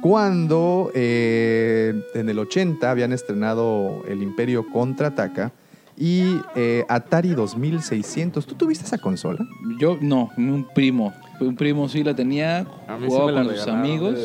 cuando 0.00 0.90
eh, 0.94 2.00
en 2.14 2.28
el 2.28 2.38
80 2.38 2.88
habían 2.90 3.12
estrenado 3.12 4.02
El 4.08 4.22
Imperio 4.22 4.64
Contraataca 4.70 5.52
y 5.96 6.36
eh, 6.54 6.84
Atari 6.88 7.30
2600. 7.30 8.46
¿Tú 8.46 8.54
tuviste 8.54 8.84
esa 8.86 8.98
consola? 8.98 9.44
Yo 9.78 9.98
no, 10.00 10.30
un 10.38 10.66
primo. 10.74 11.12
Un 11.40 11.54
primo 11.56 11.88
sí 11.88 12.02
la 12.02 12.14
tenía, 12.14 12.64
sí 12.64 13.06
jugaba 13.06 13.30
la 13.32 13.44
con 13.44 13.56
sus 13.56 13.68
amigos 13.68 14.18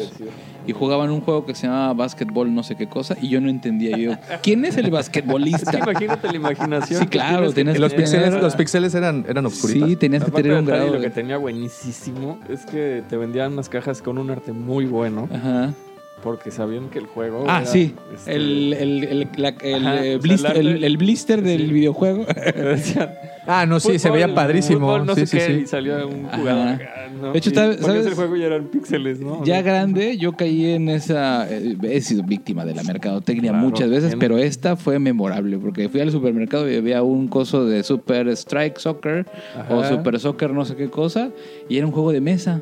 y 0.66 0.72
jugaban 0.72 1.12
un 1.12 1.22
juego 1.22 1.46
que 1.46 1.54
se 1.54 1.68
llamaba 1.68 1.94
básquetbol 1.94 2.54
no 2.56 2.64
sé 2.64 2.76
qué 2.76 2.88
cosa 2.88 3.16
y 3.22 3.28
yo 3.30 3.40
no 3.42 3.50
entendía 3.50 3.98
yo. 3.98 4.14
¿Quién 4.42 4.64
es 4.66 4.78
el 4.78 4.90
basquetbolista? 4.92 5.78
imagínate 5.78 6.28
la 6.30 6.36
imaginación. 6.36 7.02
Sí, 7.02 7.08
claro, 7.08 7.48
que 7.50 7.54
tenías 7.54 7.78
Los 7.80 7.92
que 7.92 7.98
pixeles, 8.00 8.26
tener- 8.30 8.42
los 8.44 8.56
pixeles 8.56 8.96
eran, 8.96 9.26
eran 9.28 9.46
oscuritos. 9.46 9.90
Sí, 9.90 9.96
tenías 9.96 10.24
que 10.24 10.32
tener 10.32 10.54
un 10.58 10.66
de 10.66 10.72
grado 10.72 10.88
lo 10.88 10.94
que 10.94 11.00
de... 11.00 11.10
tenía 11.10 11.38
buenísimo 11.38 12.40
es 12.50 12.66
que 12.66 13.04
te 13.10 13.18
vendían 13.18 13.54
unas 13.54 13.70
cajas 13.70 14.02
con 14.02 14.18
un 14.18 14.30
arte 14.32 14.54
muy 14.54 14.86
bueno 14.86 15.28
Ajá. 15.34 15.74
Porque 16.24 16.50
sabían 16.52 16.90
que 16.90 17.00
el 17.00 17.06
juego 17.08 17.44
Ah, 17.48 17.62
era, 17.62 17.66
sí. 17.72 17.94
este, 18.14 18.34
El, 18.36 18.74
el, 18.74 19.04
el, 19.04 19.28
la- 19.36 19.50
Ajá, 19.50 20.06
eh, 20.06 20.18
blister, 20.18 20.58
el 20.58 20.98
blister 20.98 21.42
del 21.42 21.68
Sí. 21.68 21.74
videojuego. 21.74 22.26
Ah, 23.46 23.66
no, 23.66 23.82
sí, 23.82 24.00
se 24.00 24.10
veía 24.10 24.34
padrísimo. 24.34 24.88
fútbol, 24.88 25.06
no 25.06 25.16
sí, 25.16 25.26
sé 25.28 25.28
sí, 25.28 25.38
qué, 25.54 25.60
y 25.64 25.68
salía 25.68 26.06
un 26.06 26.24
jugador. 26.30 26.78
De 27.34 27.38
hecho, 27.38 27.50
Y 27.50 27.54
¿sabes- 27.54 28.06
el 28.08 28.14
juego 28.14 28.38
y 28.38 28.44
eran 28.44 28.68
píxeles, 28.68 29.20
¿no? 29.20 29.44
Ya 29.44 29.62
grande, 29.62 30.18
yo 30.18 30.32
caí 30.32 30.72
en 30.72 30.88
esa. 30.88 31.46
He 31.50 32.00
sido 32.00 32.24
víctima 32.24 32.64
de 32.64 32.74
la 32.74 32.84
mercadotecnia 32.84 33.52
Claro, 33.52 33.66
muchas 33.66 33.90
veces, 33.90 34.16
pero 34.18 34.38
esta 34.38 34.78
fue 34.78 34.98
memorable 34.98 35.58
porque 35.58 35.90
fui 35.90 36.00
al 36.00 36.10
supermercado 36.12 36.72
y 36.72 36.78
había 36.78 37.04
un 37.04 37.28
coso 37.28 37.66
de 37.66 37.84
Super 37.84 38.30
Strike 38.30 38.78
Soccer 38.80 39.26
o. 39.70 39.84
Super 39.84 40.22
Soccer, 40.22 40.52
no 40.54 40.64
sé 40.64 40.78
qué 40.78 40.90
cosa, 40.90 41.30
y 41.68 41.76
era 41.78 41.86
un 41.86 41.92
juego 41.92 42.14
de 42.14 42.22
mesa. 42.22 42.62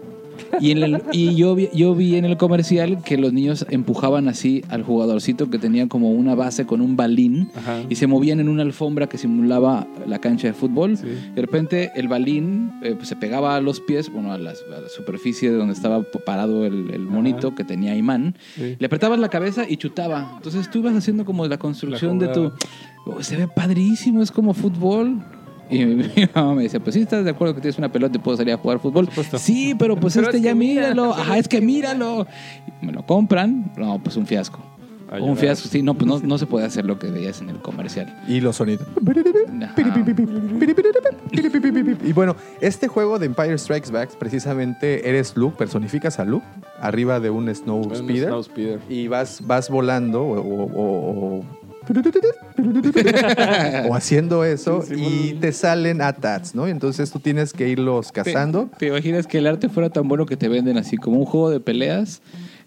Y, 0.59 0.71
en 0.71 0.77
el- 0.83 1.01
y 1.11 1.35
yo, 1.35 1.55
vi, 1.55 1.69
yo 1.73 1.95
vi 1.95 2.15
en 2.15 2.25
el 2.25 2.37
comercial 2.37 3.01
que 3.03 3.17
los 3.17 3.33
niños 3.33 3.65
empujaban 3.69 4.27
así 4.27 4.63
al 4.69 4.83
jugadorcito 4.83 5.49
que 5.49 5.57
tenía 5.57 5.87
como 5.87 6.11
una 6.11 6.35
base 6.35 6.65
con 6.65 6.81
un 6.81 6.95
balín 6.95 7.49
Ajá. 7.55 7.81
y 7.89 7.95
se 7.95 8.07
movían 8.07 8.39
en 8.39 8.49
una 8.49 8.63
alfombra 8.63 9.07
que 9.07 9.17
simulaba 9.17 9.87
la 10.07 10.19
cancha 10.19 10.47
de 10.47 10.53
fútbol. 10.53 10.97
Sí. 10.97 11.07
De 11.35 11.41
repente 11.41 11.91
el 11.95 12.07
balín 12.07 12.71
eh, 12.83 12.93
pues, 12.95 13.07
se 13.07 13.15
pegaba 13.15 13.55
a 13.55 13.61
los 13.61 13.79
pies, 13.79 14.11
bueno, 14.11 14.31
a, 14.31 14.37
las- 14.37 14.63
a 14.75 14.81
la 14.81 14.89
superficie 14.89 15.49
de 15.51 15.57
donde 15.57 15.73
estaba 15.73 16.03
parado 16.25 16.65
el, 16.65 16.91
el 16.93 17.01
monito 17.01 17.47
Ajá. 17.47 17.55
que 17.55 17.63
tenía 17.63 17.95
imán. 17.95 18.35
Sí. 18.55 18.75
Le 18.79 18.85
apretabas 18.85 19.19
la 19.19 19.29
cabeza 19.29 19.65
y 19.67 19.77
chutaba. 19.77 20.33
Entonces 20.37 20.69
tú 20.69 20.79
ibas 20.79 20.95
haciendo 20.95 21.25
como 21.25 21.45
la 21.47 21.57
construcción 21.57 22.19
La 22.19 22.27
de 22.27 22.33
tu... 22.33 22.51
"Oh, 23.05 23.21
se 23.23 23.35
ve 23.35 23.47
padrísimo, 23.47 24.21
es 24.21 24.31
como 24.31 24.53
fútbol. 24.53 25.21
Y 25.71 25.85
mi, 25.85 25.95
mi 26.15 26.29
mamá 26.35 26.53
me 26.55 26.63
decía, 26.63 26.79
pues 26.79 26.93
sí, 26.93 27.01
¿estás 27.01 27.23
de 27.23 27.31
acuerdo 27.31 27.55
que 27.55 27.61
tienes 27.61 27.77
una 27.77 27.91
pelota 27.91 28.17
y 28.17 28.19
puedo 28.19 28.37
salir 28.37 28.53
a 28.53 28.57
jugar 28.57 28.79
fútbol? 28.79 29.09
Sí, 29.39 29.73
pero 29.79 29.95
pues 29.95 30.13
Pero 30.13 30.27
este 30.27 30.37
es 30.37 30.43
ya 30.43 30.53
míralo. 30.53 31.13
Ajá, 31.13 31.37
es 31.37 31.47
que 31.47 31.61
míralo. 31.61 32.27
Y 32.81 32.85
me 32.85 32.91
lo 32.91 33.05
compran. 33.05 33.71
No, 33.77 33.97
pues 34.03 34.17
un 34.17 34.27
fiasco. 34.27 34.59
Un 35.19 35.35
fiasco, 35.35 35.67
sí. 35.67 35.81
No, 35.83 35.93
pues 35.95 36.07
no, 36.07 36.19
no 36.19 36.37
se 36.37 36.45
puede 36.45 36.65
hacer 36.65 36.85
lo 36.85 36.97
que 36.97 37.07
veías 37.07 37.41
en 37.41 37.49
el 37.49 37.57
comercial. 37.57 38.17
Y 38.29 38.39
los 38.39 38.55
sonidos. 38.55 38.87
Ajá. 39.83 40.05
Y 42.03 42.13
bueno, 42.13 42.35
este 42.61 42.87
juego 42.87 43.19
de 43.19 43.25
Empire 43.25 43.57
Strikes 43.57 43.91
Back, 43.91 44.11
precisamente 44.17 45.09
eres 45.09 45.35
Luke, 45.35 45.57
personificas 45.57 46.19
a 46.19 46.23
Luke 46.25 46.45
arriba 46.79 47.19
de 47.19 47.29
un 47.29 47.53
Snow 47.53 47.81
un 47.87 47.95
Speeder 47.95 48.29
Snow 48.29 48.43
Speeder. 48.43 48.79
y 48.89 49.07
vas, 49.07 49.45
vas 49.45 49.69
volando 49.69 50.21
o, 50.23 50.39
o- 50.39 51.39
o- 51.39 51.45
o 53.89 53.95
haciendo 53.95 54.43
eso 54.43 54.81
Sí, 54.81 54.95
y 54.97 55.33
te 55.33 55.51
salen 55.51 56.01
ATATs, 56.01 56.55
¿no? 56.55 56.67
Entonces 56.67 57.11
tú 57.11 57.19
tienes 57.19 57.53
que 57.53 57.67
irlos 57.67 58.11
cazando. 58.11 58.69
¿Te, 58.71 58.77
te 58.77 58.87
imaginas 58.87 59.27
que 59.27 59.37
el 59.37 59.47
arte 59.47 59.69
fuera 59.69 59.89
tan 59.89 60.07
bueno 60.07 60.25
que 60.25 60.37
te 60.37 60.47
venden 60.49 60.77
así 60.77 60.97
como 60.97 61.17
un 61.17 61.25
juego 61.25 61.49
de 61.49 61.59
peleas 61.59 62.21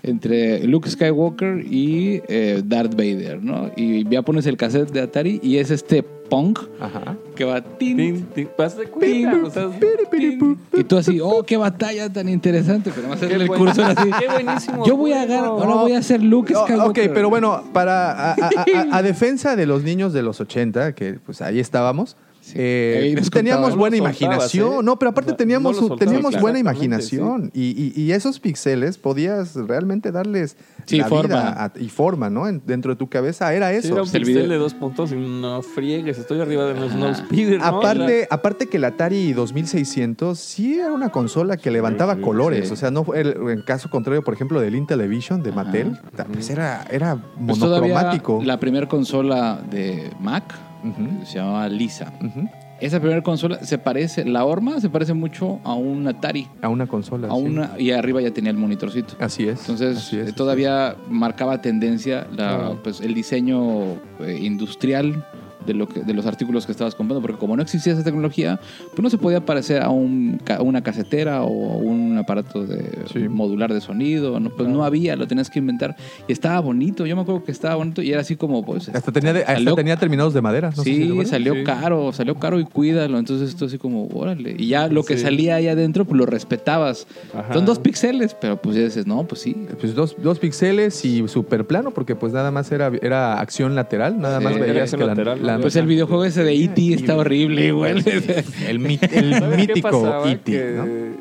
entre 0.05 0.67
Luke 0.67 0.89
Skywalker 0.89 1.65
y 1.67 2.23
eh, 2.29 2.63
Darth 2.65 2.93
Vader, 2.95 3.43
¿no? 3.43 3.71
Y 3.77 4.09
ya 4.09 4.23
pones 4.23 4.47
el 4.47 4.57
cassette 4.57 4.91
de 4.93 5.01
Atari 5.01 5.41
y 5.43 5.57
es 5.59 5.71
este 5.71 6.03
punk 6.03 6.59
Ajá. 6.81 7.17
que 7.37 7.45
va 7.45 7.61
tin, 7.63 7.97
Tin, 7.97 8.23
tin, 8.35 8.49
vas 8.57 8.77
de 8.77 8.87
cuenta, 8.87 9.37
o 9.45 9.51
sea, 9.51 9.69
tin. 10.11 10.59
y 10.73 10.85
tú 10.85 10.97
así, 10.97 11.21
oh, 11.23 11.43
qué 11.43 11.57
batalla 11.57 12.11
tan 12.13 12.29
interesante, 12.29 12.91
pero 12.95 13.09
Qué 13.19 13.35
el 13.35 13.47
buen- 13.47 13.59
cursor 13.61 13.85
así. 13.97 14.09
Qué 14.21 14.29
buenísimo 14.29 14.87
Yo 14.87 14.97
voy 14.97 15.13
a 15.13 15.23
agarrar, 15.23 15.47
ahora 15.47 15.75
voy 15.77 15.93
a 15.93 15.99
hacer 15.99 16.23
Luke 16.23 16.53
No, 16.55 16.65
Skywalker. 16.65 17.09
ok, 17.09 17.15
pero 17.15 17.29
bueno, 17.29 17.63
para 17.73 18.11
a, 18.13 18.33
a- 18.33 18.37
a- 18.93 18.97
a 18.99 19.03
defensa 19.03 19.55
de 19.57 19.67
los 19.67 19.83
niños 19.83 20.13
de 20.13 20.23
los 20.23 20.41
80, 20.41 20.95
que 20.95 21.15
pues 21.25 21.43
ahí 21.43 21.61
estábamos, 21.61 22.17
Sí. 22.45 22.53
eh, 22.59 23.23
teníamos 23.33 23.75
buena 23.75 23.97
No 23.97 24.05
soltabas, 24.05 24.21
imaginación. 24.21 24.73
¿eh? 24.75 24.83
No, 24.83 24.99
pero 24.99 25.11
aparte 25.13 25.33
teníamos, 25.33 25.77
no 25.77 25.79
soltabas, 25.89 25.99
teníamos 26.05 26.39
buena 26.41 26.59
imaginación. 26.59 27.51
Y, 27.55 27.93
y- 27.97 27.99
y 28.03 28.13
esos 28.13 28.39
pixeles 28.39 28.99
podías 28.99 29.55
realmente 29.55 30.13
darles 30.13 30.57
Sí, 30.85 30.99
la 30.99 31.09
forma. 31.09 31.27
vida 31.29 31.65
a- 31.65 31.73
y 31.81 31.89
forma, 31.89 32.29
¿no? 32.29 32.47
En- 32.47 32.61
dentro 32.67 32.93
de 32.93 32.97
tu 32.99 33.09
cabeza 33.09 33.55
era 33.55 33.71
Sí, 33.71 33.77
eso. 33.79 33.95
era 33.95 34.03
un 34.03 34.09
el 34.09 34.13
pixel 34.13 34.35
video- 34.35 34.49
de 34.51 34.57
dos 34.59 34.75
puntos 34.75 35.11
y 35.13 35.15
no 35.15 35.63
friegues, 35.63 36.19
estoy 36.19 36.41
arriba 36.43 36.67
de 36.67 36.75
los 36.75 36.91
Ajá. 36.93 36.99
Snow 36.99 37.15
Speeder, 37.15 37.61
¿no? 37.61 37.65
Aparte, 37.65 38.29
aparte 38.31 38.67
que 38.67 38.77
el 38.77 38.85
Atari 38.85 39.33
2600 39.33 40.39
sí 40.39 40.75
era 40.79 40.93
una 40.93 41.11
consola 41.11 41.57
que 41.57 41.71
levantaba 41.71 42.17
sí, 42.17 42.21
colores. 42.21 42.67
sí. 42.69 42.75
O 42.75 42.77
sea, 42.77 42.91
no 42.91 43.05
fue 43.05 43.21
el, 43.23 43.29
en 43.49 43.63
caso 43.63 43.89
contrario, 43.89 44.23
por 44.23 44.35
ejemplo, 44.35 44.61
del 44.61 44.75
Intellivision 44.75 45.43
de 45.43 45.51
Ajá. 45.51 45.65
Mattel, 45.65 45.99
pues 46.33 46.51
era, 46.51 46.85
era 46.91 47.17
Pues 47.47 47.59
monocromático. 47.59 48.43
la 48.45 48.61
primera 48.61 48.87
consola 48.87 49.61
de 49.71 50.11
Mac 50.21 50.45
Se 51.25 51.39
llamaba 51.39 51.69
Lisa. 51.69 52.13
Esa 52.81 52.99
primera 53.01 53.23
consola 53.23 53.65
se 53.65 53.79
parece, 53.79 54.25
la 54.25 54.45
horma 54.45 54.81
se 54.81 54.91
parece 54.91 55.15
mucho 55.15 55.61
a 55.65 55.75
un 55.75 56.07
Atari. 56.07 56.49
A 56.61 56.69
una 56.69 56.87
consola. 56.87 57.29
A 57.29 57.31
sí. 57.31 57.43
una, 57.43 57.71
y 57.79 57.93
arriba 57.93 58.21
ya 58.21 58.33
tenía 58.33 58.51
el 58.51 58.57
monitorcito. 58.57 59.15
Así 59.21 59.49
es. 59.49 59.61
Entonces, 59.61 59.99
así 59.99 60.19
es, 60.19 60.35
todavía 60.35 60.97
marcaba 61.09 61.61
tendencia 61.61 62.27
la, 62.33 62.77
pues, 62.83 63.01
el 63.01 63.15
diseño 63.15 63.95
eh, 64.21 64.39
industrial 64.43 65.25
de, 65.67 65.75
lo 65.75 65.87
que, 65.89 66.01
de 66.01 66.15
los 66.15 66.27
artículos 66.27 66.67
que 66.67 66.73
estabas 66.73 66.95
comprando, 66.95 67.21
porque 67.23 67.39
como 67.39 67.57
no 67.57 67.63
existía 67.63 67.93
esa 67.93 68.05
tecnología, 68.05 68.61
pues 68.91 69.03
no 69.03 69.11
se 69.11 69.19
podía 69.19 69.45
parecer 69.45 69.83
a 69.83 69.91
un, 69.91 70.41
una 70.61 70.83
casetera 70.83 71.43
o 71.43 71.73
a 71.75 71.77
un 71.77 72.19
aparato 72.19 72.65
de 72.67 72.85
Sí. 73.13 73.29
modular 73.29 73.73
de 73.73 73.81
sonido, 73.81 74.39
no, 74.41 74.51
pues 74.51 74.69
no 74.69 74.85
había, 74.85 75.17
lo 75.17 75.27
tenías 75.27 75.51
que 75.51 75.59
inventar. 75.59 75.97
Y 76.29 76.33
estaba 76.33 76.61
bonito, 76.61 77.07
yo 77.07 77.17
me 77.17 77.23
acuerdo 77.23 77.45
que 77.45 77.53
estaba 77.53 77.75
bonito 77.77 78.03
y 78.03 78.11
era 78.13 78.21
así 78.21 78.37
como, 78.37 78.65
pues... 78.65 78.89
Hasta 78.89 79.13
tenía, 79.13 79.33
de- 79.33 79.45
hasta 79.45 79.75
tenía 79.75 79.97
terminados 79.97 80.35
de 80.35 80.41
madera. 80.41 80.71
No 80.71 80.77
sé 80.77 80.83
si 80.85 81.09
sí, 81.09 81.27
salió 81.27 81.55
Sí. 81.55 81.65
caro, 81.65 82.13
salió 82.13 82.35
caro 82.37 82.59
y 82.61 82.65
cuídalo. 82.65 83.19
Entonces 83.19 83.49
esto 83.51 83.67
así 83.67 83.79
como, 83.79 84.07
órale. 84.09 84.55
Y 84.59 84.69
ya 84.69 84.89
lo 84.89 85.03
que 85.05 85.17
Sí. 85.17 85.23
salía 85.25 85.57
ahí 85.57 85.69
adentro, 85.69 86.05
pues 86.05 86.19
lo 86.19 86.27
respetabas. 86.27 87.07
Ajá. 87.35 87.53
Son 87.55 87.65
dos 87.65 87.79
píxeles, 87.79 88.35
pero 88.41 88.57
pues 88.61 88.77
ya 88.77 88.83
dices, 88.83 89.07
no, 89.07 89.25
pues 89.27 89.41
sí. 89.41 89.55
Pues 89.81 89.95
dos, 89.95 90.17
dos 90.23 90.39
pixeles 90.39 91.05
y 91.05 91.27
super 91.29 91.67
plano, 91.67 91.91
porque 91.93 92.15
pues 92.17 92.33
nada 92.33 92.51
más 92.51 92.71
era, 92.73 92.91
era 93.03 93.41
acción 93.41 93.75
lateral, 93.75 94.19
nada 94.21 94.39
Sí, 94.39 94.45
más 94.45 94.59
veías 94.59 94.91
que 94.91 94.97
la, 94.99 95.07
lateral, 95.07 95.39
la- 95.45 95.53
¿no? 95.54 95.54
Pues 95.61 95.77
el 95.77 95.87
videojuego 95.87 96.25
ese 96.25 96.45
de 96.45 96.55
E.T. 96.55 96.95
está 96.95 97.17
horrible, 97.17 97.69
el, 98.69 98.79
mi- 98.79 98.99
el 99.13 99.35
¿Sabes 99.35 99.67
qué 99.67 99.75
mítico? 99.75 100.25
E.T.. 100.27 101.15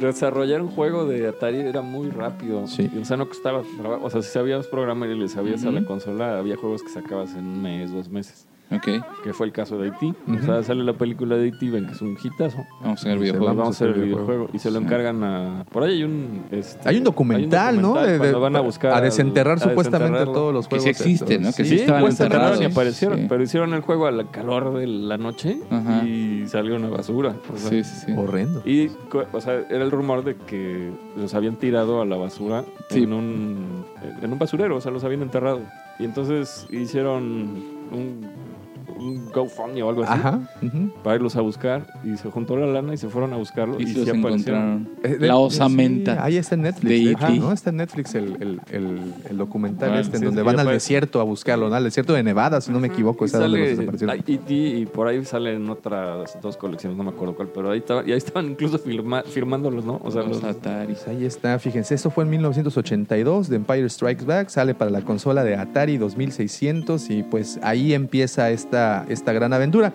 Desarrollar 0.00 0.62
un 0.62 0.68
juego 0.68 1.06
de 1.06 1.28
Atari 1.28 1.58
era 1.60 1.80
muy 1.80 2.10
rápido. 2.10 2.66
Sí. 2.66 2.90
O 3.00 3.04
sea, 3.04 3.16
no 3.16 3.28
costaba 3.28 3.62
trabajo. 3.80 4.04
O 4.04 4.10
sea, 4.10 4.20
si 4.22 4.30
sabías 4.30 4.66
programar 4.66 5.08
y 5.10 5.16
le 5.16 5.28
sabías 5.28 5.64
a 5.64 5.70
la 5.70 5.84
consola, 5.84 6.38
había 6.38 6.56
juegos 6.56 6.82
que 6.82 6.88
sacabas 6.88 7.34
en 7.36 7.46
un 7.46 7.62
mes, 7.62 7.92
dos 7.92 8.08
meses. 8.08 8.46
Ok, 8.76 9.22
Que 9.24 9.32
fue 9.32 9.46
el 9.46 9.52
caso 9.52 9.78
de 9.78 9.88
E.T. 9.88 10.06
Ujú. 10.06 10.38
O 10.38 10.42
sea, 10.42 10.62
sale 10.62 10.82
la 10.84 10.92
película 10.94 11.36
de 11.36 11.48
E.T. 11.48 11.70
ven 11.70 11.86
que 11.86 11.92
es 11.92 12.02
un 12.02 12.16
hitazo. 12.22 12.64
vamos 12.82 13.02
a 13.04 13.08
ver 13.08 13.16
el 13.16 13.22
videojuego. 13.22 13.46
Vamos, 13.54 13.66
a 13.66 13.70
hacer 13.70 13.88
el 13.96 14.02
videojuego. 14.02 14.48
Y 14.52 14.58
se 14.58 14.70
lo 14.70 14.78
Sí. 14.78 14.84
encargan 14.84 15.22
a. 15.24 15.64
Por 15.70 15.82
ahí 15.84 15.94
hay 15.94 16.04
un. 16.04 16.44
este, 16.50 16.88
Hay 16.88 16.98
un 16.98 17.04
documental, 17.04 17.80
¿no? 17.80 17.88
documental 17.94 18.20
De- 18.32 18.32
van 18.38 18.56
a 18.56 18.60
buscar. 18.60 18.92
a 18.94 19.00
desenterrar 19.00 19.56
a 19.58 19.60
supuestamente 19.60 20.12
desenterrarlo. 20.20 20.32
todos 20.32 20.54
los 20.54 20.68
Que 20.68 20.76
sí 20.76 20.82
juegos. 20.84 21.00
existe, 21.00 21.38
¿no? 21.38 21.48
Que 21.52 21.64
sí 21.64 21.70
Sí, 21.70 21.74
estaban 21.76 22.00
pues, 22.02 22.20
enterraron 22.20 22.48
y 22.48 22.52
enterrados. 22.52 22.72
aparecieron, 22.76 23.18
Sí. 23.20 23.26
pero 23.28 23.42
hicieron 23.42 23.74
el 23.74 23.80
juego 23.82 24.06
al 24.06 24.30
calor 24.30 24.74
de 24.74 24.86
la 24.86 25.18
noche 25.18 25.58
Ajá. 25.70 26.04
y 26.04 26.44
salió 26.48 26.76
una 26.76 26.88
basura. 26.88 27.34
o 27.52 27.56
sea, 27.56 27.70
Sí, 27.70 27.84
sí, 27.84 28.06
sí. 28.06 28.12
Horrendo. 28.16 28.62
Y, 28.64 28.90
o 29.32 29.40
sea, 29.40 29.54
era 29.70 29.84
el 29.84 29.90
rumor 29.90 30.24
de 30.24 30.34
que 30.36 30.90
los 31.16 31.34
habían 31.34 31.56
tirado 31.56 32.00
a 32.00 32.04
la 32.06 32.16
basura 32.16 32.64
Sí. 32.88 33.02
en, 33.04 33.12
un, 33.12 33.84
en 34.22 34.32
un 34.32 34.38
basurero, 34.38 34.76
o 34.76 34.80
sea, 34.80 34.90
los 34.92 35.04
habían 35.04 35.22
enterrado. 35.22 35.60
Y 35.98 36.04
entonces 36.04 36.66
hicieron 36.70 37.22
un, 37.92 38.26
un 39.02 39.30
GoFundMe 39.30 39.82
o 39.82 39.88
algo 39.90 40.02
así 40.04 40.12
Ajá. 40.12 40.40
para 41.02 41.16
irlos 41.16 41.36
a 41.36 41.40
buscar 41.40 41.86
y 42.04 42.16
se 42.16 42.30
juntó 42.30 42.56
la 42.56 42.66
lana 42.66 42.94
y 42.94 42.96
se 42.96 43.08
fueron 43.08 43.32
a 43.32 43.36
buscarlo 43.36 43.78
Y 43.80 43.84
y, 43.84 43.86
se 43.88 44.04
sí 44.04 44.10
aparecieron. 44.10 44.28
encontraron. 44.28 44.88
Eh, 45.02 45.16
de- 45.18 45.26
La 45.26 45.36
osamenta. 45.36 46.14
sí, 46.14 46.18
ahí 46.22 46.36
está 46.36 46.54
en 46.54 46.62
Netflix. 46.62 46.88
de 46.90 46.94
de 47.04 47.10
E.T.. 47.12 47.24
hecho, 47.32 47.42
¿no? 47.42 47.52
Está 47.52 47.70
en 47.70 47.76
Netflix 47.76 48.14
el, 48.14 48.24
el, 48.40 48.60
el, 48.70 49.14
el 49.30 49.36
documental 49.38 49.92
Ah, 49.94 50.00
este, 50.00 50.16
en 50.18 50.24
donde 50.24 50.40
sí, 50.42 50.46
van 50.46 50.60
al 50.60 50.66
desierto 50.68 51.20
a 51.20 51.24
buscarlo, 51.24 51.68
¿no? 51.68 51.74
Al 51.74 51.84
desierto 51.84 52.12
de 52.12 52.22
Nevada, 52.22 52.60
si 52.60 52.70
no 52.72 52.80
me 52.80 52.88
equivoco. 52.88 53.24
Y 53.26 53.28
donde 53.28 53.76
sale 53.76 54.14
E.T. 54.26 54.54
y 54.54 54.86
por 54.86 55.06
ahí 55.08 55.24
salen 55.24 55.68
otras 55.70 56.38
dos 56.40 56.56
colecciones, 56.56 56.96
no 56.96 57.04
me 57.04 57.10
acuerdo 57.10 57.34
cuál, 57.34 57.48
pero 57.54 57.70
ahí, 57.70 57.78
estaba, 57.78 58.02
y 58.06 58.12
ahí 58.12 58.18
estaban 58.18 58.50
incluso 58.50 58.78
firma- 58.78 59.22
firmándolos, 59.22 59.84
¿no? 59.84 60.00
O 60.02 60.10
sea, 60.10 60.22
Los 60.22 60.42
los, 60.42 60.44
Atari. 60.44 60.94
Pues 60.94 61.08
ahí 61.08 61.24
está, 61.24 61.58
fíjense, 61.58 61.94
eso 61.94 62.10
fue 62.10 62.24
en 62.24 62.30
1982 62.30 63.48
de 63.48 63.56
Empire 63.56 63.88
Strikes 63.88 64.24
Back, 64.24 64.48
sale 64.48 64.74
para 64.74 64.90
la 64.90 65.02
consola 65.02 65.44
de 65.44 65.56
Atari 65.56 65.96
2600 65.98 67.10
y 67.10 67.22
pues 67.22 67.58
ahí 67.62 67.92
empieza 67.94 68.50
esta, 68.50 68.91
esta 69.08 69.32
gran 69.32 69.52
aventura. 69.52 69.92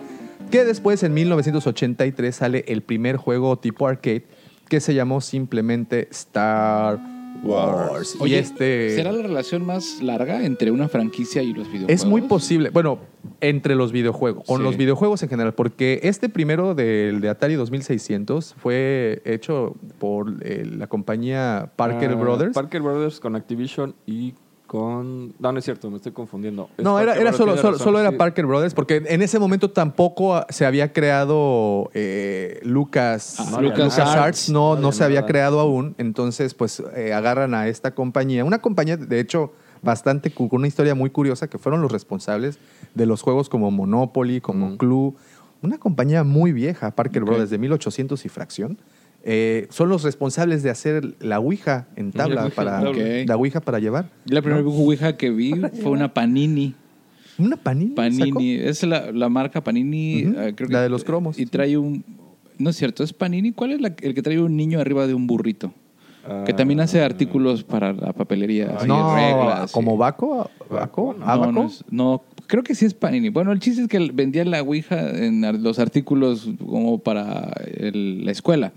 Que 0.52 0.64
después, 0.66 1.04
en 1.04 1.14
1983, 1.14 2.36
sale 2.36 2.64
el 2.68 2.82
primer 2.82 3.18
juego 3.18 3.58
tipo 3.58 3.88
arcade 3.88 4.26
que 4.70 4.80
se 4.80 4.94
llamó 4.94 5.22
simplemente 5.22 6.08
Star 6.12 7.00
Wars. 7.44 8.18
y 8.26 8.34
este 8.34 8.96
¿será 8.96 9.12
la 9.12 9.22
relación 9.22 9.64
más 9.66 10.02
larga 10.02 10.44
entre 10.44 10.72
una 10.72 10.88
franquicia 10.88 11.42
y 11.44 11.54
los 11.54 11.68
videojuegos? 11.68 11.90
es 11.92 12.06
muy 12.06 12.22
posible, 12.24 12.70
bueno, 12.72 12.98
entre 13.42 13.76
los 13.76 13.92
videojuegos, 13.92 14.44
con 14.46 14.58
Sí. 14.58 14.64
los 14.64 14.76
videojuegos 14.78 15.22
en 15.24 15.30
general, 15.30 15.54
porque 15.54 16.00
este 16.04 16.30
primero 16.30 16.74
del 16.76 17.22
de 17.22 17.30
Atari 17.30 17.54
2600 17.56 18.56
fue 18.58 19.22
hecho 19.24 19.76
por 20.00 20.34
eh, 20.42 20.66
la 20.66 20.88
compañía 20.88 21.72
Parker 21.76 22.12
Ah, 22.12 22.16
Brothers. 22.16 22.54
Parker 22.54 22.82
Brothers 22.82 23.20
con 23.20 23.36
Activision 23.36 23.94
y 24.08 24.34
con... 24.68 25.30
No, 25.40 25.52
no 25.52 25.58
es 25.58 25.66
cierto, 25.66 25.90
me 25.90 25.96
estoy 25.98 26.12
confundiendo. 26.12 26.70
Es 26.78 26.84
No, 26.84 27.00
era, 27.00 27.16
solo, 27.34 27.58
solo, 27.78 28.00
era 28.00 28.12
sí. 28.12 28.16
Parker 28.18 28.46
Brothers, 28.46 28.74
porque 28.74 29.02
en 29.08 29.22
ese 29.22 29.40
momento 29.40 29.72
tampoco 29.72 30.36
ah, 30.36 30.46
se 30.50 30.66
había 30.66 30.94
creado 30.94 31.90
eh, 31.94 32.60
Lucas, 32.64 33.38
Ah, 33.40 33.62
Lucas, 33.62 33.78
Lucas 33.80 34.00
Arts, 34.00 34.16
Arts. 34.18 34.50
no, 34.50 34.76
No 34.76 34.82
no 34.82 34.92
se 34.92 35.04
había 35.04 35.22
nada. 35.22 35.28
creado 35.28 35.60
aún, 35.60 35.96
entonces 35.98 36.54
pues 36.54 36.84
eh, 36.96 37.14
agarran 37.14 37.54
a 37.56 37.68
esta 37.68 37.96
compañía, 37.96 38.46
una 38.46 38.60
compañía 38.60 38.98
de 38.98 39.20
hecho 39.20 39.54
bastante 39.82 40.32
con 40.32 40.50
una 40.52 40.68
historia 40.68 40.94
muy 40.96 41.10
curiosa, 41.10 41.48
que 41.48 41.58
fueron 41.58 41.82
los 41.82 41.92
responsables 41.92 42.60
de 42.94 43.06
los 43.06 43.22
juegos 43.22 43.48
como 43.50 43.72
Monopoly, 43.72 44.42
como 44.42 44.72
Mm. 44.72 44.78
Clue, 44.78 45.14
una 45.62 45.78
compañía 45.78 46.24
muy 46.24 46.52
vieja, 46.52 46.92
Parker. 46.92 47.24
Brothers, 47.24 47.50
de 47.50 47.58
1800 47.58 48.26
y 48.26 48.30
fracción. 48.30 48.78
Eh, 49.30 49.68
son 49.70 49.90
los 49.90 50.04
responsables 50.04 50.64
de 50.64 50.70
hacer 50.70 51.16
la 51.20 51.40
Ouija 51.40 51.88
en 51.98 52.14
tabla, 52.14 52.44
Ouija 52.46 52.56
para, 52.56 52.82
la 52.82 53.36
Ouija 53.36 53.60
para 53.60 53.80
llevar. 53.80 54.10
La 54.26 54.42
primera 54.42 54.64
Ouija 54.66 55.18
que 55.18 55.30
vi 55.32 55.52
fue 55.84 55.92
una 55.92 56.14
Panini. 56.14 56.74
Una 57.38 57.56
panini. 57.58 57.90
sacó? 57.92 57.96
Panini, 58.36 58.54
es 58.54 58.82
la, 58.84 59.12
la 59.12 59.30
marca 59.30 59.62
Panini. 59.64 60.20
Eh, 60.22 60.54
creo 60.56 60.70
la 60.70 60.80
que- 60.80 60.84
de 60.84 60.90
los 60.90 61.04
cromos, 61.04 61.38
Y 61.38 61.46
trae 61.46 61.78
un. 61.78 62.04
No 62.58 62.70
es 62.72 62.78
cierto, 62.78 63.04
es 63.04 63.12
Panini. 63.14 63.52
¿Cuál 63.52 63.74
es 63.74 63.82
la- 63.82 63.94
el 64.02 64.14
que 64.16 64.22
trae 64.24 64.40
un 64.42 64.56
niño 64.58 64.80
arriba 64.80 65.06
de 65.08 65.14
un 65.14 65.28
burrito? 65.28 65.72
que 66.46 66.52
también 66.54 66.82
hace 66.82 67.02
artículos 67.02 67.64
para 67.64 67.94
la 67.94 68.12
papelería. 68.12 68.76
así, 68.78 68.86
no, 68.88 69.16
reglas. 69.16 69.72
como. 69.72 69.96
Baco, 69.98 70.50
Baco, 70.70 71.16
No, 71.18 71.52
no, 71.54 71.68
es- 71.68 71.86
no, 71.90 72.22
creo 72.48 72.64
que 72.64 72.74
sí 72.76 72.86
es 72.86 72.94
Panini. 72.94 73.30
Bueno, 73.30 73.52
el 73.52 73.60
chiste 73.60 73.82
es 73.84 73.88
que 73.88 74.00
vendía 74.14 74.44
la 74.46 74.62
Ouija 74.62 75.10
en 75.12 75.44
ar- 75.46 75.56
los 75.60 75.80
artículos 75.80 76.50
como 76.66 77.00
para 77.00 77.52
el- 77.76 78.26
la 78.26 78.32
escuela. 78.32 78.72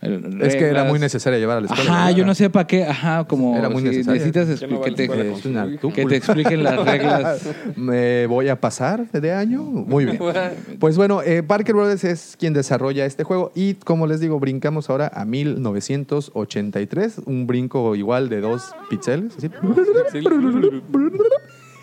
El- 0.00 0.40
Es 0.42 0.56
que 0.56 0.64
era 0.64 0.84
muy 0.84 0.98
necesaria 0.98 1.38
llevar 1.38 1.58
a 1.58 1.60
la 1.60 1.66
escuela. 1.66 1.90
Ajá, 1.90 2.04
¿verdad? 2.06 2.16
yo 2.18 2.26
no 2.26 2.34
sé 2.34 2.50
para 2.50 2.66
qué. 2.66 2.84
Ajá, 2.84 3.24
como 3.24 3.56
Era 3.56 3.68
muy 3.68 3.82
si 3.82 3.88
necesitas 3.88 4.48
no 4.68 4.80
que, 4.80 4.90
te, 4.92 5.08
que 5.08 6.06
te 6.06 6.16
expliquen 6.16 6.62
las 6.64 6.84
reglas. 6.84 7.48
Me 7.76 8.26
voy 8.26 8.48
a 8.48 8.60
pasar 8.60 9.10
de 9.10 9.32
año. 9.32 9.62
Muy 9.62 10.04
bien. 10.06 10.18
Pues 10.78 10.96
bueno, 10.96 11.22
eh, 11.22 11.42
Parker 11.42 11.74
Brothers 11.74 12.04
es 12.04 12.36
quien 12.38 12.52
desarrolla 12.54 13.04
este 13.06 13.24
juego 13.24 13.52
y 13.54 13.74
como 13.74 14.06
les 14.06 14.20
digo, 14.20 14.40
brincamos 14.40 14.88
ahora 14.90 15.10
a 15.14 15.24
1983, 15.24 17.20
un 17.26 17.46
brinco 17.46 17.94
igual 17.94 18.28
de 18.28 18.40
dos 18.40 18.74
píxeles. 18.88 19.34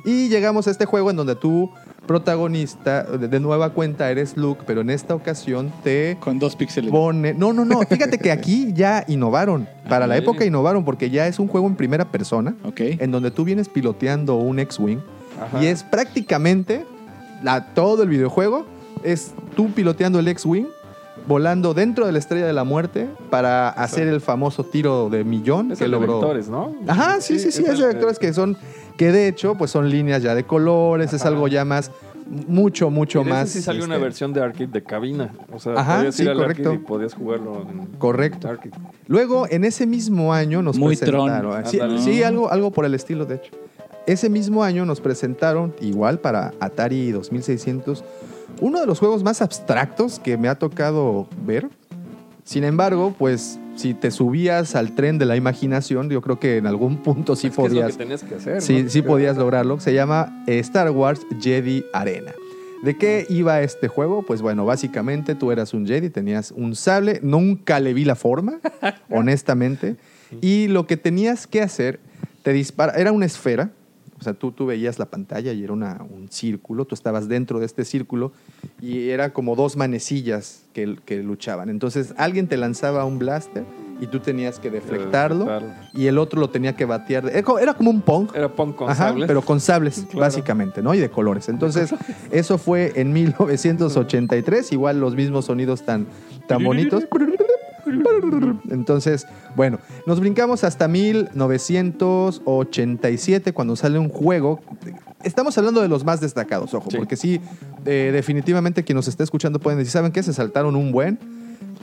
Y 0.08 0.30
llegamos 0.30 0.68
a 0.68 0.72
este 0.72 0.86
juego 0.86 1.10
en 1.12 1.18
donde 1.18 1.36
tú, 1.36 1.70
protagonista, 2.08 3.03
de, 3.03 3.28
de 3.28 3.39
nueva 3.41 3.72
cuenta 3.72 4.10
eres 4.10 4.38
Luke, 4.38 4.62
pero 4.66 4.82
en 4.82 4.89
esta 4.89 5.14
ocasión 5.14 5.72
te 5.84 6.18
Con 6.22 6.39
dos 6.39 6.55
píxeles. 6.55 6.91
pone... 6.91 7.34
No, 7.34 7.51
no, 7.53 7.66
no, 7.66 7.82
fíjate 7.82 8.18
que 8.18 8.32
aquí 8.38 8.72
ya 8.74 9.03
innovaron. 9.08 9.68
Para 9.89 10.08
la 10.08 10.16
¿en 10.18 10.24
época 10.24 10.45
innovaron 10.45 10.84
porque 10.86 11.10
ya 11.10 11.28
es 11.28 11.39
un 11.39 11.47
juego 11.47 11.68
en 11.68 11.76
primera 11.76 12.05
persona 12.12 12.55
Ok. 12.64 12.80
en 12.80 13.12
donde 13.12 13.32
tú 13.32 13.43
vienes 13.43 13.70
piloteando 13.70 14.36
un 14.36 14.60
X-Wing 14.60 14.99
Ajá. 15.41 15.62
y 15.64 15.68
es 15.68 15.84
prácticamente 15.84 16.86
la, 17.43 17.74
todo 17.74 18.03
el 18.03 18.10
videojuego 18.10 18.66
es 19.03 19.34
tú 19.55 19.70
piloteando 19.72 20.20
el 20.20 20.28
X-Wing 20.30 20.66
volando 21.28 21.74
dentro 21.74 22.05
de 22.05 22.12
la 22.14 22.20
estrella 22.20 22.45
de 22.47 22.53
la 22.53 22.64
muerte 22.64 23.08
para 23.30 23.70
hacer 23.70 24.08
el 24.08 24.22
famoso 24.22 24.64
tiro 24.64 25.10
de 25.10 25.24
millón 25.24 25.72
Es 25.72 25.80
que 25.80 25.86
el 25.86 25.91
de 25.91 25.97
logró. 25.97 26.20
vectores, 26.20 26.47
¿no? 26.47 26.74
Ajá, 26.88 27.20
sí, 27.22 27.38
sí, 27.39 27.51
sí, 27.51 27.64
es 27.68 27.80
de 27.80 27.88
vectores 27.88 28.18
que 28.20 28.32
son 28.34 28.58
que 28.98 29.12
de 29.12 29.28
hecho 29.28 29.56
pues 29.56 29.72
son 29.72 29.89
líneas 29.89 30.22
ya 30.24 30.36
de 30.36 30.43
colores, 30.43 31.14
es 31.14 31.26
algo 31.26 31.48
ya 31.48 31.64
más 31.66 31.91
mucho 32.48 32.89
mucho 32.89 33.22
Y 33.22 33.24
de 33.24 33.30
más 33.30 33.50
sí 33.50 33.62
salió 33.62 33.86
una 33.86 33.95
este, 33.95 34.04
versión 34.04 34.34
de 34.34 34.41
arcade 34.41 34.68
de 34.68 34.84
cabina. 34.84 35.34
O 35.52 35.60
sea, 35.60 35.74
Ajá, 35.76 35.98
podías 35.98 36.16
sí, 36.16 36.24
ir 36.24 36.30
al 36.30 36.38
correcto. 36.38 36.70
arcade 36.70 36.76
y 36.84 36.86
podías 36.86 37.14
jugarlo 37.14 37.62
en 37.70 37.86
Correcto. 37.98 38.50
arcade. 38.50 38.72
Luego, 39.08 39.48
en 39.50 39.64
ese 39.64 39.86
mismo 39.86 40.34
año 40.34 40.62
nos 40.62 40.78
Muy 40.78 40.98
presentaron. 40.98 41.39
Tron. 41.39 41.66
Sí, 41.66 41.80
Ándale. 41.80 42.02
sí, 42.02 42.24
algo, 42.24 42.52
algo 42.52 42.72
por 42.72 42.84
el 42.86 42.93
estilo, 42.95 43.26
de 43.26 43.36
hecho. 43.36 43.52
Ese 44.06 44.30
mismo 44.30 44.64
año 44.64 44.86
nos 44.86 45.02
presentaron, 45.02 45.74
igual 45.82 46.20
para 46.20 46.54
Atari 46.60 47.12
2600, 47.12 48.04
uno 48.62 48.80
de 48.80 48.86
los 48.88 49.00
juegos 49.00 49.24
más 49.24 49.41
abstractos 49.41 50.20
que 50.20 50.38
me 50.38 50.48
ha 50.50 50.56
tocado 50.56 51.28
ver. 51.45 51.70
Sin 52.43 52.64
embargo, 52.64 53.14
pues 53.18 53.60
si 53.78 53.93
te 53.93 54.11
subías 54.11 54.75
al 54.75 54.93
tren 54.93 55.17
de 55.17 55.25
la 55.25 55.36
imaginación, 55.36 56.09
yo 56.09 56.21
creo 56.21 56.39
que 56.39 56.57
en 56.57 56.67
algún 56.67 56.97
punto 57.03 57.36
sí 57.36 57.47
Es 57.47 57.55
que 57.55 57.61
es 57.61 57.69
lo 57.69 57.75
podías, 57.75 57.91
que 57.93 58.03
tenías 58.03 58.23
que 58.23 58.36
hacer. 58.36 58.61
sí, 58.61 58.84
¿no? 58.84 58.89
sí 58.89 59.01
podías 59.01 59.38
lograrlo. 59.38 59.80
Se 59.80 59.93
llama 59.93 60.43
Star 60.47 60.91
Wars 60.91 61.21
Jedi 61.39 61.86
Arena. 61.93 62.34
¿De 62.84 62.95
qué 62.95 63.25
iba 63.30 63.61
este 63.61 63.88
juego? 63.88 64.23
Pues 64.23 64.41
bueno, 64.41 64.65
básicamente 64.65 65.34
tú 65.34 65.51
eras 65.51 65.73
un 65.73 65.88
Jedi, 65.88 66.09
tenías 66.09 66.51
un 66.51 66.75
sable, 66.75 67.19
nunca 67.23 67.80
le 67.80 67.93
vi 67.93 68.05
la 68.05 68.15
forma, 68.15 68.59
honestamente, 69.09 69.95
y 70.41 70.67
lo 70.67 70.86
que 70.86 70.95
tenías 70.95 71.47
que 71.47 71.61
hacer, 71.61 71.99
te 72.43 72.53
dispara, 72.53 72.93
era 72.93 73.11
una 73.11 73.25
esfera, 73.25 73.71
o 74.20 74.24
sea, 74.24 74.34
tú, 74.34 74.51
tú 74.51 74.65
veías 74.65 74.97
la 74.99 75.05
pantalla 75.05 75.53
y 75.53 75.63
era 75.63 75.74
una- 75.74 76.03
un 76.09 76.28
círculo, 76.30 76.86
tú 76.86 76.95
estabas 76.95 77.28
dentro 77.28 77.59
de 77.59 77.65
este 77.65 77.86
círculo 77.86 78.32
y 78.82 79.09
era 79.09 79.32
como 79.34 79.55
dos 79.55 79.78
manecillas 79.78 80.63
que, 80.74 80.97
que 81.05 81.22
luchaban. 81.24 81.70
Entonces 81.70 82.13
alguien 82.18 82.47
te 82.47 82.57
lanzaba 82.57 83.05
un 83.05 83.20
blaster 83.20 83.63
y 83.99 84.05
tú 84.07 84.20
tenías 84.20 84.59
que 84.59 84.70
deflectarlo 84.70 85.45
deflectarlo. 85.45 85.89
y 85.93 86.05
el 86.05 86.20
otro 86.20 86.39
lo 86.39 86.49
tenía 86.51 86.76
que 86.76 86.86
batear. 86.86 87.26
Era 87.30 87.41
como, 87.41 87.57
era 87.59 87.74
como 87.74 87.89
un 87.89 88.01
pong, 88.01 88.30
Era 88.36 88.47
punk 88.55 88.76
con 88.76 88.89
Ajá, 88.91 89.07
sables. 89.09 89.28
pero 89.28 89.41
con 89.41 89.59
sables, 89.59 90.01
Claro. 90.09 90.20
básicamente, 90.20 90.84
¿no? 90.84 90.93
Y 90.93 90.99
de 90.99 91.09
colores. 91.09 91.49
Entonces, 91.49 91.93
eso 92.32 92.57
fue 92.59 92.93
en 92.95 93.11
1983, 93.13 94.72
igual 94.72 94.99
los 94.99 95.15
mismos 95.15 95.45
sonidos 95.45 95.82
tan, 95.84 96.07
tan 96.47 96.63
bonitos. 96.63 97.05
Entonces, 98.70 99.26
bueno, 99.56 99.80
nos 100.06 100.20
brincamos 100.20 100.64
hasta 100.64 100.88
1987 100.88 103.54
cuando 103.54 103.76
sale 103.76 103.98
un 104.00 104.10
juego. 104.10 104.60
Estamos 105.24 105.58
hablando 105.58 105.82
de 105.82 105.88
los 105.88 106.04
más 106.06 106.22
destacados, 106.22 106.74
ojo, 106.74 106.90
Sí. 106.92 106.98
porque 106.98 107.16
sí, 107.16 107.42
eh, 107.86 108.12
definitivamente 108.14 108.84
quien 108.84 108.96
nos 108.96 109.08
está 109.08 109.24
escuchando 109.24 109.60
pueden 109.60 109.80
decir, 109.80 109.92
¿saben 109.92 110.12
qué? 110.12 110.22
Se 110.24 110.34
saltaron 110.34 110.76
un 110.76 110.92
buen. 110.92 111.20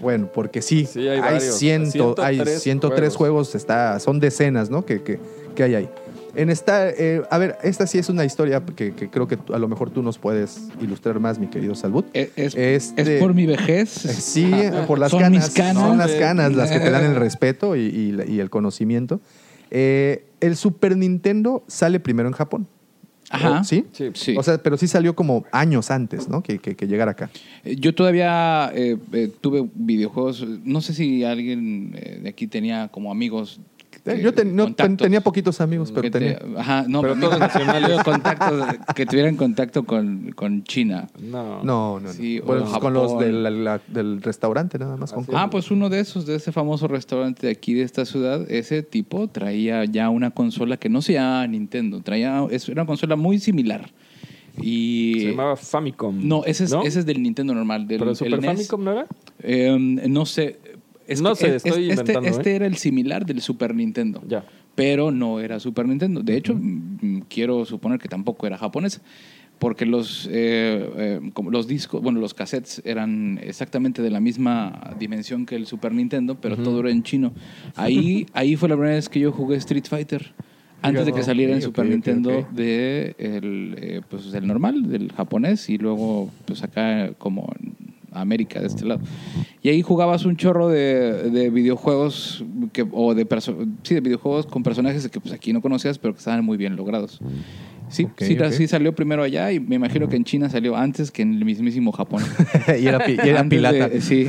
Bueno, 0.01 0.29
porque 0.33 0.61
sí, 0.63 0.87
Sí, 0.87 1.01
hay 1.01 1.09
hay, 1.19 1.21
varios. 1.21 1.55
ciento, 1.57 2.15
hay 2.19 2.37
103 2.37 2.63
103 2.63 3.17
juegos, 3.17 3.49
juegos. 3.49 3.55
está, 3.55 3.99
son 4.01 4.21
decenas, 4.21 4.71
¿no? 4.71 4.85
Que, 4.85 5.03
que, 5.03 5.19
que 5.55 5.63
hay 5.63 5.75
ahí. 5.75 5.89
En 6.37 6.51
esta, 6.51 6.91
eh, 6.91 7.23
a 7.31 7.39
ver, 7.39 7.57
esta 7.63 7.87
sí 7.87 7.99
es 7.99 8.09
una 8.09 8.25
historia 8.25 8.63
que, 8.65 8.93
que 8.95 9.09
creo 9.09 9.29
que 9.29 9.39
a 9.53 9.59
lo 9.59 9.69
mejor 9.69 9.91
tú 9.91 10.03
nos 10.03 10.19
puedes 10.19 10.69
ilustrar 10.81 11.21
más, 11.21 11.39
mi 11.39 11.47
querido 11.47 11.75
Salud. 11.75 12.05
Es, 12.13 12.31
es- 12.37 12.55
Este- 12.57 13.17
es 13.17 13.21
por 13.21 13.35
mi 13.35 13.47
vejez. 13.47 13.89
Sí, 13.91 14.51
por 14.87 14.99
las 14.99 15.11
Son 15.11 15.21
canas. 15.21 15.47
mis 15.47 15.55
canas. 15.55 15.83
Son 15.83 15.99
las 15.99 16.13
canas 16.13 16.55
las 16.55 16.71
que 16.71 16.81
te 16.81 16.91
dan 16.91 17.05
el 17.05 17.17
respeto 17.17 17.77
y, 17.77 17.81
y- 17.83 18.33
y 18.35 18.41
el 18.41 18.51
conocimiento. 18.51 19.21
Eh, 19.71 20.27
el 20.41 20.57
Super 20.57 20.97
Nintendo 20.97 21.65
sale 21.69 22.01
primero 22.01 22.29
en 22.29 22.35
Japón. 22.35 22.67
Ajá. 23.31 23.65
¿Sí? 23.65 23.87
Sí. 23.93 24.11
Sí. 24.15 24.35
O 24.39 24.43
sea, 24.43 24.59
pero 24.59 24.77
sí 24.77 24.87
salió 24.87 25.17
como 25.17 25.45
años 25.51 25.91
antes, 25.91 26.29
¿no? 26.29 26.43
Que, 26.43 26.59
que, 26.59 26.77
que 26.77 26.87
llegara 26.87 27.13
acá. 27.13 27.31
Eh, 27.65 27.75
Yo 27.77 27.95
todavía 27.95 28.71
eh, 28.75 28.97
eh, 29.13 29.31
tuve 29.41 29.69
videojuegos. 29.75 30.47
No 30.65 30.81
sé 30.83 30.93
si 30.95 31.25
alguien 31.25 31.93
eh, 31.97 32.21
de 32.23 32.29
aquí 32.29 32.47
tenía 32.47 32.89
como 32.89 33.11
amigos. 33.11 33.61
Eh, 34.07 34.21
Yo 34.23 34.35
ten- 34.35 34.55
no, 34.55 34.65
ten- 34.67 34.75
contactos 34.75 35.05
tenía 35.07 35.21
poquitos 35.23 35.61
amigos, 35.63 35.91
pero 35.91 36.11
tenía. 36.11 36.39
ajá, 36.59 36.85
no, 36.87 37.01
Pero 37.01 37.17
todos 37.17 37.39
nacionales. 37.39 38.03
contactos 38.05 38.67
que 38.95 39.07
tuvieran 39.07 39.37
contacto 39.37 39.85
con, 39.85 40.33
con 40.37 40.63
China. 40.65 41.09
No. 41.19 41.63
No. 41.65 42.01
Sí, 42.13 42.39
Bueno, 42.41 42.67
con 42.81 42.93
los 42.93 43.19
del, 43.19 43.65
la- 43.65 43.81
del 43.89 44.21
restaurante 44.21 44.79
nada 44.79 44.99
más. 44.99 45.11
Con 45.13 45.23
Así 45.25 45.33
Ah, 45.35 45.49
pues 45.51 45.71
uno 45.71 45.89
de 45.89 46.01
esos, 46.01 46.27
de 46.27 46.35
ese 46.37 46.53
famoso 46.53 46.87
restaurante 46.87 47.47
de 47.47 47.53
aquí 47.55 47.73
de 47.73 47.83
esta 47.83 48.05
ciudad, 48.05 48.45
ese 48.51 48.83
tipo 48.83 49.29
traía 49.29 49.87
ya 49.87 50.11
una 50.11 50.31
consola 50.33 50.77
que 50.77 50.91
no 50.91 51.01
se 51.01 51.15
llamaba 51.15 51.47
Nintendo, 51.47 52.03
traía, 52.03 52.47
es 52.51 52.69
una 52.69 52.85
consola 52.85 53.17
muy 53.17 53.39
similar. 53.39 53.91
Y 54.61 55.15
Se 55.21 55.31
llamaba 55.31 55.57
Famicom. 55.57 56.29
no, 56.29 56.45
ese 56.45 56.65
es, 56.65 56.71
¿no? 56.73 56.83
ese 56.83 57.01
es 57.01 57.07
del 57.07 57.23
Nintendo 57.23 57.55
normal. 57.55 57.89
Del, 57.89 57.99
¿Pero 57.99 58.11
el 58.11 58.17
Super 58.17 58.41
NES. 58.41 58.47
Famicom 58.53 58.85
no 58.85 58.93
era? 58.93 59.07
Eh, 59.41 59.77
no 60.09 60.27
sé. 60.27 60.59
Es 61.07 61.21
No 61.21 61.31
que 61.31 61.37
sé, 61.37 61.47
es- 61.57 61.67
estoy 61.67 61.91
este, 61.91 62.01
inventando, 62.03 62.29
Este 62.29 62.53
¿eh? 62.53 62.57
era 62.57 62.67
el 62.67 62.77
similar 62.77 63.27
del 63.27 63.41
Super 63.41 63.75
Nintendo. 63.75 64.23
Ya. 64.27 64.45
Pero 64.75 65.11
no 65.11 65.41
era 65.41 65.61
Super 65.61 65.87
Nintendo. 65.87 66.23
De 66.23 66.37
hecho, 66.37 66.55
mm, 66.55 67.23
quiero 67.29 67.65
suponer 67.65 67.99
que 68.01 68.09
tampoco 68.09 68.47
era 68.47 68.57
japonés. 68.59 69.01
Porque 69.61 69.87
los, 69.87 70.29
eh, 70.33 70.91
eh, 70.97 71.21
como 71.33 71.51
los 71.51 71.69
discos, 71.69 72.03
bueno, 72.03 72.19
los 72.19 72.35
cassettes 72.35 72.83
eran 72.85 73.39
exactamente 73.41 74.03
de 74.03 74.11
la 74.11 74.19
misma 74.19 74.95
dimensión 74.99 75.47
que 75.47 75.55
el 75.55 75.67
Super 75.67 75.93
Nintendo, 75.95 76.35
pero 76.41 76.57
todo 76.57 76.81
era 76.81 76.91
en 76.91 77.05
chino. 77.05 77.33
Ahí, 77.77 78.27
ahí 78.35 78.57
fue 78.57 78.69
la 78.69 78.75
primera 78.75 78.97
vez 78.97 79.09
que 79.09 79.21
yo 79.21 79.31
jugué 79.31 79.57
Street 79.59 79.85
Fighter. 79.89 80.33
Antes 80.83 81.07
de 81.07 81.13
que 81.13 81.23
saliera 81.23 81.55
en 81.55 81.63
Super 81.63 81.87
Nintendo 81.87 82.37
ok. 82.41 82.51
de 82.51 83.15
el, 83.19 83.77
eh, 83.79 84.01
pues, 84.11 84.33
del 84.33 84.47
normal, 84.47 84.91
del 84.91 85.13
japonés, 85.13 85.71
y 85.71 85.79
luego 85.79 86.31
pues 86.47 86.63
acá 86.65 87.13
como 87.17 87.51
América 88.21 88.61
de 88.61 88.67
este 88.67 88.85
lado. 88.85 89.01
Y 89.63 89.69
ahí 89.69 89.83
jugabas 89.83 90.25
un 90.25 90.37
chorro 90.37 90.69
de, 90.69 91.31
de 91.31 91.51
videojuegos 91.51 92.45
que, 92.73 92.87
o 92.93 93.15
de 93.15 93.27
sí, 93.83 93.95
de 93.95 94.01
videojuegos 94.01 94.47
con 94.47 94.63
personajes 94.63 95.09
que 95.09 95.21
pues 95.21 95.35
aquí 95.35 95.53
no 95.53 95.61
conocías, 95.61 95.99
pero 95.99 96.15
que 96.15 96.19
estaban 96.19 96.45
muy 96.45 96.57
bien 96.57 96.77
logrados. 96.77 97.21
Sí, 97.91 98.09
sí, 98.17 98.37
sí 98.51 98.67
salió 98.67 98.95
primero 98.95 99.23
allá 99.23 99.53
y 99.53 99.61
me 99.61 99.77
imagino 99.77 100.09
que 100.09 100.17
en 100.17 100.25
China 100.25 100.49
salió 100.49 100.75
antes 100.75 101.11
que 101.11 101.21
en 101.23 101.35
el 101.35 101.45
mismísimo 101.45 101.93
Japón. 101.93 102.23
y 102.81 102.87
era, 102.87 102.99
pi- 103.05 103.17
y 103.23 103.29
era 103.29 103.41
Antes 103.41 103.59
pirata. 103.59 103.89
de- 103.89 104.01
sí, 104.01 104.29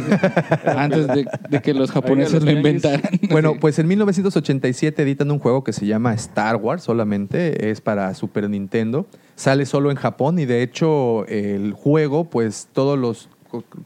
antes 0.66 1.08
de, 1.08 1.26
de 1.50 1.62
que 1.62 1.74
los 1.74 1.90
japoneses 1.92 2.44
lo 2.44 2.52
inventaran. 2.52 3.02
Bueno, 3.30 3.54
Sí. 3.54 3.58
pues 3.62 3.80
en 3.80 3.88
1987 3.88 5.02
editan 5.04 5.32
un 5.32 5.40
juego 5.40 5.64
que 5.64 5.74
se 5.74 5.86
llama 5.86 6.14
Star 6.14 6.58
Wars 6.58 6.84
solamente, 6.84 7.70
es 7.72 7.82
para 7.82 8.14
Super 8.14 8.50
Nintendo. 8.50 9.08
Sale 9.36 9.66
solo 9.66 9.90
en 9.90 9.98
Japón 9.98 10.38
y 10.40 10.46
de 10.46 10.62
hecho 10.62 11.26
el 11.28 11.74
juego, 11.74 12.30
pues 12.30 12.68
todos 12.74 12.98
los... 13.00 13.30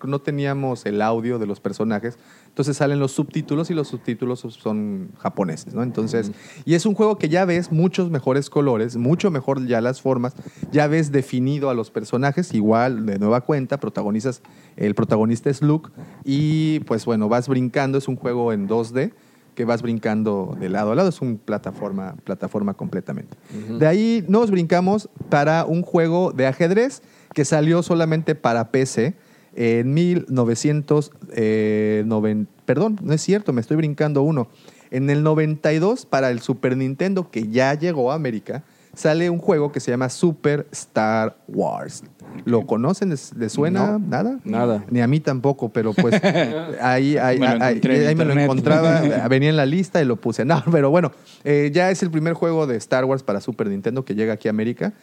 No 0.06 0.20
teníamos 0.20 0.86
el 0.86 1.02
audio 1.02 1.40
de 1.40 1.46
los 1.46 1.60
personajes, 1.60 2.18
entonces 2.48 2.78
salen 2.78 3.00
los 3.00 3.12
subtítulos 3.12 3.70
y 3.70 3.74
los 3.74 3.88
subtítulos 3.88 4.40
son 4.40 5.10
japoneses, 5.20 5.74
¿no? 5.74 5.84
Entonces, 5.84 6.32
y 6.66 6.74
es 6.74 6.86
un 6.86 6.94
juego 6.94 7.18
que 7.18 7.30
ya 7.30 7.46
ves 7.46 7.72
muchos 7.72 8.10
mejores 8.10 8.50
colores, 8.50 8.98
mucho 8.98 9.32
mejor 9.32 9.66
ya 9.66 9.82
las 9.82 10.02
formas, 10.02 10.34
ya 10.72 10.88
ves 10.88 11.12
definido 11.12 11.70
a 11.70 11.74
los 11.74 11.92
personajes, 11.92 12.54
igual 12.54 13.06
de 13.06 13.20
nueva 13.20 13.42
cuenta, 13.42 13.80
protagonizas, 13.80 14.42
el 14.76 14.96
protagonista 14.96 15.50
es 15.50 15.62
Luke 15.62 15.90
y 16.24 16.80
pues 16.82 17.06
bueno, 17.06 17.30
vas 17.30 17.48
brincando, 17.48 17.98
es 17.98 18.08
un 18.08 18.16
juego 18.16 18.54
en 18.54 18.68
2D 18.68 19.14
que 19.60 19.66
vas 19.66 19.82
brincando 19.82 20.56
de 20.58 20.70
lado 20.70 20.94
a 20.94 20.96
lado, 20.96 21.10
es 21.10 21.20
una 21.20 21.38
plataforma, 21.38 22.16
plataforma 22.24 22.76
completamente. 22.76 23.36
De 23.78 23.86
ahí 23.88 24.24
nos 24.30 24.52
brincamos 24.52 25.10
para 25.28 25.66
un 25.66 25.82
juego 25.82 26.32
de 26.32 26.48
ajedrez 26.48 27.02
que 27.34 27.44
salió 27.44 27.84
solamente 27.84 28.36
para 28.36 28.72
PC 28.72 29.16
en 29.56 29.94
1990, 29.94 32.52
perdón, 32.66 33.00
no 33.02 33.14
es 33.14 33.22
cierto, 33.22 33.54
me 33.54 33.62
estoy 33.62 33.78
brincando 33.78 34.22
uno. 34.22 34.50
En 34.92 35.10
el 35.10 35.24
92 35.24 36.06
para 36.06 36.30
el 36.32 36.40
Super 36.42 36.76
Nintendo 36.76 37.30
que 37.30 37.48
ya 37.48 37.74
llegó 37.76 38.12
a 38.12 38.16
América, 38.16 38.64
sale 38.96 39.30
un 39.30 39.38
juego 39.38 39.72
que 39.72 39.80
se 39.80 39.92
llama 39.92 40.10
Super 40.10 40.66
Star 40.72 41.38
Wars. 41.48 42.04
¿Lo 42.46 42.66
conocen? 42.66 43.10
¿Les, 43.10 43.34
les 43.36 43.52
suena 43.52 43.92
No. 43.94 44.00
nada? 44.00 44.40
Nada. 44.44 44.84
Ni 44.90 45.02
a 45.02 45.08
mí 45.08 45.20
tampoco, 45.20 45.70
pero 45.70 45.94
pues 45.94 46.14
ahí, 46.82 47.18
ahí, 47.18 47.40
Me 47.40 47.56
lo 47.58 47.64
ahí- 47.64 47.80
ahí 48.08 48.16
me 48.16 48.26
lo 48.26 48.34
encontraba, 48.40 49.02
venía 49.30 49.50
en 49.50 49.58
la 49.58 49.66
lista 49.68 50.02
y 50.02 50.06
lo 50.06 50.16
puse. 50.16 50.44
No, 50.46 50.64
pero 50.72 50.90
bueno, 50.90 51.12
eh, 51.44 51.70
ya 51.74 51.92
es 51.92 52.02
el 52.04 52.10
primer 52.12 52.34
juego 52.34 52.66
de 52.68 52.78
Star 52.78 53.06
Wars 53.06 53.22
para 53.24 53.42
Super 53.42 53.68
Nintendo 53.68 54.06
que 54.06 54.16
llega 54.16 54.34
aquí 54.34 54.48
a 54.48 54.52
América. 54.52 54.94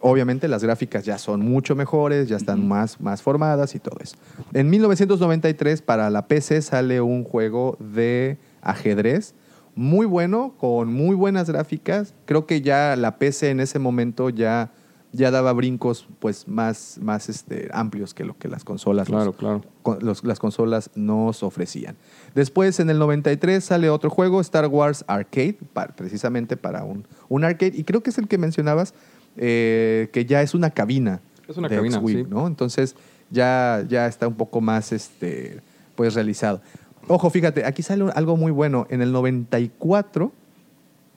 Obviamente 0.00 0.46
las 0.48 0.62
gráficas 0.62 1.04
ya 1.04 1.18
son 1.18 1.40
mucho 1.40 1.74
mejores, 1.74 2.28
ya 2.28 2.36
están 2.36 2.66
más, 2.68 3.00
más 3.00 3.20
formadas 3.22 3.74
y 3.74 3.80
todo 3.80 3.96
eso. 4.00 4.16
En 4.52 4.70
1993 4.70 5.82
para 5.82 6.08
la 6.10 6.28
PC 6.28 6.62
sale 6.62 7.00
un 7.00 7.24
juego 7.24 7.76
de 7.80 8.38
ajedrez 8.60 9.34
muy 9.74 10.06
bueno, 10.06 10.54
con 10.58 10.92
muy 10.92 11.16
buenas 11.16 11.48
gráficas. 11.50 12.14
Creo 12.26 12.46
que 12.46 12.60
ya 12.60 12.94
la 12.96 13.18
PC 13.18 13.50
en 13.50 13.58
ese 13.58 13.78
momento 13.80 14.28
ya, 14.30 14.70
ya 15.12 15.30
daba 15.30 15.52
brincos 15.52 16.06
pues 16.20 16.46
más, 16.46 16.98
más 17.00 17.28
este, 17.28 17.68
amplios 17.72 18.14
que 18.14 18.24
lo 18.24 18.36
que 18.38 18.48
las 18.48 18.64
consolas 18.64 19.08
nos- 19.10 19.34
Claro, 19.36 19.62
claro. 19.82 19.98
los- 20.00 20.22
las 20.24 20.38
consolas 20.38 20.90
nos 20.94 21.42
ofrecían. 21.42 21.96
Después, 22.34 22.78
en 22.80 22.88
el 22.90 22.98
93, 22.98 23.64
sale 23.64 23.90
otro 23.90 24.10
juego, 24.10 24.40
Star 24.42 24.66
Wars 24.68 25.04
Arcade, 25.08 25.58
precisamente 25.96 26.56
para 26.56 26.84
un, 26.84 27.06
un 27.28 27.42
arcade, 27.44 27.72
y 27.74 27.84
creo 27.84 28.02
que 28.02 28.10
es 28.10 28.18
el 28.18 28.28
que 28.28 28.38
mencionabas, 28.38 28.94
eh, 29.36 30.08
que 30.12 30.24
ya 30.26 30.42
es 30.42 30.54
una 30.54 30.70
cabina. 30.70 31.20
Es 31.48 31.56
una 31.56 31.68
de 31.68 31.76
cabina, 31.76 32.02
sí. 32.06 32.24
¿no? 32.28 32.46
Entonces, 32.46 32.96
ya, 33.30 33.84
ya 33.88 34.06
está 34.06 34.28
un 34.28 34.34
poco 34.34 34.60
más 34.60 34.92
este, 34.92 35.60
pues, 35.94 36.14
realizado. 36.14 36.60
Ojo, 37.08 37.30
fíjate, 37.30 37.64
aquí 37.64 37.82
sale 37.82 38.10
algo 38.14 38.36
muy 38.36 38.52
bueno. 38.52 38.86
En 38.90 39.02
el 39.02 39.12
94, 39.12 40.32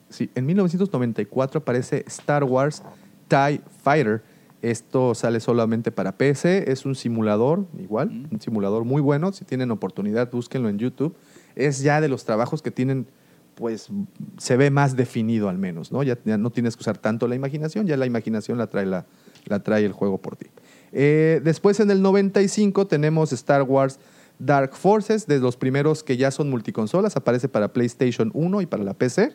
sí, 0.08 0.30
en 0.34 0.46
1994 0.46 1.58
aparece 1.60 2.04
Star 2.06 2.44
Wars 2.44 2.82
TIE 3.28 3.60
Fighter. 3.82 4.22
Esto 4.62 5.14
sale 5.14 5.38
solamente 5.38 5.92
para 5.92 6.16
PC, 6.16 6.72
es 6.72 6.86
un 6.86 6.94
simulador, 6.94 7.66
igual, 7.78 8.26
un 8.30 8.40
simulador 8.40 8.84
muy 8.84 9.00
bueno. 9.00 9.32
Si 9.32 9.44
tienen 9.44 9.70
oportunidad, 9.70 10.30
búsquenlo 10.30 10.68
en 10.68 10.78
YouTube. 10.78 11.14
Es 11.54 11.82
ya 11.82 12.00
de 12.00 12.08
los 12.08 12.24
trabajos 12.24 12.62
que 12.62 12.70
tienen, 12.70 13.06
pues 13.56 13.88
se 14.38 14.56
ve 14.56 14.70
más 14.70 14.94
definido 14.96 15.48
al 15.48 15.58
menos, 15.58 15.90
¿no? 15.90 16.02
Ya, 16.04 16.16
ya 16.24 16.38
no 16.38 16.50
tienes 16.50 16.76
que 16.76 16.82
usar 16.82 16.98
tanto 16.98 17.26
la 17.26 17.34
imaginación, 17.34 17.86
ya 17.86 17.96
la 17.96 18.06
imaginación 18.06 18.58
la 18.58 18.68
trae, 18.68 18.86
la, 18.86 19.06
la 19.46 19.60
trae 19.60 19.84
el 19.84 19.92
juego 19.92 20.18
por 20.18 20.36
ti. 20.36 20.46
Eh, 20.92 21.40
después 21.42 21.80
en 21.80 21.90
el 21.90 22.00
95 22.02 22.86
tenemos 22.86 23.32
Star 23.32 23.62
Wars 23.62 23.98
Dark 24.38 24.74
Forces, 24.76 25.26
de 25.26 25.38
los 25.40 25.56
primeros 25.56 26.02
que 26.04 26.16
ya 26.18 26.30
son 26.30 26.50
multiconsolas, 26.50 27.16
aparece 27.16 27.48
para 27.48 27.72
PlayStation 27.72 28.30
1 28.34 28.60
y 28.60 28.66
para 28.66 28.84
la 28.84 28.92
PC. 28.94 29.32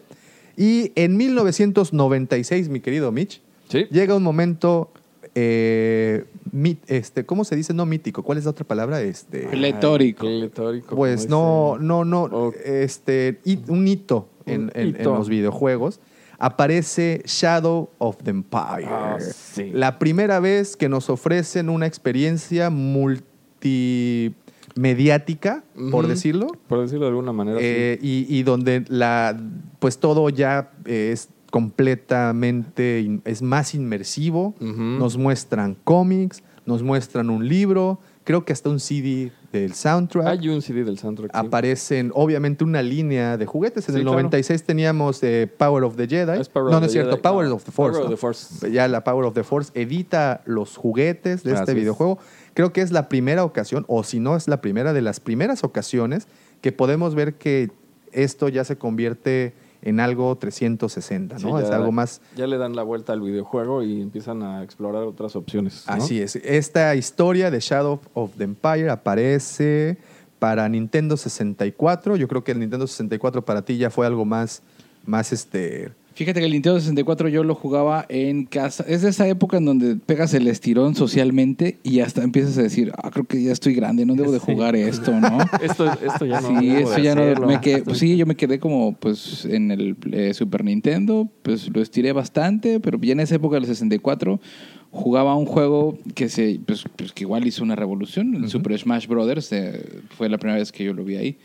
Y 0.55 0.91
en 0.95 1.17
1996, 1.17 2.69
mi 2.69 2.79
querido 2.79 3.11
Mitch, 3.11 3.41
Sí. 3.69 3.87
llega 3.89 4.15
un 4.15 4.23
momento, 4.23 4.91
eh, 5.35 6.25
mit- 6.51 6.83
este, 6.87 7.25
¿cómo 7.25 7.43
se 7.45 7.55
dice? 7.55 7.73
No 7.73 7.85
mítico, 7.85 8.23
¿cuál 8.23 8.37
es 8.37 8.43
la 8.45 8.51
otra 8.51 8.65
palabra? 8.67 9.01
Este, 9.01 9.47
Pletórico. 9.47 10.25
Pletórico, 10.25 10.95
pues 10.95 11.27
no, 11.29 11.77
no, 11.79 12.03
no, 12.05 12.51
este, 12.65 13.39
un 13.67 13.87
hito 13.87 14.27
en, 14.45 14.63
Un 14.63 14.71
en- 14.75 14.95
en 14.95 15.01
hito. 15.01 15.15
los 15.15 15.29
videojuegos. 15.29 15.99
Aparece 16.43 17.21
Shadow 17.25 17.89
of 17.99 18.17
the 18.23 18.31
Empire. 18.31 18.87
Ah, 18.87 19.17
sí. 19.19 19.69
La 19.73 19.99
primera 19.99 20.39
vez 20.39 20.75
que 20.75 20.89
nos 20.89 21.07
ofrecen 21.11 21.69
una 21.69 21.85
experiencia 21.85 22.71
multimediática, 22.71 25.63
por 25.91 26.07
decirlo, 26.07 26.47
Por 26.67 26.81
decirlo 26.81 27.05
de 27.05 27.09
alguna 27.09 27.33
manera. 27.33 27.59
sí. 27.59 27.65
eh, 27.67 27.99
y, 28.01 28.25
y 28.27 28.41
donde 28.43 28.83
la, 28.87 29.39
pues 29.79 29.97
todo 29.99 30.29
ya 30.29 30.71
eh, 30.85 31.11
es 31.13 31.29
completamente, 31.51 33.19
es 33.25 33.41
más 33.41 33.73
inmersivo. 33.75 34.55
Nos 34.59 35.17
muestran 35.17 35.75
cómics, 35.83 36.43
nos 36.65 36.83
muestran 36.83 37.29
un 37.29 37.47
libro, 37.47 37.99
creo 38.23 38.45
que 38.45 38.53
hasta 38.53 38.69
un 38.69 38.79
CD 38.79 39.31
del 39.51 39.73
soundtrack. 39.73 40.27
Hay 40.27 40.47
un 40.49 40.61
CD 40.61 40.83
del 40.85 40.97
soundtrack. 40.97 41.31
sí. 41.31 41.37
Aparecen, 41.37 42.11
obviamente, 42.15 42.63
una 42.63 42.81
línea 42.81 43.35
de 43.37 43.45
juguetes. 43.45 43.87
En 43.89 43.95
Sí, 43.95 43.99
el 43.99 44.05
claro. 44.05 44.17
96 44.17 44.63
teníamos 44.63 45.21
eh, 45.23 45.49
Power 45.57 45.83
of 45.83 45.95
the 45.97 46.07
Jedi. 46.07 46.39
Es 46.39 46.47
Power 46.49 46.71
no, 46.71 46.79
no 46.79 46.85
es 46.85 46.91
cierto, 46.91 47.11
Jedi. 47.11 47.21
Power 47.21 47.47
No, 47.47 47.55
of 47.55 47.63
the 47.65 47.71
Force. 47.71 47.97
Power 47.97 48.05
of 48.05 48.11
the 48.11 48.17
Force. 48.17 48.71
Ya 48.71 48.87
la 48.87 49.03
Power 49.03 49.25
of 49.25 49.33
the 49.33 49.43
Force 49.43 49.71
edita 49.75 50.41
los 50.45 50.77
juguetes 50.77 51.43
de 51.43 51.53
este 51.53 51.71
es. 51.71 51.75
videojuego. 51.77 52.19
Creo 52.53 52.71
que 52.71 52.81
es 52.81 52.91
la 52.91 53.09
primera 53.09 53.43
ocasión, 53.43 53.85
o 53.87 54.03
si 54.03 54.19
no 54.19 54.35
es 54.35 54.47
la 54.47 54.61
primera 54.61 54.93
de 54.93 55.01
las 55.01 55.19
primeras 55.19 55.63
ocasiones, 55.63 56.27
que 56.61 56.71
podemos 56.71 57.15
ver 57.15 57.33
que 57.35 57.71
esto 58.13 58.47
ya 58.49 58.63
se 58.63 58.77
convierte 58.77 59.53
en 59.81 59.99
algo 59.99 60.35
360, 60.37 61.39
Sí, 61.39 61.45
¿no? 61.45 61.59
es 61.59 61.69
algo 61.69 61.91
más 61.91 62.21
Ya 62.35 62.47
le 62.47 62.57
dan 62.57 62.75
la 62.75 62.83
vuelta 62.83 63.13
al 63.13 63.21
videojuego 63.21 63.83
y 63.83 64.01
empiezan 64.01 64.43
a 64.43 64.63
explorar 64.63 65.03
otras 65.03 65.35
opciones. 65.35 65.85
¿no? 65.87 65.93
Así 65.93 66.21
es. 66.21 66.35
Esta 66.37 66.93
historia 66.95 67.49
de 67.51 67.59
Shadow 67.59 67.99
of 68.13 68.31
the 68.37 68.43
Empire 68.43 68.89
aparece 68.89 69.97
para 70.39 70.67
Nintendo 70.69 71.17
64. 71.17 72.15
Yo 72.15 72.27
creo 72.27 72.43
que 72.43 72.51
el 72.51 72.59
Nintendo 72.59 72.87
64 72.87 73.43
para 73.43 73.61
ti 73.63 73.77
ya 73.77 73.89
fue 73.89 74.07
algo 74.07 74.25
más, 74.25 74.63
más 75.05 75.31
este. 75.31 75.93
Fíjate 76.21 76.39
que 76.39 76.45
el 76.45 76.51
Nintendo 76.51 76.79
64 76.79 77.29
yo 77.29 77.43
lo 77.43 77.55
jugaba 77.55 78.05
en 78.07 78.45
casa. 78.45 78.85
Es 78.87 79.01
de 79.01 79.09
esa 79.09 79.27
época 79.27 79.57
en 79.57 79.65
donde 79.65 79.95
pegas 79.95 80.35
el 80.35 80.47
estirón 80.47 80.93
socialmente 80.93 81.79
y 81.81 82.01
hasta 82.01 82.21
empiezas 82.21 82.59
a 82.59 82.61
decir, 82.61 82.91
ah, 82.95 83.09
creo 83.09 83.25
que 83.25 83.41
ya 83.41 83.51
estoy 83.51 83.73
grande, 83.73 84.05
no 84.05 84.13
debo 84.13 84.31
de 84.31 84.37
jugar 84.37 84.75
esto, 84.75 85.19
¿no? 85.19 85.39
Esto, 85.63 85.91
esto 85.91 86.27
ya 86.27 86.39
no. 86.39 86.59
sí, 86.59 86.67
debo 86.67 86.91
de 86.91 87.01
ya 87.01 87.15
no. 87.15 87.47
Me 87.47 87.57
pues 87.57 87.97
sí, 87.97 88.17
yo 88.17 88.27
me 88.27 88.35
quedé 88.35 88.59
como 88.59 88.93
pues 88.93 89.45
en 89.45 89.71
el 89.71 89.97
eh, 90.11 90.35
Super 90.35 90.63
Nintendo, 90.63 91.27
pues 91.41 91.75
lo 91.75 91.81
estiré 91.81 92.11
bastante, 92.11 92.79
pero 92.79 92.99
ya 93.01 93.13
en 93.13 93.21
esa 93.21 93.33
época 93.33 93.55
del 93.55 93.65
64 93.65 94.39
jugaba 94.91 95.35
un 95.35 95.47
juego 95.47 95.97
que 96.13 96.29
se 96.29 96.59
pues, 96.63 96.83
pues, 96.95 97.13
que 97.13 97.23
igual 97.23 97.47
hizo 97.47 97.63
una 97.63 97.75
revolución, 97.75 98.35
el 98.35 98.47
Super 98.47 98.77
Smash 98.77 99.07
Brothers, 99.07 99.51
eh, 99.53 100.03
fue 100.15 100.29
la 100.29 100.37
primera 100.37 100.59
vez 100.59 100.71
que 100.71 100.83
yo 100.83 100.93
lo 100.93 101.03
vi 101.03 101.15
ahí 101.15 101.37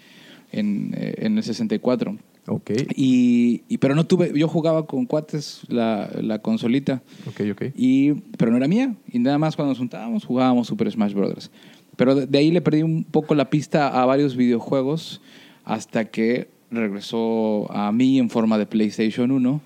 en, 0.52 0.92
eh, 0.98 1.14
en 1.16 1.38
el 1.38 1.42
64. 1.42 2.18
Ok. 2.48 2.70
Y, 2.94 3.62
y- 3.68 3.78
pero 3.78 3.94
no 3.94 4.04
tuve, 4.06 4.32
yo 4.38 4.48
jugaba 4.48 4.86
con 4.86 5.06
cuates 5.06 5.62
la, 5.68 6.10
la 6.20 6.38
consolita, 6.40 7.02
Ok, 7.28 7.40
ok. 7.52 7.62
y, 7.74 8.12
pero 8.38 8.50
no 8.50 8.56
era 8.56 8.68
mía. 8.68 8.94
Y 9.12 9.18
nada 9.18 9.38
más 9.38 9.56
cuando 9.56 9.70
nos 9.72 9.78
juntábamos 9.78 10.24
jugábamos 10.24 10.66
Super 10.68 10.90
Smash 10.90 11.12
Brothers. 11.14 11.50
Pero 11.96 12.14
de, 12.14 12.26
de 12.26 12.38
ahí 12.38 12.50
le 12.50 12.60
perdí 12.60 12.82
un 12.82 13.04
poco 13.04 13.34
la 13.34 13.50
pista 13.50 13.88
a 13.88 14.04
varios 14.06 14.36
videojuegos 14.36 15.20
hasta 15.64 16.04
que 16.06 16.48
regresó 16.70 17.70
a 17.72 17.90
mí 17.92 18.18
en 18.18 18.30
forma 18.30 18.58
de 18.58 18.66
PlayStation 18.66 19.30
1. 19.30 19.60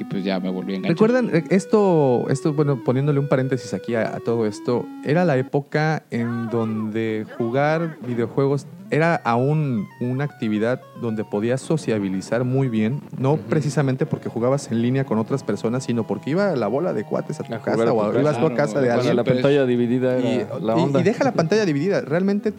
Y 0.00 0.04
pues 0.04 0.24
ya 0.24 0.38
me 0.40 0.50
volví 0.50 0.74
a 0.74 0.76
enganchar. 0.76 0.94
¿Recuerdan 0.94 1.30
eh, 1.34 1.44
esto, 1.50 2.26
esto, 2.30 2.52
bueno, 2.52 2.82
poniéndole 2.84 3.18
un 3.20 3.28
paréntesis 3.28 3.74
aquí 3.74 3.94
a, 3.94 4.14
a 4.16 4.20
todo 4.20 4.46
esto, 4.46 4.86
era 5.04 5.24
la 5.24 5.36
época 5.36 6.04
en 6.10 6.48
donde 6.50 7.26
jugar 7.36 7.98
videojuegos 8.06 8.66
era 8.90 9.16
aún 9.16 9.86
una 10.00 10.24
actividad 10.24 10.80
donde 11.02 11.22
podías 11.22 11.60
sociabilizar 11.60 12.44
muy 12.44 12.68
bien, 12.68 13.00
no 13.18 13.36
precisamente 13.36 14.06
porque 14.06 14.28
jugabas 14.30 14.70
en 14.72 14.80
línea 14.80 15.04
con 15.04 15.18
otras 15.18 15.42
personas, 15.42 15.84
sino 15.84 16.06
porque 16.06 16.30
iba 16.30 16.56
la 16.56 16.68
bola 16.68 16.94
de 16.94 17.04
cuates 17.04 17.38
a 17.40 17.44
tu 17.44 17.52
A 17.54 17.58
casa 17.58 17.82
a 17.82 17.86
tu 17.86 17.92
o 17.92 18.02
a- 18.02 18.06
casa. 18.08 18.20
ibas 18.20 18.36
a 18.36 18.40
Claro, 18.40 18.54
casa 18.56 18.80
de 18.80 18.90
alguien. 18.90 19.16
la 19.16 19.24
pantalla 19.24 19.66
dividida 19.66 20.16
era 20.16 20.28
Y, 20.30 20.46
la 20.64 20.78
y- 20.78 20.80
onda. 20.80 21.00
y 21.00 21.02
deja 21.02 21.22
la 21.24 21.32
pantalla 21.32 21.66
dividida. 21.66 22.00
Realmente 22.00 22.54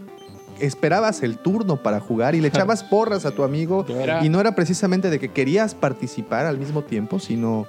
esperabas 0.61 1.23
el 1.23 1.37
turno 1.37 1.77
para 1.77 1.99
jugar 1.99 2.35
y 2.35 2.41
le 2.41 2.47
echabas 2.49 2.83
porras 2.83 3.25
a 3.25 3.31
tu 3.31 3.43
amigo. 3.43 3.85
Era- 3.89 4.23
Y 4.25 4.29
no 4.29 4.39
era 4.39 4.55
precisamente 4.55 5.09
de 5.09 5.19
que 5.19 5.29
querías 5.29 5.75
participar 5.75 6.45
al 6.45 6.57
mismo 6.57 6.83
tiempo, 6.83 7.19
sino 7.19 7.65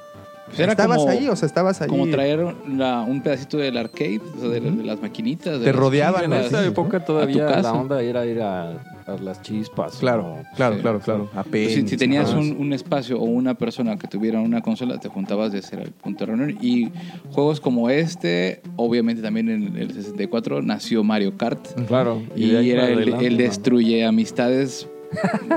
Pues 0.51 0.61
era 0.61 0.73
estabas 0.73 0.99
como- 0.99 1.11
ahí, 1.11 1.29
o 1.29 1.37
sea, 1.37 1.47
estabas 1.47 1.81
ahí. 1.81 1.89
Como 1.89 2.07
traer 2.09 2.55
la- 2.69 3.03
un 3.03 3.23
pedacito 3.23 3.57
del 3.59 3.77
arcade, 3.77 4.21
o 4.37 4.41
sea, 4.41 4.49
de, 4.51 4.61
de 4.61 4.83
las 4.85 5.01
maquinitas. 5.01 5.55
de 5.59 5.65
Te 5.65 5.67
las 5.73 5.77
rodeaban 5.77 6.25
En 6.25 6.33
esa 6.35 6.65
época 6.65 6.99
¿no? 6.99 7.05
todavía 7.05 7.49
la 7.61 7.73
onda 7.73 8.03
era 8.03 8.27
ir 8.27 8.41
a, 8.43 8.71
a 9.07 9.17
las 9.23 9.41
chispas. 9.43 9.97
Claro, 9.97 10.27
o- 10.35 10.57
claro, 10.57 10.77
sí, 10.77 10.81
claro, 10.83 11.01
claro. 11.01 11.31
A 11.35 11.43
Pues 11.45 11.75
si, 11.75 11.97
tenías 11.97 12.33
un, 12.35 12.57
un 12.59 12.73
espacio 12.73 13.19
o 13.19 13.25
una 13.25 13.55
persona 13.55 13.97
que 13.97 14.07
tuviera 14.09 14.41
una 14.41 14.61
consola, 14.61 14.99
te 14.99 15.09
juntabas 15.09 15.53
de 15.53 15.59
hacer 15.61 15.81
el 15.81 15.91
punto 15.93 16.27
de 16.27 16.33
reunión. 16.35 16.59
Y 16.61 16.91
juegos 17.33 17.61
como 17.61 17.89
este, 17.91 18.61
obviamente 18.77 19.23
también 19.23 19.49
en 19.49 19.77
el 19.77 19.93
64 19.93 20.63
nació 20.63 21.03
Mario 21.05 21.37
Kart. 21.37 21.65
Claro. 21.87 22.23
Y, 22.37 22.51
era 22.71 22.89
el, 22.89 23.37
destruye 23.37 24.05
amistades. 24.05 24.89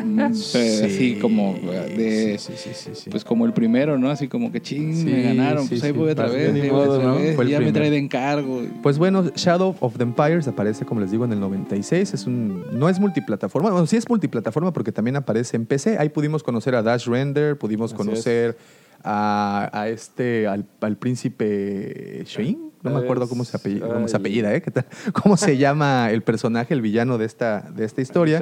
Mm, 0.04 0.20
así 0.22 1.18
como 1.22 1.54
de 1.54 2.38
Sí, 2.40 2.54
sí, 2.56 2.70
sí, 2.74 2.90
sí. 2.94 3.10
pues 3.10 3.24
como 3.24 3.46
el 3.46 3.54
primero, 3.54 3.98
¿no? 3.98 4.10
Así 4.10 4.28
como 4.28 4.52
que 4.52 4.62
ching, 4.62 4.94
Sí, 4.96 5.06
me 5.06 5.22
ganaron, 5.24 5.64
sí, 5.64 5.70
pues 5.70 5.84
ahí 5.84 5.92
sí. 5.92 5.98
voy 5.98 6.10
otra 6.12 6.28
vez, 6.28 6.54
ni 6.54 6.62
ahí 6.62 6.70
voy 6.70 6.80
modo, 6.80 6.92
otra 6.94 7.08
¿no? 7.08 7.16
vez, 7.16 7.36
Fue 7.36 7.44
el 7.46 7.50
ya 7.52 7.60
me 7.60 7.72
trae 7.72 7.90
de 7.92 7.98
encargo. 7.98 8.62
Pues 8.82 8.98
bueno, 8.98 9.24
Shadow 9.36 9.76
of 9.80 9.98
the 9.98 10.04
Empires 10.04 10.48
aparece, 10.48 10.86
como 10.86 11.02
les 11.02 11.12
digo, 11.12 11.26
en 11.26 11.34
el 11.34 11.40
96. 11.40 12.14
Es 12.14 12.26
un, 12.28 12.66
no 12.78 12.90
es 12.90 13.00
multiplataforma. 13.00 13.70
Bueno, 13.70 13.86
sí 13.88 13.98
es 13.98 14.10
multiplataforma 14.10 14.74
porque 14.74 14.92
también 14.92 15.16
aparece 15.16 15.56
en 15.58 15.66
PC. 15.66 15.98
Ahí 16.00 16.10
pudimos 16.10 16.44
conocer 16.44 16.76
a 16.76 16.82
Dash 16.84 17.08
Render, 17.08 17.58
pudimos 17.58 17.94
Así 17.94 17.98
conocer 17.98 18.58
a, 19.04 19.70
a 19.72 19.88
este, 19.90 20.48
al, 20.48 20.66
al 20.82 20.98
príncipe 20.98 22.24
Shin. 22.26 22.73
No 22.84 22.92
me 22.92 23.00
acuerdo 23.00 23.30
cómo 23.30 23.46
se 23.46 23.56
apellida, 23.56 23.88
cómo 23.88 24.08
se 24.08 24.18
apellida, 24.18 24.54
¿eh? 24.54 24.62
¿Qué 24.62 24.72
tal? 24.72 24.86
¿Cómo 25.14 25.38
se 25.38 25.58
llama 25.58 26.12
el 26.12 26.22
personaje, 26.22 26.74
el 26.74 26.82
villano 26.82 27.18
de 27.18 27.26
esta, 27.26 27.62
de 27.74 27.86
esta 27.86 28.02
historia? 28.02 28.42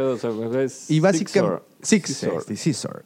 Y 0.90 1.00
básicamente. 1.00 1.64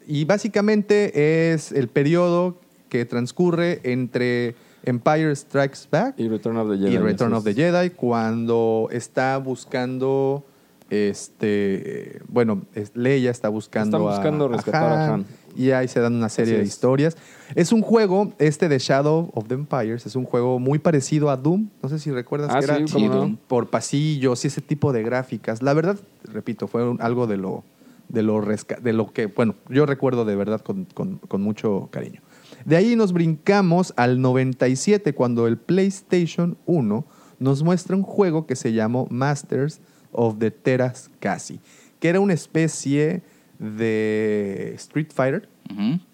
Y 0.07 0.25
básicamente 0.25 1.53
es 1.53 1.71
el 1.71 1.89
periodo 1.89 2.59
que 2.89 3.05
transcurre 3.05 3.81
entre 3.83 4.55
Empire 4.83 5.35
Strikes 5.35 5.79
Back 5.91 6.15
Y 6.17 6.29
Return 6.29 6.57
of 6.57 6.69
the 6.69 6.77
Jedi. 6.77 6.93
y 6.93 6.97
Return 6.97 7.33
of 7.33 7.43
the. 7.43 7.53
Jedi 7.53 7.89
cuando 7.89 8.87
está 8.91 9.37
buscando 9.37 10.45
este 10.89 12.21
bueno 12.27 12.61
Leia 12.93 13.31
está 13.31 13.49
buscando 13.49 13.97
Están 13.97 14.07
a- 14.09 14.15
buscando 14.15 14.47
rescatar 14.47 14.83
a 14.91 15.13
Han. 15.13 15.25
y 15.55 15.71
ahí 15.71 15.87
se 15.87 15.99
dan 15.99 16.15
una 16.15 16.29
serie 16.29 16.53
Así 16.53 16.57
de 16.57 16.63
es. 16.63 16.69
historias 16.69 17.17
es 17.55 17.71
un 17.71 17.81
juego 17.81 18.33
este 18.39 18.69
de 18.69 18.77
Shadow 18.79 19.31
of 19.33 19.47
the 19.47 19.55
Empires 19.55 20.05
es 20.05 20.15
un 20.15 20.25
juego 20.25 20.59
muy 20.59 20.79
parecido 20.79 21.29
a 21.29 21.37
Doom 21.37 21.69
no 21.81 21.89
sé 21.89 21.99
si 21.99 22.11
recuerdas 22.11 22.51
Ah, 22.53 22.59
que 22.59 22.65
era 22.65 22.87
sí, 22.87 23.07
no. 23.07 23.37
Por 23.47 23.69
pasillos 23.69 24.43
y 24.43 24.47
ese 24.47 24.61
tipo 24.61 24.93
de 24.93 25.03
gráficas 25.03 25.61
la 25.61 25.73
verdad 25.73 25.97
repito 26.23 26.67
fue 26.67 26.87
un- 26.89 27.01
algo 27.01 27.27
de 27.27 27.37
lo 27.37 27.63
de 28.09 28.21
lo 28.21 28.39
resca- 28.41 28.79
de 28.79 28.93
lo 28.93 29.11
que 29.11 29.25
bueno 29.25 29.55
yo 29.69 29.85
recuerdo 29.87 30.25
de 30.25 30.35
verdad 30.35 30.61
con, 30.61 30.85
con- 30.85 31.17
con 31.17 31.41
mucho 31.41 31.89
cariño 31.91 32.21
de 32.65 32.75
ahí 32.75 32.95
nos 32.95 33.11
brincamos 33.13 33.93
al 33.97 34.21
97 34.21 35.13
cuando 35.13 35.47
el 35.47 35.57
PlayStation 35.57 36.57
1 36.67 37.05
nos 37.39 37.63
muestra 37.63 37.95
un 37.95 38.03
juego 38.03 38.45
que 38.45 38.55
se 38.55 38.73
llamó 38.73 39.07
Masters 39.09 39.81
of 40.15 40.39
the 40.39 40.51
Teras 40.51 41.09
Kasi, 41.19 41.59
que 41.99 42.09
era 42.09 42.19
una 42.19 42.33
especie 42.33 43.21
de 43.59 44.73
Street 44.75 45.11
Fighter, 45.13 45.47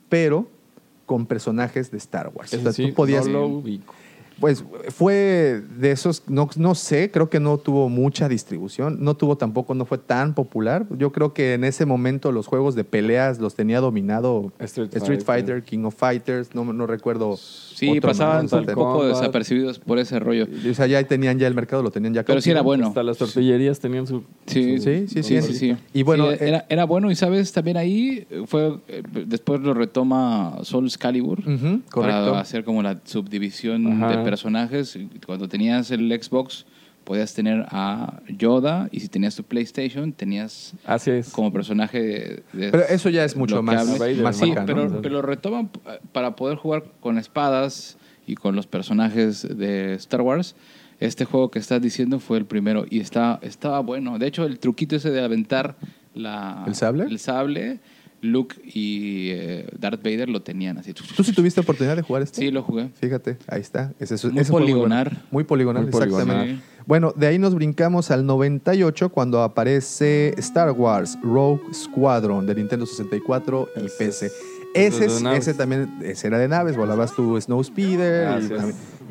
pero 0.10 0.49
con 1.06 1.26
personajes 1.26 1.91
de 1.91 1.98
Star 1.98 2.32
Wars. 2.34 2.53
O 2.53 2.61
sea, 2.61 2.72
sí, 2.72 2.88
tú 2.88 2.94
podías, 2.94 3.28
no 3.28 3.41
lo 3.41 3.48
ubico. 3.48 3.94
Pues 4.41 4.65
fue 4.89 5.61
de 5.80 5.91
esos, 5.91 6.23
no, 6.27 6.49
no 6.57 6.76
sé, 6.76 7.09
creo 7.11 7.30
que 7.30 7.39
no 7.39 7.57
tuvo 7.57 7.88
mucha 7.88 8.27
distribución, 8.27 8.97
no 8.99 9.15
tuvo 9.15 9.38
tampoco, 9.38 9.73
no 9.76 9.85
fue 9.85 9.97
tan 9.99 10.34
popular. 10.34 10.85
Yo 10.97 11.13
creo 11.13 11.34
que 11.34 11.53
en 11.53 11.63
ese 11.63 11.85
momento 11.85 12.31
los 12.34 12.47
juegos 12.47 12.76
de 12.76 12.84
peleas 12.84 13.39
los 13.39 13.55
tenía 13.55 13.80
dominado 13.80 14.51
Street 14.59 14.89
Street, 14.95 15.22
Fighter. 15.22 15.23
Fighter, 15.23 15.63
King 15.63 15.85
of 15.85 15.95
Fighters, 15.95 16.53
no, 16.53 16.65
no 16.73 16.85
recuerdo. 16.88 17.38
Sí, 17.38 17.89
otro 17.89 18.09
pasaban 18.09 18.47
un 18.51 18.65
poco 18.73 19.07
desapercibidos 19.07 19.80
por 19.80 19.97
ese 19.99 20.19
rollo. 20.19 20.45
O 20.69 20.73
sea, 20.73 20.88
ya 20.88 21.01
tenían 21.03 21.39
ya 21.39 21.47
el 21.47 21.55
mercado, 21.55 21.81
lo 21.84 21.91
tenían 21.91 22.13
ya 22.13 22.23
Pero 22.23 22.41
sí 22.41 22.51
era 22.51 22.61
bueno. 22.61 22.88
Hasta 22.88 23.01
las 23.03 23.18
tortillerías 23.18 23.80
tenían 23.80 24.05
su. 24.07 24.23
Sí, 24.47 24.77
su- 24.77 24.84
Sí, 24.84 25.07
sí, 25.07 25.23
Sí, 25.23 25.41
sí, 25.41 25.53
sí. 25.53 25.76
Y 25.93 26.03
bueno, 26.03 26.30
Sí, 26.31 26.34
eh, 26.41 26.47
era, 26.49 26.65
era 26.68 26.85
bueno 26.85 27.09
y 27.11 27.15
sabes, 27.15 27.51
también 27.53 27.77
ahí 27.77 28.27
fue, 28.47 28.76
eh, 28.88 29.03
después 29.26 29.61
lo 29.61 29.73
retoma 29.73 30.57
Soul 30.63 30.89
Calibur 30.99 31.39
Ujú, 31.39 31.81
correcto. 31.91 32.26
para 32.31 32.39
hacer 32.39 32.63
como 32.63 32.81
la 32.84 32.99
subdivisión 33.03 33.88
Ajá. 34.03 34.09
de 34.18 34.23
personajes. 34.32 34.95
Y 34.95 35.08
Cuando 35.26 35.48
tenías 35.48 35.91
el 35.91 36.10
Xbox 36.22 36.66
podías 37.03 37.34
tener 37.34 37.66
a 37.70 38.22
Yoda 38.28 38.88
y 38.91 38.99
si 38.99 39.08
tenías 39.08 39.36
tu 39.36 39.44
PlayStation 39.44 40.14
tenías 40.14 40.74
Así 40.86 41.12
es. 41.12 41.30
como 41.32 41.52
personaje 41.52 42.44
de... 42.53 42.70
Pero 42.72 42.84
eso 42.88 43.10
ya 43.10 43.26
es 43.26 43.36
mucho 43.36 43.62
más, 43.64 43.88
más 44.22 44.38
Sí, 44.38 44.52
acá, 44.52 44.62
¿no? 44.62 44.66
pero, 44.68 45.02
pero 45.02 45.16
lo 45.16 45.22
retoman 45.22 45.70
para 46.12 46.36
poder 46.36 46.58
jugar 46.58 46.84
con 46.99 47.18
espadas 47.18 47.98
y 48.28 48.36
con 48.36 48.56
los 48.56 48.68
personajes 48.68 49.48
de 49.58 49.95
Star 49.95 50.22
Wars. 50.22 50.56
Este 50.99 51.26
juego 51.26 51.49
que 51.49 51.58
estás 51.58 51.82
diciendo 51.82 52.20
fue 52.20 52.38
el 52.38 52.45
primero 52.45 52.86
y 52.88 52.99
está, 52.99 53.40
estaba 53.41 53.80
bueno. 53.80 54.20
De 54.20 54.28
hecho, 54.28 54.45
el 54.45 54.60
truquito 54.60 54.95
ese 54.95 55.10
de 55.10 55.24
aventar 55.24 55.76
la, 56.14 56.64
¿El 56.68 56.76
sable? 56.76 57.06
el 57.06 57.18
sable, 57.18 57.80
Luke 58.22 58.56
y 58.64 59.30
eh, 59.31 59.68
Darth 59.77 60.03
Vader 60.03 60.30
lo 60.30 60.41
tenían 60.41 60.77
así. 60.77 60.93
¿Tú 60.93 61.23
sí 61.23 61.34
tuviste 61.34 61.60
oportunidad 61.61 61.95
de 61.95 62.02
jugar 62.03 62.22
este? 62.22 62.41
Sí, 62.41 62.52
lo 62.52 62.64
jugué. 62.64 62.89
Fíjate, 62.99 63.38
ahí 63.48 63.61
está. 63.61 63.93
Ese, 63.99 64.15
ese 64.15 64.27
Muy 64.27 64.35
bueno. 64.43 64.52
poligonar. 64.52 65.22
Muy 65.31 65.43
poligonal, 65.43 65.84
Muy 65.84 65.91
poligonal. 65.91 66.22
exactamente. 66.27 66.64
Bueno, 66.85 67.14
de 67.15 67.27
ahí 67.27 67.38
nos 67.38 67.53
brincamos 67.53 68.10
al 68.11 68.26
98 68.26 69.10
cuando 69.10 69.43
aparece 69.43 70.34
Star 70.38 70.72
Wars 70.72 71.18
Rogue 71.22 71.61
Squadron 71.73 72.45
de 72.48 72.56
Nintendo 72.56 72.85
64 72.85 73.69
y 73.77 73.88
PC. 73.98 74.31
Es- 74.73 74.95
Ese, 74.95 75.06
es 75.06 75.22
ese 75.23 75.53
también 75.53 75.93
ese 76.03 76.27
era 76.27 76.38
de 76.38 76.48
naves, 76.48 76.77
volabas 76.77 77.14
tu 77.14 77.39
Snowspeeder 77.39 78.27
Ah, 78.27 78.39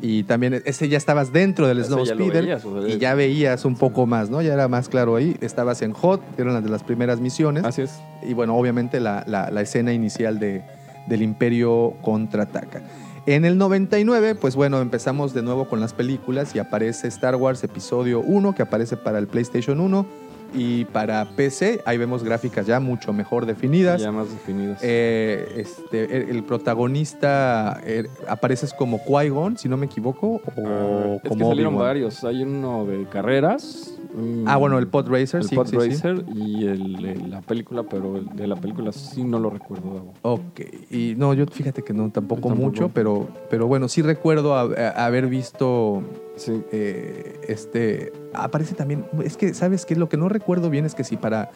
y, 0.01 0.23
también 0.23 0.61
ese 0.65 0.89
ya 0.89 0.97
estabas 0.97 1.31
dentro 1.31 1.67
del 1.67 1.77
veías, 1.77 2.65
o 2.65 2.81
sea, 2.81 2.89
y 2.89 2.97
ya- 2.97 3.13
veías 3.13 3.65
un 3.65 3.75
poco 3.75 4.07
más, 4.07 4.29
¿no? 4.31 4.41
Ya 4.41 4.53
era 4.53 4.67
más 4.67 4.89
claro 4.89 5.15
ahí. 5.15 5.37
Estabas 5.41 5.81
en 5.83 5.93
Hot, 5.93 6.21
eran 6.39 6.53
las 6.55 6.63
de 6.63 6.69
las 6.69 6.83
primeras 6.83 7.19
misiones. 7.19 7.63
Así 7.63 7.83
es. 7.83 7.91
Y 8.23 8.33
bueno, 8.33 8.55
obviamente 8.57 8.99
la, 8.99 9.23
la- 9.27 9.51
la 9.51 9.61
escena 9.61 9.93
inicial 9.93 10.39
de, 10.39 10.63
del 11.07 11.21
Imperio 11.21 11.93
contraataca. 12.01 12.81
En 13.27 13.45
el 13.45 13.59
99, 13.59 14.33
pues 14.33 14.55
bueno, 14.55 14.81
empezamos 14.81 15.35
de 15.35 15.43
nuevo 15.43 15.67
con 15.69 15.79
las 15.79 15.93
películas 15.93 16.55
y 16.55 16.59
aparece 16.59 17.07
Star 17.07 17.35
Wars 17.35 17.63
Episodio 17.63 18.19
1, 18.21 18.55
que 18.55 18.63
aparece 18.63 18.97
para 18.97 19.19
el 19.19 19.27
PlayStation 19.27 19.79
1 19.79 20.07
y 20.53 20.85
para 20.85 21.25
PC. 21.35 21.81
Ahí 21.85 21.97
vemos 21.97 22.23
gráficas 22.23 22.65
ya 22.65 22.79
mucho 22.79 23.13
mejor 23.13 23.45
definidas. 23.45 24.01
Ya 24.01 24.11
más 24.11 24.29
definidos. 24.29 24.79
Eh, 24.81 25.53
este, 25.57 26.29
el, 26.29 26.43
protagonista 26.43 27.79
eh, 27.85 28.07
apareces 28.27 28.73
como 28.73 28.99
Qui-Gon, 29.05 29.57
si 29.57 29.69
no 29.69 29.77
me 29.77 29.85
equivoco, 29.85 30.41
o 30.55 30.67
Ah, 30.67 31.15
es 31.15 31.21
que 31.23 31.29
como 31.29 31.49
salieron 31.49 31.77
varios. 31.77 32.23
Hay 32.23 32.43
uno 32.43 32.85
de 32.85 33.05
carreras. 33.05 33.93
Un- 34.13 34.43
Ah, 34.47 34.57
bueno, 34.57 34.77
el 34.77 34.87
Pod 34.87 35.07
Racer, 35.09 35.41
el 35.41 35.47
sí, 35.47 35.55
Pod 35.55 35.67
sí, 35.67 35.77
sí. 35.79 35.89
Racer 35.89 36.25
y 36.35 36.65
el, 36.65 37.29
la 37.31 37.41
película, 37.41 37.83
pero 37.83 38.17
el 38.17 38.25
de 38.35 38.47
la 38.47 38.55
película 38.55 38.91
sí 38.91 39.23
no 39.23 39.39
lo 39.39 39.49
recuerdo. 39.49 39.93
Gabo. 39.93 40.13
Ok, 40.21 40.59
y 40.89 41.15
no, 41.17 41.33
yo 41.33 41.45
fíjate 41.45 41.81
que 41.83 41.93
no, 41.93 42.09
tampoco, 42.09 42.49
Tampoco. 42.49 42.67
mucho, 42.69 42.89
pero, 42.93 43.27
pero 43.49 43.67
bueno, 43.67 43.87
sí 43.87 44.01
recuerdo 44.01 44.55
a- 44.55 44.61
a- 44.63 45.05
haber 45.05 45.27
visto 45.27 46.03
Sí. 46.35 46.61
eh, 46.71 47.39
este. 47.47 48.11
Aparece 48.33 48.75
también. 48.75 49.05
Es 49.23 49.37
que, 49.37 49.53
¿sabes 49.53 49.85
qué? 49.85 49.95
Lo 49.95 50.09
que 50.09 50.17
no 50.17 50.29
recuerdo 50.29 50.69
bien 50.69 50.85
es 50.85 50.95
que 50.95 51.03
si 51.03 51.17
para 51.17 51.51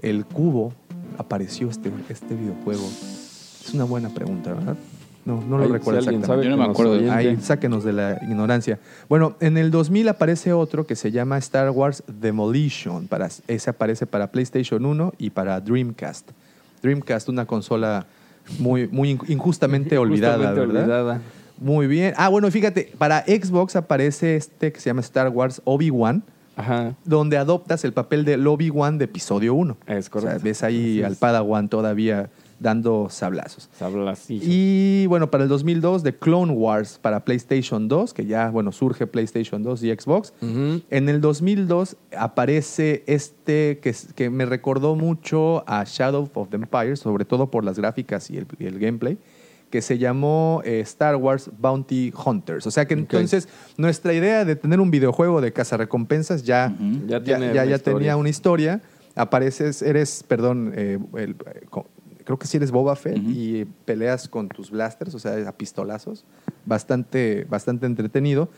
el 0.00 0.24
cubo 0.24 0.72
apareció 1.18 1.68
este, 1.68 1.90
este 2.08 2.34
videojuego. 2.34 2.84
Es 2.84 3.70
una 3.74 3.84
buena 3.84 4.08
pregunta, 4.10 4.54
¿verdad? 4.54 4.76
No, 5.28 5.42
no 5.46 5.58
lo 5.58 5.64
Ahí, 5.64 5.70
recuerdo 5.72 6.00
si 6.00 6.08
exactamente. 6.08 6.26
sabe 6.26 6.44
Yo 6.44 6.50
no 6.50 6.56
me 6.56 6.64
acuerdo. 6.64 7.12
Ahí, 7.12 7.36
sáquenos 7.42 7.84
de 7.84 7.92
la 7.92 8.18
ignorancia. 8.22 8.78
Bueno, 9.10 9.36
en 9.40 9.58
el 9.58 9.70
2000 9.70 10.08
aparece 10.08 10.54
otro 10.54 10.86
que 10.86 10.96
se 10.96 11.10
llama 11.10 11.36
Star 11.36 11.68
Wars 11.70 12.02
Demolition. 12.06 13.06
Para, 13.08 13.28
ese 13.46 13.70
aparece 13.70 14.06
para 14.06 14.30
PlayStation 14.32 14.84
1 14.86 15.12
y 15.18 15.28
para 15.30 15.60
Dreamcast. 15.60 16.30
Dreamcast, 16.82 17.28
una 17.28 17.44
consola 17.44 18.06
muy, 18.58 18.88
muy 18.88 19.10
in- 19.10 19.20
injustamente 19.28 19.98
olvidada, 19.98 20.50
olvidada. 20.52 21.20
Muy 21.60 21.86
bien. 21.88 22.14
Ah, 22.16 22.28
bueno, 22.30 22.50
fíjate, 22.50 22.92
para 22.96 23.22
Xbox 23.26 23.76
aparece 23.76 24.36
este 24.36 24.72
que 24.72 24.80
se 24.80 24.88
llama 24.88 25.00
Star 25.02 25.28
Wars 25.28 25.60
Obi-Wan, 25.64 26.22
Ajá. 26.56 26.94
donde 27.04 27.36
adoptas 27.36 27.84
el 27.84 27.92
papel 27.92 28.24
del 28.24 28.46
Obi-Wan 28.46 28.96
de 28.96 29.04
episodio 29.04 29.52
1. 29.54 29.76
Es 29.88 30.06
O 30.06 30.10
correcto. 30.12 30.36
sea, 30.38 30.42
ves 30.44 30.62
ahí 30.62 31.02
al. 31.02 31.16
Padawan 31.16 31.68
todavía 31.68 32.30
dando 32.60 33.08
sablazos. 33.10 33.68
Sablacillo. 33.78 34.44
Y 34.46 35.06
bueno, 35.06 35.30
para 35.30 35.44
el 35.44 35.48
2002, 35.48 36.02
The 36.02 36.16
Clone 36.16 36.52
Wars 36.52 36.98
para 37.00 37.24
PlayStation 37.24 37.88
2, 37.88 38.12
que 38.14 38.26
ya, 38.26 38.50
bueno, 38.50 38.72
surge 38.72 39.06
PlayStation 39.06 39.62
2 39.62 39.82
y 39.84 39.90
Xbox. 39.94 40.32
En 40.40 41.08
el 41.08 41.20
2002 41.20 41.96
aparece 42.16 43.04
este 43.06 43.78
que, 43.82 43.94
que 44.14 44.30
me 44.30 44.44
recordó 44.46 44.94
mucho 44.96 45.62
a 45.66 45.84
Shadow 45.84 46.28
of 46.34 46.48
the 46.50 46.56
Empire, 46.56 46.96
sobre 46.96 47.24
todo 47.24 47.50
por 47.50 47.64
las 47.64 47.78
gráficas 47.78 48.30
y 48.30 48.36
el, 48.38 48.46
y 48.58 48.66
el 48.66 48.78
gameplay, 48.78 49.18
que 49.70 49.82
se 49.82 49.98
llamó 49.98 50.62
eh, 50.64 50.80
Star 50.80 51.16
Wars 51.16 51.50
Bounty 51.58 52.12
Hunters. 52.24 52.66
O 52.66 52.70
sea 52.70 52.86
que 52.86 52.94
entonces 52.94 53.48
nuestra 53.76 54.14
idea 54.14 54.44
de 54.44 54.56
tener 54.56 54.80
un 54.80 54.90
videojuego 54.90 55.40
de 55.40 55.52
cazarrecompensas 55.52 56.42
ya, 56.44 56.74
Ya 57.06 57.18
ya, 57.18 57.22
tiene 57.22 57.46
ya- 57.46 57.52
una 57.52 57.64
ya 57.66 57.76
historia. 57.76 57.98
tenía 57.98 58.16
una 58.16 58.28
historia. 58.30 58.80
Apareces, 59.14 59.82
eres, 59.82 60.22
perdón, 60.26 60.72
eh, 60.76 60.98
el- 61.16 61.30
eh, 61.30 61.66
creo 62.28 62.38
que 62.38 62.46
si 62.46 62.58
eres 62.58 62.70
Boba 62.70 62.94
Fett 62.94 63.16
y 63.16 63.64
peleas 63.86 64.28
con 64.28 64.50
tus 64.50 64.70
blasters, 64.70 65.14
o 65.14 65.18
sea, 65.18 65.48
a 65.48 65.52
pistolazos. 65.52 66.26
Bastante, 66.66 67.46
bastante 67.48 67.86
entretenido. 67.86 68.50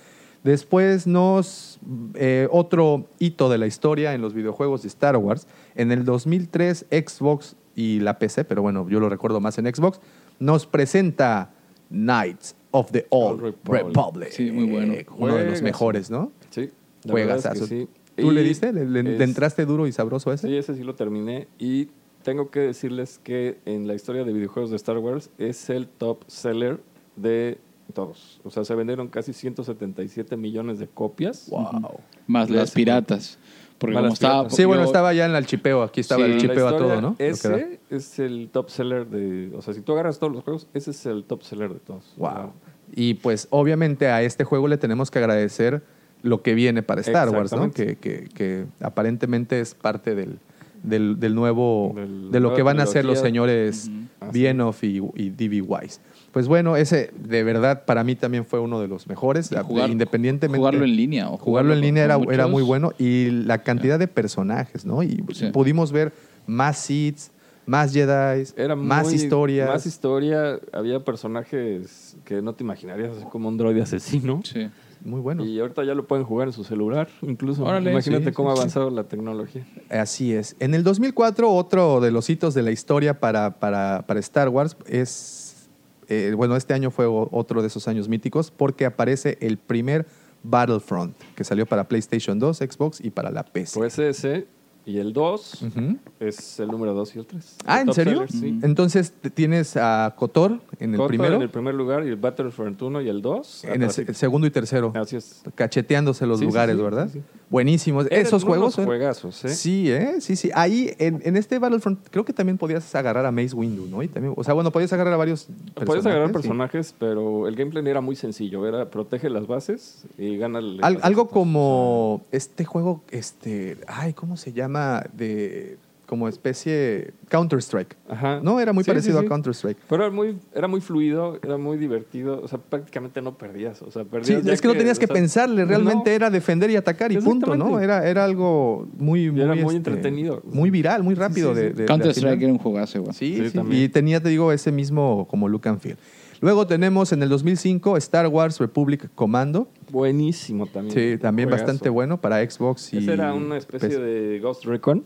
Después 0.43 1.07
nos. 1.07 1.79
eh, 2.15 2.49
otro 2.51 3.07
hito 3.21 3.49
de 3.49 3.59
la 3.59 3.69
historia 3.69 4.13
en 4.13 4.23
los 4.23 4.35
videojuegos 4.35 4.83
de 4.83 4.89
Star 4.89 5.17
Wars. 5.17 5.47
En 5.77 5.93
el 5.93 6.05
2003, 6.05 6.87
Xbox 6.91 7.55
y 7.77 8.01
la 8.01 8.19
PC, 8.19 8.45
pero 8.45 8.61
bueno, 8.61 8.89
yo 8.89 8.99
lo 8.99 9.09
recuerdo 9.09 9.39
más 9.39 9.57
en 9.59 9.73
Xbox, 9.73 10.01
nos 10.41 10.67
presenta 10.67 11.53
Knights 11.91 12.57
of 12.73 12.91
the 12.91 13.07
Old 13.11 13.35
Old 13.35 13.43
Republic. 13.43 13.87
Republic. 13.87 14.31
Sí, 14.33 14.51
muy 14.51 14.65
bueno. 14.65 14.95
Uno 15.17 15.37
de 15.37 15.45
los 15.49 15.63
mejores, 15.63 16.11
¿no? 16.11 16.33
Sí, 16.51 16.71
verdad 17.05 17.37
es 17.39 17.61
que 17.61 17.67
sí. 17.67 17.89
¿Tú 18.17 18.33
le 18.33 18.43
diste? 18.43 18.73
¿Le, 18.73 18.85
le- 18.85 19.03
le 19.05 19.15
es- 19.15 19.21
entraste 19.21 19.65
duro 19.65 19.87
y 19.87 19.93
sabroso 19.93 20.31
a 20.31 20.35
ese? 20.35 20.49
Sí, 20.49 20.57
ese 20.57 20.75
sí 20.75 20.83
lo 20.83 20.95
terminé. 20.95 21.47
Y 21.59 21.89
tengo 22.23 22.51
que 22.51 22.61
decirles 22.61 23.19
que 23.23 23.59
en 23.65 23.87
la 23.87 23.95
historia 23.95 24.25
de 24.25 24.33
videojuegos 24.33 24.71
de 24.71 24.77
Star 24.77 24.99
Wars 24.99 25.31
es 25.39 25.71
el 25.71 25.87
top 25.89 26.25
seller 26.27 26.81
de 27.17 27.59
todos. 27.95 28.41
O 28.45 28.51
sea, 28.51 28.65
se 28.65 28.75
vendieron 28.75 29.09
casi 29.09 29.33
177 29.33 30.37
millones 30.37 30.79
de 30.79 30.87
copias. 30.89 31.49
Wow. 31.51 31.99
Más 32.27 32.49
las 32.51 32.71
piratas. 32.73 33.39
Porque 33.79 33.97
como 33.97 34.09
estaba. 34.13 34.51
Sí, 34.51 34.65
bueno, 34.67 34.83
yo- 34.83 34.87
estaba 34.87 35.13
ya 35.15 35.25
en 35.27 35.35
el 35.35 35.47
chipeo. 35.47 35.83
Aquí 35.83 36.01
estaba 36.03 36.25
Sí, 36.27 36.33
el 36.33 36.41
chipeo 36.41 36.69
a 36.69 36.77
todo, 36.77 37.01
¿no? 37.01 37.17
Ese 37.19 37.81
es 37.89 38.19
el 38.19 38.51
top 38.53 38.69
seller 38.69 39.07
de... 39.09 39.51
O 39.57 39.63
sea, 39.63 39.73
si 39.75 39.81
tú 39.81 39.93
agarras 39.95 40.19
todos 40.19 40.33
los 40.35 40.45
juegos, 40.45 40.69
ese 40.75 40.91
es 40.91 41.07
el 41.07 41.25
top 41.25 41.43
seller 41.43 41.73
de 41.73 41.81
todos. 41.81 42.13
Wow. 42.19 42.53
Y 42.93 43.15
pues 43.15 43.47
obviamente 43.51 44.09
a 44.09 44.23
este 44.23 44.45
juego 44.45 44.69
le 44.69 44.77
tenemos 44.77 45.11
que 45.11 45.19
agradecer 45.19 45.83
lo 46.23 46.43
que 46.43 46.53
viene 46.55 46.83
para 46.83 47.01
Star 47.01 47.31
Wars, 47.31 47.53
¿no? 47.53 47.71
Que, 47.71 47.97
que- 47.97 48.29
que 48.35 48.67
aparentemente 48.81 49.61
es 49.61 49.75
parte 49.75 50.15
del, 50.15 50.39
del, 50.83 51.19
del 51.21 51.35
nuevo, 51.35 51.93
Del- 51.95 52.31
de 52.31 52.41
lo 52.41 52.55
que 52.55 52.63
van 52.63 52.81
a 52.81 52.85
hacer 52.85 53.05
los 53.05 53.19
señores. 53.19 53.91
Bienoff 54.33 54.85
y, 54.85 55.01
y 55.17 55.31
D.B. 55.31 55.63
Wise. 55.63 55.99
Pues 56.31 56.47
bueno, 56.47 56.77
ese 56.77 57.11
de 57.19 57.43
verdad 57.43 57.85
para 57.87 58.05
mí 58.05 58.15
también 58.17 58.45
fue 58.45 58.61
uno 58.61 58.79
de 58.81 58.87
los 58.87 59.07
mejores, 59.09 59.49
jugar- 59.67 59.89
independientemente. 59.91 60.59
jugarlo 60.59 60.85
en 60.85 60.95
línea 60.95 61.25
o 61.29 61.39
Jugarlo 61.39 61.45
jugarlo 61.45 61.73
en 61.75 61.81
línea 61.81 62.05
era, 62.05 62.19
muchos. 62.19 62.35
era 62.35 62.47
muy 62.47 62.63
bueno 62.63 62.93
y 62.99 63.31
la 63.31 63.59
cantidad 63.63 63.99
de 63.99 64.07
personajes, 64.09 64.85
¿no? 64.85 65.03
Y 65.03 65.25
Sí. 65.33 65.47
pudimos 65.53 65.91
ver 65.91 66.13
más 66.47 66.77
Seeds, 66.79 67.31
más 67.67 67.93
Jedi, 67.95 68.45
más 68.77 69.07
muy- 69.07 69.15
historias. 69.15 69.69
Más 69.69 69.87
historia. 69.87 70.61
Había 70.73 71.01
personajes 71.03 72.17
que 72.25 72.43
no 72.43 72.53
te 72.55 72.63
imaginarías, 72.63 73.17
así 73.17 73.25
como 73.31 73.49
un 73.49 73.57
droide 73.57 73.83
asesino. 73.83 74.43
Sí. 74.45 74.69
Muy 75.03 75.21
bueno. 75.21 75.45
Y 75.45 75.59
ahorita 75.61 75.85
ya 75.85 75.95
lo 75.95 76.07
pueden 76.07 76.25
jugar 76.25 76.49
en 76.49 76.53
su 76.53 76.65
celular, 76.65 77.09
incluso. 77.23 77.65
Órale, 77.65 77.91
Imagínate 77.91 78.27
sí, 78.27 78.33
cómo 78.33 78.51
ha 78.51 78.55
sí. 78.55 78.61
avanzado 78.61 78.91
la 78.91 79.05
tecnología. 79.05 79.67
Así 79.89 80.33
es. 80.33 80.57
En 80.61 80.75
el 80.75 80.85
2004, 80.85 81.51
otro 81.51 82.01
de 82.01 82.11
los 82.11 82.29
hitos 82.31 82.55
de 82.55 82.63
la 82.63 82.71
historia 82.71 83.21
para, 83.21 83.59
para, 83.59 84.05
para 84.07 84.21
Star 84.21 84.49
Wars 84.49 84.77
es, 84.87 85.69
eh, 86.09 86.33
bueno, 86.37 86.57
este 86.57 86.75
año 86.75 86.91
fue 86.91 87.07
otro 87.07 87.63
de 87.63 87.69
esos 87.69 87.89
años 87.89 88.09
míticos 88.09 88.51
porque 88.51 88.85
aparece 88.87 89.39
el 89.41 89.59
primer 89.59 90.07
Battlefront 90.43 91.17
que 91.35 91.45
salió 91.45 91.67
para 91.67 91.89
PlayStation 91.89 92.39
2, 92.39 92.59
Xbox 92.59 93.01
y 93.01 93.11
para 93.11 93.31
la 93.31 93.45
PC. 93.45 93.79
Pues 93.79 93.99
ese 93.99 94.47
y 94.87 94.99
el 94.99 95.13
2 95.13 95.63
Ujú. 95.63 95.97
es 96.21 96.59
el 96.61 96.69
número 96.69 96.95
2 96.95 97.17
y 97.17 97.19
el 97.21 97.27
3. 97.27 97.57
Ah, 97.67 97.81
¿en 97.83 97.93
serio? 97.93 98.25
sí. 98.29 98.59
Entonces 98.63 99.13
te- 99.13 99.31
tienes 99.31 99.77
a 99.77 100.15
Kotor 100.17 100.61
en 100.79 100.93
el 100.93 100.97
Kotor 100.97 101.09
primero, 101.09 101.37
En 101.37 101.43
el 101.43 101.51
primer 101.51 101.75
lugar 101.75 102.05
y 102.05 102.09
el 102.09 102.17
Battlefront 102.17 102.81
1 102.81 103.01
y 103.03 103.09
el 103.09 103.21
2. 103.23 103.65
en 103.65 103.83
el 103.83 103.91
se- 103.91 104.13
segundo 104.15 104.47
y 104.47 104.51
tercero, 104.51 104.93
Así 104.97 105.17
es. 105.17 105.43
cacheteándose 105.55 106.27
los 106.27 106.39
Sí, 106.41 106.45
lugares, 106.47 106.77
sí, 106.77 106.83
¿verdad? 106.83 107.09
sí. 107.13 107.21
Buenísimos. 107.51 108.07
Eran 108.07 108.25
Esos 108.25 108.45
juegos. 108.45 108.79
¿eh? 108.79 108.85
juegazos, 108.85 109.45
¿eh? 109.45 109.49
Sí, 109.49 109.91
¿eh? 109.91 110.21
Sí, 110.21 110.37
sí. 110.37 110.51
Ahí, 110.55 110.95
en, 110.99 111.21
en 111.25 111.37
este 111.37 111.59
Battlefront, 111.59 111.99
creo 112.09 112.25
que 112.25 112.33
también 112.33 112.57
podías 112.57 112.95
agarrar 112.95 113.27
a 113.27 113.33
Mace 113.33 113.55
Windu, 113.57 113.87
¿no? 113.87 114.03
Y 114.05 114.09
también, 114.09 114.35
o 114.37 114.45
sea, 114.45 114.55
bueno, 114.55 114.71
podías 114.71 114.93
agarrar 114.93 115.13
a 115.15 115.17
varios 115.17 115.49
Puedes 115.85 116.07
agarrar 116.07 116.29
sí. 116.29 116.33
personajes, 116.33 116.95
pero 116.97 117.49
el 117.49 117.57
gameplay 117.57 117.85
era 117.89 118.01
muy 118.01 118.15
sencillo. 118.15 118.67
Era 118.69 118.89
protege 118.89 119.29
las 119.29 119.49
bases 119.49 120.05
y 120.17 120.37
gana 120.37 120.61
el. 120.61 120.79
Al- 120.83 121.01
algo 121.03 121.29
como 121.29 122.23
este 122.31 122.65
juego, 122.65 123.03
este, 123.11 123.79
ay, 123.89 124.13
¿cómo 124.13 124.37
se 124.37 124.53
llama? 124.53 125.03
De 125.13 125.77
como 126.11 126.27
especie 126.27 127.13
Counter 127.29 127.61
Strike. 127.61 127.97
Ajá. 128.09 128.41
No, 128.43 128.59
era 128.59 128.73
muy 128.73 128.83
Sí, 128.83 128.91
parecido 128.91 129.19
sí, 129.19 129.21
sí. 129.21 129.27
a 129.27 129.29
Counter 129.29 129.53
Strike. 129.55 129.79
Pero 129.89 130.03
era 130.07 130.13
muy, 130.13 130.37
era 130.53 130.67
muy 130.67 130.81
fluido, 130.81 131.39
era 131.41 131.57
muy 131.57 131.79
divertido. 131.79 132.41
O 132.43 132.49
sea, 132.49 132.59
prácticamente 132.59 133.23
no 133.23 133.39
perdías. 133.39 133.81
O 133.83 133.93
sea, 133.93 134.03
perdías. 134.05 134.45
es 134.45 134.61
que 134.61 134.67
no 134.67 134.75
tenías 134.75 134.99
que 134.99 135.07
pensarle, 135.07 135.65
realmente 135.65 136.11
no. 136.11 136.17
era 136.17 136.29
defender 136.29 136.69
y 136.71 136.75
atacar 136.75 137.13
y 137.13 137.19
punto, 137.19 137.55
¿no? 137.55 137.79
Era, 137.79 138.09
era 138.09 138.25
algo 138.25 138.89
muy, 138.99 139.31
muy, 139.31 139.41
era 139.41 139.55
muy 139.55 139.61
este, 139.61 139.77
entretenido. 139.77 140.43
muy 140.45 140.71
viral, 140.71 141.05
muy 141.05 141.15
rápido. 141.15 141.55
sí, 141.55 141.61
de- 141.61 141.69
sí. 141.69 141.75
de- 141.75 141.81
de 141.83 141.87
Counter 141.87 142.11
atinar. 142.11 142.31
Strike 142.33 142.43
era 142.43 142.53
un 142.53 142.59
jugazo, 142.59 142.99
igual. 142.99 143.15
Sí, 143.15 143.49
Sí. 143.49 143.61
Y 143.71 143.89
tenía, 143.89 144.21
te 144.21 144.31
digo, 144.31 144.51
ese 144.53 144.73
mismo 144.73 145.29
como 145.31 145.49
look 145.49 145.69
and 145.69 145.79
feel. 145.79 145.97
Luego 146.41 146.67
tenemos 146.67 147.13
en 147.13 147.23
el 147.23 147.29
2005 147.29 147.99
Star 147.99 148.27
Wars 148.29 148.59
Republic 148.59 149.11
Commando. 149.15 149.69
Buenísimo 149.91 150.67
también. 150.67 150.95
Sí, 150.95 151.19
también 151.19 151.49
Juegazo. 151.49 151.67
bastante 151.67 151.89
bueno 151.91 152.21
para 152.21 152.49
Xbox 152.49 152.95
y... 152.95 152.99
Ese 152.99 153.13
era 153.13 153.35
una 153.35 153.59
especie 153.59 153.89
PC. 153.91 154.01
de 154.01 154.41
Ghost 154.41 154.65
Recon. 154.65 155.05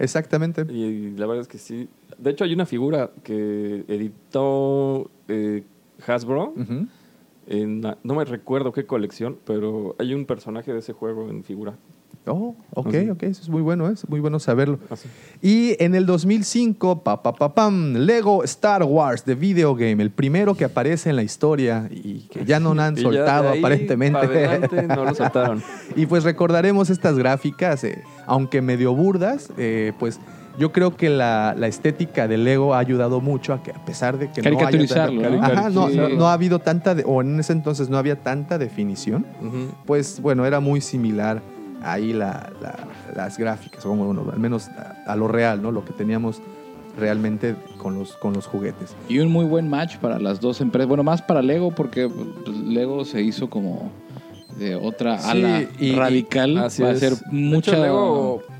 Exactamente. 0.00 0.66
Y 0.72 1.12
la 1.12 1.26
verdad 1.26 1.42
es 1.42 1.48
que 1.48 1.58
sí. 1.58 1.88
De 2.18 2.30
hecho, 2.30 2.44
hay 2.44 2.52
una 2.52 2.66
figura 2.66 3.12
que 3.22 3.84
editó 3.86 5.10
eh, 5.28 5.62
Hasbro. 6.06 6.54
En 7.46 7.80
no 7.80 8.14
me 8.14 8.24
recuerdo 8.24 8.72
qué 8.72 8.86
colección, 8.86 9.38
pero 9.44 9.94
hay 9.98 10.14
un 10.14 10.26
personaje 10.26 10.72
de 10.72 10.80
ese 10.80 10.92
juego 10.92 11.28
en 11.28 11.44
figura. 11.44 11.76
Oh, 12.26 12.54
ok, 12.74 12.86
Así. 12.88 13.10
ok, 13.10 13.22
eso 13.24 13.42
es 13.42 13.48
muy 13.48 13.62
bueno, 13.62 13.88
¿eh? 13.88 13.92
es 13.94 14.08
muy 14.08 14.20
bueno 14.20 14.38
saberlo. 14.38 14.78
Así. 14.90 15.08
Y 15.42 15.76
en 15.82 15.94
el 15.96 16.06
2005, 16.06 17.02
pa, 17.02 17.20
pa, 17.22 17.32
pa, 17.34 17.52
pam, 17.52 17.94
Lego 17.94 18.44
Star 18.44 18.84
Wars, 18.84 19.24
The 19.24 19.34
Video 19.34 19.74
Game, 19.74 20.00
el 20.02 20.10
primero 20.10 20.54
que 20.54 20.64
aparece 20.64 21.10
en 21.10 21.16
la 21.16 21.24
historia 21.24 21.88
y 21.90 22.28
que 22.30 22.44
ya 22.44 22.60
no 22.60 22.70
han 22.80 22.96
soltado 22.96 23.50
ahí 23.50 23.58
aparentemente. 23.58 24.18
adelante 24.18 24.82
no 24.86 25.04
lo 25.04 25.14
soltaron. 25.14 25.62
y 25.96 26.06
pues 26.06 26.22
recordaremos 26.22 26.90
estas 26.90 27.18
gráficas, 27.18 27.82
eh, 27.84 28.02
aunque 28.26 28.62
medio 28.62 28.94
burdas, 28.94 29.50
eh, 29.58 29.92
pues 29.98 30.20
yo 30.58 30.70
creo 30.70 30.94
que 30.96 31.08
la, 31.08 31.54
la 31.58 31.66
estética 31.66 32.28
de 32.28 32.36
Lego 32.36 32.74
ha 32.74 32.78
ayudado 32.78 33.20
mucho 33.20 33.54
a 33.54 33.62
que 33.62 33.70
a 33.72 33.84
pesar 33.84 34.18
de 34.18 34.30
que 34.30 34.42
no 34.42 34.58
haya 34.58 35.10
¿no? 35.30 35.42
Ajá, 35.42 35.70
no, 35.70 35.88
Sí. 35.88 35.96
no, 35.96 36.08
no 36.10 36.28
ha 36.28 36.34
habido 36.34 36.58
tanta, 36.58 36.94
de- 36.94 37.04
o 37.06 37.22
en 37.22 37.40
ese 37.40 37.52
entonces 37.54 37.88
no 37.88 37.96
había 37.96 38.16
tanta 38.22 38.58
definición, 38.58 39.24
pues 39.86 40.20
bueno, 40.20 40.44
era 40.46 40.60
muy 40.60 40.80
similar 40.82 41.40
ahí 41.84 42.12
la- 42.12 42.50
la- 42.60 42.78
las 43.14 43.38
gráficas, 43.38 43.84
bueno, 43.84 44.24
al 44.32 44.38
menos 44.38 44.68
a, 44.68 44.96
a 45.12 45.16
lo 45.16 45.28
real, 45.28 45.62
¿no? 45.62 45.70
Lo 45.72 45.84
que 45.84 45.92
teníamos 45.92 46.40
realmente 46.98 47.56
con 47.78 47.98
los, 47.98 48.12
con 48.16 48.32
los 48.34 48.46
juguetes. 48.46 48.94
Y 49.08 49.18
un 49.20 49.30
muy 49.30 49.44
buen 49.46 49.68
match 49.68 49.96
para 49.96 50.18
las 50.18 50.40
dos 50.40 50.60
empresas. 50.60 50.88
Bueno, 50.88 51.02
más 51.02 51.22
para 51.22 51.40
Lego, 51.42 51.70
porque 51.74 52.08
pues, 52.08 52.56
Lego 52.58 53.04
se 53.04 53.22
hizo 53.22 53.48
como 53.48 53.90
de 54.58 54.74
otra 54.74 55.18
Sí, 55.18 55.30
ala 55.30 55.64
y- 55.78 55.94
radical. 55.94 56.58
Así 56.58 56.82
Va 56.82 56.90
a 56.90 56.96
ser 56.96 57.14
Lego, 57.32 58.42
de- 58.48 58.51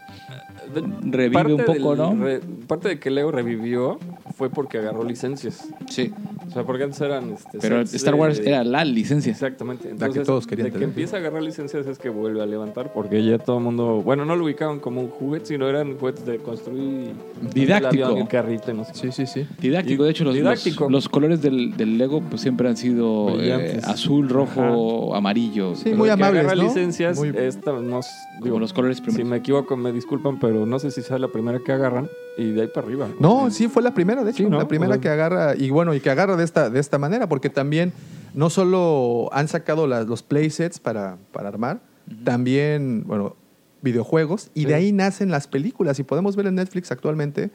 revive 1.03 1.33
parte 1.35 1.53
un 1.55 1.65
poco, 1.65 1.97
del- 1.97 1.99
¿no? 2.19 2.25
re- 2.25 2.41
parte 2.67 2.89
de 2.89 2.99
que 2.99 3.11
Lego 3.11 3.31
revivió 3.31 3.99
fue 4.37 4.49
porque 4.51 4.79
agarró 4.79 5.05
licencias. 5.05 5.69
Sí. 5.91 6.13
O 6.49 6.51
sea, 6.53 6.65
porque 6.65 6.85
antes 6.85 7.01
eran... 7.01 7.33
Este, 7.33 7.59
Pero 7.61 7.81
Star 7.81 8.15
de- 8.15 8.21
Wars 8.21 8.39
era 8.45 8.65
la 8.65 8.85
licencia. 8.85 9.31
Exactamente. 9.33 9.85
La 9.85 9.91
que 9.91 9.95
Entonces, 10.05 10.27
todos 10.27 10.47
querían 10.47 10.67
de 10.67 10.71
que 10.71 10.75
tener. 10.75 10.89
empieza 10.89 11.17
a 11.17 11.21
agarrar 11.21 11.43
licencias 11.43 11.87
es 11.87 11.99
que 11.99 12.09
vuelve 12.11 12.43
a 12.43 12.47
levantar, 12.47 12.93
porque 12.93 13.25
ya 13.25 13.39
todo 13.39 13.59
el 13.59 13.65
mundo, 13.65 14.03
bueno, 14.05 14.25
no 14.25 14.37
lo 14.37 14.45
ubicaban 14.45 14.81
como 14.81 15.01
un 15.01 15.09
juguete, 15.09 15.47
sino 15.47 15.69
eran 15.69 15.97
juguetes 15.99 16.27
de 16.27 16.39
construir 16.39 17.13
Didáctico. 17.55 17.95
el 17.95 18.03
avión, 18.05 18.19
el 18.23 18.29
carrito, 18.29 18.73
no 18.75 18.85
sé. 18.85 18.93
Sí, 18.95 19.13
sí, 19.13 19.27
sí. 19.27 19.47
Didáctico, 19.61 20.03
Y- 20.03 20.07
de 20.07 20.11
hecho, 20.11 20.25
los, 20.25 20.35
didáctico. 20.35 20.85
los, 20.85 20.93
los 20.93 21.09
colores 21.09 21.41
del, 21.43 21.77
del 21.77 21.97
Lego 21.99 22.21
pues, 22.23 22.43
siempre 22.43 22.69
han 22.69 22.77
sido 22.77 23.41
eh, 23.41 23.81
azul, 23.85 24.29
rojo, 24.29 25.15
amarillo. 25.15 25.75
Sí, 25.75 25.83
Pero 25.85 25.97
muy 25.99 26.09
el 26.11 26.17
que 26.17 26.23
amables, 26.23 26.41
agarra 26.45 26.57
¿no? 26.57 26.63
licencias, 26.65 27.19
Muy- 27.19 27.33
esta 27.37 27.73
no 27.73 28.01
s- 28.01 28.11
como 28.35 28.45
digo, 28.45 28.59
los 28.59 28.73
colores 28.73 28.97
si 28.99 29.03
primeros. 29.05 29.29
me 29.31 29.37
equivoco 29.37 29.77
me 29.77 29.93
disculpan, 29.93 30.39
pero 30.39 30.62
no 30.67 30.79
sé 30.79 30.91
si 30.91 31.03
sea 31.03 31.19
la 31.19 31.29
primera 31.29 31.59
que 31.61 31.73
agarran 31.73 32.09
y 32.39 32.51
de 32.53 32.63
ahí 32.63 32.69
para 32.69 32.87
arriba. 32.87 33.09
No, 33.21 33.51
sí, 33.51 33.69
fue 33.69 33.83
la 33.83 33.93
primera, 33.95 34.25
de 34.25 34.31
hecho, 34.31 34.45
Sí, 34.45 34.49
¿no? 34.51 34.59
la 34.59 34.69
primera 34.69 34.91
O 34.91 34.95
sea- 34.95 35.01
que 35.01 35.09
agarra, 35.09 35.55
y 35.57 35.71
bueno, 35.71 35.95
y 35.95 36.01
que 36.01 36.11
agarra 36.11 36.37
de 36.37 36.45
esta, 36.45 36.71
de 36.71 36.81
esta 36.81 36.99
manera, 36.99 37.29
porque 37.29 37.51
también 37.51 37.93
no 38.35 38.49
solo 38.51 39.29
han 39.33 39.49
sacado 39.49 39.87
las- 39.87 40.07
los 40.07 40.23
playsets 40.23 40.79
para, 40.81 41.19
para 41.33 41.49
armar, 41.49 41.81
también, 42.25 43.05
bueno, 43.07 43.37
videojuegos, 43.83 44.51
y 44.55 44.65
de 44.67 44.75
ahí 44.75 44.93
nacen 44.93 45.31
las 45.31 45.47
películas, 45.49 45.99
y 45.99 46.05
podemos 46.05 46.37
ver 46.37 46.47
en 46.47 46.55
Netflix 46.57 46.93
actualmente 46.93 47.51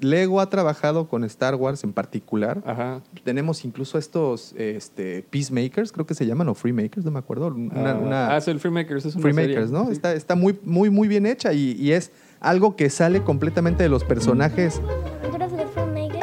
Lego 0.00 0.40
ha 0.40 0.50
trabajado 0.50 1.06
con 1.06 1.22
Star 1.22 1.54
Wars 1.54 1.84
en 1.84 1.92
particular. 1.92 2.60
Ajá. 2.66 3.02
Tenemos 3.22 3.64
incluso 3.64 3.98
estos 3.98 4.52
este, 4.56 5.22
Peacemakers, 5.30 5.92
creo 5.92 6.06
que 6.06 6.14
se 6.14 6.26
llaman, 6.26 6.48
o 6.48 6.54
Freemakers, 6.54 7.04
no 7.04 7.12
me 7.12 7.20
acuerdo. 7.20 7.48
Una, 7.48 7.90
Ah, 7.92 7.94
una- 8.02 8.28
ah, 8.34 8.36
es 8.38 8.48
el 8.48 8.58
Freemakers, 8.58 9.04
es 9.04 9.14
una 9.14 9.22
Freemakers, 9.22 9.68
serie. 9.68 9.72
¿no? 9.72 9.86
Sí. 9.86 9.92
Está, 9.92 10.12
está 10.14 10.34
muy, 10.34 10.58
muy, 10.64 10.90
muy 10.90 11.06
bien 11.06 11.24
hecha 11.24 11.52
y, 11.52 11.76
y 11.78 11.92
es 11.92 12.10
algo 12.42 12.76
que 12.76 12.90
sale 12.90 13.22
completamente 13.22 13.82
de 13.82 13.88
los 13.88 14.04
personajes. 14.04 14.80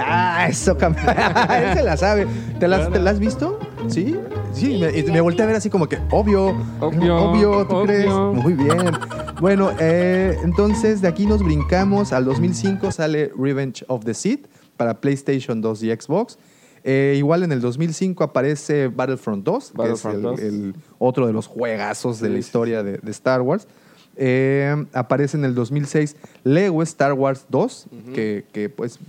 Ah, 0.02 0.48
eso, 0.50 0.78
Él 0.80 1.74
se 1.74 1.84
la 1.84 1.98
sabe. 1.98 2.26
¿Te 2.60 2.68
la, 2.68 2.78
Claro. 2.78 2.91
¿te 2.94 3.00
la 3.00 3.12
has 3.12 3.20
visto? 3.20 3.60
Sí. 3.88 4.16
Sí, 4.54 4.80
me, 4.80 4.98
y 4.98 5.04
me 5.04 5.22
volteé 5.22 5.44
a 5.44 5.48
ver 5.48 5.56
así 5.56 5.70
como 5.70 5.88
que, 5.88 6.00
obvio, 6.10 6.56
Obvio, 6.80 7.16
obvio, 7.18 7.68
¿tú 7.68 7.76
obvio. 7.76 7.86
crees? 7.86 8.14
Muy 8.14 8.54
bien. 8.54 8.91
Bueno, 9.40 9.72
eh, 9.80 10.36
entonces 10.44 11.02
de 11.02 11.08
aquí 11.08 11.26
nos 11.26 11.44
brincamos 11.44 12.12
al 12.14 12.26
2005 12.26 12.91
sale 12.91 13.32
Revenge 13.38 13.86
of 13.88 14.04
the 14.06 14.14
Sith 14.14 14.48
para 14.78 15.00
PlayStation 15.00 15.62
2 15.62 15.84
y 15.84 15.91
Xbox. 15.91 16.40
Eh, 16.84 17.16
igual 17.18 17.44
en 17.44 17.52
el 17.52 17.62
2005 17.62 18.24
aparece 18.24 18.88
Battlefront 18.88 19.44
2, 19.46 19.74
Battlefront 19.76 20.16
que 20.16 20.22
2. 20.24 20.40
es 20.40 20.46
el, 20.46 20.54
el 20.56 20.76
otro 20.98 21.28
de 21.28 21.34
los 21.34 21.46
juegazos 21.46 22.20
de 22.20 22.28
Sí, 22.28 22.34
la 22.34 22.38
sí, 22.38 22.40
historia 22.40 22.84
de, 22.84 22.98
de 22.98 23.12
Star 23.12 23.41
Wars. 23.41 23.68
Eh, 24.22 24.86
aparece 24.91 25.38
en 25.38 25.46
el 25.46 25.56
2006 25.56 26.18
Lego 26.44 26.84
Star 26.84 27.14
Wars 27.14 27.46
2, 27.48 27.86
que, 28.14 28.44
que, 28.52 28.68
pues 28.68 29.00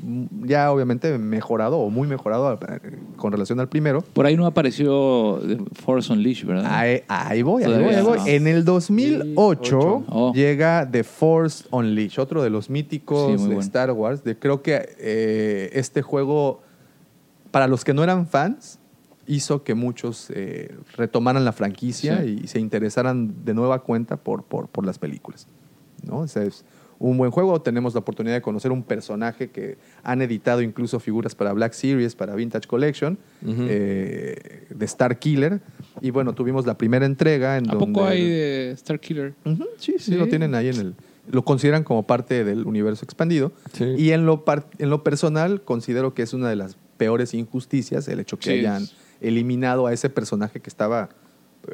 ya 0.45 0.71
obviamente 0.71 1.19
mejorado 1.19 1.79
o 1.79 1.91
muy 1.91 2.07
mejorado 2.07 2.53
eh, 2.55 2.81
con 3.17 3.33
relación 3.33 3.59
al 3.59 3.69
primero. 3.69 4.03
Por 4.03 4.27
ahí 4.27 4.37
no 4.37 4.47
apareció 4.47 5.41
Force 5.85 6.13
Unleashed, 6.13 6.47
¿verdad? 6.47 6.67
Ahí, 6.73 7.03
ahí 7.09 7.43
voy, 7.43 7.65
ahí 7.65 7.69
Todavía 7.71 7.89
voy, 7.89 7.97
ahí 7.97 8.03
voy. 8.05 8.19
no. 8.19 8.27
En 8.27 8.47
el 8.47 8.65
2008 8.65 9.33
Ocho. 9.35 10.05
Oh. 10.09 10.33
llega 10.33 10.89
The 10.91 11.03
Force 11.03 11.65
Unleashed, 11.73 12.23
otro 12.23 12.43
de 12.43 12.51
los 12.51 12.71
míticos 12.71 13.33
Sí, 13.33 13.37
de 13.39 13.47
bueno. 13.47 13.61
Star 13.61 13.91
Wars. 13.91 14.23
De, 14.23 14.39
creo 14.39 14.63
que 14.63 14.91
eh, 14.99 15.71
este 15.73 16.03
juego, 16.03 16.61
para 17.51 17.67
los 17.67 17.85
que 17.85 17.95
no 17.95 18.05
eran 18.05 18.27
fans, 18.27 18.79
hizo 19.27 19.63
que 19.63 19.75
muchos 19.75 20.29
eh, 20.31 20.75
retomaran 20.97 21.45
la 21.45 21.53
franquicia 21.53 22.23
Sí. 22.23 22.41
y 22.45 22.47
se 22.49 22.59
interesaran 22.61 23.45
de 23.45 23.55
nueva 23.55 23.83
cuenta 23.83 24.17
por, 24.17 24.45
por, 24.45 24.69
por 24.69 24.85
las 24.87 24.99
películas. 24.99 25.47
¿no? 26.03 26.25
Ese 26.25 26.47
es 26.47 26.65
un 26.99 27.17
buen 27.17 27.31
juego. 27.31 27.61
Tenemos 27.63 27.95
la 27.95 28.01
oportunidad 28.01 28.35
de 28.35 28.43
conocer 28.43 28.73
un 28.73 28.83
personaje 28.83 29.51
que 29.51 29.79
han 30.03 30.21
editado 30.23 30.61
incluso 30.63 30.99
figuras 31.01 31.35
para 31.35 31.53
Black 31.53 31.73
Series, 31.73 32.15
para 32.15 32.35
Vintage 32.35 32.67
Collection, 32.69 33.19
eh, 33.75 34.67
de 34.71 34.85
Star 34.87 35.19
Killer. 35.19 35.61
Y 36.01 36.11
bueno, 36.11 36.35
tuvimos 36.35 36.67
la 36.67 36.77
primera 36.77 37.07
entrega 37.07 37.57
en 37.59 37.69
¿A 37.71 37.75
donde... 37.75 37.87
poco 37.93 38.07
hay 38.07 38.23
de 38.29 38.71
Star 38.73 39.01
Killer? 39.01 39.35
Sí, 39.79 39.95
sí, 39.99 40.13
Sí. 40.13 40.15
lo 40.17 40.27
tienen 40.29 40.55
ahí 40.55 40.69
en 40.69 40.77
el... 40.77 40.95
Lo 41.31 41.45
consideran 41.45 41.85
como 41.85 42.03
parte 42.05 42.45
del 42.45 42.67
universo 42.67 43.05
expandido. 43.05 43.53
Sí. 43.75 43.85
Y 43.97 44.11
en 44.11 44.27
lo, 44.27 44.43
en 44.79 44.91
lo 44.91 45.05
personal, 45.05 45.63
considero 45.63 46.13
que 46.13 46.23
es 46.23 46.33
una 46.35 46.49
de 46.49 46.57
las 46.57 46.77
peores 46.97 47.35
injusticias 47.35 48.09
el 48.09 48.19
hecho 48.21 48.39
que 48.39 48.51
Sí, 48.51 48.59
hayan 48.59 48.83
es- 48.83 48.95
eliminado 49.21 49.87
a 49.87 49.93
ese 49.93 50.11
personaje 50.11 50.61
que 50.61 50.71
estaba... 50.71 51.09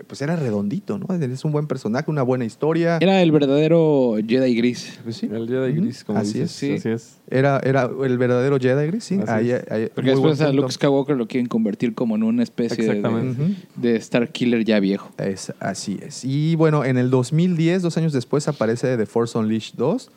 Pues 0.09 0.21
era 0.21 0.35
redondito, 0.35 0.99
¿no? 0.99 1.07
Es 1.15 1.45
un 1.45 1.53
buen 1.53 1.69
personaje, 1.69 2.11
una 2.11 2.23
buena 2.25 2.45
historia. 2.45 2.99
Era 3.01 3.23
el 3.23 3.31
verdadero 3.31 4.17
Jedi 4.27 4.57
gris. 4.57 4.99
Pues 5.05 5.17
sí. 5.17 5.31
El 5.33 5.47
Jedi 5.49 5.75
Gris, 5.75 6.03
como 6.03 6.19
Así 6.19 6.41
dices. 6.41 6.51
es. 6.51 6.57
sí. 6.57 6.73
Así 6.73 6.89
es. 6.89 7.17
Era, 7.31 7.61
era 7.63 7.89
el 8.05 8.19
verdadero 8.19 8.59
Jedi 8.59 8.85
Gris, 8.89 9.05
sí. 9.05 9.21
Ahí- 9.29 9.53
ahí- 9.71 9.89
Porque 9.95 10.11
después 10.11 10.41
a. 10.41 10.53
Luke 10.53 10.73
Skywalker 10.73 11.17
lo 11.17 11.29
quieren 11.29 11.47
convertir 11.47 11.95
como 11.95 12.17
en 12.17 12.25
una 12.25 12.43
especie 12.43 12.85
de, 12.85 13.55
de 13.77 13.97
Star 13.97 14.33
Killer 14.33 14.65
ya 14.65 14.81
viejo. 14.81 15.13
Es, 15.19 15.53
así 15.61 16.01
es. 16.03 16.25
Y 16.25 16.57
bueno, 16.57 16.85
en 16.85 16.99
el 16.99 17.09
2010, 17.09 17.83
dos 17.83 17.97
años 17.97 18.13
después, 18.13 18.49
aparece 18.49 18.97
The 18.97 19.07
Force 19.07 19.39
Unleashed 19.39 19.77
2. 19.77 20.11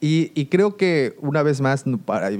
Y, 0.00 0.32
y 0.34 0.46
creo 0.46 0.76
que 0.76 1.14
una 1.20 1.42
vez 1.42 1.60
más, 1.60 1.84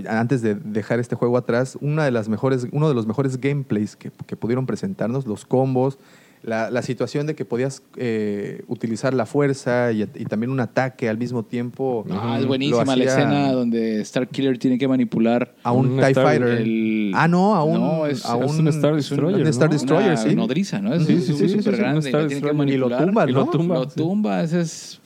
antes 0.09 0.41
de 0.41 0.55
dejar 0.55 0.99
este 0.99 1.15
juego 1.15 1.37
atrás, 1.37 1.77
una 1.81 2.05
de 2.05 2.11
las 2.11 2.29
mejores, 2.29 2.67
uno 2.73 2.89
de 2.89 2.95
los 2.95 3.07
mejores 3.07 3.39
gameplays 3.39 3.97
que 3.97 4.11
pudieron 4.37 4.67
presentarnos, 4.67 5.27
los 5.27 5.45
combos, 5.45 5.99
la, 6.43 6.71
la 6.71 6.81
situación 6.83 7.27
de 7.27 7.35
que 7.35 7.45
podías 7.45 7.83
eh, 7.97 8.63
utilizar 8.67 9.13
la 9.13 9.27
fuerza 9.27 9.93
y, 9.93 10.03
y 10.03 10.25
también 10.25 10.51
un 10.51 10.61
ataque 10.61 11.09
al 11.09 11.19
mismo 11.19 11.45
tiempo. 11.45 12.05
Ah, 12.11 12.39
es 12.41 12.47
buenísima 12.47 12.97
la 12.97 13.05
escena 13.05 13.53
donde 13.53 14.01
Star 14.01 14.27
Killer 14.29 14.57
tiene 14.59 14.79
que 14.79 14.89
manipular 14.89 15.55
A 15.63 15.73
un, 15.73 15.91
Un 15.91 15.97
TIE 15.99 16.07
Star- 16.09 16.25
Fighter. 16.25 16.49
el- 16.63 17.13
Ah, 17.15 17.29
no, 17.29 17.55
a 17.55 17.63
un, 17.65 17.75
No, 17.81 18.07
es- 18.07 18.25
a 18.25 18.39
es 18.43 18.51
un 18.59 18.69
Star 18.69 18.97
es 18.97 19.11
un- 19.11 19.17
Destroyer, 19.19 19.41
un 19.43 19.47
Star 19.49 19.69
¿no? 19.69 19.73
Destroyer, 19.75 20.13
una 20.13 20.17
sí. 20.17 20.35
nodriza, 20.35 20.81
¿no? 20.81 20.95
Es 20.95 21.05
Sí, 21.07 21.21
sí, 21.21 21.35
sí, 21.35 21.49
sí, 21.49 21.63
sí, 21.63 21.71
grande. 21.71 22.11
que 22.11 22.17
Destroyer. 22.17 22.39
Y 22.39 22.41
lo 22.41 22.55
manipular. 22.55 23.05
tumban, 23.05 23.29
Y 23.29 23.33
lo 23.33 23.45
¿no? 23.45 23.51
tumba. 23.51 23.75
Lo 23.77 23.85
sí. 23.91 23.97
tumba, 23.97 24.43
ese 24.43 24.61
es... 24.63 25.01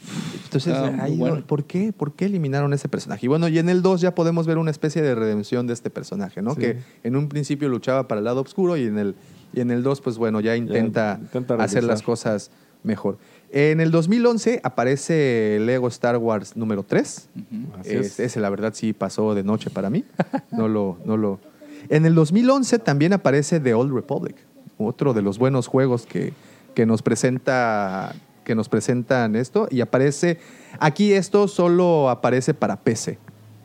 Entonces, 0.44 0.74
ahí, 1.00 1.16
bueno. 1.16 1.42
¿por, 1.46 1.64
qué, 1.64 1.92
¿por 1.92 2.12
qué 2.14 2.26
eliminaron 2.26 2.72
ese 2.74 2.88
personaje? 2.88 3.26
Y 3.26 3.28
bueno, 3.28 3.48
y 3.48 3.58
en 3.58 3.68
el 3.68 3.82
2 3.82 4.00
ya 4.00 4.14
podemos 4.14 4.46
ver 4.46 4.58
una 4.58 4.70
especie 4.70 5.02
de 5.02 5.14
redención 5.16 5.66
de 5.66 5.72
este 5.72 5.90
personaje, 5.90 6.42
¿no? 6.42 6.54
Sí. 6.54 6.60
Que 6.60 6.76
en 7.02 7.16
un 7.16 7.28
principio 7.28 7.68
luchaba 7.68 8.06
para 8.06 8.20
el 8.20 8.24
lado 8.24 8.40
oscuro 8.42 8.76
y 8.76 8.84
en 8.84 8.98
el, 8.98 9.14
y 9.54 9.60
en 9.60 9.70
el 9.70 9.82
2, 9.82 10.00
pues 10.00 10.18
bueno, 10.18 10.40
ya 10.40 10.56
intenta, 10.56 11.18
intenta 11.20 11.54
hacer 11.54 11.84
las 11.84 12.02
cosas 12.02 12.50
mejor. 12.82 13.18
En 13.50 13.80
el 13.80 13.90
2011 13.90 14.60
aparece 14.64 15.58
Lego 15.60 15.88
Star 15.88 16.16
Wars 16.16 16.56
número 16.56 16.82
3. 16.82 17.28
Así 17.78 17.90
Es- 17.94 18.06
es. 18.06 18.20
Ese, 18.20 18.40
la 18.40 18.50
verdad, 18.50 18.72
sí 18.74 18.92
pasó 18.92 19.34
de 19.34 19.42
noche 19.44 19.70
para 19.70 19.90
mí. 19.90 20.04
No 20.50 20.68
lo, 20.68 20.98
no 21.04 21.16
lo... 21.16 21.38
En 21.88 22.04
el 22.06 22.14
2011 22.14 22.78
también 22.80 23.12
aparece 23.12 23.60
The 23.60 23.74
Old 23.74 23.94
Republic, 23.94 24.36
otro 24.78 25.12
de 25.14 25.22
los 25.22 25.38
buenos 25.38 25.66
juegos 25.66 26.06
que, 26.06 26.32
que 26.74 26.86
nos 26.86 27.02
presenta 27.02 28.14
que 28.44 28.54
nos 28.54 28.68
presentan 28.68 29.36
esto 29.36 29.68
y 29.70 29.80
aparece 29.80 30.38
aquí 30.78 31.14
esto 31.14 31.48
solo 31.48 32.10
aparece 32.10 32.52
para 32.52 32.76
PC. 32.76 33.16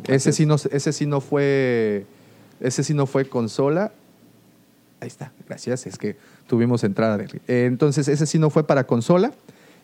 Ese 0.07 0.31
sí 0.31 0.45
no 0.45 0.55
ese 0.55 0.93
sí 0.93 1.05
no 1.05 1.19
fue 1.19 2.05
ese 2.61 2.83
sí 2.85 2.93
no 2.93 3.05
fue 3.05 3.25
consola. 3.25 3.91
Ahí 5.01 5.07
está, 5.07 5.31
gracias, 5.47 5.87
es 5.87 5.97
que 5.97 6.17
tuvimos 6.47 6.83
entrada 6.83 7.17
de 7.17 7.25
eh, 7.47 7.65
Entonces, 7.65 8.07
ese 8.07 8.25
sí 8.25 8.39
no 8.39 8.49
fue 8.49 8.65
para 8.67 8.85
consola. 8.85 9.31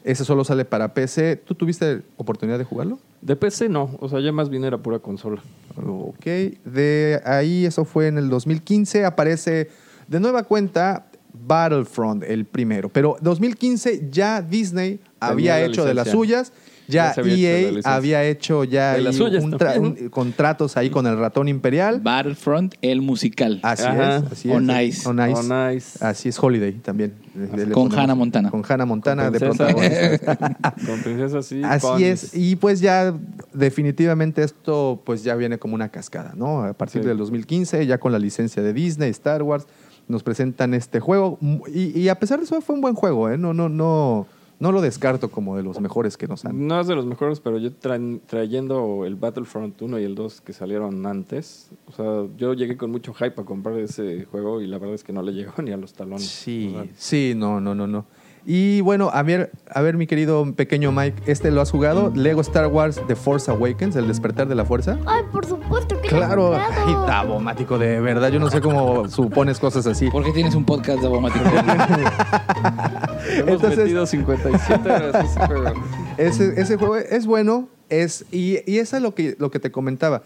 Ese 0.04 0.24
solo 0.24 0.44
sale 0.44 0.66
para 0.66 0.94
PC. 0.94 1.36
¿Tú 1.38 1.56
tuviste 1.56 2.04
oportunidad 2.18 2.60
de 2.60 2.64
jugarlo? 2.64 3.00
De 3.22 3.36
PC 3.36 3.70
no, 3.70 3.90
o 4.00 4.08
sea, 4.08 4.20
ya 4.20 4.32
más 4.32 4.50
bien 4.50 4.64
era 4.64 4.78
pura 4.78 5.00
consola. 5.00 5.42
Ok, 5.84 6.26
de 6.26 7.22
ahí 7.26 7.66
eso 7.66 7.86
fue 7.86 8.08
en 8.08 8.20
el 8.20 8.30
2015, 8.30 9.04
aparece 9.04 9.70
de 10.08 10.20
nueva 10.20 10.44
cuenta 10.44 11.08
Battlefront, 11.34 12.24
el 12.24 12.46
primero. 12.46 12.90
Pero 12.90 13.18
2015 13.22 14.10
ya 14.12 14.42
Disney 14.42 15.00
había 15.20 15.64
hecho 15.64 15.84
de 15.86 15.94
las 15.94 16.10
suyas, 16.10 16.54
ya, 16.88 17.08
Ya 17.08 17.14
se 17.14 17.20
había 17.22 17.58
hecho 17.58 18.64
EA 18.64 18.94
había 18.94 19.12
ya 19.12 19.40
un 19.42 19.86
un- 19.86 20.10
contratos 20.10 20.78
ahí 20.78 20.90
con 20.90 21.08
el 21.08 21.18
ratón 21.18 21.48
imperial. 21.48 22.00
Battlefront, 22.02 22.76
el 22.82 23.02
musical. 23.02 23.60
Así 23.64 23.84
Ajá. 23.86 24.18
es, 24.18 24.32
así 24.32 24.50
On 24.50 24.70
es. 24.70 25.00
Ice. 25.00 25.08
On 25.10 25.20
Ice. 25.30 25.44
Nice. 25.44 26.06
Así 26.06 26.30
es, 26.30 26.38
Holiday 26.42 26.74
también. 26.74 27.14
Le- 27.36 27.66
le 27.68 27.72
Con 27.74 27.92
Hannah 27.98 28.16
Montana. 28.16 28.50
Con 28.52 28.64
Hannah 28.68 28.86
Montana 28.86 29.24
Con 29.26 29.34
de 29.34 29.40
protagonista. 29.40 30.36
Con 30.86 31.00
princesa 31.02 31.42
sí. 31.42 31.62
Así 31.64 31.88
con- 31.88 32.02
es, 32.04 32.32
y 32.36 32.56
pues 32.56 32.80
ya 32.80 33.14
definitivamente 33.54 34.44
esto 34.44 35.02
pues 35.06 35.24
ya 35.24 35.36
viene 35.36 35.58
como 35.58 35.76
una 35.76 35.90
cascada, 35.90 36.34
¿no? 36.36 36.64
A 36.64 36.74
partir 36.74 37.02
Sí. 37.02 37.08
del 37.08 37.18
2015, 37.18 37.86
ya 37.86 37.98
con 37.98 38.12
la 38.12 38.20
licencia 38.20 38.62
de 38.62 38.74
Disney, 38.74 39.10
Star 39.12 39.42
Wars, 39.44 39.66
nos 40.08 40.22
presentan 40.24 40.74
este 40.74 41.00
juego 41.00 41.40
y, 41.74 42.00
y 42.00 42.10
a 42.10 42.16
pesar 42.20 42.38
de 42.40 42.46
eso 42.46 42.62
fue 42.62 42.76
un 42.76 42.82
buen 42.82 42.94
juego, 42.96 43.30
¿eh? 43.30 43.38
No, 43.38 43.54
no, 43.54 43.70
no, 43.70 44.28
no 44.60 44.72
lo 44.72 44.82
descarto 44.82 45.30
como 45.30 45.58
de 45.58 45.64
los 45.64 45.80
mejores 45.80 46.18
que 46.18 46.28
nos 46.28 46.46
han. 46.46 46.68
No 46.68 46.80
es 46.80 46.88
de 46.88 46.96
los 46.96 47.06
mejores, 47.06 47.40
pero 47.40 47.58
yo 47.58 47.72
tra- 47.72 48.20
trayendo 48.26 49.06
el 49.06 49.16
Battlefront 49.16 49.82
1 49.82 50.00
y 50.00 50.04
el 50.04 50.16
2 50.16 50.42
que 50.42 50.54
salieron 50.54 51.06
antes, 51.06 51.70
o 51.88 51.92
sea, 51.92 52.26
yo 52.38 52.54
llegué 52.54 52.78
con 52.78 52.92
mucho 52.92 53.14
hype 53.14 53.42
a 53.42 53.46
comprar 53.46 53.78
ese 53.80 54.26
juego 54.26 54.62
y 54.62 54.68
la 54.68 54.78
verdad 54.78 54.96
es 54.96 55.04
que 55.04 55.14
no 55.14 55.22
le 55.22 55.32
llegó 55.34 55.62
ni 55.62 55.72
a 55.72 55.78
los 55.78 55.94
talones. 55.94 56.26
Sí, 56.28 56.76
sí, 56.96 57.34
no, 57.36 57.60
no, 57.60 57.76
no, 57.76 57.88
no. 57.88 58.06
Y 58.48 58.82
bueno, 58.82 59.10
a 59.12 59.24
ver, 59.24 59.50
a 59.74 59.82
ver, 59.82 59.98
mi 59.98 60.06
querido 60.06 60.54
pequeño 60.56 60.92
Mike, 60.92 61.24
¿este 61.26 61.50
lo 61.50 61.62
has 61.62 61.72
jugado? 61.72 62.12
Lego 62.16 62.42
Star 62.42 62.68
Wars 62.68 63.02
The 63.08 63.16
Force 63.16 63.50
Awakens, 63.50 63.96
el 63.96 64.08
despertar 64.08 64.48
de 64.48 64.54
la 64.54 64.66
fuerza. 64.66 65.00
Ay, 65.08 65.24
por 65.32 65.46
supuesto 65.48 66.00
que 66.00 66.10
lo 66.12 66.18
he 66.18 66.20
Claro, 66.20 66.48
jugado. 66.50 66.64
ay, 66.86 67.08
tabomático, 67.08 67.80
de 67.80 68.00
verdad, 68.02 68.30
yo 68.30 68.40
no 68.40 68.52
sé 68.52 68.62
cómo 68.62 69.10
supones 69.10 69.58
cosas 69.58 69.88
así. 69.88 70.12
¿Por 70.12 70.24
qué 70.24 70.32
tienes 70.32 70.54
un 70.54 70.64
podcast 70.64 71.00
de 71.02 71.08
Abomático? 71.08 71.44
Hemos 73.30 73.50
Entonces- 73.50 73.78
metido 73.80 74.06
57 74.06 74.90
horas 74.92 75.26
ese 75.26 75.48
juego. 75.48 75.74
Ese, 76.18 76.62
ese 76.62 76.78
juego 76.78 76.98
es 76.98 77.26
bueno, 77.26 77.68
es, 77.90 78.26
y, 78.32 78.60
y 78.72 78.78
eso 78.78 78.96
es 78.98 79.02
lo 79.02 79.16
que, 79.16 79.36
lo 79.40 79.50
que 79.52 79.60
te 79.60 79.72
comentaba. 79.72 80.22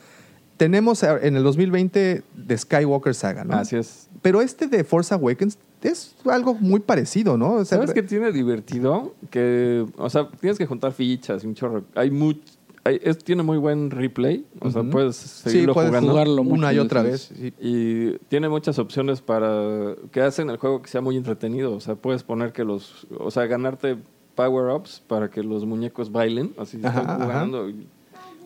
Tenemos 0.57 1.03
a- 1.03 1.17
en 1.19 1.37
el 1.37 1.43
2020 1.43 2.23
de 2.35 2.57
Skywalker 2.57 3.15
Saga, 3.15 3.45
¿no? 3.45 3.55
Así 3.55 3.77
es. 3.77 4.09
Pero 4.21 4.41
este 4.41 4.67
de 4.67 4.83
Force 4.83 5.13
Awakens 5.13 5.57
es 5.81 6.15
algo 6.25 6.53
muy 6.55 6.79
parecido, 6.81 7.37
¿no? 7.37 7.53
O 7.53 7.65
sea, 7.65 7.77
¿Sabes 7.77 7.93
qué 7.93 8.03
tiene 8.03 8.31
divertido? 8.31 9.13
Que, 9.29 9.85
o 9.97 10.09
sea, 10.09 10.27
tienes 10.39 10.57
que 10.57 10.65
juntar 10.65 10.91
fichas 10.91 11.43
y 11.43 11.47
un 11.47 11.55
chorro. 11.55 11.83
Hay 11.95 12.11
mucho. 12.11 12.41
es, 12.85 13.17
tiene 13.19 13.43
muy 13.43 13.57
buen 13.57 13.91
replay. 13.91 14.45
O 14.59 14.69
sea, 14.71 14.83
puedes 14.83 15.15
Sí, 15.15 15.49
seguirlo 15.51 15.73
puedes 15.73 15.89
jugando. 15.89 16.11
jugarlo 16.11 16.41
una 16.41 16.73
y 16.73 16.79
otra 16.79 17.03
veces. 17.03 17.29
vez. 17.39 17.53
sí. 17.59 17.65
Y 17.65 18.17
tiene 18.27 18.49
muchas 18.49 18.77
opciones 18.79 19.21
para 19.21 19.95
que 20.11 20.21
hacen 20.21 20.49
el 20.49 20.57
juego 20.57 20.81
que 20.81 20.89
sea 20.89 21.01
muy 21.01 21.15
entretenido. 21.17 21.73
O 21.73 21.79
sea, 21.79 21.95
puedes 21.95 22.23
poner 22.23 22.51
que 22.51 22.63
los. 22.63 23.07
O 23.17 23.31
sea, 23.31 23.45
ganarte 23.45 23.97
power-ups 24.35 25.01
para 25.07 25.29
que 25.29 25.43
los 25.43 25.65
muñecos 25.65 26.11
bailen. 26.11 26.53
Así 26.57 26.79
Ajá, 26.83 27.01
están 27.01 27.21
jugando. 27.21 27.69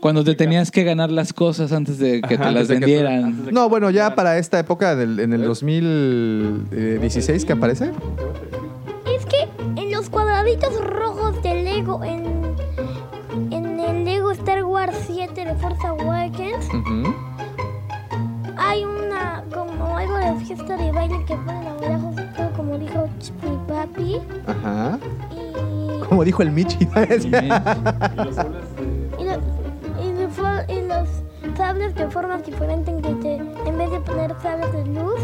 Cuando 0.04 0.26
te 0.26 0.36
tenías 0.36 0.70
que 0.70 0.84
ganar 0.84 1.10
las 1.12 1.32
cosas 1.32 1.72
antes 1.72 1.98
de 1.98 2.22
que 2.22 2.36
Ajá, 2.36 2.48
te 2.48 2.52
las 2.52 2.68
que 2.68 2.74
vendieran. 2.74 3.46
No, 3.54 3.70
bueno, 3.70 3.90
ya 3.90 4.16
para 4.16 4.38
esta 4.38 4.60
época, 4.60 4.98
del- 4.98 5.18
en 5.22 5.32
el 5.32 5.46
2016 5.46 7.46
que 7.46 7.54
aparece. 7.54 7.92
Es 9.18 9.26
que 9.26 9.48
en 9.82 9.94
los 9.94 10.10
cuadraditos 10.10 10.78
rojos 10.84 11.42
del 11.42 11.64
Lego, 11.64 12.04
en, 12.04 12.26
en 13.52 13.80
el 13.80 14.04
Lego 14.04 14.32
Star 14.32 14.66
Wars 14.66 14.94
7 15.08 15.46
de 15.46 15.56
Force 15.56 15.88
Awakens, 15.88 16.68
hay 18.58 18.84
una, 18.84 19.42
como 19.54 19.98
algo 19.98 20.18
de 20.18 20.36
fiesta 20.46 20.76
de 20.76 20.92
baile 20.92 21.24
que 21.26 21.36
ponen 21.38 21.66
abajo, 21.68 22.14
todo 22.36 22.52
como 22.58 22.78
dijo 22.78 23.08
mi 23.42 23.58
papi. 23.74 24.18
Ajá. 24.48 25.00
Y, 25.32 26.02
Como 26.10 26.26
dijo 26.26 26.42
el 26.44 26.52
Michi. 26.52 26.80
y, 27.24 27.30
lo- 27.30 27.38
y, 27.40 27.50
fo- 28.34 28.52
y 30.68 30.81
los 30.88 31.07
sables 31.57 31.94
de 31.95 32.10
formas 32.10 32.45
diferentes 32.45 32.94
que 33.02 33.14
te, 33.15 33.35
en 33.35 33.77
vez 33.77 33.91
de 33.91 33.99
poner 33.99 34.34
sables 34.41 34.72
de 34.73 34.85
luz, 34.85 35.19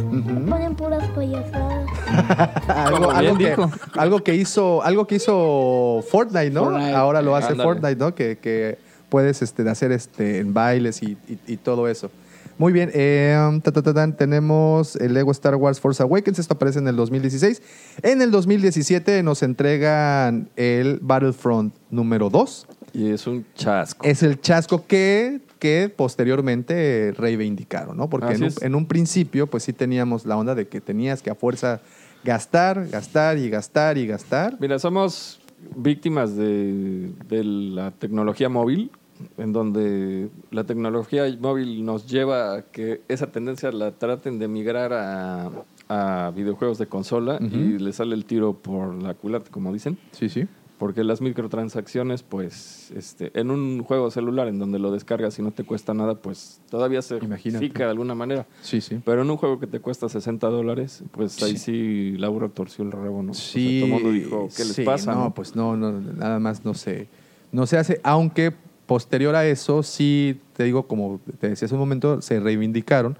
ponen 0.49 0.75
puras 0.75 1.07
payasadas. 1.15 1.87
algo, 2.67 3.11
algo 3.11 3.35
bien 3.35 3.55
que, 3.55 3.65
algo 3.99 4.19
que 4.23 4.35
hizo 4.35 4.83
algo 4.83 5.07
que 5.07 5.15
hizo 5.15 6.03
Fortnite, 6.09 6.51
¿no? 6.51 6.65
Fortnite. 6.65 6.93
Ahora 6.93 7.21
lo 7.21 7.35
hace. 7.35 7.55
Fortnite, 7.55 7.95
¿no? 7.95 8.13
Que, 8.15 8.37
que 8.37 8.77
puedes 9.09 9.41
este, 9.41 9.67
hacer 9.69 9.91
este, 9.91 10.39
en 10.39 10.53
bailes 10.53 11.01
y, 11.01 11.17
y- 11.27 11.39
y 11.47 11.57
todo 11.57 11.87
eso. 11.87 12.11
Muy 12.57 12.73
bien, 12.73 12.91
eh, 12.93 13.33
ta, 13.63 13.71
ta, 13.71 13.81
ta, 13.81 14.11
tenemos 14.17 14.97
el 14.97 15.13
Lego 15.13 15.31
Star 15.31 15.55
Wars 15.55 15.79
Force 15.79 16.03
Awakens, 16.03 16.39
esto 16.39 16.55
aparece 16.55 16.79
en 16.79 16.89
el 16.89 16.97
2016. 16.97 17.61
En 18.01 18.21
el 18.21 18.31
2017 18.31 19.23
nos 19.23 19.43
entregan 19.43 20.49
el 20.57 20.99
Battlefront 21.01 21.73
número 21.89 22.29
2. 22.29 22.67
Y 22.93 23.09
es 23.09 23.27
un 23.27 23.45
chasco. 23.55 24.05
Es 24.05 24.23
el 24.23 24.39
chasco 24.41 24.85
que, 24.87 25.41
que 25.59 25.91
posteriormente 25.95 27.13
reivindicaron, 27.17 27.97
¿no? 27.97 28.09
Porque 28.09 28.33
en 28.33 28.43
un, 28.43 28.47
es. 28.47 28.61
en 28.61 28.75
un 28.75 28.85
principio, 28.85 29.47
pues 29.47 29.63
sí 29.63 29.73
teníamos 29.73 30.25
la 30.25 30.37
onda 30.37 30.55
de 30.55 30.67
que 30.67 30.81
tenías 30.81 31.21
que 31.21 31.29
a 31.29 31.35
fuerza 31.35 31.81
gastar, 32.23 32.87
gastar 32.89 33.37
y 33.37 33.49
gastar 33.49 33.97
y 33.97 34.07
gastar. 34.07 34.57
Mira, 34.59 34.79
somos 34.79 35.39
víctimas 35.75 36.35
de, 36.35 37.11
de 37.27 37.43
la 37.43 37.91
tecnología 37.91 38.49
móvil, 38.49 38.91
en 39.37 39.51
donde 39.51 40.29
la 40.51 40.63
tecnología 40.63 41.23
móvil 41.39 41.83
nos 41.85 42.07
lleva 42.07 42.55
a 42.55 42.61
que 42.63 43.01
esa 43.07 43.27
tendencia 43.27 43.71
la 43.71 43.91
traten 43.91 44.39
de 44.39 44.47
migrar 44.47 44.93
a, 44.93 45.51
a 45.89 46.31
videojuegos 46.35 46.77
de 46.77 46.85
consola 46.85 47.39
y 47.41 47.77
le 47.79 47.91
sale 47.91 48.15
el 48.15 48.25
tiro 48.25 48.53
por 48.53 48.93
la 49.01 49.13
culata, 49.15 49.49
como 49.51 49.73
dicen. 49.73 49.97
Sí, 50.11 50.29
sí. 50.29 50.47
Porque 50.79 51.03
las 51.03 51.19
microtransacciones, 51.19 52.23
pues, 52.23 52.89
este, 52.95 53.37
en 53.37 53.51
un 53.51 53.83
juego 53.83 54.09
celular 54.11 54.47
en 54.47 54.59
donde 54.59 54.79
lo 54.79 54.91
descargas 54.91 55.37
y 55.37 55.41
no 55.41 55.51
te 55.51 55.65
cuesta 55.65 55.93
nada, 55.93 56.15
pues 56.15 56.61
todavía 56.69 57.01
se 57.01 57.17
Imagínate. 57.17 57.51
justifica 57.65 57.83
de 57.83 57.89
alguna 57.91 58.15
manera. 58.15 58.47
Sí, 58.61 58.79
sí. 58.79 59.01
Pero 59.03 59.23
en 59.23 59.29
un 59.29 59.35
juego 59.35 59.59
que 59.59 59.67
te 59.67 59.81
cuesta 59.81 60.07
60 60.07 60.47
dólares, 60.47 61.03
pues 61.11 61.43
ahí 61.43 61.57
sí 61.57 62.15
Laura 62.17 62.47
torció 62.47 62.85
el 62.85 62.93
rabo, 62.93 63.21
¿no? 63.21 63.31
O 63.31 63.35
sea, 63.35 63.43
Sí. 63.53 63.79
todo 63.81 63.85
el 63.97 64.03
mundo 64.03 64.11
dijo, 64.17 64.47
¿qué 64.55 64.63
les 64.63 64.73
sí, 64.73 64.83
pasa? 64.83 65.13
No, 65.13 65.25
no? 65.25 65.33
pues 65.33 65.53
no, 65.53 65.75
no, 65.75 65.91
nada 65.91 66.39
más 66.39 66.63
no 66.63 66.73
se, 66.73 67.09
no 67.51 67.67
se 67.67 67.77
hace. 67.77 67.99
Aunque 68.03 68.53
posterior 68.85 69.35
a 69.35 69.45
eso, 69.45 69.83
sí, 69.83 70.39
te 70.55 70.63
digo, 70.63 70.87
como 70.87 71.19
te 71.41 71.49
decía 71.49 71.65
hace 71.65 71.75
un 71.75 71.81
momento, 71.81 72.21
se 72.21 72.39
reivindicaron. 72.39 73.17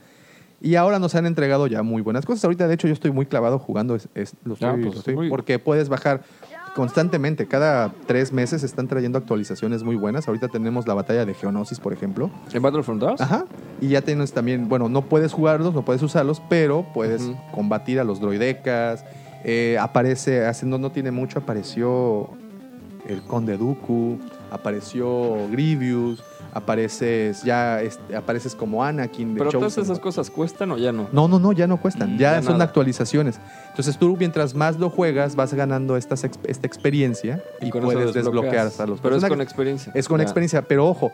Y 0.61 0.75
ahora 0.75 0.99
nos 0.99 1.15
han 1.15 1.25
entregado 1.25 1.67
ya 1.67 1.83
muy 1.83 2.01
buenas 2.01 2.25
cosas. 2.25 2.43
Ahorita, 2.43 2.67
de 2.67 2.73
hecho, 2.73 2.87
yo 2.87 2.93
estoy 2.93 3.11
muy 3.11 3.25
clavado 3.25 3.59
jugando. 3.59 3.95
es- 3.95 4.09
es- 4.13 4.33
lo 4.43 4.55
Ah, 4.61 4.73
pues, 4.73 4.85
lo 4.85 4.91
estoy- 4.91 5.15
muy- 5.15 5.29
porque 5.29 5.57
puedes 5.57 5.87
bajar 5.87 6.23
constantemente. 6.75 7.47
Cada 7.47 7.93
tres 8.07 8.31
meses 8.31 8.63
están 8.63 8.87
trayendo 8.87 9.17
actualizaciones 9.17 9.83
muy 9.83 9.95
buenas. 9.95 10.27
Ahorita 10.27 10.47
tenemos 10.47 10.87
la 10.87 10.93
batalla 10.93 11.25
de 11.25 11.33
Geonosis, 11.33 11.79
por 11.79 11.93
ejemplo. 11.93 12.29
¿En 12.53 12.61
Battlefront 12.61 13.01
2? 13.01 13.21
Ajá. 13.21 13.45
Y 13.81 13.89
ya 13.89 14.01
tienes 14.01 14.33
también, 14.33 14.69
bueno, 14.69 14.89
no 14.89 15.03
puedes 15.03 15.33
jugarlos, 15.33 15.73
no 15.73 15.83
puedes 15.83 16.01
usarlos, 16.01 16.41
pero 16.49 16.85
puedes 16.93 17.29
combatir 17.51 17.99
a 17.99 18.03
los 18.03 18.19
droidecas. 18.19 19.05
Eh, 19.43 19.77
aparece, 19.79 20.45
hace, 20.45 20.65
no, 20.65 20.77
no 20.77 20.91
tiene 20.91 21.11
mucho, 21.11 21.39
apareció 21.39 22.29
el 23.07 23.21
Conde 23.21 23.57
Dooku, 23.57 24.19
apareció 24.51 25.47
Grievous, 25.49 26.23
apareces 26.53 27.43
ya, 27.43 27.81
este, 27.81 28.15
apareces 28.15 28.55
como 28.55 28.83
Anakin 28.83 29.33
de 29.33 29.39
Pero 29.39 29.51
todas 29.51 29.77
esas 29.77 29.99
cosas 29.99 30.29
cuestan 30.29 30.71
o 30.71 30.77
ya 30.77 30.91
no? 30.91 31.07
No, 31.11 31.27
no, 31.27 31.39
no, 31.39 31.51
ya 31.51 31.67
no 31.67 31.77
cuestan, 31.77 32.15
Mm, 32.15 32.17
ya, 32.17 32.33
ya 32.35 32.41
son 32.43 32.53
nada. 32.53 32.65
actualizaciones. 32.65 33.39
Entonces 33.69 33.97
tú 33.97 34.15
mientras 34.19 34.53
más 34.55 34.77
lo 34.79 34.89
juegas 34.89 35.35
vas 35.35 35.53
ganando 35.53 35.97
esta 35.97 36.15
experiencia 36.63 37.41
y, 37.61 37.71
puedes 37.71 38.13
desbloquear 38.13 38.71
a 38.77 38.85
los 38.85 38.99
Pero 39.01 39.15
es 39.15 39.25
con 39.25 39.41
experiencia. 39.41 39.91
Es 39.95 40.07
con 40.07 40.17
Ya. 40.19 40.23
experiencia, 40.23 40.61
pero 40.63 40.87
ojo, 40.87 41.11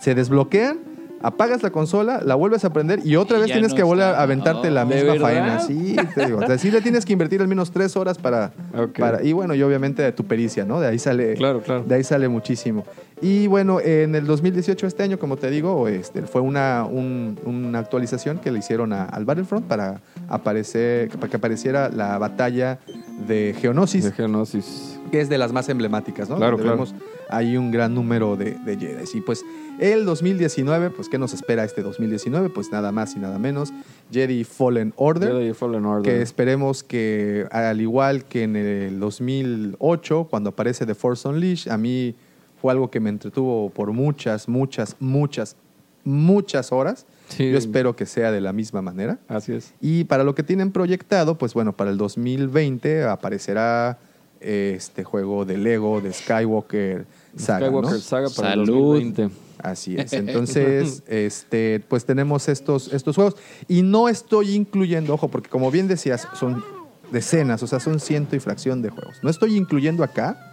se 0.00 0.14
desbloquean, 0.14 0.78
apagas 1.24 1.62
la 1.62 1.70
consola, 1.70 2.20
la 2.24 2.34
vuelves 2.34 2.64
a 2.64 2.72
prender 2.72 3.00
y 3.04 3.14
otra 3.14 3.38
Y 3.38 3.42
vez 3.42 3.52
tienes 3.52 3.70
no 3.70 3.76
que 3.76 3.82
volver 3.84 4.06
a 4.06 4.22
aventarte 4.22 4.70
la 4.72 4.82
Oh. 4.82 4.86
¿De 4.88 4.94
misma 4.96 5.12
verdad? 5.12 5.26
faena. 5.28 5.60
Sí, 5.60 5.96
te 6.14 6.26
digo. 6.26 6.38
O 6.38 6.46
sea, 6.46 6.58
sí 6.58 6.70
le 6.72 6.80
tienes 6.80 7.04
que 7.04 7.12
invertir 7.12 7.40
al 7.40 7.46
menos 7.48 7.70
tres 7.70 7.96
horas 7.96 8.18
para, 8.18 8.50
Ok. 8.76 8.98
para- 8.98 9.22
Y 9.22 9.32
bueno, 9.32 9.54
y 9.54 9.62
obviamente 9.62 10.02
de 10.02 10.10
tu 10.12 10.24
pericia, 10.24 10.64
¿no? 10.64 10.80
De 10.80 10.88
ahí 10.88 10.98
sale. 10.98 11.34
Claro, 11.34 11.60
claro. 11.60 11.84
De 11.84 11.94
ahí 11.94 12.02
sale 12.04 12.28
muchísimo. 12.28 12.84
Y 13.22 13.46
bueno, 13.46 13.78
en 13.80 14.16
el 14.16 14.26
2018, 14.26 14.84
este 14.86 15.04
año, 15.04 15.16
como 15.16 15.36
te 15.36 15.48
digo, 15.48 15.86
este, 15.86 16.22
fue 16.22 16.40
una, 16.40 16.84
un- 16.84 17.38
una 17.44 17.78
actualización 17.78 18.38
que 18.38 18.50
le 18.50 18.58
hicieron 18.58 18.92
a- 18.92 19.04
al 19.04 19.24
Battlefront 19.24 19.66
para, 19.66 20.00
aparecer, 20.28 21.08
para 21.10 21.28
que 21.28 21.36
apareciera 21.36 21.88
la 21.88 22.18
batalla 22.18 22.80
de 23.28 23.54
Geonosis, 23.60 24.04
De 24.06 24.12
Geonosis. 24.12 24.98
que 25.12 25.20
es 25.20 25.28
de 25.28 25.38
las 25.38 25.52
más 25.52 25.68
emblemáticas, 25.68 26.28
¿no? 26.28 26.36
Claro, 26.36 26.56
Donde 26.56 26.72
claro. 26.84 26.84
ahí 27.30 27.56
un 27.56 27.70
gran 27.70 27.94
número 27.94 28.36
de, 28.36 28.56
de 28.64 28.76
Jedi. 28.76 29.04
Y 29.14 29.20
pues 29.20 29.44
el 29.78 30.04
2019, 30.04 30.90
pues 30.90 31.08
¿qué 31.08 31.16
nos 31.18 31.32
espera 31.32 31.62
este 31.62 31.82
2019? 31.82 32.48
Pues 32.50 32.72
nada 32.72 32.90
más 32.90 33.14
y 33.14 33.20
nada 33.20 33.38
menos, 33.38 33.72
Jedi 34.10 34.42
Fallen 34.42 34.92
Order. 34.96 35.30
Jedi 35.32 35.52
Fallen 35.54 35.84
Order. 35.86 36.12
Que 36.12 36.22
esperemos 36.22 36.82
que, 36.82 37.46
al 37.52 37.80
igual 37.80 38.24
que 38.24 38.42
en 38.42 38.56
el 38.56 38.98
2008, 38.98 40.26
cuando 40.28 40.50
aparece 40.50 40.86
The 40.86 40.96
Force 40.96 41.28
Unleashed, 41.28 41.70
a 41.70 41.76
mí 41.78 42.16
fue 42.62 42.70
algo 42.72 42.90
que 42.90 43.00
me 43.00 43.10
entretuvo 43.10 43.70
por 43.70 43.90
muchas, 43.92 44.48
muchas, 44.48 44.94
muchas, 45.00 45.56
muchas 46.04 46.70
horas. 46.70 47.06
Sí. 47.26 47.50
Yo 47.50 47.58
espero 47.58 47.96
que 47.96 48.06
sea 48.06 48.30
de 48.30 48.40
la 48.40 48.52
misma 48.52 48.82
manera. 48.82 49.18
Así 49.26 49.52
es. 49.52 49.74
Y 49.80 50.04
para 50.04 50.22
lo 50.22 50.36
que 50.36 50.44
tienen 50.44 50.70
proyectado, 50.70 51.36
pues 51.36 51.54
bueno, 51.54 51.76
para 51.76 51.90
el 51.90 51.98
2020 51.98 53.02
aparecerá 53.02 53.98
este 54.40 55.02
juego 55.02 55.44
de 55.44 55.58
Lego, 55.58 56.00
de 56.00 56.12
Skywalker 56.12 57.04
Saga. 57.36 57.68
¿no? 57.68 57.78
Skywalker 57.78 58.00
Saga 58.00 58.28
para 58.30 58.52
el 58.52 58.60
Salud. 58.60 58.94
2020. 58.94 59.34
Así 59.58 59.96
es. 59.96 60.12
Entonces, 60.12 61.02
este, 61.08 61.82
pues 61.88 62.04
tenemos 62.04 62.48
estos, 62.48 62.92
estos 62.92 63.16
juegos. 63.16 63.34
Y 63.66 63.82
no 63.82 64.08
estoy 64.08 64.54
incluyendo, 64.54 65.14
ojo, 65.14 65.26
porque 65.26 65.50
como 65.50 65.72
bien 65.72 65.88
decías, 65.88 66.28
son 66.38 66.62
decenas, 67.10 67.60
o 67.64 67.66
sea, 67.66 67.80
son 67.80 67.98
ciento 67.98 68.36
y 68.36 68.38
fracción 68.38 68.82
de 68.82 68.90
juegos. 68.90 69.18
No 69.20 69.30
estoy 69.30 69.56
incluyendo 69.56 70.04
acá 70.04 70.51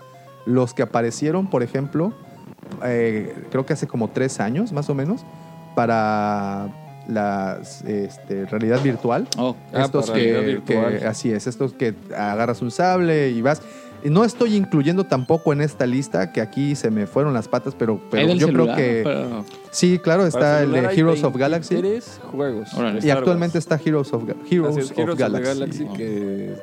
los 0.49 0.73
que 0.73 0.81
aparecieron, 0.81 1.47
por 1.47 1.61
ejemplo, 1.63 2.13
eh, 2.84 3.34
creo 3.51 3.65
que 3.65 3.73
hace 3.73 3.88
como 3.88 4.09
tres 4.09 4.39
años, 4.39 4.71
más 4.73 4.89
o 4.89 4.95
menos, 4.95 5.23
para 5.76 6.67
la 7.07 7.59
realidad 8.49 8.81
virtual. 8.84 9.27
Oh, 9.38 9.55
Ah, 9.73 9.84
estos 9.85 10.11
que, 10.11 10.39
virtual. 10.41 10.99
que- 10.99 11.05
así 11.07 11.31
es, 11.31 11.47
estos 11.47 11.73
que 11.73 11.93
agarras 12.15 12.61
un 12.61 12.71
sable 12.71 13.30
y 13.30 13.41
vas. 13.41 13.61
No 14.03 14.23
estoy 14.23 14.55
incluyendo 14.55 15.03
tampoco 15.05 15.51
en 15.51 15.59
esta 15.61 15.85
lista, 15.85 16.31
que 16.31 16.39
aquí 16.39 16.76
se 16.76 16.89
me 16.89 17.05
fueron 17.05 17.34
las 17.34 17.49
patas, 17.49 17.76
pero, 17.77 17.99
pero 18.09 18.21
¿Hay 18.21 18.27
del 18.30 18.39
yo 18.39 18.47
celular? 18.47 18.76
creo 18.76 18.88
que... 18.88 19.01
Pero- 19.03 19.45
Sí, 19.71 19.99
claro, 19.99 20.26
está 20.26 20.63
el 20.63 20.71
de 20.71 20.80
Heroes 20.95 21.23
of 21.23 21.35
Galaxy. 21.35 21.76
23 21.76 22.21
juegos. 22.31 22.69
Y 23.03 23.09
actualmente 23.09 23.57
está 23.57 23.80
Heroes 23.84 24.13
of, 24.13 24.23
Heroes 24.49 25.17
Galaxy. 25.17 25.85
que 25.97 26.55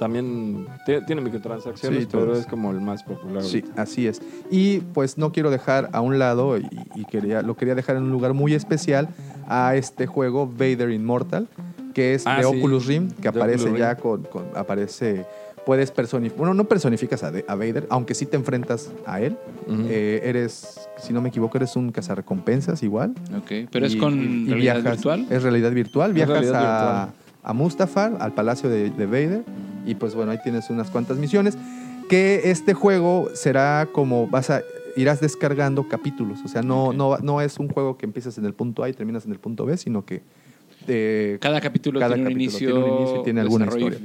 también 0.00 0.66
tiene, 1.06 1.20
microtransacciones, 1.20 2.00
Sí, 2.04 2.08
pero 2.10 2.24
todos. 2.24 2.38
es 2.40 2.46
como 2.46 2.70
el 2.70 2.80
más 2.80 3.02
popular. 3.04 3.42
Sí, 3.42 3.60
ahorita. 3.62 3.82
así 3.82 4.06
es. 4.08 4.20
Y 4.50 4.78
pues 4.80 5.18
no 5.18 5.30
quiero 5.30 5.50
dejar 5.50 5.90
a 5.92 6.00
un 6.00 6.18
lado, 6.18 6.56
y, 6.58 6.66
y 6.94 7.04
quería, 7.04 7.42
lo 7.42 7.54
quería 7.56 7.74
dejar 7.74 7.96
en 7.96 8.04
un 8.04 8.10
lugar 8.10 8.32
muy 8.32 8.54
especial, 8.54 9.08
a 9.46 9.76
este 9.76 10.06
juego 10.06 10.46
Vader 10.48 10.90
Immortal, 10.90 11.48
que 11.94 12.14
es 12.14 12.26
Ah, 12.26 12.38
de 12.38 12.44
sí, 12.44 12.48
Oculus 12.58 12.86
Rim, 12.86 13.10
que 13.10 13.22
de 13.22 13.28
aparece 13.28 13.64
Oculus 13.64 13.78
ya 13.78 13.92
Rim. 13.94 14.02
con, 14.02 14.22
con- 14.22 14.44
aparece, 14.56 15.26
puedes 15.66 15.90
personificar, 15.90 16.38
bueno, 16.38 16.54
no 16.54 16.64
personificas 16.64 17.22
a, 17.22 17.30
de- 17.30 17.44
a 17.46 17.54
Vader, 17.54 17.86
aunque 17.90 18.14
sí 18.14 18.24
te 18.26 18.36
enfrentas 18.36 18.90
a 19.06 19.20
él. 19.20 19.36
Eh, 19.68 20.22
eres, 20.24 20.88
si 20.98 21.12
no 21.12 21.20
me 21.20 21.28
equivoco, 21.28 21.58
eres 21.58 21.76
un 21.76 21.92
cazarrecompensas 21.92 22.82
igual. 22.82 23.12
ok. 23.36 23.68
Pero 23.70 23.86
es 23.86 23.94
con 23.96 24.14
y- 24.18 24.24
y 24.24 24.48
realidad 24.48 24.76
viajas- 24.76 24.92
virtual. 24.96 25.26
Es 25.30 25.42
realidad 25.42 25.72
virtual. 25.72 26.12
Viajas 26.14 26.32
realidad 26.38 26.54
a, 26.64 27.04
virtual. 27.06 27.19
A 27.42 27.52
Mustafar, 27.52 28.16
al 28.20 28.32
palacio 28.34 28.68
de, 28.68 28.90
de 28.90 29.06
Vader. 29.06 29.44
Y 29.86 29.94
pues 29.94 30.14
bueno, 30.14 30.32
ahí 30.32 30.38
tienes 30.42 30.70
unas 30.70 30.90
cuantas 30.90 31.18
misiones. 31.18 31.56
Que 32.08 32.50
este 32.50 32.74
juego 32.74 33.28
será 33.34 33.88
como 33.92 34.26
vas 34.26 34.50
a 34.50 34.62
irás 34.96 35.20
descargando 35.20 35.88
capítulos. 35.88 36.40
O 36.44 36.48
sea, 36.48 36.62
no, 36.62 36.92
no, 36.92 37.18
no 37.18 37.40
es 37.40 37.58
un 37.58 37.68
juego 37.68 37.96
que 37.96 38.06
empiezas 38.06 38.38
en 38.38 38.44
el 38.44 38.54
punto 38.54 38.82
A 38.82 38.88
y 38.88 38.92
terminas 38.92 39.24
en 39.24 39.32
el 39.32 39.38
punto 39.38 39.64
B, 39.64 39.76
sino 39.76 40.04
que 40.04 40.22
eh, 40.88 41.38
Cada 41.40 41.60
capítulo, 41.60 42.00
cada 42.00 42.14
tiene, 42.14 42.28
un 42.28 42.34
capítulo 42.34 42.42
inicio, 42.42 42.74
tiene 42.74 42.84
un 42.84 42.98
inicio 42.98 43.20
y 43.20 43.24
tiene 43.24 43.40
alguna 43.40 43.66
historia. 43.66 43.98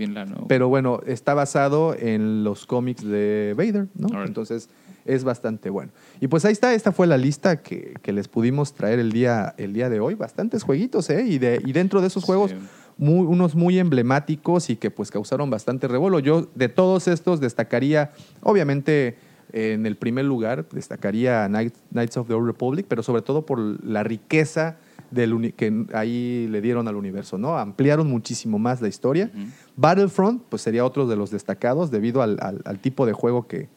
pero 0.47 0.67
bueno, 0.69 0.99
está 1.05 1.33
basado 1.33 1.95
en 1.97 2.43
los 2.43 2.65
cómics 2.65 3.03
de 3.03 3.53
Vader, 3.57 3.87
¿no? 3.95 4.23
Entonces, 4.23 4.69
es 5.05 5.23
bastante 5.23 5.69
bueno. 5.69 5.91
Y 6.19 6.27
pues 6.27 6.45
ahí 6.45 6.51
está, 6.51 6.73
esta 6.73 6.91
fue 6.91 7.07
la 7.07 7.17
lista 7.17 7.61
que, 7.61 7.93
que 8.01 8.11
les 8.11 8.27
pudimos 8.27 8.73
traer 8.73 8.99
el 8.99 9.11
día, 9.11 9.53
el 9.57 9.73
día 9.73 9.89
de 9.89 9.99
hoy. 9.99 10.15
Bastantes 10.15 10.63
jueguitos, 10.63 11.09
¿eh? 11.09 11.25
Y, 11.25 11.37
de, 11.37 11.61
y 11.65 11.71
dentro 11.71 12.01
de 12.01 12.07
esos 12.07 12.23
juegos, 12.23 12.51
Sí. 12.51 12.57
Muy- 12.97 13.25
unos 13.25 13.55
muy 13.55 13.77
emblemáticos 13.79 14.69
y 14.69 14.75
que 14.77 14.91
pues 14.91 15.11
causaron 15.11 15.49
bastante 15.49 15.87
revuelo. 15.87 16.19
Yo 16.19 16.47
de 16.55 16.69
todos 16.69 17.07
estos 17.07 17.39
destacaría, 17.39 18.11
obviamente, 18.41 19.17
en 19.53 19.85
el 19.85 19.95
primer 19.95 20.25
lugar, 20.25 20.67
destacaría 20.71 21.45
Knight- 21.47 21.75
Knights 21.91 22.17
of 22.17 22.27
the 22.27 22.33
Old 22.33 22.47
Republic, 22.47 22.85
pero 22.89 23.03
sobre 23.03 23.21
todo 23.21 23.45
por 23.45 23.59
la 23.85 24.03
riqueza 24.03 24.77
del 25.11 25.53
que 25.53 25.85
ahí 25.93 26.47
le 26.49 26.61
dieron 26.61 26.87
al 26.87 26.95
universo, 26.95 27.37
¿no? 27.37 27.57
Ampliaron 27.57 28.09
muchísimo 28.09 28.57
más 28.59 28.81
la 28.81 28.87
historia. 28.87 29.29
Battlefront, 29.77 30.41
pues 30.49 30.61
sería 30.63 30.83
otro 30.83 31.05
de 31.07 31.15
los 31.15 31.31
destacados 31.31 31.91
debido 31.91 32.21
al, 32.21 32.37
al- 32.41 32.61
al 32.65 32.79
tipo 32.79 33.05
de 33.05 33.13
juego 33.13 33.47
que, 33.47 33.69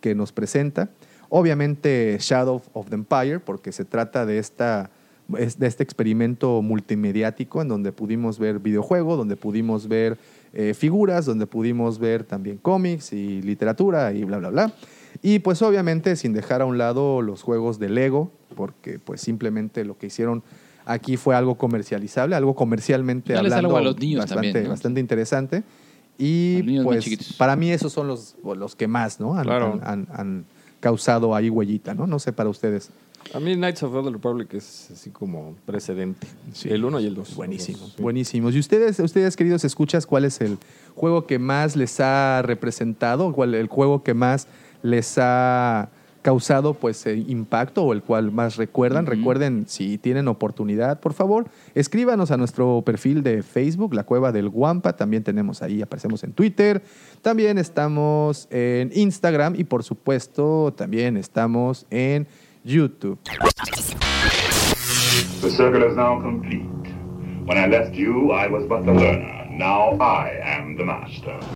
que 0.00 0.14
nos 0.14 0.30
presenta. 0.32 0.90
Obviamente 1.30 2.16
Shadow 2.20 2.62
of 2.74 2.88
the 2.90 2.94
Empire, 2.94 3.40
porque 3.40 3.72
se 3.72 3.84
trata 3.84 4.24
de, 4.26 4.38
esta, 4.38 4.82
es- 4.82 4.90
de 5.28 5.66
este 5.66 5.82
experimento 5.82 6.60
multimediático 6.62 7.62
en 7.62 7.68
donde 7.68 7.92
pudimos 7.92 8.38
ver 8.38 8.58
videojuego, 8.58 9.16
donde 9.16 9.36
pudimos 9.36 9.88
ver 9.88 10.18
eh, 10.52 10.74
figuras, 10.74 11.24
donde 11.24 11.46
pudimos 11.46 11.98
ver 11.98 12.24
también 12.24 12.58
cómics 12.58 13.12
y 13.12 13.40
literatura 13.42 14.12
y 14.12 14.24
bla, 14.24 14.38
bla, 14.38 14.50
bla. 14.50 14.72
Y 15.22 15.38
pues 15.38 15.62
obviamente 15.62 16.16
sin 16.16 16.32
dejar 16.32 16.60
a 16.60 16.66
un 16.66 16.76
lado 16.76 17.22
los 17.22 17.42
juegos 17.42 17.78
de 17.78 17.88
Lego, 17.88 18.30
porque 18.54 18.98
pues 18.98 19.20
simplemente 19.20 19.84
lo 19.84 19.96
que 19.96 20.08
hicieron 20.08 20.42
aquí 20.84 21.16
fue 21.16 21.34
algo 21.34 21.54
comercializable, 21.56 22.36
algo 22.36 22.54
comercialmente 22.54 23.32
Darles 23.32 23.52
hablando 23.54 23.76
algo 23.76 23.78
a 23.78 23.92
los 23.92 23.98
niños 23.98 24.20
bastante, 24.20 24.46
también, 24.48 24.64
¿no? 24.64 24.70
bastante 24.70 25.00
interesante. 25.00 25.62
Y 26.18 26.62
pues 26.84 27.32
para 27.38 27.56
mí 27.56 27.70
esos 27.70 27.92
son 27.92 28.06
los, 28.08 28.36
los 28.44 28.76
que 28.76 28.86
más 28.86 29.18
¿no? 29.20 29.36
han, 29.36 29.44
Claro. 29.44 29.80
han- 29.82 29.82
han- 29.82 30.08
han 30.12 30.44
causado 30.80 31.34
ahí 31.34 31.48
huellita, 31.48 31.94
¿no? 31.94 32.06
No 32.06 32.18
sé 32.18 32.32
para 32.32 32.50
ustedes. 32.50 32.90
A 33.32 33.40
mí 33.40 33.54
Knights 33.54 33.82
of 33.82 33.92
the 33.92 33.98
Old 33.98 34.12
Republic 34.12 34.54
es 34.54 34.90
así 34.92 35.10
como 35.10 35.54
precedente. 35.64 36.26
El 36.64 36.84
1 36.84 37.00
y 37.00 37.06
el 37.06 37.14
2. 37.14 37.34
Buenísimos, 37.34 37.96
buenísimos. 37.96 38.54
¿Y 38.54 38.58
ustedes, 38.58 38.98
ustedes 39.00 39.36
queridos 39.36 39.64
escuchas, 39.64 40.06
cuál 40.06 40.24
es 40.24 40.40
el 40.40 40.58
juego 40.94 41.26
que 41.26 41.38
más 41.38 41.76
les 41.76 41.98
ha 42.00 42.42
representado? 42.42 43.32
¿Cuál 43.32 43.54
el 43.54 43.68
juego 43.68 44.02
que 44.02 44.14
más 44.14 44.46
les 44.82 45.16
ha 45.18 45.90
causado 46.22 46.72
pues 46.72 47.04
eh, 47.04 47.16
impacto 47.28 47.82
o 47.82 47.92
el 47.92 48.02
cual 48.02 48.30
más 48.30 48.56
recuerdan? 48.56 49.04
Recuerden, 49.06 49.64
si 49.68 49.98
tienen 49.98 50.28
oportunidad, 50.28 51.00
por 51.00 51.12
favor, 51.12 51.46
escríbanos 51.74 52.30
a 52.30 52.36
nuestro 52.36 52.82
perfil 52.82 53.22
de 53.22 53.42
Facebook, 53.42 53.94
La 53.94 54.04
Cueva 54.04 54.32
del 54.32 54.48
Guampa. 54.48 54.94
También 54.96 55.22
tenemos 55.22 55.60
ahí, 55.60 55.82
aparecemos 55.82 56.24
en 56.24 56.32
Twitter. 56.32 56.82
También 57.20 57.58
estamos 57.58 58.48
en 58.50 58.90
Instagram 58.94 59.54
y 59.56 59.64
por 59.64 59.82
supuesto 59.82 60.72
también 60.76 61.16
estamos 61.16 61.86
en 61.90 62.26
YouTube. 62.64 63.18
The 65.42 65.50
circle 65.50 65.82
is 65.82 65.96
now 65.96 66.20
complete. 66.20 66.62
When 67.44 67.58
I 67.58 67.66
left 67.66 67.94
you, 67.94 68.32
I 68.32 68.46
was 68.46 68.66
but 68.66 68.86
the 68.86 68.92
learner. 68.92 69.46
Now 69.50 69.90
I 70.00 70.40
am 70.42 70.76
the 70.76 70.84
master. 70.84 71.53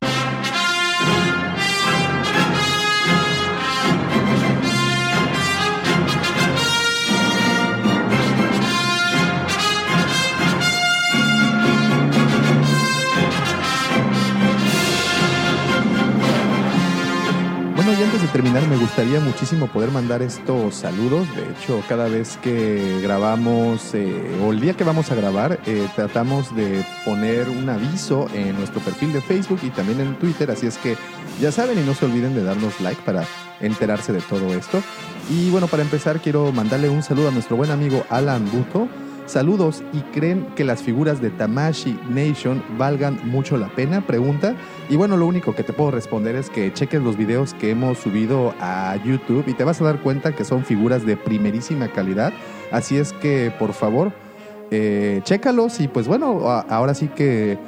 Terminar, 18.38 18.68
me 18.68 18.76
gustaría 18.76 19.18
muchísimo 19.18 19.66
poder 19.66 19.90
mandar 19.90 20.22
estos 20.22 20.76
saludos. 20.76 21.26
De 21.34 21.42
hecho, 21.42 21.82
cada 21.88 22.06
vez 22.06 22.38
que 22.40 23.00
grabamos, 23.02 23.92
eh, 23.94 24.14
o 24.44 24.52
el 24.52 24.60
día 24.60 24.74
que 24.74 24.84
vamos 24.84 25.10
a 25.10 25.16
grabar, 25.16 25.58
eh, 25.66 25.88
tratamos 25.96 26.54
de 26.54 26.84
poner 27.04 27.48
un 27.48 27.68
aviso 27.68 28.28
en 28.32 28.56
nuestro 28.56 28.80
perfil 28.80 29.12
de 29.12 29.20
Facebook 29.22 29.58
y 29.64 29.70
también 29.70 29.98
en 29.98 30.14
Twitter. 30.20 30.52
Así 30.52 30.68
es 30.68 30.78
que 30.78 30.96
ya 31.40 31.50
saben 31.50 31.80
y 31.80 31.82
no 31.82 31.94
se 31.94 32.04
olviden 32.04 32.36
de 32.36 32.44
darnos 32.44 32.80
like 32.80 33.02
para 33.02 33.24
enterarse 33.58 34.12
de 34.12 34.20
todo 34.20 34.54
esto. 34.54 34.84
Y 35.28 35.50
bueno, 35.50 35.66
para 35.66 35.82
empezar, 35.82 36.20
quiero 36.20 36.52
mandarle 36.52 36.88
un 36.88 37.02
saludo 37.02 37.30
a 37.30 37.32
nuestro 37.32 37.56
buen 37.56 37.72
amigo 37.72 38.06
Alan 38.08 38.48
Buto. 38.52 38.88
Saludos 39.28 39.82
y 39.92 40.00
creen 40.14 40.46
que 40.56 40.64
las 40.64 40.82
figuras 40.82 41.20
de 41.20 41.28
Tamashi 41.28 41.98
Nation 42.08 42.62
valgan 42.78 43.20
mucho 43.24 43.58
la 43.58 43.68
pena? 43.68 44.00
Pregunta. 44.00 44.54
Y 44.88 44.96
bueno, 44.96 45.18
lo 45.18 45.26
único 45.26 45.54
que 45.54 45.62
te 45.62 45.74
puedo 45.74 45.90
responder 45.90 46.34
es 46.34 46.48
que 46.48 46.72
cheques 46.72 47.02
los 47.02 47.18
videos 47.18 47.52
que 47.52 47.70
hemos 47.70 47.98
subido 47.98 48.54
a 48.58 48.96
YouTube 49.04 49.44
y 49.46 49.52
te 49.52 49.64
vas 49.64 49.82
a 49.82 49.84
dar 49.84 50.00
cuenta 50.00 50.34
que 50.34 50.46
son 50.46 50.64
figuras 50.64 51.04
de 51.04 51.18
primerísima 51.18 51.88
calidad. 51.88 52.32
Así 52.72 52.96
es 52.96 53.12
que, 53.12 53.52
por 53.58 53.74
favor, 53.74 54.12
eh, 54.70 55.20
chécalos 55.24 55.78
y 55.80 55.88
pues 55.88 56.08
bueno, 56.08 56.48
ahora 56.48 56.94
sí 56.94 57.08
que 57.08 57.58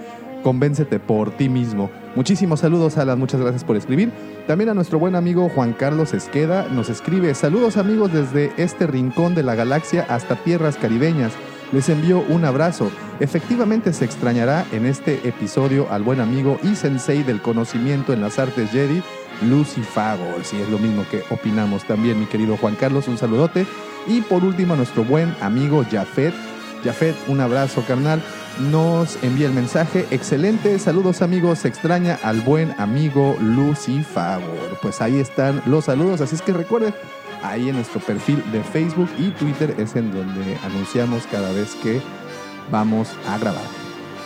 convéncete 0.43 0.99
por 0.99 1.31
ti 1.31 1.51
mismo. 1.51 1.91
Muchísimos 2.17 2.61
saludos, 2.61 2.97
Alan, 2.97 3.19
muchas 3.19 3.39
gracias 3.39 3.65
por 3.65 3.77
escribir. 3.77 4.11
También 4.47 4.71
a 4.71 4.75
nuestro 4.75 4.99
buen 4.99 5.15
amigo 5.15 5.51
Juan 5.51 5.75
Carlos 5.75 6.15
Esqueda 6.15 6.69
nos 6.71 6.89
escribe, 6.89 7.35
saludos 7.35 7.77
amigos 7.77 8.15
desde 8.15 8.51
este 8.57 8.87
rincón 8.87 9.35
de 9.35 9.43
la 9.43 9.55
galaxia 9.55 10.07
hasta 10.09 10.37
tierras 10.37 10.79
caribeñas. 10.79 11.35
Les 11.73 11.89
envío 11.89 12.25
un 12.29 12.45
abrazo. 12.45 12.91
Efectivamente 13.21 13.93
se 13.93 14.05
extrañará 14.05 14.67
en 14.73 14.87
este 14.87 15.29
episodio 15.29 15.87
al 15.91 16.03
buen 16.03 16.21
amigo 16.21 16.59
y 16.65 16.75
sensei 16.75 17.23
del 17.23 17.41
conocimiento 17.41 18.13
en 18.13 18.21
las 18.21 18.41
artes 18.41 18.71
Jedi, 18.71 19.03
Lucy 19.43 19.83
Fagol. 19.83 20.45
Si 20.45 20.61
es 20.61 20.69
lo 20.69 20.79
mismo 20.79 21.05
que 21.09 21.23
opinamos 21.31 21.85
también, 21.85 22.19
mi 22.19 22.27
querido 22.27 22.57
Juan 22.57 22.75
Carlos, 22.75 23.07
un 23.07 23.19
saludote. 23.19 23.67
Y 24.09 24.23
por 24.23 24.45
último 24.45 24.75
a 24.75 24.77
nuestro 24.77 25.05
buen 25.05 25.35
amigo 25.41 25.85
Jafet. 25.89 26.35
Jafet, 26.83 27.15
un 27.29 27.41
abrazo 27.41 27.85
carnal. 27.87 28.21
Nos 28.71 29.23
envía 29.23 29.47
el 29.47 29.53
mensaje. 29.53 30.07
Excelente. 30.11 30.79
Saludos 30.81 31.23
amigos. 31.23 31.61
Se 31.61 31.69
extraña 31.69 32.19
al 32.25 32.41
buen 32.41 32.75
amigo 32.79 33.37
Lucy 33.41 34.03
Favor. 34.03 34.79
Pues 34.83 35.01
ahí 35.01 35.21
están 35.21 35.63
los 35.67 35.85
saludos. 35.85 36.21
Así 36.21 36.35
es 36.35 36.43
que 36.43 36.53
recuerden, 36.53 36.95
ahí 37.43 37.69
en 37.69 37.77
nuestro 37.77 38.01
perfil 38.01 38.43
de 38.53 38.63
Facebook 38.63 39.09
y 39.19 39.31
Twitter 39.31 39.75
es 39.79 39.97
en 39.97 40.13
donde 40.13 40.57
anunciamos 40.65 41.27
cada 41.31 41.53
vez 41.53 41.75
que 41.83 42.01
vamos 42.71 43.11
a 43.29 43.39
grabar. 43.39 43.65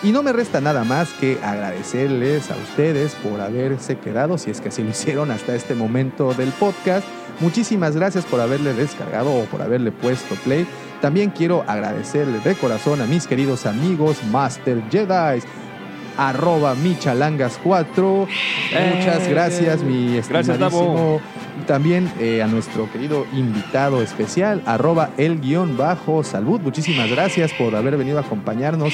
Y 0.02 0.12
no 0.12 0.22
me 0.22 0.34
resta 0.34 0.60
nada 0.60 0.84
más 0.84 1.10
que 1.14 1.38
agradecerles 1.42 2.50
a 2.50 2.56
ustedes 2.56 3.14
por 3.14 3.40
haberse 3.40 3.96
quedado, 3.96 4.36
si 4.36 4.50
es 4.50 4.60
que 4.60 4.68
así 4.68 4.82
lo 4.82 4.90
hicieron 4.90 5.30
hasta 5.30 5.54
este 5.54 5.74
momento 5.74 6.34
del 6.34 6.50
podcast. 6.50 7.06
Muchísimas 7.40 7.96
gracias 7.96 8.24
por 8.26 8.40
haberle 8.40 8.74
descargado 8.74 9.32
o 9.32 9.44
por 9.46 9.62
haberle 9.62 9.92
puesto 9.92 10.34
play. 10.36 10.66
También 11.00 11.30
quiero 11.30 11.64
agradecerle 11.66 12.40
de 12.40 12.54
corazón 12.54 13.00
a 13.00 13.06
mis 13.06 13.26
queridos 13.26 13.66
amigos 13.66 14.22
Master 14.30 14.82
Jedi, 14.90 15.40
arroba 16.16 16.74
michalangas4. 16.76 18.26
Muchas 18.26 19.26
Eh, 19.26 19.30
gracias, 19.30 19.82
mi 19.82 20.16
gracias, 20.28 20.58
Davo. 20.58 20.66
estimadísimo. 20.80 21.20
También 21.66 22.10
eh, 22.18 22.42
a 22.42 22.46
nuestro 22.46 22.90
querido 22.92 23.26
invitado 23.32 24.02
especial, 24.02 24.60
arroba 24.66 25.10
el 25.16 25.40
guion 25.40 25.76
bajo 25.76 26.22
salud. 26.24 26.60
Muchísimas 26.60 27.08
gracias 27.10 27.52
por 27.52 27.74
haber 27.76 27.96
venido 27.96 28.18
a 28.18 28.22
acompañarnos. 28.22 28.92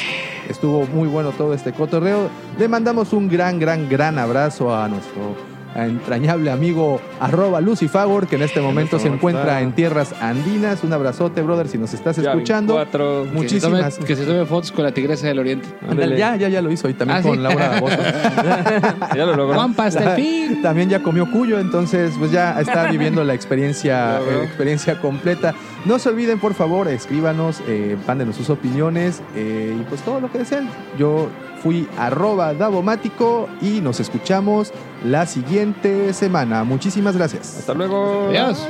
Estuvo 0.48 0.86
muy 0.86 1.08
bueno 1.08 1.30
todo 1.32 1.54
este 1.54 1.72
cotorreo. 1.72 2.28
Le 2.58 2.68
mandamos 2.68 3.12
un 3.12 3.28
gran, 3.28 3.58
gran, 3.58 3.88
gran 3.88 4.18
abrazo 4.18 4.74
a 4.76 4.88
nuestro 4.88 5.34
entrañable 5.74 6.50
amigo 6.50 7.00
arroba 7.20 7.60
Lucifagor, 7.60 8.26
que 8.26 8.36
en 8.36 8.42
este 8.42 8.60
momento 8.60 8.98
se 8.98 9.08
encuentra 9.08 9.42
está. 9.42 9.60
en 9.62 9.72
tierras 9.72 10.14
andinas. 10.20 10.82
Un 10.84 10.92
abrazote, 10.92 11.42
brother, 11.42 11.68
si 11.68 11.78
nos 11.78 11.94
estás 11.94 12.16
Ya, 12.16 12.30
escuchando. 12.32 12.74
24. 12.76 12.98
Que 13.00 13.18
se, 13.20 13.28
tome, 13.28 13.34
Muchísimas 13.42 13.98
que 13.98 14.16
se 14.16 14.24
tome 14.24 14.44
fotos 14.46 14.72
con 14.72 14.84
la 14.84 14.92
tigresa 14.92 15.26
del 15.28 15.38
oriente. 15.38 15.68
Ya, 16.16 16.36
ya, 16.36 16.48
ya 16.48 16.62
lo 16.62 16.70
hizo 16.70 16.88
y 16.88 16.94
también 16.94 17.18
Ah, 17.18 17.22
con 17.22 17.36
¿sí? 17.36 17.42
Laura 17.42 17.80
Bozo. 17.80 17.96
Ya 19.16 19.26
lo 19.26 19.36
logró. 19.36 19.60
El 19.64 20.08
fin. 20.16 20.62
También 20.62 20.88
ya 20.88 21.02
comió 21.02 21.30
cuyo, 21.30 21.58
entonces 21.58 22.12
pues 22.18 22.30
ya 22.30 22.60
está 22.60 22.90
viviendo 22.90 23.24
la 23.24 23.34
experiencia, 23.34 24.18
eh, 24.20 24.44
experiencia 24.44 25.00
completa. 25.00 25.54
No 25.84 25.98
se 25.98 26.08
olviden, 26.10 26.38
por 26.38 26.54
favor, 26.54 26.88
escríbanos, 26.88 27.60
eh, 27.66 27.96
mándenos 28.06 28.36
sus 28.36 28.50
opiniones 28.50 29.22
eh, 29.36 29.76
y 29.80 29.82
pues 29.84 30.02
todo 30.02 30.20
lo 30.20 30.30
que 30.30 30.38
deseen. 30.38 30.68
Yo 30.98 31.28
fui 31.62 31.88
arroba 31.98 32.54
Davomático 32.54 33.48
y 33.60 33.80
nos 33.80 34.00
escuchamos 34.00 34.72
la 35.04 35.26
siguiente 35.26 36.12
semana. 36.12 36.64
Muchísimas 36.64 37.16
gracias. 37.16 37.58
Hasta 37.58 37.74
luego. 37.74 38.28
Adiós. 38.28 38.66